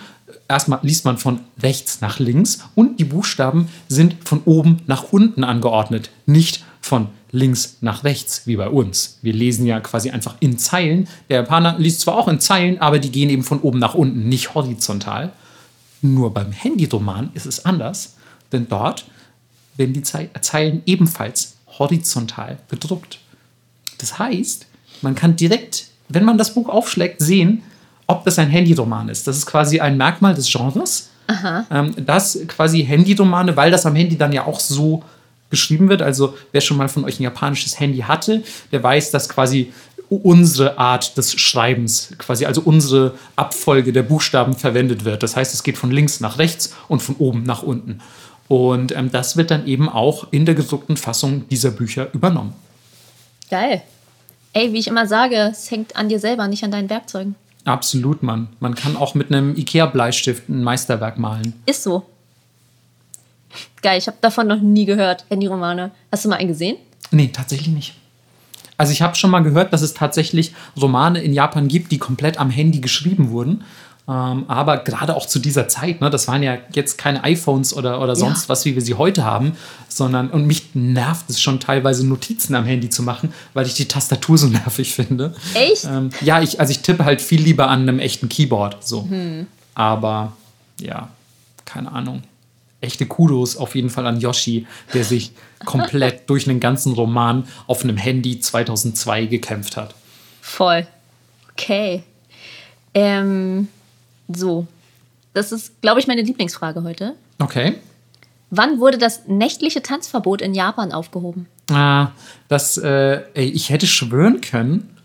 erstmal 0.49 0.81
liest 0.83 1.05
man 1.05 1.19
von 1.19 1.41
rechts 1.63 2.01
nach 2.01 2.19
links 2.19 2.61
und 2.75 2.99
die 2.99 3.05
Buchstaben 3.05 3.69
sind 3.89 4.17
von 4.25 4.43
oben 4.45 4.79
nach 4.87 5.13
unten 5.13 5.45
angeordnet, 5.45 6.11
nicht 6.27 6.65
von 6.81 7.09
links 7.31 7.77
nach 7.83 8.05
rechts, 8.05 8.47
wie 8.47 8.57
bei 8.57 8.69
uns. 8.69 9.19
Wir 9.23 9.35
lesen 9.35 9.67
ja 9.67 9.81
quasi 9.81 10.11
einfach 10.11 10.37
in 10.41 10.59
Zeilen. 10.59 11.09
Der 11.29 11.41
Japaner 11.41 11.79
liest 11.79 12.01
zwar 12.01 12.17
auch 12.17 12.29
in 12.29 12.41
Zeilen, 12.41 12.81
aber 12.81 12.99
die 12.99 13.13
gehen 13.13 13.29
eben 13.29 13.45
von 13.45 13.61
oben 13.61 13.79
nach 13.79 13.95
unten, 13.95 14.29
nicht 14.29 14.55
horizontal. 14.55 15.33
Nur 16.01 16.33
beim 16.33 16.53
Handyroman 16.53 17.31
ist 17.35 17.47
es 17.47 17.65
anders, 17.65 18.17
denn 18.53 18.67
dort 18.69 19.05
werden 19.77 19.93
die 19.93 20.03
Zeilen 20.03 20.83
ebenfalls 20.87 21.57
horizontal 21.79 22.59
bedruckt. 22.69 23.19
Das 23.99 24.19
heißt, 24.19 24.67
man 25.03 25.15
kann 25.15 25.37
direkt, 25.37 25.89
wenn 26.09 26.25
man 26.25 26.39
das 26.39 26.55
Buch 26.55 26.69
aufschlägt, 26.69 27.21
sehen, 27.21 27.63
ob 28.09 28.25
das 28.25 28.39
ein 28.39 28.49
Handyroman 28.49 29.09
ist. 29.09 29.29
Das 29.29 29.37
ist 29.37 29.47
quasi 29.47 29.79
ein 29.79 29.97
Merkmal 29.97 30.35
des 30.35 30.51
Genres, 30.51 31.11
ähm, 31.71 31.95
dass 32.05 32.39
quasi 32.49 32.85
Handyromane, 32.85 33.57
weil 33.57 33.71
das 33.71 33.87
am 33.87 33.95
Handy 33.95 34.17
dann 34.19 34.33
ja 34.33 34.47
auch 34.47 34.59
so 34.59 35.05
geschrieben 35.51 35.89
wird, 35.89 36.03
also 36.03 36.37
wer 36.53 36.61
schon 36.61 36.77
mal 36.77 36.89
von 36.89 37.05
euch 37.05 37.21
ein 37.21 37.23
japanisches 37.23 37.79
Handy 37.79 37.99
hatte, 37.99 38.43
der 38.73 38.83
weiß, 38.83 39.11
dass 39.13 39.29
quasi 39.29 39.73
unsere 40.11 40.79
Art 40.79 41.17
des 41.19 41.39
Schreibens, 41.39 42.15
quasi 42.19 42.47
also 42.47 42.63
unsere 42.63 43.15
Abfolge 43.37 43.93
der 43.93 44.03
Buchstaben 44.03 44.55
verwendet 44.55 45.05
wird. 45.05 45.23
Das 45.23 45.37
heißt, 45.37 45.53
es 45.53 45.63
geht 45.63 45.77
von 45.77 45.91
links 45.91 46.21
nach 46.21 46.39
rechts 46.39 46.75
und 46.89 47.01
von 47.01 47.17
oben 47.17 47.43
nach 47.43 47.63
unten. 47.63 48.01
Und 48.49 48.97
ähm, 48.97 49.13
das 49.13 49.37
wird 49.37 49.51
dann 49.51 49.67
eben 49.67 49.89
auch 49.91 50.29
in 50.31 50.47
der 50.47 50.55
gedruckten 50.55 50.97
Fassung 50.97 51.47
dieser 51.49 51.71
Bücher 51.71 52.09
übernommen. 52.15 52.55
Geil. 53.51 53.83
Ey, 54.55 54.73
wie 54.73 54.79
ich 54.79 54.87
immer 54.87 55.07
sage, 55.07 55.51
es 55.53 55.71
hängt 55.71 55.95
an 55.95 56.09
dir 56.09 56.19
selber, 56.19 56.49
nicht 56.49 56.65
an 56.65 56.71
deinen 56.71 56.89
Werkzeugen. 56.89 57.35
Absolut, 57.69 58.23
Mann. 58.23 58.49
Man 58.61 58.75
kann 58.75 58.97
auch 58.97 59.15
mit 59.15 59.31
einem 59.31 59.55
Ikea-Bleistift 59.55 60.49
ein 60.49 60.65
Meisterwerk 60.65 61.19
malen. 61.19 61.53
Ist 61.67 61.83
so. 61.83 62.07
Geil, 63.83 63.99
ich 63.99 64.07
habe 64.07 64.17
davon 64.23 64.47
noch 64.47 64.61
nie 64.61 64.87
gehört, 64.87 65.27
Handyromane. 65.31 65.91
Hast 66.11 66.25
du 66.25 66.31
mal 66.31 66.37
einen 66.37 66.49
gesehen? 66.49 66.79
Nee, 67.11 67.29
tatsächlich 67.29 67.69
nicht. 67.69 67.95
Also 68.79 68.93
ich 68.93 69.03
habe 69.03 69.17
schon 69.17 69.31
mal 69.31 69.43
gehört, 69.43 69.73
dass 69.75 69.83
es 69.83 69.93
tatsächlich 69.93 70.55
Romane 70.81 71.21
in 71.21 71.35
Japan 71.35 71.69
gibt, 71.69 71.93
die 71.93 71.99
komplett 71.99 72.39
am 72.39 72.49
Handy 72.49 72.81
geschrieben 72.81 73.31
wurden. 73.31 73.65
Ähm, 74.09 74.47
aber 74.49 74.79
gerade 74.79 75.15
auch 75.15 75.27
zu 75.27 75.39
dieser 75.39 75.69
Zeit, 75.69 76.01
ne, 76.01 76.09
das 76.09 76.29
waren 76.29 76.43
ja 76.43 76.57
jetzt 76.73 76.97
keine 76.97 77.23
iPhones 77.25 77.75
oder, 77.75 78.01
oder 78.01 78.17
sonst 78.17 78.45
ja. 78.45 78.49
was, 78.49 78.65
wie 78.65 78.75
wir 78.75 78.81
sie 78.81 78.95
heute 78.95 79.23
haben, 79.23 79.53
sondern, 79.87 80.31
und 80.31 80.47
mich 80.47 80.75
nervt 80.75 81.29
es 81.29 81.43
schon 81.43 81.61
teilweise, 81.61 82.07
Notizen 82.07 82.55
am 82.55 82.65
Handy 82.65 82.89
zu 82.89 83.03
machen, 83.03 83.35
weil 83.53 83.67
ich 83.67 83.75
die 83.75 83.87
Tastatur 83.87 84.39
so 84.39 84.47
nervig 84.49 84.95
finde. 84.95 85.35
Echt? 85.53 85.85
Ähm, 85.85 86.09
ja, 86.23 86.41
ich, 86.41 86.59
also 86.59 86.71
ich 86.71 86.81
tippe 86.81 87.05
halt 87.05 87.21
viel 87.21 87.43
lieber 87.43 87.69
an 87.69 87.83
einem 87.83 87.99
echten 87.99 88.31
Keyboard. 88.31 88.83
So. 88.87 89.07
Hm. 89.11 89.47
Aber 89.75 90.33
ja, 90.81 91.11
keine 91.67 91.93
Ahnung. 91.93 92.23
Echte 92.81 93.05
Kudos 93.05 93.59
auf 93.59 93.75
jeden 93.75 93.91
Fall 93.91 94.07
an 94.07 94.21
Yoshi, 94.21 94.67
der 94.95 95.05
sich 95.05 95.33
komplett 95.67 96.31
durch 96.31 96.49
einen 96.49 96.61
ganzen 96.61 96.95
Roman 96.95 97.47
auf 97.67 97.85
einem 97.85 97.99
Handy 97.99 98.41
2002 98.41 99.27
gekämpft 99.27 99.77
hat. 99.77 99.95
Voll. 100.41 100.87
Okay. 101.53 102.05
Ähm, 102.95 103.69
so, 104.29 104.67
das 105.35 105.53
ist, 105.53 105.81
glaube 105.83 106.01
ich, 106.01 106.07
meine 106.07 106.23
Lieblingsfrage 106.23 106.83
heute. 106.83 107.15
Okay. 107.39 107.77
Wann 108.51 108.81
wurde 108.81 108.99
das 108.99 109.27
nächtliche 109.27 109.83
Tanzverbot 109.83 110.41
in 110.41 110.55
Japan 110.55 110.93
aufgehoben? 110.93 111.47
Ah, 111.71 112.09
das, 112.49 112.79
äh, 112.79 113.23
ey, 113.35 113.47
ich 113.51 113.71
hätte 113.71 113.87
schwören 113.87 114.41
können, 114.41 114.97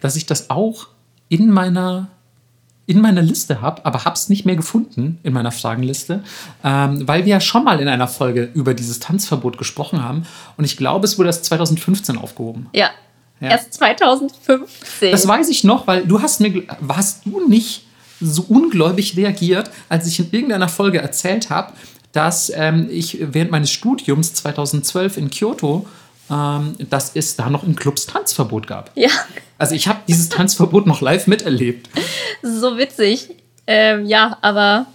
dass 0.00 0.16
ich 0.16 0.26
das 0.26 0.50
auch 0.50 0.88
in 1.28 1.50
meiner 1.50 2.08
in 2.88 3.00
meiner 3.00 3.22
Liste 3.22 3.60
habe, 3.60 3.84
aber 3.84 4.04
habe 4.04 4.14
es 4.14 4.28
nicht 4.28 4.46
mehr 4.46 4.54
gefunden 4.54 5.18
in 5.24 5.32
meiner 5.32 5.50
Fragenliste, 5.50 6.22
ähm, 6.62 7.06
weil 7.08 7.24
wir 7.24 7.32
ja 7.32 7.40
schon 7.40 7.64
mal 7.64 7.80
in 7.80 7.88
einer 7.88 8.06
Folge 8.06 8.48
über 8.54 8.74
dieses 8.74 9.00
Tanzverbot 9.00 9.58
gesprochen 9.58 10.04
haben 10.04 10.24
und 10.56 10.64
ich 10.64 10.76
glaube, 10.76 11.04
es 11.04 11.18
wurde 11.18 11.30
erst 11.30 11.44
2015 11.46 12.16
aufgehoben. 12.16 12.68
Ja, 12.72 12.90
ja. 13.40 13.50
erst 13.50 13.74
2015. 13.74 15.10
Das 15.10 15.26
weiß 15.26 15.48
ich 15.48 15.64
noch, 15.64 15.88
weil 15.88 16.06
du 16.06 16.22
hast 16.22 16.40
mir, 16.40 16.62
warst 16.78 17.26
du 17.26 17.48
nicht 17.48 17.85
so 18.20 18.44
ungläubig 18.48 19.16
reagiert, 19.16 19.70
als 19.88 20.06
ich 20.06 20.18
in 20.18 20.28
irgendeiner 20.30 20.68
Folge 20.68 20.98
erzählt 20.98 21.50
habe, 21.50 21.72
dass 22.12 22.50
ähm, 22.54 22.88
ich 22.90 23.18
während 23.20 23.50
meines 23.50 23.70
Studiums 23.70 24.32
2012 24.34 25.18
in 25.18 25.30
Kyoto, 25.30 25.86
ähm, 26.30 26.74
dass 26.90 27.14
es 27.14 27.36
da 27.36 27.50
noch 27.50 27.62
in 27.62 27.76
Clubs 27.76 28.06
Tanzverbot 28.06 28.66
gab. 28.66 28.90
Ja. 28.94 29.10
Also 29.58 29.74
ich 29.74 29.88
habe 29.88 30.00
dieses 30.08 30.28
Tanzverbot 30.28 30.86
noch 30.86 31.00
live 31.00 31.26
miterlebt. 31.26 31.88
So 32.42 32.78
witzig. 32.78 33.30
Ähm, 33.66 34.06
ja, 34.06 34.38
aber 34.42 34.86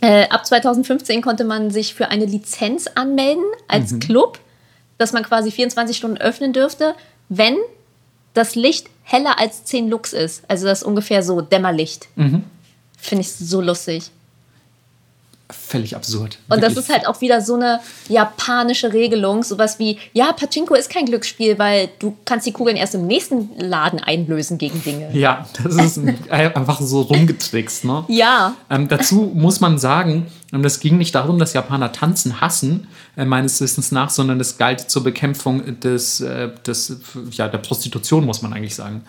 äh, 0.00 0.28
ab 0.28 0.44
2015 0.44 1.22
konnte 1.22 1.44
man 1.44 1.70
sich 1.70 1.94
für 1.94 2.08
eine 2.08 2.26
Lizenz 2.26 2.88
anmelden 2.94 3.44
als 3.68 3.92
mhm. 3.92 4.00
Club, 4.00 4.38
dass 4.98 5.12
man 5.12 5.22
quasi 5.22 5.50
24 5.50 5.96
Stunden 5.96 6.18
öffnen 6.18 6.52
dürfte, 6.52 6.94
wenn 7.28 7.56
das 8.34 8.54
Licht 8.54 8.88
heller 9.02 9.38
als 9.38 9.64
10 9.64 9.88
Lux 9.88 10.12
ist. 10.12 10.42
Also 10.48 10.66
das 10.66 10.80
ist 10.80 10.84
ungefähr 10.86 11.22
so 11.22 11.40
Dämmerlicht. 11.40 12.08
Mhm. 12.16 12.44
Finde 12.98 13.22
ich 13.22 13.32
so 13.32 13.60
lustig. 13.60 14.10
Völlig 15.50 15.94
absurd. 15.94 16.38
Und 16.48 16.56
Wirklich. 16.56 16.74
das 16.74 16.84
ist 16.84 16.90
halt 16.90 17.06
auch 17.06 17.20
wieder 17.20 17.42
so 17.42 17.54
eine 17.54 17.80
japanische 18.08 18.94
Regelung. 18.94 19.42
Sowas 19.42 19.78
wie, 19.78 19.98
ja, 20.14 20.32
Pachinko 20.32 20.74
ist 20.74 20.88
kein 20.88 21.04
Glücksspiel, 21.04 21.58
weil 21.58 21.90
du 21.98 22.16
kannst 22.24 22.46
die 22.46 22.52
Kugeln 22.52 22.78
erst 22.78 22.94
im 22.94 23.06
nächsten 23.06 23.50
Laden 23.58 23.98
einlösen 23.98 24.56
gegen 24.56 24.82
Dinge. 24.82 25.10
Ja, 25.12 25.46
das 25.62 25.76
ist 25.76 26.00
einfach 26.30 26.80
so 26.80 27.02
rumgetrickst. 27.02 27.84
Ne? 27.84 28.04
Ja. 28.08 28.54
Ähm, 28.70 28.88
dazu 28.88 29.30
muss 29.34 29.60
man 29.60 29.78
sagen, 29.78 30.28
und 30.50 30.64
es 30.64 30.80
ging 30.80 30.96
nicht 30.96 31.14
darum, 31.14 31.38
dass 31.38 31.52
Japaner 31.52 31.92
Tanzen 31.92 32.40
hassen, 32.40 32.88
äh, 33.16 33.26
meines 33.26 33.60
Wissens 33.60 33.92
nach, 33.92 34.08
sondern 34.08 34.40
es 34.40 34.56
galt 34.56 34.90
zur 34.90 35.04
Bekämpfung 35.04 35.78
des, 35.80 36.22
äh, 36.22 36.48
des, 36.66 36.96
ja, 37.32 37.48
der 37.48 37.58
Prostitution, 37.58 38.24
muss 38.24 38.40
man 38.40 38.54
eigentlich 38.54 38.74
sagen. 38.74 39.04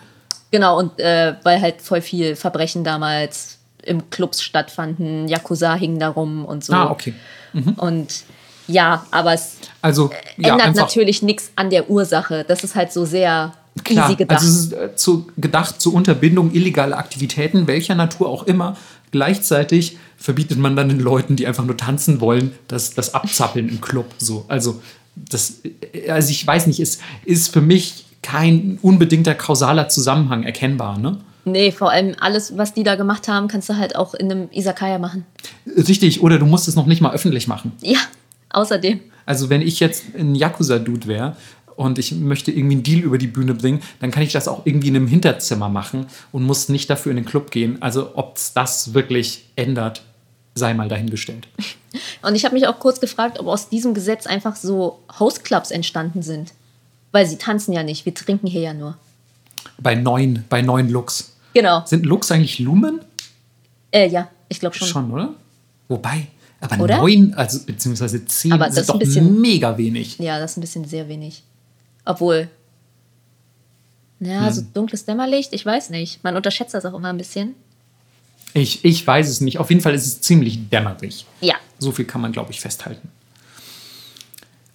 Genau, 0.50 0.78
und 0.78 1.00
äh, 1.00 1.34
weil 1.44 1.62
halt 1.62 1.80
voll 1.80 2.02
viel 2.02 2.36
Verbrechen 2.36 2.84
damals 2.84 3.55
im 3.86 4.10
Clubs 4.10 4.42
stattfanden, 4.42 5.28
Yakuza 5.28 5.74
hingen 5.74 5.98
darum 5.98 6.44
und 6.44 6.64
so. 6.64 6.72
Ah, 6.72 6.90
okay. 6.90 7.14
Mhm. 7.52 7.72
Und 7.74 8.24
ja, 8.68 9.06
aber 9.10 9.32
es 9.34 9.56
also, 9.82 10.10
ja, 10.36 10.54
ändert 10.54 10.76
natürlich 10.76 11.22
nichts 11.22 11.52
an 11.56 11.70
der 11.70 11.88
Ursache. 11.88 12.44
Das 12.46 12.64
ist 12.64 12.74
halt 12.74 12.92
so 12.92 13.04
sehr 13.04 13.52
Klar, 13.84 14.06
easy 14.06 14.16
gedacht. 14.16 14.40
Also 14.40 14.48
es 14.48 14.56
ist 14.56 14.72
äh, 14.72 14.96
zu, 14.96 15.28
gedacht 15.36 15.80
zur 15.80 15.94
Unterbindung 15.94 16.52
illegaler 16.52 16.98
Aktivitäten, 16.98 17.66
welcher 17.66 17.94
Natur 17.94 18.28
auch 18.28 18.44
immer. 18.44 18.76
Gleichzeitig 19.12 19.98
verbietet 20.16 20.58
man 20.58 20.74
dann 20.74 20.88
den 20.88 21.00
Leuten, 21.00 21.36
die 21.36 21.46
einfach 21.46 21.64
nur 21.64 21.76
tanzen 21.76 22.20
wollen, 22.20 22.52
das, 22.68 22.94
das 22.94 23.14
Abzappeln 23.14 23.68
im 23.68 23.80
Club. 23.80 24.06
So. 24.18 24.44
Also, 24.48 24.82
das, 25.14 25.60
also 26.08 26.30
ich 26.30 26.46
weiß 26.46 26.66
nicht, 26.66 26.80
ist, 26.80 27.00
ist 27.24 27.52
für 27.52 27.60
mich 27.60 28.06
kein 28.22 28.78
unbedingter 28.82 29.34
kausaler 29.34 29.88
Zusammenhang 29.88 30.42
erkennbar, 30.42 30.98
ne? 30.98 31.18
Nee, 31.48 31.70
vor 31.70 31.92
allem 31.92 32.16
alles, 32.18 32.58
was 32.58 32.74
die 32.74 32.82
da 32.82 32.96
gemacht 32.96 33.28
haben, 33.28 33.46
kannst 33.46 33.68
du 33.68 33.76
halt 33.76 33.94
auch 33.94 34.14
in 34.14 34.32
einem 34.32 34.48
Isakaya 34.50 34.98
machen. 34.98 35.24
Richtig, 35.64 36.20
oder 36.20 36.40
du 36.40 36.44
musst 36.44 36.66
es 36.66 36.74
noch 36.74 36.86
nicht 36.86 37.00
mal 37.00 37.14
öffentlich 37.14 37.46
machen. 37.46 37.70
Ja, 37.80 38.00
außerdem. 38.50 39.00
Also 39.26 39.48
wenn 39.48 39.62
ich 39.62 39.78
jetzt 39.78 40.02
ein 40.18 40.34
Yakuza-Dude 40.34 41.06
wäre 41.06 41.36
und 41.76 42.00
ich 42.00 42.10
möchte 42.10 42.50
irgendwie 42.50 42.74
einen 42.74 42.82
Deal 42.82 42.98
über 42.98 43.16
die 43.16 43.28
Bühne 43.28 43.54
bringen, 43.54 43.80
dann 44.00 44.10
kann 44.10 44.24
ich 44.24 44.32
das 44.32 44.48
auch 44.48 44.66
irgendwie 44.66 44.88
in 44.88 44.96
einem 44.96 45.06
Hinterzimmer 45.06 45.68
machen 45.68 46.06
und 46.32 46.42
muss 46.42 46.68
nicht 46.68 46.90
dafür 46.90 47.10
in 47.10 47.16
den 47.16 47.26
Club 47.26 47.52
gehen. 47.52 47.80
Also 47.80 48.16
ob 48.16 48.38
es 48.38 48.52
das 48.52 48.92
wirklich 48.92 49.44
ändert, 49.54 50.02
sei 50.56 50.74
mal 50.74 50.88
dahingestellt. 50.88 51.46
Und 52.22 52.34
ich 52.34 52.44
habe 52.44 52.54
mich 52.54 52.66
auch 52.66 52.80
kurz 52.80 52.98
gefragt, 52.98 53.38
ob 53.38 53.46
aus 53.46 53.68
diesem 53.68 53.94
Gesetz 53.94 54.26
einfach 54.26 54.56
so 54.56 54.98
Hostclubs 55.20 55.70
entstanden 55.70 56.22
sind. 56.22 56.54
Weil 57.12 57.24
sie 57.24 57.36
tanzen 57.36 57.72
ja 57.72 57.84
nicht, 57.84 58.04
wir 58.04 58.14
trinken 58.14 58.48
hier 58.48 58.62
ja 58.62 58.74
nur. 58.74 58.98
Bei 59.78 59.94
neun, 59.94 60.44
bei 60.48 60.60
neun 60.60 60.88
Lux. 60.88 61.35
Genau. 61.56 61.82
Sind 61.86 62.04
Lux 62.04 62.30
eigentlich 62.30 62.58
Lumen? 62.58 63.00
Äh, 63.90 64.08
ja, 64.08 64.28
ich 64.50 64.60
glaube 64.60 64.76
schon. 64.76 64.88
Schon, 64.88 65.10
oder? 65.10 65.32
Wobei, 65.88 66.26
aber 66.60 66.84
oder? 66.84 66.98
neun, 66.98 67.32
also 67.32 67.60
beziehungsweise 67.64 68.26
zehn, 68.26 68.52
aber 68.52 68.66
das 68.66 68.76
ist 68.76 68.90
doch 68.90 68.98
bisschen, 68.98 69.40
mega 69.40 69.78
wenig. 69.78 70.18
Ja, 70.18 70.38
das 70.38 70.50
ist 70.50 70.58
ein 70.58 70.60
bisschen 70.60 70.84
sehr 70.84 71.08
wenig. 71.08 71.42
Obwohl, 72.04 72.50
ja, 74.20 74.48
hm. 74.48 74.52
so 74.52 74.62
dunkles 74.74 75.06
Dämmerlicht, 75.06 75.54
ich 75.54 75.64
weiß 75.64 75.88
nicht. 75.88 76.22
Man 76.22 76.36
unterschätzt 76.36 76.74
das 76.74 76.84
auch 76.84 76.92
immer 76.92 77.08
ein 77.08 77.16
bisschen. 77.16 77.54
Ich, 78.52 78.84
ich 78.84 79.06
weiß 79.06 79.26
es 79.26 79.40
nicht. 79.40 79.56
Auf 79.58 79.70
jeden 79.70 79.80
Fall 79.80 79.94
ist 79.94 80.06
es 80.06 80.20
ziemlich 80.20 80.68
dämmerig. 80.68 81.24
Ja. 81.40 81.54
So 81.78 81.90
viel 81.90 82.04
kann 82.04 82.20
man, 82.20 82.32
glaube 82.32 82.52
ich, 82.52 82.60
festhalten. 82.60 83.08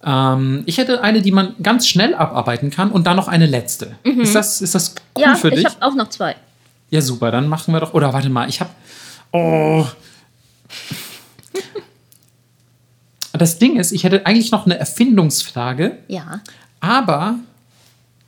Ähm, 0.02 0.64
ich 0.66 0.78
hätte 0.78 1.00
eine, 1.00 1.22
die 1.22 1.30
man 1.30 1.54
ganz 1.62 1.86
schnell 1.86 2.16
abarbeiten 2.16 2.70
kann 2.70 2.90
und 2.90 3.06
dann 3.06 3.16
noch 3.16 3.28
eine 3.28 3.46
letzte. 3.46 3.94
Ist, 4.02 4.34
das, 4.34 4.60
ist 4.60 4.74
das 4.74 4.96
cool 5.16 5.22
Ja, 5.22 5.36
für 5.36 5.50
ich 5.50 5.54
dich? 5.54 5.64
habe 5.66 5.76
auch 5.80 5.94
noch 5.94 6.08
zwei. 6.08 6.34
Ja, 6.92 7.00
super. 7.00 7.30
Dann 7.30 7.48
machen 7.48 7.72
wir 7.74 7.80
doch. 7.80 7.94
Oder 7.94 8.12
warte 8.12 8.28
mal, 8.28 8.48
ich 8.48 8.60
habe. 8.60 8.70
Oh. 9.32 9.86
Das 13.32 13.58
Ding 13.58 13.76
ist, 13.78 13.92
ich 13.92 14.04
hätte 14.04 14.26
eigentlich 14.26 14.50
noch 14.52 14.66
eine 14.66 14.78
Erfindungsfrage, 14.78 15.98
Ja. 16.08 16.40
aber. 16.80 17.36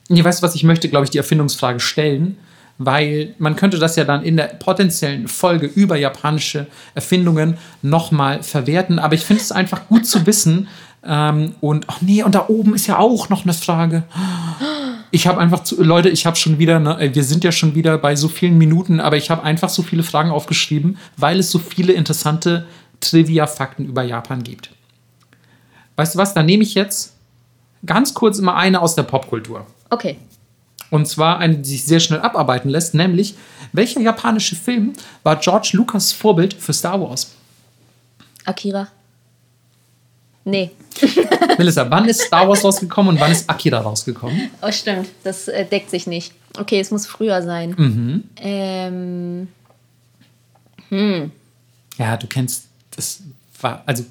Nee, 0.08 0.24
weißt 0.24 0.42
du 0.42 0.46
was? 0.46 0.54
Ich 0.54 0.64
möchte, 0.64 0.88
glaube 0.88 1.04
ich, 1.04 1.10
die 1.10 1.18
Erfindungsfrage 1.18 1.80
stellen, 1.80 2.36
weil 2.78 3.34
man 3.38 3.54
könnte 3.56 3.78
das 3.78 3.96
ja 3.96 4.04
dann 4.04 4.22
in 4.22 4.36
der 4.36 4.44
potenziellen 4.46 5.28
Folge 5.28 5.66
über 5.66 5.96
japanische 5.96 6.66
Erfindungen 6.94 7.56
nochmal 7.82 8.42
verwerten. 8.42 8.98
Aber 8.98 9.14
ich 9.14 9.24
finde 9.24 9.42
es 9.42 9.52
einfach 9.52 9.88
gut 9.88 10.06
zu 10.06 10.26
wissen. 10.26 10.68
Ähm, 11.06 11.54
und, 11.60 11.84
ach 11.88 12.00
nee, 12.00 12.22
und 12.22 12.34
da 12.34 12.46
oben 12.48 12.74
ist 12.74 12.86
ja 12.86 12.98
auch 12.98 13.28
noch 13.28 13.44
eine 13.44 13.52
Frage. 13.52 14.04
Ich 15.10 15.26
habe 15.26 15.40
einfach 15.40 15.62
zu, 15.62 15.82
Leute, 15.82 16.08
ich 16.08 16.26
habe 16.26 16.36
schon 16.36 16.58
wieder, 16.58 16.80
ne, 16.80 17.10
wir 17.12 17.24
sind 17.24 17.44
ja 17.44 17.52
schon 17.52 17.74
wieder 17.74 17.98
bei 17.98 18.16
so 18.16 18.28
vielen 18.28 18.58
Minuten, 18.58 19.00
aber 19.00 19.16
ich 19.16 19.30
habe 19.30 19.42
einfach 19.42 19.68
so 19.68 19.82
viele 19.82 20.02
Fragen 20.02 20.30
aufgeschrieben, 20.30 20.98
weil 21.16 21.38
es 21.38 21.50
so 21.50 21.58
viele 21.58 21.92
interessante 21.92 22.66
Trivia-Fakten 23.00 23.84
über 23.84 24.02
Japan 24.02 24.42
gibt. 24.42 24.70
Weißt 25.96 26.14
du 26.14 26.18
was? 26.18 26.34
Dann 26.34 26.46
nehme 26.46 26.64
ich 26.64 26.74
jetzt 26.74 27.14
ganz 27.86 28.14
kurz 28.14 28.38
immer 28.38 28.56
eine 28.56 28.80
aus 28.80 28.94
der 28.94 29.04
Popkultur. 29.04 29.66
Okay. 29.90 30.16
Und 30.90 31.06
zwar 31.06 31.38
eine, 31.38 31.58
die 31.58 31.70
sich 31.70 31.84
sehr 31.84 32.00
schnell 32.00 32.20
abarbeiten 32.20 32.68
lässt, 32.68 32.94
nämlich 32.94 33.34
welcher 33.72 34.00
japanische 34.00 34.56
Film 34.56 34.92
war 35.22 35.36
George 35.36 35.70
Lucas 35.74 36.12
Vorbild 36.12 36.54
für 36.54 36.72
Star 36.72 37.00
Wars? 37.00 37.32
Akira. 38.44 38.88
Nee. 40.44 40.70
Melissa, 41.58 41.90
wann 41.90 42.08
ist 42.08 42.20
Star 42.22 42.48
Wars 42.48 42.62
rausgekommen 42.64 43.14
und 43.14 43.20
wann 43.20 43.32
ist 43.32 43.48
Akira 43.48 43.78
rausgekommen? 43.80 44.50
Oh, 44.62 44.70
stimmt. 44.70 45.08
Das 45.24 45.48
äh, 45.48 45.64
deckt 45.64 45.90
sich 45.90 46.06
nicht. 46.06 46.32
Okay, 46.58 46.80
es 46.80 46.90
muss 46.90 47.06
früher 47.06 47.42
sein. 47.42 47.74
Mhm. 47.76 48.24
Ähm, 48.36 49.48
Ja, 51.98 52.16
du 52.16 52.26
kennst 52.26 52.66
das 52.94 53.20
war 53.60 53.82
also 53.86 54.04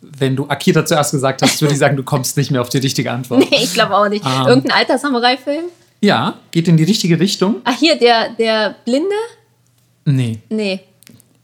wenn 0.00 0.34
du 0.34 0.48
Akira 0.48 0.84
zuerst 0.84 1.12
gesagt 1.12 1.42
hast, 1.42 1.60
würde 1.60 1.74
ich 1.74 1.78
sagen, 1.78 1.96
du 1.96 2.02
kommst 2.02 2.36
nicht 2.36 2.50
mehr 2.50 2.60
auf 2.60 2.68
die 2.68 2.78
richtige 2.78 3.10
Antwort. 3.12 3.40
nee, 3.50 3.58
ich 3.62 3.72
glaube 3.72 3.96
auch 3.96 4.08
nicht. 4.08 4.24
Ähm. 4.24 4.46
Irgendein 4.48 4.72
alter 4.72 4.98
Samurai-Film? 4.98 5.66
Ja, 6.00 6.38
geht 6.50 6.66
in 6.66 6.76
die 6.76 6.82
richtige 6.84 7.20
Richtung. 7.20 7.56
Ach, 7.64 7.78
hier, 7.78 7.96
der, 7.96 8.30
der 8.30 8.74
Blinde? 8.84 9.14
Nee, 10.04 10.40
Nee. 10.48 10.80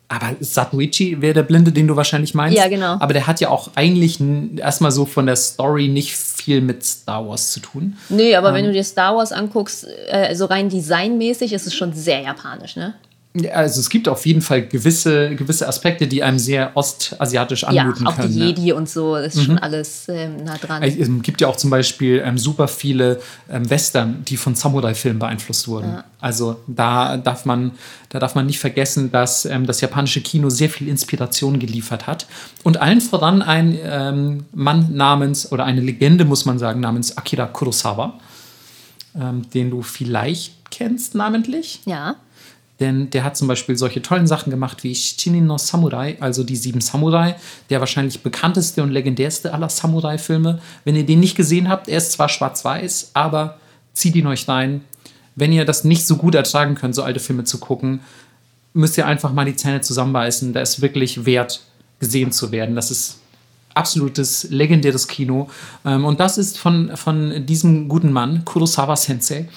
Aber 0.09 0.37
Satoichi 0.41 1.21
wäre 1.21 1.35
der 1.35 1.43
Blinde, 1.43 1.71
den 1.71 1.87
du 1.87 1.95
wahrscheinlich 1.97 2.35
meinst. 2.35 2.57
Ja, 2.57 2.69
genau. 2.69 2.97
Aber 2.99 3.13
der 3.13 3.27
hat 3.27 3.41
ja 3.41 3.51
auch 3.51 3.71
eigentlich 3.75 4.19
erstmal 4.57 4.91
so 4.91 5.05
von 5.05 5.27
der 5.27 5.37
Story 5.37 5.89
nicht 5.89 6.17
viel 6.17 6.63
mit 6.63 6.83
Star 6.85 7.29
Wars 7.29 7.51
zu 7.53 7.61
tun. 7.61 7.97
Nee, 8.09 8.35
aber 8.35 8.55
wenn 8.55 8.65
Ähm. 8.65 8.71
du 8.71 8.73
dir 8.73 8.85
Star 8.85 9.15
Wars 9.17 9.33
anguckst, 9.33 9.87
äh, 10.09 10.35
so 10.35 10.47
rein 10.47 10.71
designmäßig 10.71 11.53
ist 11.53 11.67
es 11.67 11.75
schon 11.75 11.93
sehr 11.93 12.23
japanisch, 12.23 12.77
ne? 12.77 12.95
Ja, 13.43 13.53
Also 13.53 13.81
es 13.81 13.91
gibt 13.91 14.09
auf 14.09 14.27
jeden 14.27 14.43
Fall 14.43 14.67
gewisse, 14.67 15.35
gewisse 15.35 15.69
Aspekte, 15.69 16.07
die 16.07 16.23
einem 16.23 16.39
sehr 16.39 16.77
ostasiatisch 16.77 17.63
Ja, 17.63 17.69
anmuten 17.69 18.07
auch 18.07 18.17
können. 18.17 18.33
die 18.33 18.39
ne? 18.39 18.47
Jedi 18.47 18.73
und 18.73 18.89
so, 18.89 19.15
das 19.15 19.35
ist 19.35 19.45
schon 19.45 19.59
alles 19.59 20.07
ähm, 20.09 20.45
nah 20.45 20.57
dran. 20.57 20.83
Es 20.83 21.09
gibt 21.23 21.41
ja 21.41 21.49
auch 21.49 21.57
zum 21.57 21.71
Beispiel 21.71 22.23
ähm, 22.25 22.39
super 22.39 22.69
viele 22.69 23.21
ähm, 23.51 23.69
Western, 23.69 24.25
die 24.25 24.37
von 24.37 24.55
Samurai-Filmen 24.55 25.19
beeinflusst 25.19 25.69
wurden. 25.69 26.03
Also 26.21 26.61
da 26.67 27.17
darf 27.17 27.45
man, 27.45 27.73
da 28.09 28.19
darf 28.19 28.35
man 28.35 28.47
nicht 28.47 28.59
vergessen, 28.59 29.13
dass 29.13 29.45
ähm, 29.45 29.67
das 29.67 29.81
japanische 29.81 30.21
Kino 30.21 30.51
sehr 30.51 30.69
viel 30.69 30.89
Inspiration 30.89 31.59
geliefert 31.59 32.07
hat. 32.07 32.27
Und 32.65 32.81
allen 32.81 33.01
voran 33.01 33.43
ein 33.43 33.79
ähm, 33.83 34.45
Mann 34.53 34.95
namens, 34.95 35.51
oder 35.53 35.65
eine 35.65 35.81
Legende, 35.81 36.25
muss 36.25 36.45
man 36.45 36.59
sagen, 36.59 36.81
namens 36.81 37.17
Akira 37.17 37.47
Kurosawa, 37.47 38.19
ähm, 39.15 39.49
den 39.51 39.71
du 39.71 39.83
vielleicht 39.83 40.71
kennst 40.71 41.15
namentlich. 41.15 41.81
ja. 41.87 42.17
Denn 42.81 43.11
der 43.11 43.25
hat 43.25 43.37
zum 43.37 43.49
Beispiel 43.49 43.77
solche 43.77 44.03
tollen 44.03 44.27
Sachen 44.27 44.51
gemacht 44.51 44.85
wie 44.85 44.95
Shinin 44.95 45.47
no 45.47 45.59
Samurai, 45.59 46.17
also 46.21 46.45
die 46.45 46.57
sieben 46.57 46.81
Samurai, 46.81 47.35
der 47.71 47.81
wahrscheinlich 47.81 48.23
bekannteste 48.23 48.83
und 48.83 48.91
legendärste 48.91 49.53
aller 49.53 49.69
Samurai-Filme. 49.69 50.61
Wenn 50.85 50.95
ihr 50.95 51.05
den 51.05 51.21
nicht 51.21 51.37
gesehen 51.37 51.69
habt, 51.69 51.89
er 51.89 51.99
ist 51.99 52.13
zwar 52.13 52.29
schwarz-weiß, 52.29 53.11
aber 53.15 53.59
zieht 53.95 54.15
ihn 54.15 54.29
euch 54.29 54.47
rein. 54.47 54.83
Wenn 55.35 55.53
ihr 55.53 55.65
das 55.65 55.85
nicht 55.85 56.07
so 56.07 56.17
gut 56.17 56.35
ertragen 56.35 56.77
könnt, 56.77 56.95
so 56.95 57.03
alte 57.03 57.21
Filme 57.21 57.45
zu 57.45 57.59
gucken, 57.59 58.01
müsst 58.75 58.97
ihr 58.97 59.07
einfach 59.07 59.33
mal 59.33 59.45
die 59.45 59.57
Zähne 59.57 59.81
zusammenbeißen. 59.81 60.53
Da 60.53 60.61
ist 60.61 60.81
wirklich 60.81 61.25
wert, 61.25 61.61
gesehen 61.99 62.31
zu 62.31 62.53
werden. 62.53 62.77
Das 62.77 62.91
ist 62.91 63.19
absolutes 63.75 64.49
legendäres 64.51 65.09
Kino. 65.09 65.49
Ähm, 65.85 66.05
Und 66.05 66.21
das 66.21 66.39
ist 66.39 66.59
von, 66.59 66.97
von 66.97 67.47
diesem 67.47 67.89
guten 67.89 68.13
Mann, 68.13 68.45
Kurosawa 68.45 68.97
Sensei. 68.97 69.49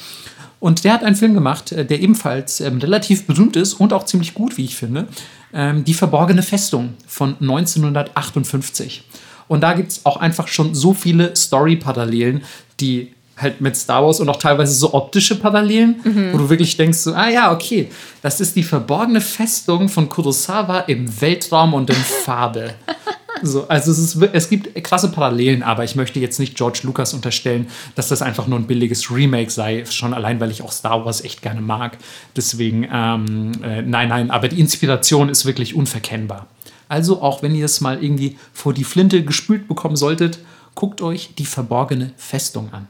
Und 0.61 0.83
der 0.83 0.93
hat 0.93 1.03
einen 1.03 1.15
Film 1.15 1.33
gemacht, 1.33 1.73
äh, 1.73 1.83
der 1.83 1.99
ebenfalls 1.99 2.61
ähm, 2.61 2.77
relativ 2.77 3.25
berühmt 3.25 3.57
ist 3.57 3.73
und 3.73 3.91
auch 3.91 4.05
ziemlich 4.05 4.33
gut, 4.33 4.57
wie 4.57 4.63
ich 4.63 4.77
finde. 4.77 5.07
Ähm, 5.53 5.83
Die 5.83 5.95
verborgene 5.95 6.43
Festung 6.43 6.93
von 7.07 7.35
1958. 7.41 9.03
Und 9.49 9.61
da 9.61 9.73
gibt 9.73 9.91
es 9.91 10.05
auch 10.05 10.17
einfach 10.17 10.47
schon 10.47 10.73
so 10.75 10.93
viele 10.93 11.35
Story-Parallelen, 11.35 12.43
die 12.79 13.11
halt 13.35 13.59
mit 13.59 13.75
Star 13.75 14.05
Wars 14.05 14.19
und 14.19 14.29
auch 14.29 14.38
teilweise 14.38 14.73
so 14.73 14.93
optische 14.93 15.35
Parallelen, 15.35 15.95
wo 16.31 16.38
du 16.38 16.49
wirklich 16.49 16.77
denkst, 16.77 16.99
so, 16.99 17.13
ah 17.13 17.27
ja, 17.27 17.51
okay, 17.51 17.89
das 18.21 18.39
ist 18.39 18.55
die 18.55 18.63
verborgene 18.63 19.19
Festung 19.19 19.89
von 19.89 20.07
Kurosawa 20.07 20.81
im 20.81 21.09
Weltraum 21.21 21.73
und 21.73 21.89
in 21.89 21.95
Farbe. 21.95 22.75
So, 23.43 23.68
also 23.68 23.91
es, 23.91 23.97
ist, 23.97 24.22
es 24.34 24.49
gibt 24.49 24.84
krasse 24.84 25.11
Parallelen, 25.11 25.63
aber 25.63 25.84
ich 25.84 25.95
möchte 25.95 26.19
jetzt 26.19 26.39
nicht 26.39 26.55
George 26.55 26.81
Lucas 26.84 27.13
unterstellen, 27.13 27.68
dass 27.95 28.07
das 28.07 28.22
einfach 28.22 28.47
nur 28.47 28.59
ein 28.59 28.68
billiges 28.68 29.11
Remake 29.11 29.51
sei, 29.51 29.85
schon 29.85 30.13
allein, 30.13 30.39
weil 30.39 30.51
ich 30.51 30.61
auch 30.61 30.72
Star 30.72 31.05
Wars 31.05 31.23
echt 31.23 31.41
gerne 31.41 31.61
mag. 31.61 31.97
Deswegen, 32.35 32.88
ähm, 32.91 33.51
äh, 33.63 33.81
nein, 33.81 34.09
nein, 34.09 34.31
aber 34.31 34.47
die 34.47 34.59
Inspiration 34.59 35.30
ist 35.30 35.45
wirklich 35.45 35.76
unverkennbar. 35.76 36.47
Also 36.88 37.22
auch 37.22 37.41
wenn 37.41 37.55
ihr 37.55 37.65
es 37.65 37.81
mal 37.81 38.03
irgendwie 38.03 38.38
vor 38.53 38.73
die 38.73 38.84
Flinte 38.84 39.23
gespült 39.23 39.68
bekommen 39.68 39.95
solltet, 39.95 40.39
guckt 40.76 41.01
euch 41.01 41.34
die 41.38 41.45
verborgene 41.45 42.11
Festung 42.18 42.72
an. 42.73 42.88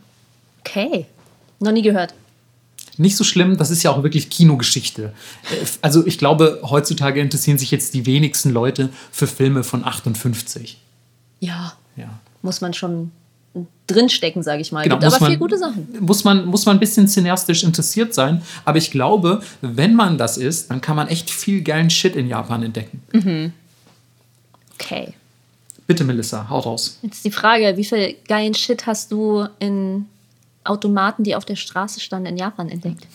Okay. 0.61 1.05
Noch 1.59 1.71
nie 1.71 1.83
gehört. 1.83 2.13
Nicht 2.97 3.15
so 3.17 3.23
schlimm, 3.23 3.57
das 3.57 3.71
ist 3.71 3.83
ja 3.83 3.91
auch 3.91 4.03
wirklich 4.03 4.29
Kinogeschichte. 4.29 5.13
Äh, 5.51 5.65
Also 5.81 6.05
ich 6.05 6.17
glaube, 6.17 6.59
heutzutage 6.63 7.19
interessieren 7.21 7.57
sich 7.57 7.71
jetzt 7.71 7.93
die 7.93 8.05
wenigsten 8.05 8.49
Leute 8.51 8.89
für 9.11 9.27
Filme 9.27 9.63
von 9.63 9.83
58. 9.85 10.77
Ja, 11.39 11.73
Ja. 11.95 12.19
muss 12.41 12.61
man 12.61 12.73
schon 12.73 13.11
drinstecken, 13.87 14.43
sage 14.43 14.61
ich 14.61 14.71
mal. 14.71 14.83
Genau, 14.83 14.95
Gibt 14.95 15.05
aber 15.11 15.19
man, 15.19 15.29
viel 15.31 15.39
gute 15.39 15.57
Sachen. 15.57 15.87
Muss 15.99 16.23
man, 16.23 16.45
muss 16.45 16.65
man 16.65 16.77
ein 16.77 16.79
bisschen 16.79 17.07
cineastisch 17.07 17.63
interessiert 17.63 18.13
sein. 18.13 18.41
Aber 18.63 18.77
ich 18.77 18.91
glaube, 18.91 19.41
wenn 19.61 19.93
man 19.95 20.17
das 20.17 20.37
ist, 20.37 20.71
dann 20.71 20.79
kann 20.79 20.95
man 20.95 21.07
echt 21.09 21.29
viel 21.29 21.61
geilen 21.61 21.89
Shit 21.89 22.15
in 22.15 22.27
Japan 22.27 22.63
entdecken. 22.63 23.01
Okay. 24.75 25.13
Bitte, 25.87 26.03
Melissa, 26.05 26.47
hau 26.49 26.59
raus. 26.59 26.97
Jetzt 27.01 27.25
die 27.25 27.31
Frage, 27.31 27.75
wie 27.75 27.83
viel 27.83 28.15
geilen 28.27 28.53
Shit 28.53 28.85
hast 28.85 29.11
du 29.11 29.45
in 29.59 30.05
Automaten, 30.63 31.23
die 31.23 31.35
auf 31.35 31.45
der 31.45 31.55
Straße 31.55 31.99
standen, 31.99 32.27
in 32.27 32.37
Japan 32.37 32.69
entdeckt? 32.69 33.05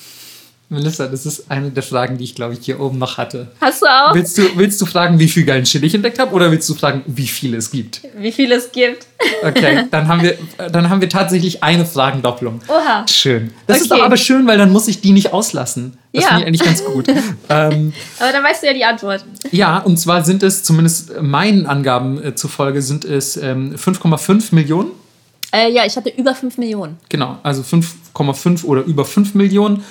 Melissa, 0.69 1.07
das 1.07 1.27
ist 1.27 1.49
eine 1.49 1.71
der 1.71 1.85
Fragen, 1.85 2.19
die 2.19 2.25
ich, 2.25 2.35
glaube 2.35 2.55
ich, 2.55 2.59
hier 2.65 2.81
oben 2.81 2.99
noch 2.99 3.19
hatte. 3.19 3.53
Hast 3.61 3.83
du 3.83 3.87
auch? 3.87 4.13
Willst 4.17 4.37
du, 4.37 4.43
willst 4.57 4.81
du 4.81 4.87
fragen, 4.87 5.17
wie 5.21 5.29
viel 5.29 5.45
geilen 5.45 5.65
Shit 5.65 5.85
ich 5.85 5.95
entdeckt 5.95 6.19
habe, 6.19 6.35
oder 6.35 6.51
willst 6.51 6.69
du 6.69 6.75
fragen, 6.75 7.05
wie 7.07 7.29
viel 7.29 7.55
es 7.55 7.71
gibt? 7.71 8.01
Wie 8.19 8.33
viel 8.33 8.51
es 8.51 8.73
gibt? 8.73 9.07
Okay, 9.45 9.85
dann 9.93 10.09
haben 10.09 10.23
wir, 10.23 10.37
dann 10.73 10.91
haben 10.91 11.01
wir 11.01 11.09
tatsächlich 11.09 11.63
eine 11.63 11.87
Fragendopplung. 11.87 12.61
Oha. 12.67 13.07
Schön. 13.09 13.53
Das 13.69 13.81
ist 13.81 13.93
Okay. 13.93 14.01
doch 14.01 14.07
aber 14.07 14.17
schön, 14.17 14.45
weil 14.49 14.59
dann 14.59 14.73
muss 14.73 14.89
ich 14.89 15.01
die 15.01 15.13
nicht 15.13 15.33
auslassen. 15.33 15.99
Das 16.13 16.25
Ja. 16.25 16.29
finde 16.31 16.43
ich 16.43 16.47
eigentlich 16.49 16.65
ganz 16.65 16.85
gut. 16.85 17.07
ähm, 17.49 17.93
Aber 18.19 18.33
dann 18.33 18.43
weißt 18.43 18.65
du 18.65 18.67
ja 18.67 18.73
die 18.75 18.85
Antwort. 18.85 19.25
ja, 19.53 19.79
und 19.79 19.99
zwar 19.99 20.25
sind 20.25 20.43
es, 20.43 20.65
zumindest 20.65 21.13
meinen 21.23 21.67
Angaben 21.67 22.21
äh, 22.21 22.35
zufolge, 22.35 22.83
sind 22.83 23.05
es 23.05 23.37
ähm, 23.37 23.77
5,5 23.77 24.53
Millionen. 24.53 24.91
Äh, 25.53 25.73
ja, 25.73 25.85
ich 25.87 25.97
hatte 25.97 26.11
über 26.11 26.35
5 26.35 26.59
Millionen. 26.59 26.99
Genau, 27.09 27.39
also 27.43 27.63
5,5 27.63 28.65
oder 28.65 28.83
über 28.83 29.05
5 29.05 29.35
Millionen. 29.35 29.83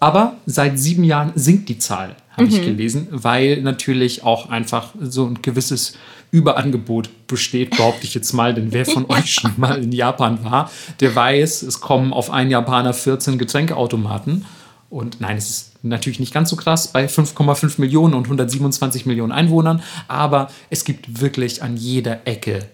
Aber 0.00 0.36
seit 0.44 0.78
sieben 0.78 1.04
Jahren 1.04 1.32
sinkt 1.34 1.68
die 1.68 1.78
Zahl, 1.78 2.16
habe 2.36 2.48
ich 2.48 2.60
gelesen, 2.60 3.08
weil 3.10 3.62
natürlich 3.62 4.22
auch 4.22 4.50
einfach 4.50 4.92
so 5.00 5.24
ein 5.24 5.40
gewisses 5.40 5.96
Überangebot 6.30 7.26
besteht, 7.26 7.70
behaupte 7.70 8.04
ich 8.04 8.12
jetzt 8.12 8.32
mal. 8.32 8.52
Denn 8.52 8.72
wer 8.72 8.84
von 8.84 9.06
euch 9.08 9.32
schon 9.32 9.52
mal 9.56 9.82
in 9.82 9.92
Japan 9.92 10.44
war, 10.44 10.70
der 11.00 11.14
weiß, 11.14 11.62
es 11.62 11.80
kommen 11.80 12.12
auf 12.12 12.30
einen 12.30 12.50
Japaner 12.50 12.92
14 12.92 13.38
Getränkeautomaten. 13.38 14.44
Und 14.90 15.20
nein, 15.20 15.36
es 15.36 15.48
ist 15.48 15.72
natürlich 15.82 16.20
nicht 16.20 16.34
ganz 16.34 16.50
so 16.50 16.56
krass 16.56 16.88
bei 16.88 17.06
5,5 17.06 17.80
Millionen 17.80 18.14
und 18.14 18.24
127 18.24 19.06
Millionen 19.06 19.32
Einwohnern, 19.32 19.82
aber 20.06 20.50
es 20.70 20.84
gibt 20.84 21.20
wirklich 21.20 21.62
an 21.62 21.76
jeder 21.76 22.26
Ecke 22.26 22.68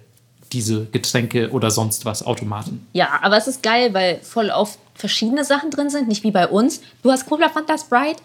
diese 0.53 0.87
Getränke 0.87 1.51
oder 1.51 1.71
sonst 1.71 2.05
was 2.05 2.25
Automaten. 2.25 2.87
Ja, 2.93 3.21
aber 3.23 3.37
es 3.37 3.47
ist 3.47 3.63
geil, 3.63 3.95
weil 3.95 4.21
voll 4.23 4.51
oft 4.51 4.79
verschiedene 4.95 5.45
Sachen 5.45 5.71
drin 5.71 5.91
sind, 5.91 6.09
nicht 6.09 6.25
wie 6.25 6.31
bei 6.31 6.49
uns. 6.49 6.83
Du 7.03 7.11
hast 7.11 7.27
Cola, 7.27 7.49
Fanta, 7.49 7.79
Sprite. 7.79 8.23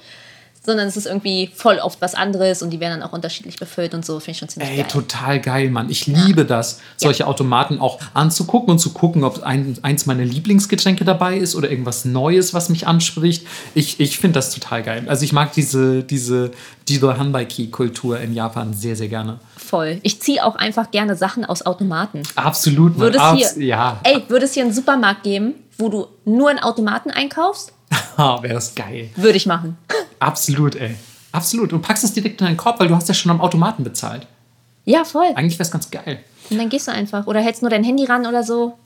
Sondern 0.66 0.88
es 0.88 0.98
ist 0.98 1.06
irgendwie 1.06 1.50
voll 1.54 1.78
oft 1.78 2.02
was 2.02 2.16
anderes 2.16 2.62
und 2.62 2.72
die 2.72 2.80
werden 2.80 3.00
dann 3.00 3.10
auch 3.10 3.14
unterschiedlich 3.14 3.58
befüllt 3.58 3.94
und 3.94 4.06
so. 4.06 4.20
Finde 4.20 4.32
ich 4.32 4.38
schon 4.40 4.50
ziemlich 4.50 4.70
Ey, 4.70 4.78
geil. 4.78 4.88
total 4.90 5.40
geil, 5.40 5.70
Mann. 5.70 5.90
Ich 5.90 6.08
liebe 6.08 6.46
das, 6.46 6.82
solche 6.98 7.28
Automaten 7.28 7.80
auch 7.80 8.00
anzugucken 8.14 8.72
und 8.72 8.80
zu 8.80 8.92
gucken, 8.94 9.24
ob 9.24 9.44
ein, 9.44 9.78
eins 9.82 10.06
meiner 10.06 10.26
Lieblingsgetränke 10.26 11.06
dabei 11.06 11.38
ist 11.38 11.56
oder 11.56 11.70
irgendwas 11.70 12.06
Neues, 12.06 12.54
was 12.54 12.70
mich 12.70 12.88
anspricht. 12.88 13.48
Ich, 13.74 14.00
ich 14.00 14.18
finde 14.18 14.40
das 14.40 14.52
total 14.52 14.84
geil. 14.84 15.06
Also 15.08 15.24
ich 15.24 15.34
mag 15.34 15.54
diese, 15.54 16.04
diese 16.04 16.52
Dido 16.90 17.18
Hanbaiki-Kultur 17.18 18.20
in 18.20 18.34
Japan 18.34 18.74
sehr, 18.74 18.96
sehr 18.96 19.08
gerne. 19.08 19.40
Voll. 19.58 20.00
Ich 20.04 20.22
ziehe 20.22 20.44
auch 20.44 20.56
einfach 20.56 20.92
gerne 20.92 21.16
Sachen 21.16 21.46
aus 21.46 21.66
Automaten. 21.66 22.24
Absolut, 22.36 22.94
Mann. 22.94 23.02
Würde 23.02 23.18
es 23.18 23.24
Abs 23.24 23.54
hier, 23.56 23.66
ja, 23.66 24.00
ey, 24.04 24.24
würde 24.28 24.46
es 24.46 24.54
hier 24.54 24.64
einen 24.64 24.74
Supermarkt 24.74 25.24
geben, 25.24 25.56
wo 25.78 25.90
du 25.90 26.08
nur 26.26 26.52
in 26.52 26.60
Automaten 26.60 27.12
einkaufst? 27.12 27.74
wäre 28.18 28.54
das 28.54 28.76
geil. 28.76 29.10
Würde 29.16 29.38
ich 29.38 29.46
machen. 29.46 29.78
Absolut, 30.20 30.76
ey. 30.76 30.96
Absolut. 31.32 31.74
Und 31.74 31.82
packst 31.82 32.04
es 32.04 32.14
direkt 32.14 32.40
in 32.42 32.48
deinen 32.48 32.58
Korb, 32.58 32.80
weil 32.80 32.88
du 32.88 32.96
hast 32.96 33.08
ja 33.08 33.14
schon 33.14 33.32
am 33.32 33.42
Automaten 33.42 33.84
bezahlt. 33.84 34.26
Ja, 34.86 35.04
voll. 35.04 35.28
Eigentlich 35.36 35.56
wäre 35.60 35.64
es 35.64 35.72
ganz 35.72 35.90
geil. 35.92 36.20
Und 36.50 36.58
dann 36.58 36.70
gehst 36.70 36.88
du 36.88 36.92
einfach. 36.92 37.28
Oder 37.28 37.42
hältst 37.42 37.62
nur 37.62 37.72
dein 37.72 37.84
Handy 37.84 38.06
ran 38.06 38.26
oder 38.26 38.44
so. 38.44 38.78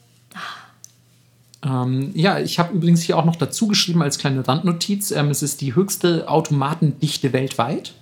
Ähm, 1.63 2.11
ja, 2.15 2.39
ich 2.39 2.57
habe 2.57 2.73
übrigens 2.73 3.01
hier 3.01 3.17
auch 3.17 3.25
noch 3.25 3.35
dazu 3.35 3.67
geschrieben 3.67 4.01
als 4.01 4.17
kleine 4.17 4.47
Randnotiz, 4.47 5.11
ähm, 5.11 5.29
es 5.29 5.43
ist 5.43 5.59
die 5.59 5.75
höchste 5.75 6.29
Automatendichte 6.29 7.33
weltweit. 7.33 7.93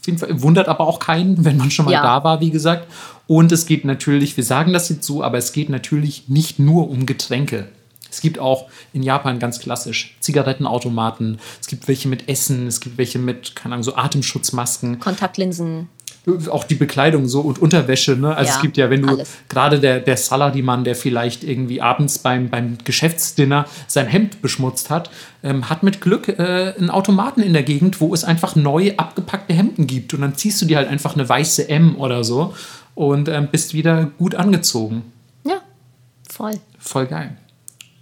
Auf 0.00 0.06
jeden 0.06 0.18
Fall 0.18 0.42
wundert 0.42 0.68
aber 0.68 0.86
auch 0.86 0.98
keinen, 0.98 1.44
wenn 1.44 1.56
man 1.56 1.70
schon 1.70 1.84
mal 1.84 1.92
Ja. 1.92 2.02
da 2.02 2.24
war, 2.24 2.40
wie 2.40 2.50
gesagt. 2.50 2.86
Und 3.28 3.52
es 3.52 3.66
geht 3.66 3.84
natürlich, 3.84 4.36
wir 4.36 4.44
sagen 4.44 4.72
das 4.72 4.88
jetzt 4.88 5.04
so, 5.04 5.22
aber 5.22 5.38
es 5.38 5.52
geht 5.52 5.68
natürlich 5.68 6.28
nicht 6.28 6.58
nur 6.58 6.90
um 6.90 7.06
Getränke. 7.06 7.68
Es 8.10 8.20
gibt 8.20 8.38
auch 8.38 8.68
in 8.92 9.02
Japan 9.02 9.38
ganz 9.38 9.60
klassisch 9.60 10.16
Zigarettenautomaten, 10.20 11.38
es 11.60 11.66
gibt 11.66 11.88
welche 11.88 12.08
mit 12.08 12.28
Essen, 12.28 12.66
es 12.66 12.80
gibt 12.80 12.98
welche 12.98 13.18
mit, 13.18 13.54
keine 13.54 13.74
Ahnung, 13.74 13.84
so 13.84 13.96
Atemschutzmasken 13.96 14.98
Kontaktlinsen. 14.98 15.88
auch 16.50 16.64
die 16.64 16.74
Bekleidung 16.74 17.26
so 17.26 17.40
und 17.40 17.58
Unterwäsche, 17.58 18.16
ne? 18.16 18.34
Also 18.36 18.50
Ja, 18.50 18.56
es 18.56 18.62
gibt 18.62 18.76
ja, 18.76 18.90
wenn 18.90 19.02
du 19.02 19.22
gerade 19.48 19.80
der, 19.80 20.00
der 20.00 20.16
Salariman, 20.16 20.84
der 20.84 20.94
vielleicht 20.94 21.44
irgendwie 21.44 21.80
abends 21.80 22.18
beim, 22.18 22.50
beim 22.50 22.78
Geschäftsdinner 22.84 23.66
sein 23.86 24.06
Hemd 24.06 24.42
beschmutzt 24.42 24.90
hat, 24.90 25.10
ähm, 25.42 25.68
hat 25.68 25.82
mit 25.82 26.00
Glück 26.00 26.28
äh, 26.28 26.74
einen 26.76 26.90
Automaten 26.90 27.42
in 27.42 27.52
der 27.52 27.62
Gegend, 27.62 28.00
wo 28.00 28.12
es 28.12 28.24
einfach 28.24 28.56
neu 28.56 28.92
abgepackte 28.96 29.54
Hemden 29.54 29.86
gibt. 29.86 30.12
Und 30.14 30.20
dann 30.20 30.34
ziehst 30.34 30.60
du 30.60 30.66
dir 30.66 30.78
halt 30.78 30.88
einfach 30.88 31.14
eine 31.14 31.28
weiße 31.28 31.68
M 31.68 31.96
oder 31.96 32.24
so 32.24 32.54
und 32.94 33.28
ähm, 33.28 33.48
bist 33.50 33.74
wieder 33.74 34.10
gut 34.18 34.34
angezogen. 34.34 35.04
Ja, 35.44 35.60
voll. 36.28 36.54
Voll 36.78 37.06
geil. 37.06 37.36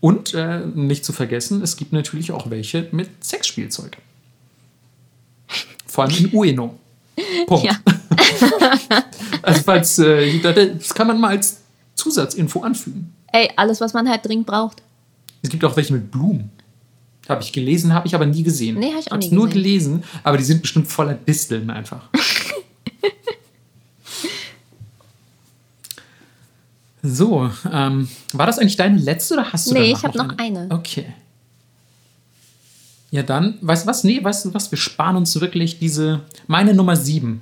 Und 0.07 0.35
äh, 0.35 0.61
nicht 0.61 1.05
zu 1.05 1.13
vergessen, 1.13 1.63
es 1.63 1.77
gibt 1.77 1.93
natürlich 1.93 2.31
auch 2.31 2.49
welche 2.49 2.87
mit 2.93 3.25
Sexspielzeug. 3.25 3.97
Vor 5.85 6.05
allem 6.05 6.17
in 6.17 6.33
Ueno. 6.33 6.79
Punkt. 7.49 7.65
Ja. 7.65 7.77
Also 9.43 9.63
falls, 9.65 9.99
äh, 9.99 10.39
das 10.41 10.93
kann 10.95 11.07
man 11.09 11.21
mal 11.21 11.31
als 11.31 11.59
Zusatzinfo 11.95 12.63
anfügen. 12.63 13.13
Ey, 13.33 13.51
alles, 13.57 13.81
was 13.81 13.95
man 13.95 14.09
halt 14.09 14.25
dringend 14.27 14.47
braucht. 14.47 14.83
Es 15.43 15.51
gibt 15.51 15.65
auch 15.65 15.77
welche 15.77 15.93
mit 15.93 16.11
Blumen. 16.11 16.51
Habe 17.29 17.43
ich 17.43 17.53
gelesen, 17.53 17.93
habe 17.93 18.07
ich 18.07 18.15
aber 18.15 18.27
nie 18.27 18.43
gesehen. 18.43 18.79
Nee, 18.79 18.93
hab 18.93 19.01
ich 19.01 19.11
auch 19.11 19.17
Hab's 19.17 19.31
nie 19.31 19.35
nur 19.35 19.47
gesehen. 19.47 19.63
gelesen, 19.63 20.05
aber 20.23 20.37
die 20.37 20.45
sind 20.45 20.63
bestimmt 20.63 20.87
voller 20.89 21.15
Disteln 21.15 21.71
einfach. 21.71 22.09
so, 27.09 27.51
ähm, 27.73 28.09
war 28.33 28.47
das 28.47 28.59
eigentlich 28.59 28.77
deine 28.77 28.99
letzte 28.99 29.35
oder 29.35 29.53
hast 29.53 29.71
du 29.71 29.75
Nee, 29.75 29.93
ich 29.93 30.03
hab 30.05 30.15
noch 30.15 30.37
eine. 30.39 30.67
Okay. 30.71 31.07
Ja, 33.11 33.23
dann, 33.23 33.59
weißt 33.61 33.85
du 33.85 33.89
was? 33.89 34.05
Nee, 34.05 34.23
weißt 34.23 34.47
du 34.47 34.55
was? 34.55 34.71
Wir 34.71 34.79
sparen 34.79 35.17
uns 35.17 35.41
wirklich 35.41 35.79
diese, 35.79 36.21
meine 36.49 36.75
Nummer 36.75 36.97
7, 36.97 37.41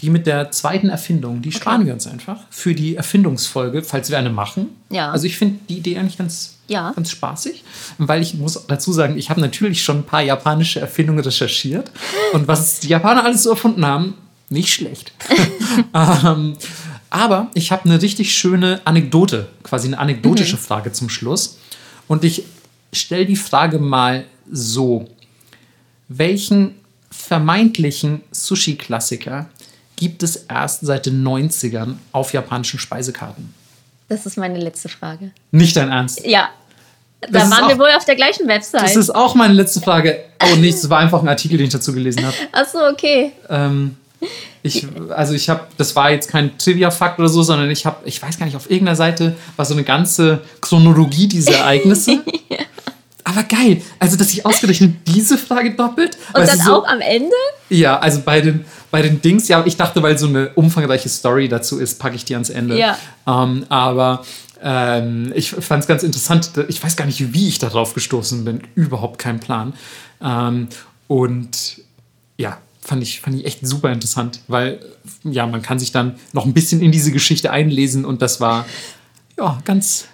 die 0.00 0.10
mit 0.10 0.26
der 0.26 0.50
zweiten 0.50 0.88
Erfindung, 0.90 1.40
die 1.40 1.52
sparen 1.52 1.86
wir 1.86 1.94
uns 1.94 2.06
einfach 2.06 2.40
für 2.50 2.74
die 2.74 2.96
Erfindungsfolge, 2.96 3.82
falls 3.82 4.10
wir 4.10 4.18
eine 4.18 4.30
machen. 4.30 4.68
Ja. 4.90 5.10
Also 5.10 5.26
ich 5.26 5.38
finde 5.38 5.58
die 5.68 5.78
Idee 5.78 5.98
eigentlich 5.98 6.18
ganz, 6.18 6.58
Ja. 6.68 6.92
ganz 6.92 7.10
spaßig, 7.10 7.64
weil 7.98 8.20
ich 8.20 8.34
muss 8.34 8.66
dazu 8.68 8.92
sagen, 8.92 9.16
ich 9.16 9.30
habe 9.30 9.40
natürlich 9.40 9.82
schon 9.82 9.98
ein 9.98 10.04
paar 10.04 10.20
japanische 10.22 10.80
Erfindungen 10.80 11.24
recherchiert 11.24 11.90
und 12.34 12.46
was 12.46 12.80
die 12.80 12.88
Japaner 12.88 13.24
alles 13.24 13.42
so 13.42 13.50
erfunden 13.50 13.86
haben, 13.86 14.14
nicht 14.50 14.72
schlecht. 14.72 15.12
ähm, 15.94 16.56
aber 17.10 17.50
ich 17.54 17.72
habe 17.72 17.84
eine 17.84 18.00
richtig 18.02 18.36
schöne 18.36 18.80
Anekdote, 18.84 19.48
quasi 19.62 19.86
eine 19.88 19.98
anekdotische 19.98 20.56
Frage 20.56 20.92
zum 20.92 21.08
Schluss. 21.08 21.58
Und 22.08 22.24
ich 22.24 22.44
stelle 22.92 23.26
die 23.26 23.36
Frage 23.36 23.78
mal 23.78 24.24
so. 24.50 25.08
Welchen 26.08 26.74
vermeintlichen 27.10 28.22
Sushi-Klassiker 28.30 29.46
gibt 29.96 30.22
es 30.22 30.36
erst 30.36 30.84
seit 30.86 31.06
den 31.06 31.26
90ern 31.26 31.94
auf 32.12 32.32
japanischen 32.32 32.78
Speisekarten? 32.78 33.52
Das 34.08 34.24
ist 34.26 34.36
meine 34.36 34.58
letzte 34.60 34.88
Frage. 34.88 35.32
Nicht 35.50 35.76
dein 35.76 35.90
Ernst. 35.90 36.24
Ja. 36.24 36.50
Da 37.22 37.28
Das 37.40 37.50
waren 37.50 37.68
wir 37.68 37.74
auch- 37.74 37.78
wohl 37.80 37.90
auf 37.96 38.04
der 38.04 38.14
gleichen 38.14 38.46
Website. 38.46 38.82
Das 38.82 38.94
ist 38.94 39.10
auch 39.12 39.34
meine 39.34 39.54
letzte 39.54 39.80
Frage. 39.80 40.18
Oh, 40.44 40.56
nichts, 40.56 40.82
das 40.82 40.90
war 40.90 40.98
einfach 40.98 41.22
ein 41.22 41.28
Artikel, 41.28 41.56
den 41.56 41.66
ich 41.66 41.72
dazu 41.72 41.92
gelesen 41.92 42.24
habe. 42.24 42.36
Achso, 42.52 42.78
okay. 42.88 43.32
Ähm, 43.48 43.96
ich, 44.62 44.86
also 45.10 45.34
ich 45.34 45.48
habe, 45.48 45.66
das 45.76 45.94
war 45.94 46.10
jetzt 46.10 46.28
kein 46.28 46.56
Trivia-Fakt 46.58 47.18
oder 47.18 47.28
so, 47.28 47.42
sondern 47.42 47.70
ich 47.70 47.86
habe, 47.86 47.96
ich 48.04 48.20
weiß 48.20 48.38
gar 48.38 48.46
nicht, 48.46 48.56
auf 48.56 48.70
irgendeiner 48.70 48.96
Seite 48.96 49.36
war 49.56 49.64
so 49.64 49.74
eine 49.74 49.84
ganze 49.84 50.42
Chronologie 50.60 51.28
dieser 51.28 51.54
Ereignisse. 51.58 52.22
Aber 53.24 53.42
geil, 53.42 53.82
also 53.98 54.16
dass 54.16 54.32
ich 54.32 54.46
ausgerechnet 54.46 54.96
diese 55.06 55.36
Frage 55.36 55.74
doppelt. 55.74 56.16
Und 56.32 56.46
dann 56.46 56.58
so, 56.58 56.82
auch 56.82 56.86
am 56.86 57.00
Ende? 57.00 57.34
Ja, 57.68 57.98
also 57.98 58.20
bei 58.24 58.40
den, 58.40 58.64
bei 58.90 59.02
den 59.02 59.20
Dings, 59.20 59.48
ja, 59.48 59.64
ich 59.66 59.76
dachte, 59.76 60.02
weil 60.02 60.16
so 60.16 60.28
eine 60.28 60.50
umfangreiche 60.50 61.08
Story 61.08 61.48
dazu 61.48 61.78
ist, 61.78 61.98
packe 61.98 62.14
ich 62.14 62.24
die 62.24 62.34
ans 62.34 62.50
Ende. 62.50 62.78
Ja. 62.78 62.96
Ähm, 63.26 63.66
aber 63.68 64.24
ähm, 64.62 65.32
ich 65.34 65.50
fand 65.50 65.82
es 65.82 65.88
ganz 65.88 66.02
interessant. 66.02 66.52
Ich 66.68 66.82
weiß 66.82 66.96
gar 66.96 67.04
nicht, 67.04 67.32
wie 67.32 67.48
ich 67.48 67.58
darauf 67.58 67.94
gestoßen 67.94 68.44
bin. 68.44 68.62
Überhaupt 68.74 69.18
kein 69.18 69.40
Plan. 69.40 69.74
Ähm, 70.22 70.68
und 71.08 71.80
ja, 72.38 72.58
fand 72.86 73.02
ich, 73.02 73.20
fand 73.20 73.36
ich 73.36 73.44
echt 73.44 73.66
super 73.66 73.90
interessant, 73.90 74.40
weil 74.48 74.80
ja, 75.24 75.46
man 75.46 75.60
kann 75.62 75.78
sich 75.78 75.92
dann 75.92 76.16
noch 76.32 76.46
ein 76.46 76.54
bisschen 76.54 76.80
in 76.80 76.92
diese 76.92 77.10
Geschichte 77.10 77.50
einlesen 77.50 78.04
und 78.04 78.22
das 78.22 78.40
war 78.40 78.64
ja 79.38 79.58
ganz, 79.64 80.06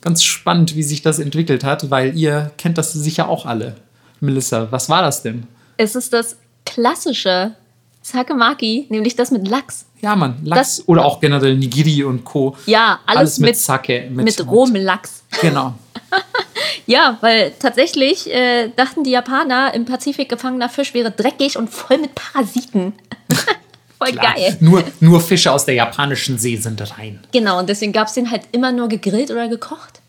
ganz 0.00 0.22
spannend, 0.22 0.76
wie 0.76 0.82
sich 0.82 1.02
das 1.02 1.18
entwickelt 1.18 1.64
hat, 1.64 1.90
weil 1.90 2.16
ihr 2.16 2.52
kennt 2.58 2.78
das 2.78 2.92
sicher 2.92 3.28
auch 3.28 3.46
alle. 3.46 3.76
Melissa, 4.20 4.70
was 4.70 4.88
war 4.90 5.00
das 5.02 5.22
denn? 5.22 5.46
Es 5.78 5.94
ist 5.96 6.12
das 6.12 6.36
klassische 6.66 7.54
Sakemaki, 8.02 8.86
nämlich 8.90 9.16
das 9.16 9.30
mit 9.30 9.48
Lachs. 9.48 9.86
Ja, 10.02 10.14
Mann, 10.14 10.36
Lachs 10.44 10.76
Das- 10.76 10.88
oder 10.88 11.04
auch 11.04 11.20
generell 11.20 11.56
Nigiri 11.56 12.04
und 12.04 12.24
Co. 12.24 12.56
Ja, 12.66 13.00
alles, 13.06 13.38
mit, 13.38 13.50
mit, 13.50 13.56
Sake. 13.56 14.10
Mit, 14.10 14.26
mit 14.26 14.46
rohem 14.46 14.74
Lachs. 14.76 15.22
Genau. 15.40 15.74
Ja, 16.90 17.18
weil 17.20 17.52
tatsächlich 17.56 18.28
äh, 18.34 18.68
dachten 18.74 19.04
die 19.04 19.10
Japaner, 19.10 19.72
im 19.74 19.84
Pazifik 19.84 20.28
gefangener 20.28 20.68
Fisch 20.68 20.92
wäre 20.92 21.12
dreckig 21.12 21.56
und 21.56 21.70
voll 21.70 21.98
mit 21.98 22.16
Parasiten. 22.16 22.94
voll 23.98 24.10
Klar. 24.10 24.34
geil. 24.34 24.56
Nur, 24.58 24.82
nur 24.98 25.20
Fische 25.20 25.52
aus 25.52 25.64
der 25.64 25.76
japanischen 25.76 26.36
See 26.36 26.56
sind 26.56 26.80
rein. 26.98 27.20
Genau, 27.30 27.60
und 27.60 27.68
deswegen 27.68 27.92
gab 27.92 28.08
es 28.08 28.14
den 28.14 28.28
halt 28.32 28.42
immer 28.50 28.72
nur 28.72 28.88
gegrillt 28.88 29.30
oder 29.30 29.46
gekocht. 29.46 30.00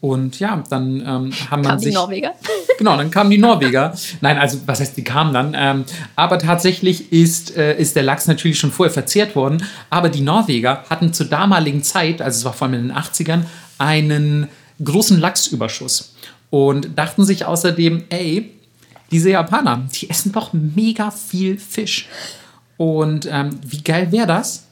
Und 0.00 0.38
ja, 0.38 0.62
dann 0.70 1.00
ähm, 1.00 1.32
haben 1.50 1.62
man 1.62 1.62
Kamen 1.62 1.80
die. 1.80 1.90
Norweger. 1.90 2.34
Genau, 2.78 2.96
dann 2.96 3.10
kamen 3.10 3.30
die 3.30 3.38
Norweger. 3.38 3.94
Nein, 4.20 4.36
also 4.36 4.58
was 4.66 4.80
heißt, 4.80 4.96
die 4.96 5.04
kamen 5.04 5.32
dann. 5.32 5.54
Ähm, 5.56 5.84
aber 6.16 6.40
tatsächlich 6.40 7.12
ist, 7.12 7.56
äh, 7.56 7.76
ist 7.76 7.94
der 7.94 8.02
Lachs 8.02 8.26
natürlich 8.26 8.58
schon 8.58 8.72
vorher 8.72 8.92
verzehrt 8.92 9.34
worden. 9.34 9.64
Aber 9.90 10.08
die 10.08 10.20
Norweger 10.20 10.84
hatten 10.90 11.12
zur 11.12 11.26
damaligen 11.26 11.82
Zeit, 11.84 12.20
also 12.20 12.38
es 12.38 12.44
war 12.44 12.52
vor 12.52 12.66
allem 12.66 12.74
in 12.74 12.88
den 12.88 12.96
80ern, 12.96 13.44
einen 13.78 14.48
großen 14.84 15.18
Lachsüberschuss. 15.18 16.14
Und 16.50 16.96
dachten 16.96 17.24
sich 17.24 17.44
außerdem, 17.46 18.04
ey, 18.10 18.52
diese 19.10 19.30
Japaner, 19.30 19.88
die 19.94 20.08
essen 20.08 20.32
doch 20.32 20.52
mega 20.52 21.10
viel 21.10 21.58
Fisch. 21.58 22.08
Und 22.76 23.28
ähm, 23.30 23.58
wie 23.64 23.82
geil 23.82 24.12
wäre 24.12 24.26
das, 24.26 24.64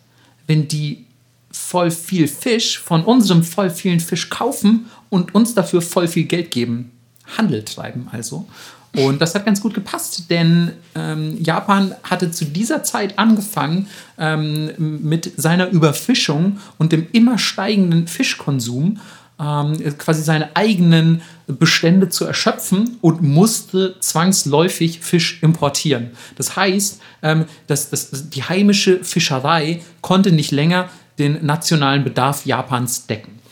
wenn 0.46 0.68
die 0.68 1.04
voll 1.50 1.90
viel 1.90 2.28
Fisch 2.28 2.78
von 2.78 3.04
unserem 3.04 3.42
voll 3.42 3.70
vielen 3.70 4.00
Fisch 4.00 4.30
kaufen 4.30 4.86
und 5.10 5.34
uns 5.34 5.54
dafür 5.54 5.82
voll 5.82 6.08
viel 6.08 6.24
Geld 6.24 6.50
geben. 6.50 6.90
Handel 7.36 7.64
treiben 7.64 8.08
also. 8.10 8.46
Und 8.94 9.22
das 9.22 9.34
hat 9.34 9.46
ganz 9.46 9.60
gut 9.60 9.72
gepasst, 9.72 10.28
denn 10.28 10.72
ähm, 10.94 11.42
Japan 11.42 11.94
hatte 12.02 12.30
zu 12.30 12.44
dieser 12.44 12.82
Zeit 12.82 13.18
angefangen, 13.18 13.86
ähm, 14.18 14.72
mit 14.78 15.32
seiner 15.40 15.70
Überfischung 15.70 16.58
und 16.78 16.92
dem 16.92 17.06
immer 17.12 17.38
steigenden 17.38 18.06
Fischkonsum 18.06 19.00
ähm, 19.42 19.98
quasi 19.98 20.22
seine 20.22 20.54
eigenen 20.54 21.22
Bestände 21.46 22.08
zu 22.08 22.24
erschöpfen 22.24 22.98
und 23.00 23.22
musste 23.22 23.96
zwangsläufig 24.00 25.00
Fisch 25.00 25.42
importieren. 25.42 26.10
Das 26.36 26.56
heißt, 26.56 27.00
ähm, 27.22 27.46
dass, 27.66 27.90
dass 27.90 28.30
die 28.30 28.44
heimische 28.44 29.02
Fischerei 29.04 29.82
konnte 30.00 30.32
nicht 30.32 30.52
länger 30.52 30.88
den 31.18 31.44
nationalen 31.44 32.04
Bedarf 32.04 32.46
Japans 32.46 33.06
decken. 33.06 33.42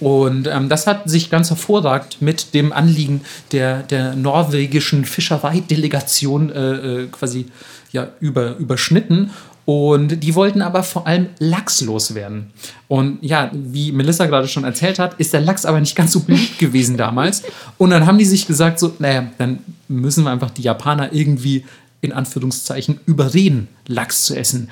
Und 0.00 0.46
ähm, 0.46 0.70
das 0.70 0.86
hat 0.86 1.08
sich 1.10 1.28
ganz 1.28 1.50
hervorragend 1.50 2.22
mit 2.22 2.54
dem 2.54 2.72
Anliegen 2.72 3.20
der, 3.52 3.82
der 3.82 4.16
norwegischen 4.16 5.04
Fischereidelegation 5.04 6.50
äh, 6.50 6.72
äh, 6.72 7.06
quasi 7.08 7.46
ja, 7.92 8.08
über, 8.20 8.56
überschnitten. 8.56 9.30
Und 9.70 10.24
die 10.24 10.34
wollten 10.34 10.62
aber 10.62 10.82
vor 10.82 11.06
allem 11.06 11.28
Lachs 11.38 11.80
loswerden. 11.80 12.50
Und 12.88 13.22
ja, 13.22 13.52
wie 13.52 13.92
Melissa 13.92 14.26
gerade 14.26 14.48
schon 14.48 14.64
erzählt 14.64 14.98
hat, 14.98 15.14
ist 15.20 15.32
der 15.32 15.42
Lachs 15.42 15.64
aber 15.64 15.78
nicht 15.78 15.94
ganz 15.94 16.10
so 16.10 16.18
beliebt 16.18 16.58
gewesen 16.58 16.96
damals. 16.96 17.44
Und 17.78 17.90
dann 17.90 18.04
haben 18.04 18.18
die 18.18 18.24
sich 18.24 18.48
gesagt, 18.48 18.80
so, 18.80 18.96
naja, 18.98 19.30
dann 19.38 19.60
müssen 19.86 20.24
wir 20.24 20.32
einfach 20.32 20.50
die 20.50 20.62
Japaner 20.62 21.12
irgendwie 21.12 21.64
in 22.00 22.12
Anführungszeichen 22.12 22.98
überreden, 23.06 23.68
Lachs 23.86 24.24
zu 24.24 24.34
essen. 24.34 24.70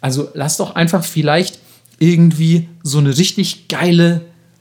Also 0.00 0.28
lass 0.34 0.56
doch 0.56 0.76
einfach 0.76 1.02
vielleicht 1.02 1.58
irgendwie 1.98 2.68
so 2.84 2.98
eine 2.98 3.18
richtig 3.18 3.66
geile 3.66 4.20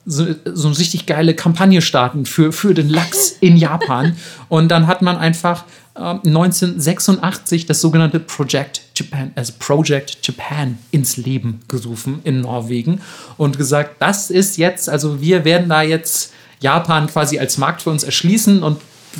so, 0.09 0.25
so 0.45 0.69
eine 0.69 0.79
richtig 0.79 1.05
geile 1.05 1.35
Kampagne 1.35 1.81
starten 1.81 2.25
für, 2.25 2.51
für 2.53 2.73
den 2.73 2.89
Lachs 2.89 3.35
in 3.41 3.57
Japan. 3.57 4.15
Und 4.47 4.69
dann 4.69 4.87
hat 4.87 5.01
man 5.03 5.17
einfach 5.17 5.65
1986 5.97 7.65
das 7.65 7.81
sogenannte 7.81 8.19
Project 8.19 8.81
Japan, 8.95 9.31
also 9.35 9.53
Project 9.59 10.19
Japan 10.21 10.77
ins 10.91 11.17
Leben 11.17 11.59
gerufen 11.67 12.19
in 12.23 12.41
Norwegen 12.41 13.01
und 13.37 13.57
gesagt, 13.57 13.95
das 13.99 14.29
ist 14.29 14.57
jetzt, 14.57 14.89
also 14.89 15.21
wir 15.21 15.45
werden 15.45 15.69
da 15.69 15.81
jetzt 15.81 16.33
Japan 16.59 17.07
quasi 17.07 17.39
als 17.39 17.57
Markt 17.57 17.81
für 17.81 17.89
uns 17.89 18.03
erschließen 18.03 18.63
und 18.63 18.79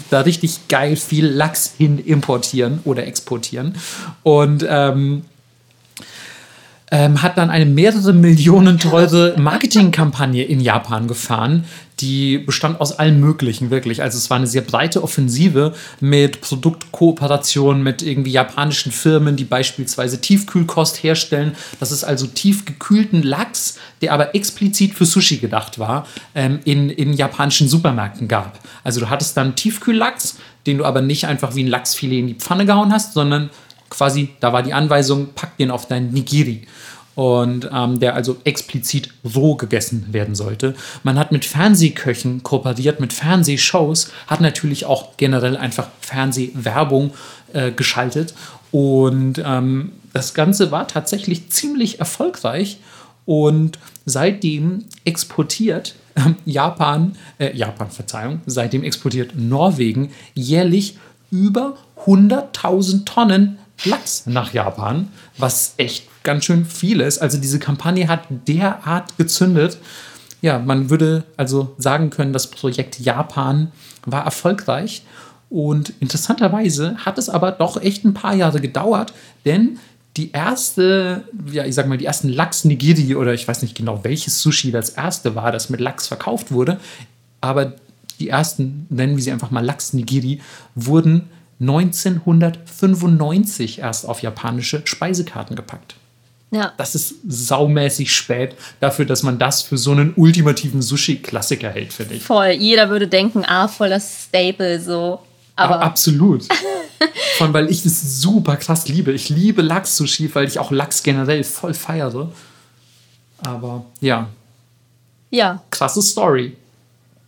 da 0.10 0.22
richtig 0.22 0.68
geil 0.68 0.96
viel 0.96 1.26
Lachs 1.26 1.74
hin 1.78 1.98
importieren 1.98 2.80
oder 2.84 3.08
exportieren. 3.08 3.76
Und 4.24 4.66
ähm, 4.68 5.24
ähm, 6.90 7.22
hat 7.22 7.38
dann 7.38 7.50
eine 7.50 7.66
mehrere 7.66 8.14
Millionen 8.14 8.80
teure 8.80 9.36
Marketingkampagne 9.38 10.44
in 10.44 10.62
Japan 10.62 11.08
gefahren, 11.08 11.66
die 12.00 12.38
bestand 12.38 12.80
aus 12.80 13.00
allem 13.00 13.20
Möglichen, 13.20 13.72
wirklich. 13.72 14.04
Also 14.04 14.18
es 14.18 14.30
war 14.30 14.38
eine 14.38 14.46
sehr 14.46 14.62
breite 14.62 15.04
Offensive 15.04 15.74
mit 16.00 16.42
Produktkooperationen 16.42 17.82
mit 17.82 18.04
irgendwie 18.04 18.32
japanischen 18.32 18.92
Firmen, 18.92 19.36
die 19.36 19.46
beispielsweise 19.46 20.22
Tiefkühlkost 20.22 21.02
herstellen. 21.02 21.56
Das 21.80 21.92
ist 21.92 22.04
also 22.04 22.28
tiefgekühlten 22.28 23.24
Lachs, 23.24 23.80
der 24.02 24.14
aber 24.14 24.36
explizit 24.36 24.94
für 24.94 25.06
Sushi 25.06 25.38
gedacht 25.38 25.80
war, 25.80 26.06
ähm, 26.36 26.60
in, 26.66 26.90
in 26.92 27.14
japanischen 27.14 27.68
Supermärkten 27.68 28.28
gab. 28.28 28.60
Also 28.84 29.00
du 29.00 29.10
hattest 29.10 29.36
dann 29.36 29.56
Tiefkühllachs, 29.56 30.38
den 30.68 30.78
du 30.78 30.86
aber 30.86 31.02
nicht 31.02 31.26
einfach 31.26 31.56
wie 31.56 31.64
ein 31.64 31.68
Lachsfilet 31.68 32.20
in 32.20 32.28
die 32.28 32.36
Pfanne 32.36 32.66
gehauen 32.66 32.94
hast, 32.94 33.14
sondern 33.14 33.50
quasi, 33.90 34.30
da 34.40 34.54
war 34.54 34.64
die 34.64 34.74
Anweisung, 34.74 35.30
pack 35.34 35.58
den 35.58 35.72
auf 35.72 35.88
dein 35.88 36.12
Nigiri. 36.12 36.68
Und 37.18 37.68
ähm, 37.74 38.00
der 38.00 38.14
also 38.14 38.38
explizit 38.44 39.10
roh 39.36 39.56
gegessen 39.56 40.06
werden 40.12 40.36
sollte. 40.36 40.76
Man 41.02 41.18
hat 41.18 41.32
mit 41.32 41.46
Fernsehköchen 41.46 42.44
kooperiert, 42.44 43.00
mit 43.00 43.12
Fernsehshows, 43.12 44.12
hat 44.28 44.40
natürlich 44.40 44.86
auch 44.86 45.18
generell 45.18 45.58
einfach 45.58 45.88
Fernsehwerbung 46.00 47.16
äh, 47.54 47.72
geschaltet. 47.72 48.36
Und 48.70 49.42
ähm, 49.44 49.94
das 50.14 50.36
Ganze 50.36 50.70
war 50.70 50.88
tatsächlich 50.88 51.50
ziemlich 51.50 52.00
erfolgreich. 52.00 52.78
Und 53.26 53.80
seitdem 54.06 54.86
exportiert 55.04 55.96
äh, 56.14 56.22
Japan, 56.46 57.16
äh, 57.40 57.56
Japan, 57.58 57.90
Verzeihung, 57.90 58.42
seitdem 58.46 58.84
exportiert 58.84 59.32
Norwegen 59.36 60.12
jährlich 60.36 61.00
über 61.32 61.78
100.000 62.06 63.06
Tonnen 63.06 63.58
Lachs 63.86 64.26
nach 64.26 64.54
Japan, 64.54 65.10
was 65.38 65.74
echt 65.78 66.08
ganz 66.24 66.46
schön 66.46 66.66
viel 66.66 67.02
ist. 67.02 67.20
Also 67.20 67.38
diese 67.38 67.60
Kampagne 67.60 68.08
hat 68.08 68.22
derart 68.30 69.18
gezündet. 69.18 69.78
Ja, 70.42 70.60
man 70.60 70.90
würde 70.90 71.24
also 71.38 71.76
sagen 71.78 72.10
können, 72.10 72.34
das 72.34 72.50
Projekt 72.52 73.00
Japan 73.00 73.72
war 74.06 74.26
erfolgreich. 74.26 75.04
Und 75.50 75.94
interessanterweise 76.00 76.98
hat 76.98 77.18
es 77.18 77.30
aber 77.30 77.52
doch 77.52 77.82
echt 77.82 78.04
ein 78.04 78.14
paar 78.14 78.36
Jahre 78.36 78.60
gedauert, 78.60 79.14
denn 79.46 79.80
die 80.18 80.32
erste, 80.32 81.24
ja, 81.52 81.64
ich 81.66 81.76
sag 81.76 81.88
mal, 81.88 81.98
die 81.98 82.06
ersten 82.06 82.28
Lachs-Nigiri 82.28 83.16
oder 83.16 83.34
ich 83.34 83.48
weiß 83.48 83.62
nicht 83.62 83.76
genau, 83.76 84.04
welches 84.04 84.42
Sushi 84.42 84.72
das 84.72 84.90
erste 84.90 85.36
war, 85.36 85.52
das 85.52 85.70
mit 85.70 85.80
Lachs 85.80 86.08
verkauft 86.08 86.52
wurde, 86.52 86.80
aber 87.40 87.76
die 88.20 88.30
ersten, 88.30 88.88
nennen 88.90 89.16
wir 89.16 89.24
sie 89.24 89.32
einfach 89.32 89.52
mal 89.52 89.64
Lachs-Nigiri, 89.64 90.42
wurden 90.76 91.30
1995 91.60 93.80
erst 93.80 94.08
auf 94.08 94.22
japanische 94.22 94.84
Speisekarten 94.86 95.56
gepackt. 95.56 95.96
Ja. 96.52 96.74
Das 96.78 96.96
ist 96.96 97.16
saumäßig 97.28 98.16
spät 98.16 98.56
dafür, 98.80 99.06
dass 99.06 99.24
man 99.24 99.38
das 99.38 99.62
für 99.62 99.78
so 99.78 99.92
einen 99.92 100.14
ultimativen 100.16 100.82
Sushi-Klassiker 100.82 101.70
hält, 101.70 101.92
finde 101.92 102.16
ich. 102.16 102.24
Voll. 102.24 102.52
Jeder 102.52 102.90
würde 102.90 103.08
denken, 103.08 103.44
ah, 103.46 103.68
voll 103.68 103.90
das 103.90 104.28
Staple 104.28 104.80
so. 104.80 105.20
Aber 105.58 105.76
ja, 105.76 105.82
absolut. 105.82 106.46
Vor 107.38 107.46
allem, 107.46 107.54
weil 107.54 107.70
ich 107.70 107.84
das 107.84 108.22
super 108.22 108.58
krass 108.58 108.88
liebe. 108.88 109.12
Ich 109.12 109.30
liebe 109.30 109.62
Lachs-Sushi, 109.62 110.34
weil 110.36 110.48
ich 110.48 110.60
auch 110.60 110.72
Lachs 110.72 111.04
generell 111.04 111.44
voll 111.44 111.74
feiere. 111.74 112.32
Aber 113.40 113.86
ja. 114.00 114.30
Ja. 115.30 115.62
Krasse 115.70 116.02
Story. 116.02 116.56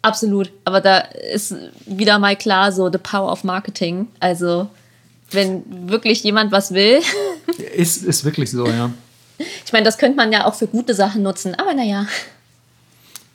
Absolut. 0.02 0.52
Aber 0.64 0.82
da 0.82 1.00
ist 1.00 1.56
wieder 1.86 2.20
mal 2.20 2.36
klar 2.36 2.72
so 2.72 2.90
the 2.92 2.98
power 2.98 3.32
of 3.32 3.44
Marketing. 3.44 4.08
Also, 4.20 4.68
wenn 5.32 5.90
wirklich 5.90 6.24
jemand 6.24 6.52
was 6.52 6.74
will. 6.74 7.02
ist, 7.76 8.04
ist 8.04 8.24
wirklich 8.24 8.52
so, 8.52 8.68
ja. 8.68 8.92
Ich 9.66 9.72
meine, 9.72 9.86
das 9.86 9.98
könnte 9.98 10.18
man 10.18 10.32
ja 10.32 10.46
auch 10.46 10.56
für 10.56 10.68
gute 10.68 10.94
Sachen 10.94 11.24
nutzen, 11.24 11.56
aber 11.56 11.74
naja. 11.74 12.08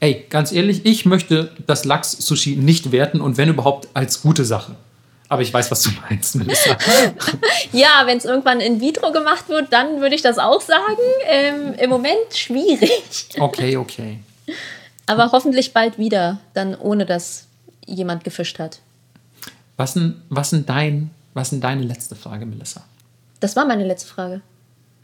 Ey, 0.00 0.26
ganz 0.28 0.52
ehrlich, 0.52 0.84
ich 0.84 1.06
möchte 1.06 1.52
das 1.66 1.84
Lachs-Sushi 1.84 2.56
nicht 2.56 2.92
werten 2.92 3.20
und 3.20 3.38
wenn 3.38 3.48
überhaupt 3.48 3.88
als 3.94 4.20
gute 4.20 4.44
Sache. 4.44 4.74
Aber 5.28 5.40
ich 5.40 5.52
weiß, 5.52 5.70
was 5.70 5.82
du 5.82 5.90
meinst, 6.08 6.34
Melissa. 6.34 6.76
ja, 7.72 8.02
wenn 8.04 8.18
es 8.18 8.26
irgendwann 8.26 8.60
in 8.60 8.80
vitro 8.80 9.12
gemacht 9.12 9.48
wird, 9.48 9.72
dann 9.72 10.00
würde 10.00 10.14
ich 10.14 10.22
das 10.22 10.38
auch 10.38 10.60
sagen. 10.60 10.98
Ähm, 11.26 11.74
Im 11.78 11.88
Moment 11.88 12.34
schwierig. 12.34 13.28
Okay, 13.38 13.76
okay. 13.78 14.18
Aber 15.06 15.32
hoffentlich 15.32 15.72
bald 15.72 15.98
wieder, 15.98 16.38
dann 16.54 16.74
ohne 16.74 17.06
dass 17.06 17.46
jemand 17.86 18.24
gefischt 18.24 18.58
hat. 18.58 18.80
Was 19.76 19.94
denn, 19.94 20.22
was 20.28 20.50
denn 20.50 20.66
dein, 20.66 21.10
was 21.34 21.50
denn 21.50 21.60
deine 21.60 21.82
letzte 21.82 22.14
Frage, 22.14 22.46
Melissa? 22.46 22.82
Das 23.40 23.56
war 23.56 23.66
meine 23.66 23.84
letzte 23.84 24.08
Frage. 24.08 24.40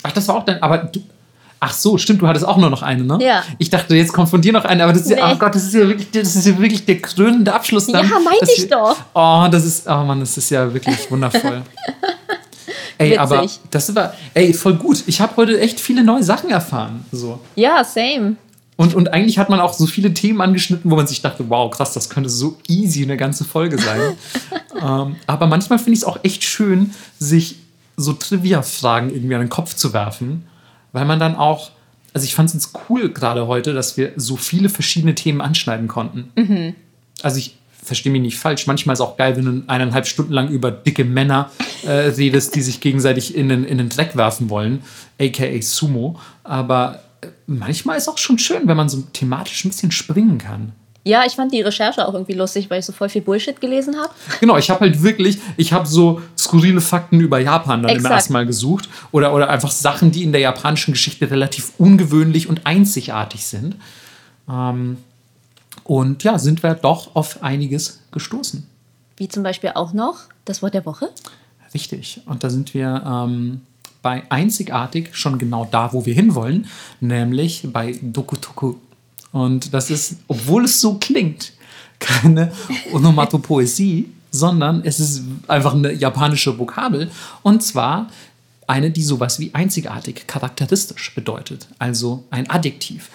Ach, 0.02 0.12
das 0.12 0.28
war 0.28 0.36
auch 0.36 0.44
dein, 0.44 0.62
aber 0.62 0.78
du, 0.78 1.00
ach 1.58 1.72
so, 1.74 1.98
stimmt, 1.98 2.22
du 2.22 2.28
hattest 2.28 2.46
auch 2.46 2.56
nur 2.56 2.70
noch 2.70 2.82
eine, 2.82 3.04
ne? 3.04 3.18
Ja. 3.20 3.44
Ich 3.58 3.68
dachte, 3.68 3.94
jetzt 3.94 4.12
kommt 4.12 4.30
von 4.30 4.40
dir 4.40 4.52
noch 4.52 4.64
eine, 4.64 4.82
aber 4.84 4.92
das 4.92 5.02
ist 5.02 5.10
nee. 5.10 5.18
ja, 5.18 5.32
oh 5.32 5.36
Gott, 5.36 5.54
das 5.54 5.64
ist 5.64 5.74
ja 5.74 5.86
wirklich, 5.86 6.10
das 6.10 6.34
ist 6.34 6.46
ja 6.46 6.58
wirklich 6.58 6.86
der 6.86 7.00
krönende 7.00 7.52
Abschluss 7.52 7.86
dann. 7.86 8.08
Ja, 8.08 8.18
meinte 8.18 8.50
ich 8.56 8.68
doch. 8.68 8.96
Oh, 9.14 9.46
das 9.50 9.64
ist, 9.64 9.86
oh 9.86 10.04
Mann, 10.04 10.20
das 10.20 10.36
ist 10.36 10.48
ja 10.50 10.72
wirklich 10.72 11.10
wundervoll. 11.10 11.62
Ey, 12.98 13.12
Witzig. 13.12 13.18
aber 13.18 13.46
das 13.70 13.94
war, 13.94 14.12
ey, 14.34 14.52
voll 14.52 14.74
gut. 14.74 15.04
Ich 15.06 15.22
habe 15.22 15.34
heute 15.36 15.58
echt 15.58 15.80
viele 15.80 16.04
neue 16.04 16.22
Sachen 16.22 16.50
erfahren. 16.50 17.06
So. 17.10 17.40
Ja, 17.54 17.82
same. 17.82 18.36
Und, 18.80 18.94
und 18.94 19.12
eigentlich 19.12 19.38
hat 19.38 19.50
man 19.50 19.60
auch 19.60 19.74
so 19.74 19.84
viele 19.84 20.14
Themen 20.14 20.40
angeschnitten, 20.40 20.90
wo 20.90 20.96
man 20.96 21.06
sich 21.06 21.20
dachte, 21.20 21.50
wow, 21.50 21.70
krass, 21.70 21.92
das 21.92 22.08
könnte 22.08 22.30
so 22.30 22.56
easy 22.66 23.02
eine 23.02 23.18
ganze 23.18 23.44
Folge 23.44 23.76
sein. 23.76 24.00
ähm, 24.82 25.16
aber 25.26 25.46
manchmal 25.46 25.78
finde 25.78 25.92
ich 25.92 25.98
es 25.98 26.04
auch 26.04 26.18
echt 26.22 26.44
schön, 26.44 26.94
sich 27.18 27.56
so 27.98 28.14
Trivia-Fragen 28.14 29.10
irgendwie 29.10 29.34
an 29.34 29.42
den 29.42 29.50
Kopf 29.50 29.74
zu 29.74 29.92
werfen, 29.92 30.46
weil 30.92 31.04
man 31.04 31.20
dann 31.20 31.36
auch, 31.36 31.72
also 32.14 32.24
ich 32.24 32.34
fand 32.34 32.48
es 32.48 32.54
jetzt 32.54 32.72
cool 32.88 33.10
gerade 33.10 33.46
heute, 33.46 33.74
dass 33.74 33.98
wir 33.98 34.12
so 34.16 34.36
viele 34.36 34.70
verschiedene 34.70 35.14
Themen 35.14 35.42
anschneiden 35.42 35.86
konnten. 35.86 36.32
Mhm. 36.36 36.74
Also 37.20 37.36
ich 37.36 37.58
verstehe 37.84 38.10
mich 38.10 38.22
nicht 38.22 38.38
falsch, 38.38 38.66
manchmal 38.66 38.94
ist 38.94 39.00
es 39.00 39.06
auch 39.06 39.18
geil, 39.18 39.36
wenn 39.36 39.44
du 39.44 39.62
eineinhalb 39.66 40.06
Stunden 40.06 40.32
lang 40.32 40.48
über 40.48 40.70
dicke 40.70 41.04
Männer 41.04 41.50
äh, 41.82 41.90
redest, 41.90 42.54
die 42.54 42.62
sich 42.62 42.80
gegenseitig 42.80 43.34
in 43.34 43.50
den, 43.50 43.64
in 43.64 43.76
den 43.76 43.90
Dreck 43.90 44.16
werfen 44.16 44.48
wollen, 44.48 44.82
aka 45.20 45.60
Sumo. 45.60 46.18
Aber 46.44 47.02
manchmal 47.46 47.96
ist 47.96 48.04
es 48.04 48.08
auch 48.08 48.18
schon 48.18 48.38
schön, 48.38 48.66
wenn 48.66 48.76
man 48.76 48.88
so 48.88 49.02
thematisch 49.12 49.64
ein 49.64 49.70
bisschen 49.70 49.90
springen 49.90 50.38
kann. 50.38 50.72
Ja, 51.02 51.24
ich 51.24 51.32
fand 51.32 51.52
die 51.52 51.62
Recherche 51.62 52.06
auch 52.06 52.12
irgendwie 52.12 52.34
lustig, 52.34 52.68
weil 52.68 52.80
ich 52.80 52.84
so 52.84 52.92
voll 52.92 53.08
viel 53.08 53.22
Bullshit 53.22 53.58
gelesen 53.58 53.96
habe. 53.96 54.12
Genau, 54.40 54.58
ich 54.58 54.68
habe 54.68 54.80
halt 54.80 55.02
wirklich, 55.02 55.38
ich 55.56 55.72
habe 55.72 55.86
so 55.86 56.20
skurrile 56.36 56.82
Fakten 56.82 57.20
über 57.20 57.38
Japan 57.38 57.82
dann 57.82 57.90
Exakt. 57.90 58.06
immer 58.06 58.14
erstmal 58.14 58.46
gesucht. 58.46 58.88
Oder, 59.10 59.34
oder 59.34 59.48
einfach 59.48 59.70
Sachen, 59.70 60.12
die 60.12 60.22
in 60.24 60.32
der 60.32 60.42
japanischen 60.42 60.92
Geschichte 60.92 61.30
relativ 61.30 61.72
ungewöhnlich 61.78 62.48
und 62.48 62.66
einzigartig 62.66 63.46
sind. 63.46 63.76
Ähm, 64.48 64.98
und 65.84 66.22
ja, 66.22 66.38
sind 66.38 66.62
wir 66.62 66.74
doch 66.74 67.16
auf 67.16 67.42
einiges 67.42 68.00
gestoßen. 68.12 68.66
Wie 69.16 69.28
zum 69.28 69.42
Beispiel 69.42 69.72
auch 69.74 69.94
noch 69.94 70.18
das 70.44 70.60
Wort 70.62 70.74
der 70.74 70.84
Woche. 70.84 71.08
Richtig. 71.72 72.20
Und 72.26 72.44
da 72.44 72.50
sind 72.50 72.74
wir 72.74 73.02
ähm, 73.06 73.62
bei 74.02 74.22
einzigartig 74.30 75.10
schon 75.12 75.38
genau 75.38 75.66
da, 75.70 75.92
wo 75.92 76.06
wir 76.06 76.14
hinwollen, 76.14 76.66
nämlich 77.00 77.68
bei 77.72 77.98
Dokutoku. 78.00 78.76
Und 79.32 79.72
das 79.74 79.90
ist, 79.90 80.16
obwohl 80.28 80.64
es 80.64 80.80
so 80.80 80.94
klingt, 80.94 81.52
keine 81.98 82.52
Onomatopoesie, 82.92 84.10
sondern 84.30 84.82
es 84.84 85.00
ist 85.00 85.22
einfach 85.48 85.74
eine 85.74 85.92
japanische 85.92 86.58
Vokabel. 86.58 87.10
Und 87.42 87.62
zwar 87.62 88.08
eine, 88.66 88.90
die 88.90 89.02
sowas 89.02 89.38
wie 89.40 89.52
einzigartig, 89.52 90.26
charakteristisch 90.26 91.14
bedeutet. 91.14 91.66
Also 91.78 92.24
ein 92.30 92.48
Adjektiv. 92.48 93.10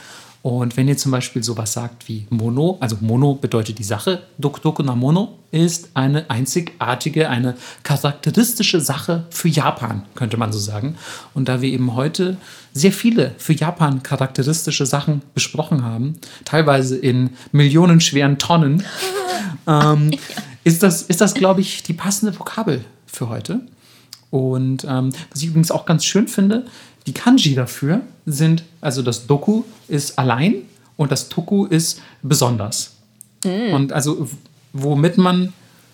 Und 0.45 0.77
wenn 0.77 0.87
ihr 0.87 0.95
zum 0.95 1.11
Beispiel 1.11 1.43
sowas 1.43 1.73
sagt 1.73 2.07
wie 2.07 2.27
Mono, 2.29 2.77
also 2.79 2.97
Mono 3.01 3.33
bedeutet 3.33 3.79
die 3.79 3.83
Sache, 3.83 4.27
Doku 4.37 4.59
Doku 4.59 4.83
na 4.83 4.93
Mono 4.93 5.39
ist 5.49 5.89
eine 5.95 6.29
einzigartige, 6.29 7.29
eine 7.29 7.55
charakteristische 7.81 8.79
Sache 8.79 9.25
für 9.31 9.47
Japan, 9.47 10.03
könnte 10.13 10.37
man 10.37 10.53
so 10.53 10.59
sagen. 10.59 10.97
Und 11.33 11.49
da 11.49 11.61
wir 11.61 11.69
eben 11.69 11.95
heute 11.95 12.37
sehr 12.73 12.91
viele 12.91 13.33
für 13.39 13.53
Japan 13.53 14.03
charakteristische 14.03 14.85
Sachen 14.85 15.23
besprochen 15.33 15.83
haben, 15.83 16.13
teilweise 16.43 16.95
in 16.95 17.31
millionenschweren 17.51 18.37
Tonnen, 18.37 18.83
ähm, 19.67 20.11
ist 20.63 20.83
das, 20.83 21.01
ist 21.01 21.21
das 21.21 21.33
glaube 21.33 21.61
ich, 21.61 21.81
die 21.81 21.93
passende 21.93 22.37
Vokabel 22.37 22.85
für 23.07 23.29
heute. 23.29 23.61
Und 24.29 24.83
ähm, 24.83 25.11
was 25.31 25.41
ich 25.41 25.47
übrigens 25.47 25.71
auch 25.71 25.87
ganz 25.87 26.05
schön 26.05 26.27
finde, 26.27 26.67
die 27.07 27.13
Kanji 27.13 27.55
dafür 27.55 28.01
sind, 28.25 28.63
also 28.81 29.01
das 29.01 29.27
Doku 29.27 29.63
ist 29.87 30.17
allein 30.17 30.63
und 30.97 31.11
das 31.11 31.29
Toku 31.29 31.65
ist 31.65 32.01
besonders. 32.21 32.95
Mhm. 33.43 33.73
Und 33.73 33.93
also 33.93 34.27
womit 34.73 35.17
man 35.17 35.53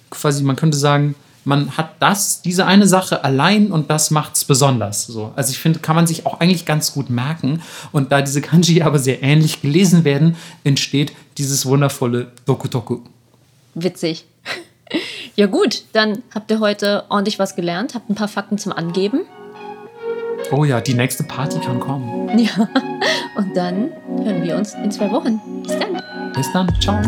quasi, 0.09 0.43
man 0.43 0.55
könnte 0.55 0.77
sagen, 0.77 1.15
man 1.43 1.75
hat 1.75 1.95
das, 1.99 2.41
diese 2.41 2.65
eine 2.65 2.88
Sache 2.88 3.23
allein 3.23 3.71
und 3.71 3.89
das 3.89 4.11
macht 4.11 4.35
es 4.35 4.45
besonders. 4.45 5.07
So. 5.07 5.33
Also 5.35 5.51
ich 5.51 5.59
finde, 5.59 5.79
kann 5.79 5.95
man 5.95 6.05
sich 6.05 6.25
auch 6.25 6.39
eigentlich 6.39 6.65
ganz 6.65 6.93
gut 6.93 7.09
merken. 7.09 7.61
Und 7.91 8.11
da 8.11 8.21
diese 8.21 8.41
Kanji 8.41 8.83
aber 8.83 8.99
sehr 8.99 9.23
ähnlich 9.23 9.61
gelesen 9.61 10.03
werden, 10.03 10.35
entsteht 10.63 11.13
dieses 11.38 11.65
wundervolle 11.65 12.31
Doku-Toku. 12.45 12.99
Witzig. 13.75 14.25
Ja 15.38 15.45
gut, 15.45 15.83
dann 15.93 16.21
habt 16.35 16.51
ihr 16.51 16.59
heute 16.59 17.05
ordentlich 17.07 17.39
was 17.39 17.55
gelernt, 17.55 17.95
habt 17.95 18.09
ein 18.09 18.15
paar 18.15 18.27
Fakten 18.27 18.57
zum 18.57 18.73
Angeben. 18.73 19.21
Oh 20.52 20.65
ja, 20.65 20.82
die 20.82 20.94
nächste 20.94 21.23
Party 21.23 21.60
kann 21.60 21.80
kommen. 21.80 22.38
Ja, 22.38 22.68
und 23.36 23.56
dann 23.56 23.91
hören 24.23 24.44
wir 24.44 24.57
uns 24.57 24.73
in 24.73 24.91
zwei 24.91 25.11
Wochen. 25.11 25.40
Bis 25.64 25.78
dann. 25.80 26.02
Bis 26.34 26.52
dann. 26.53 26.68
Ciao. 26.80 27.02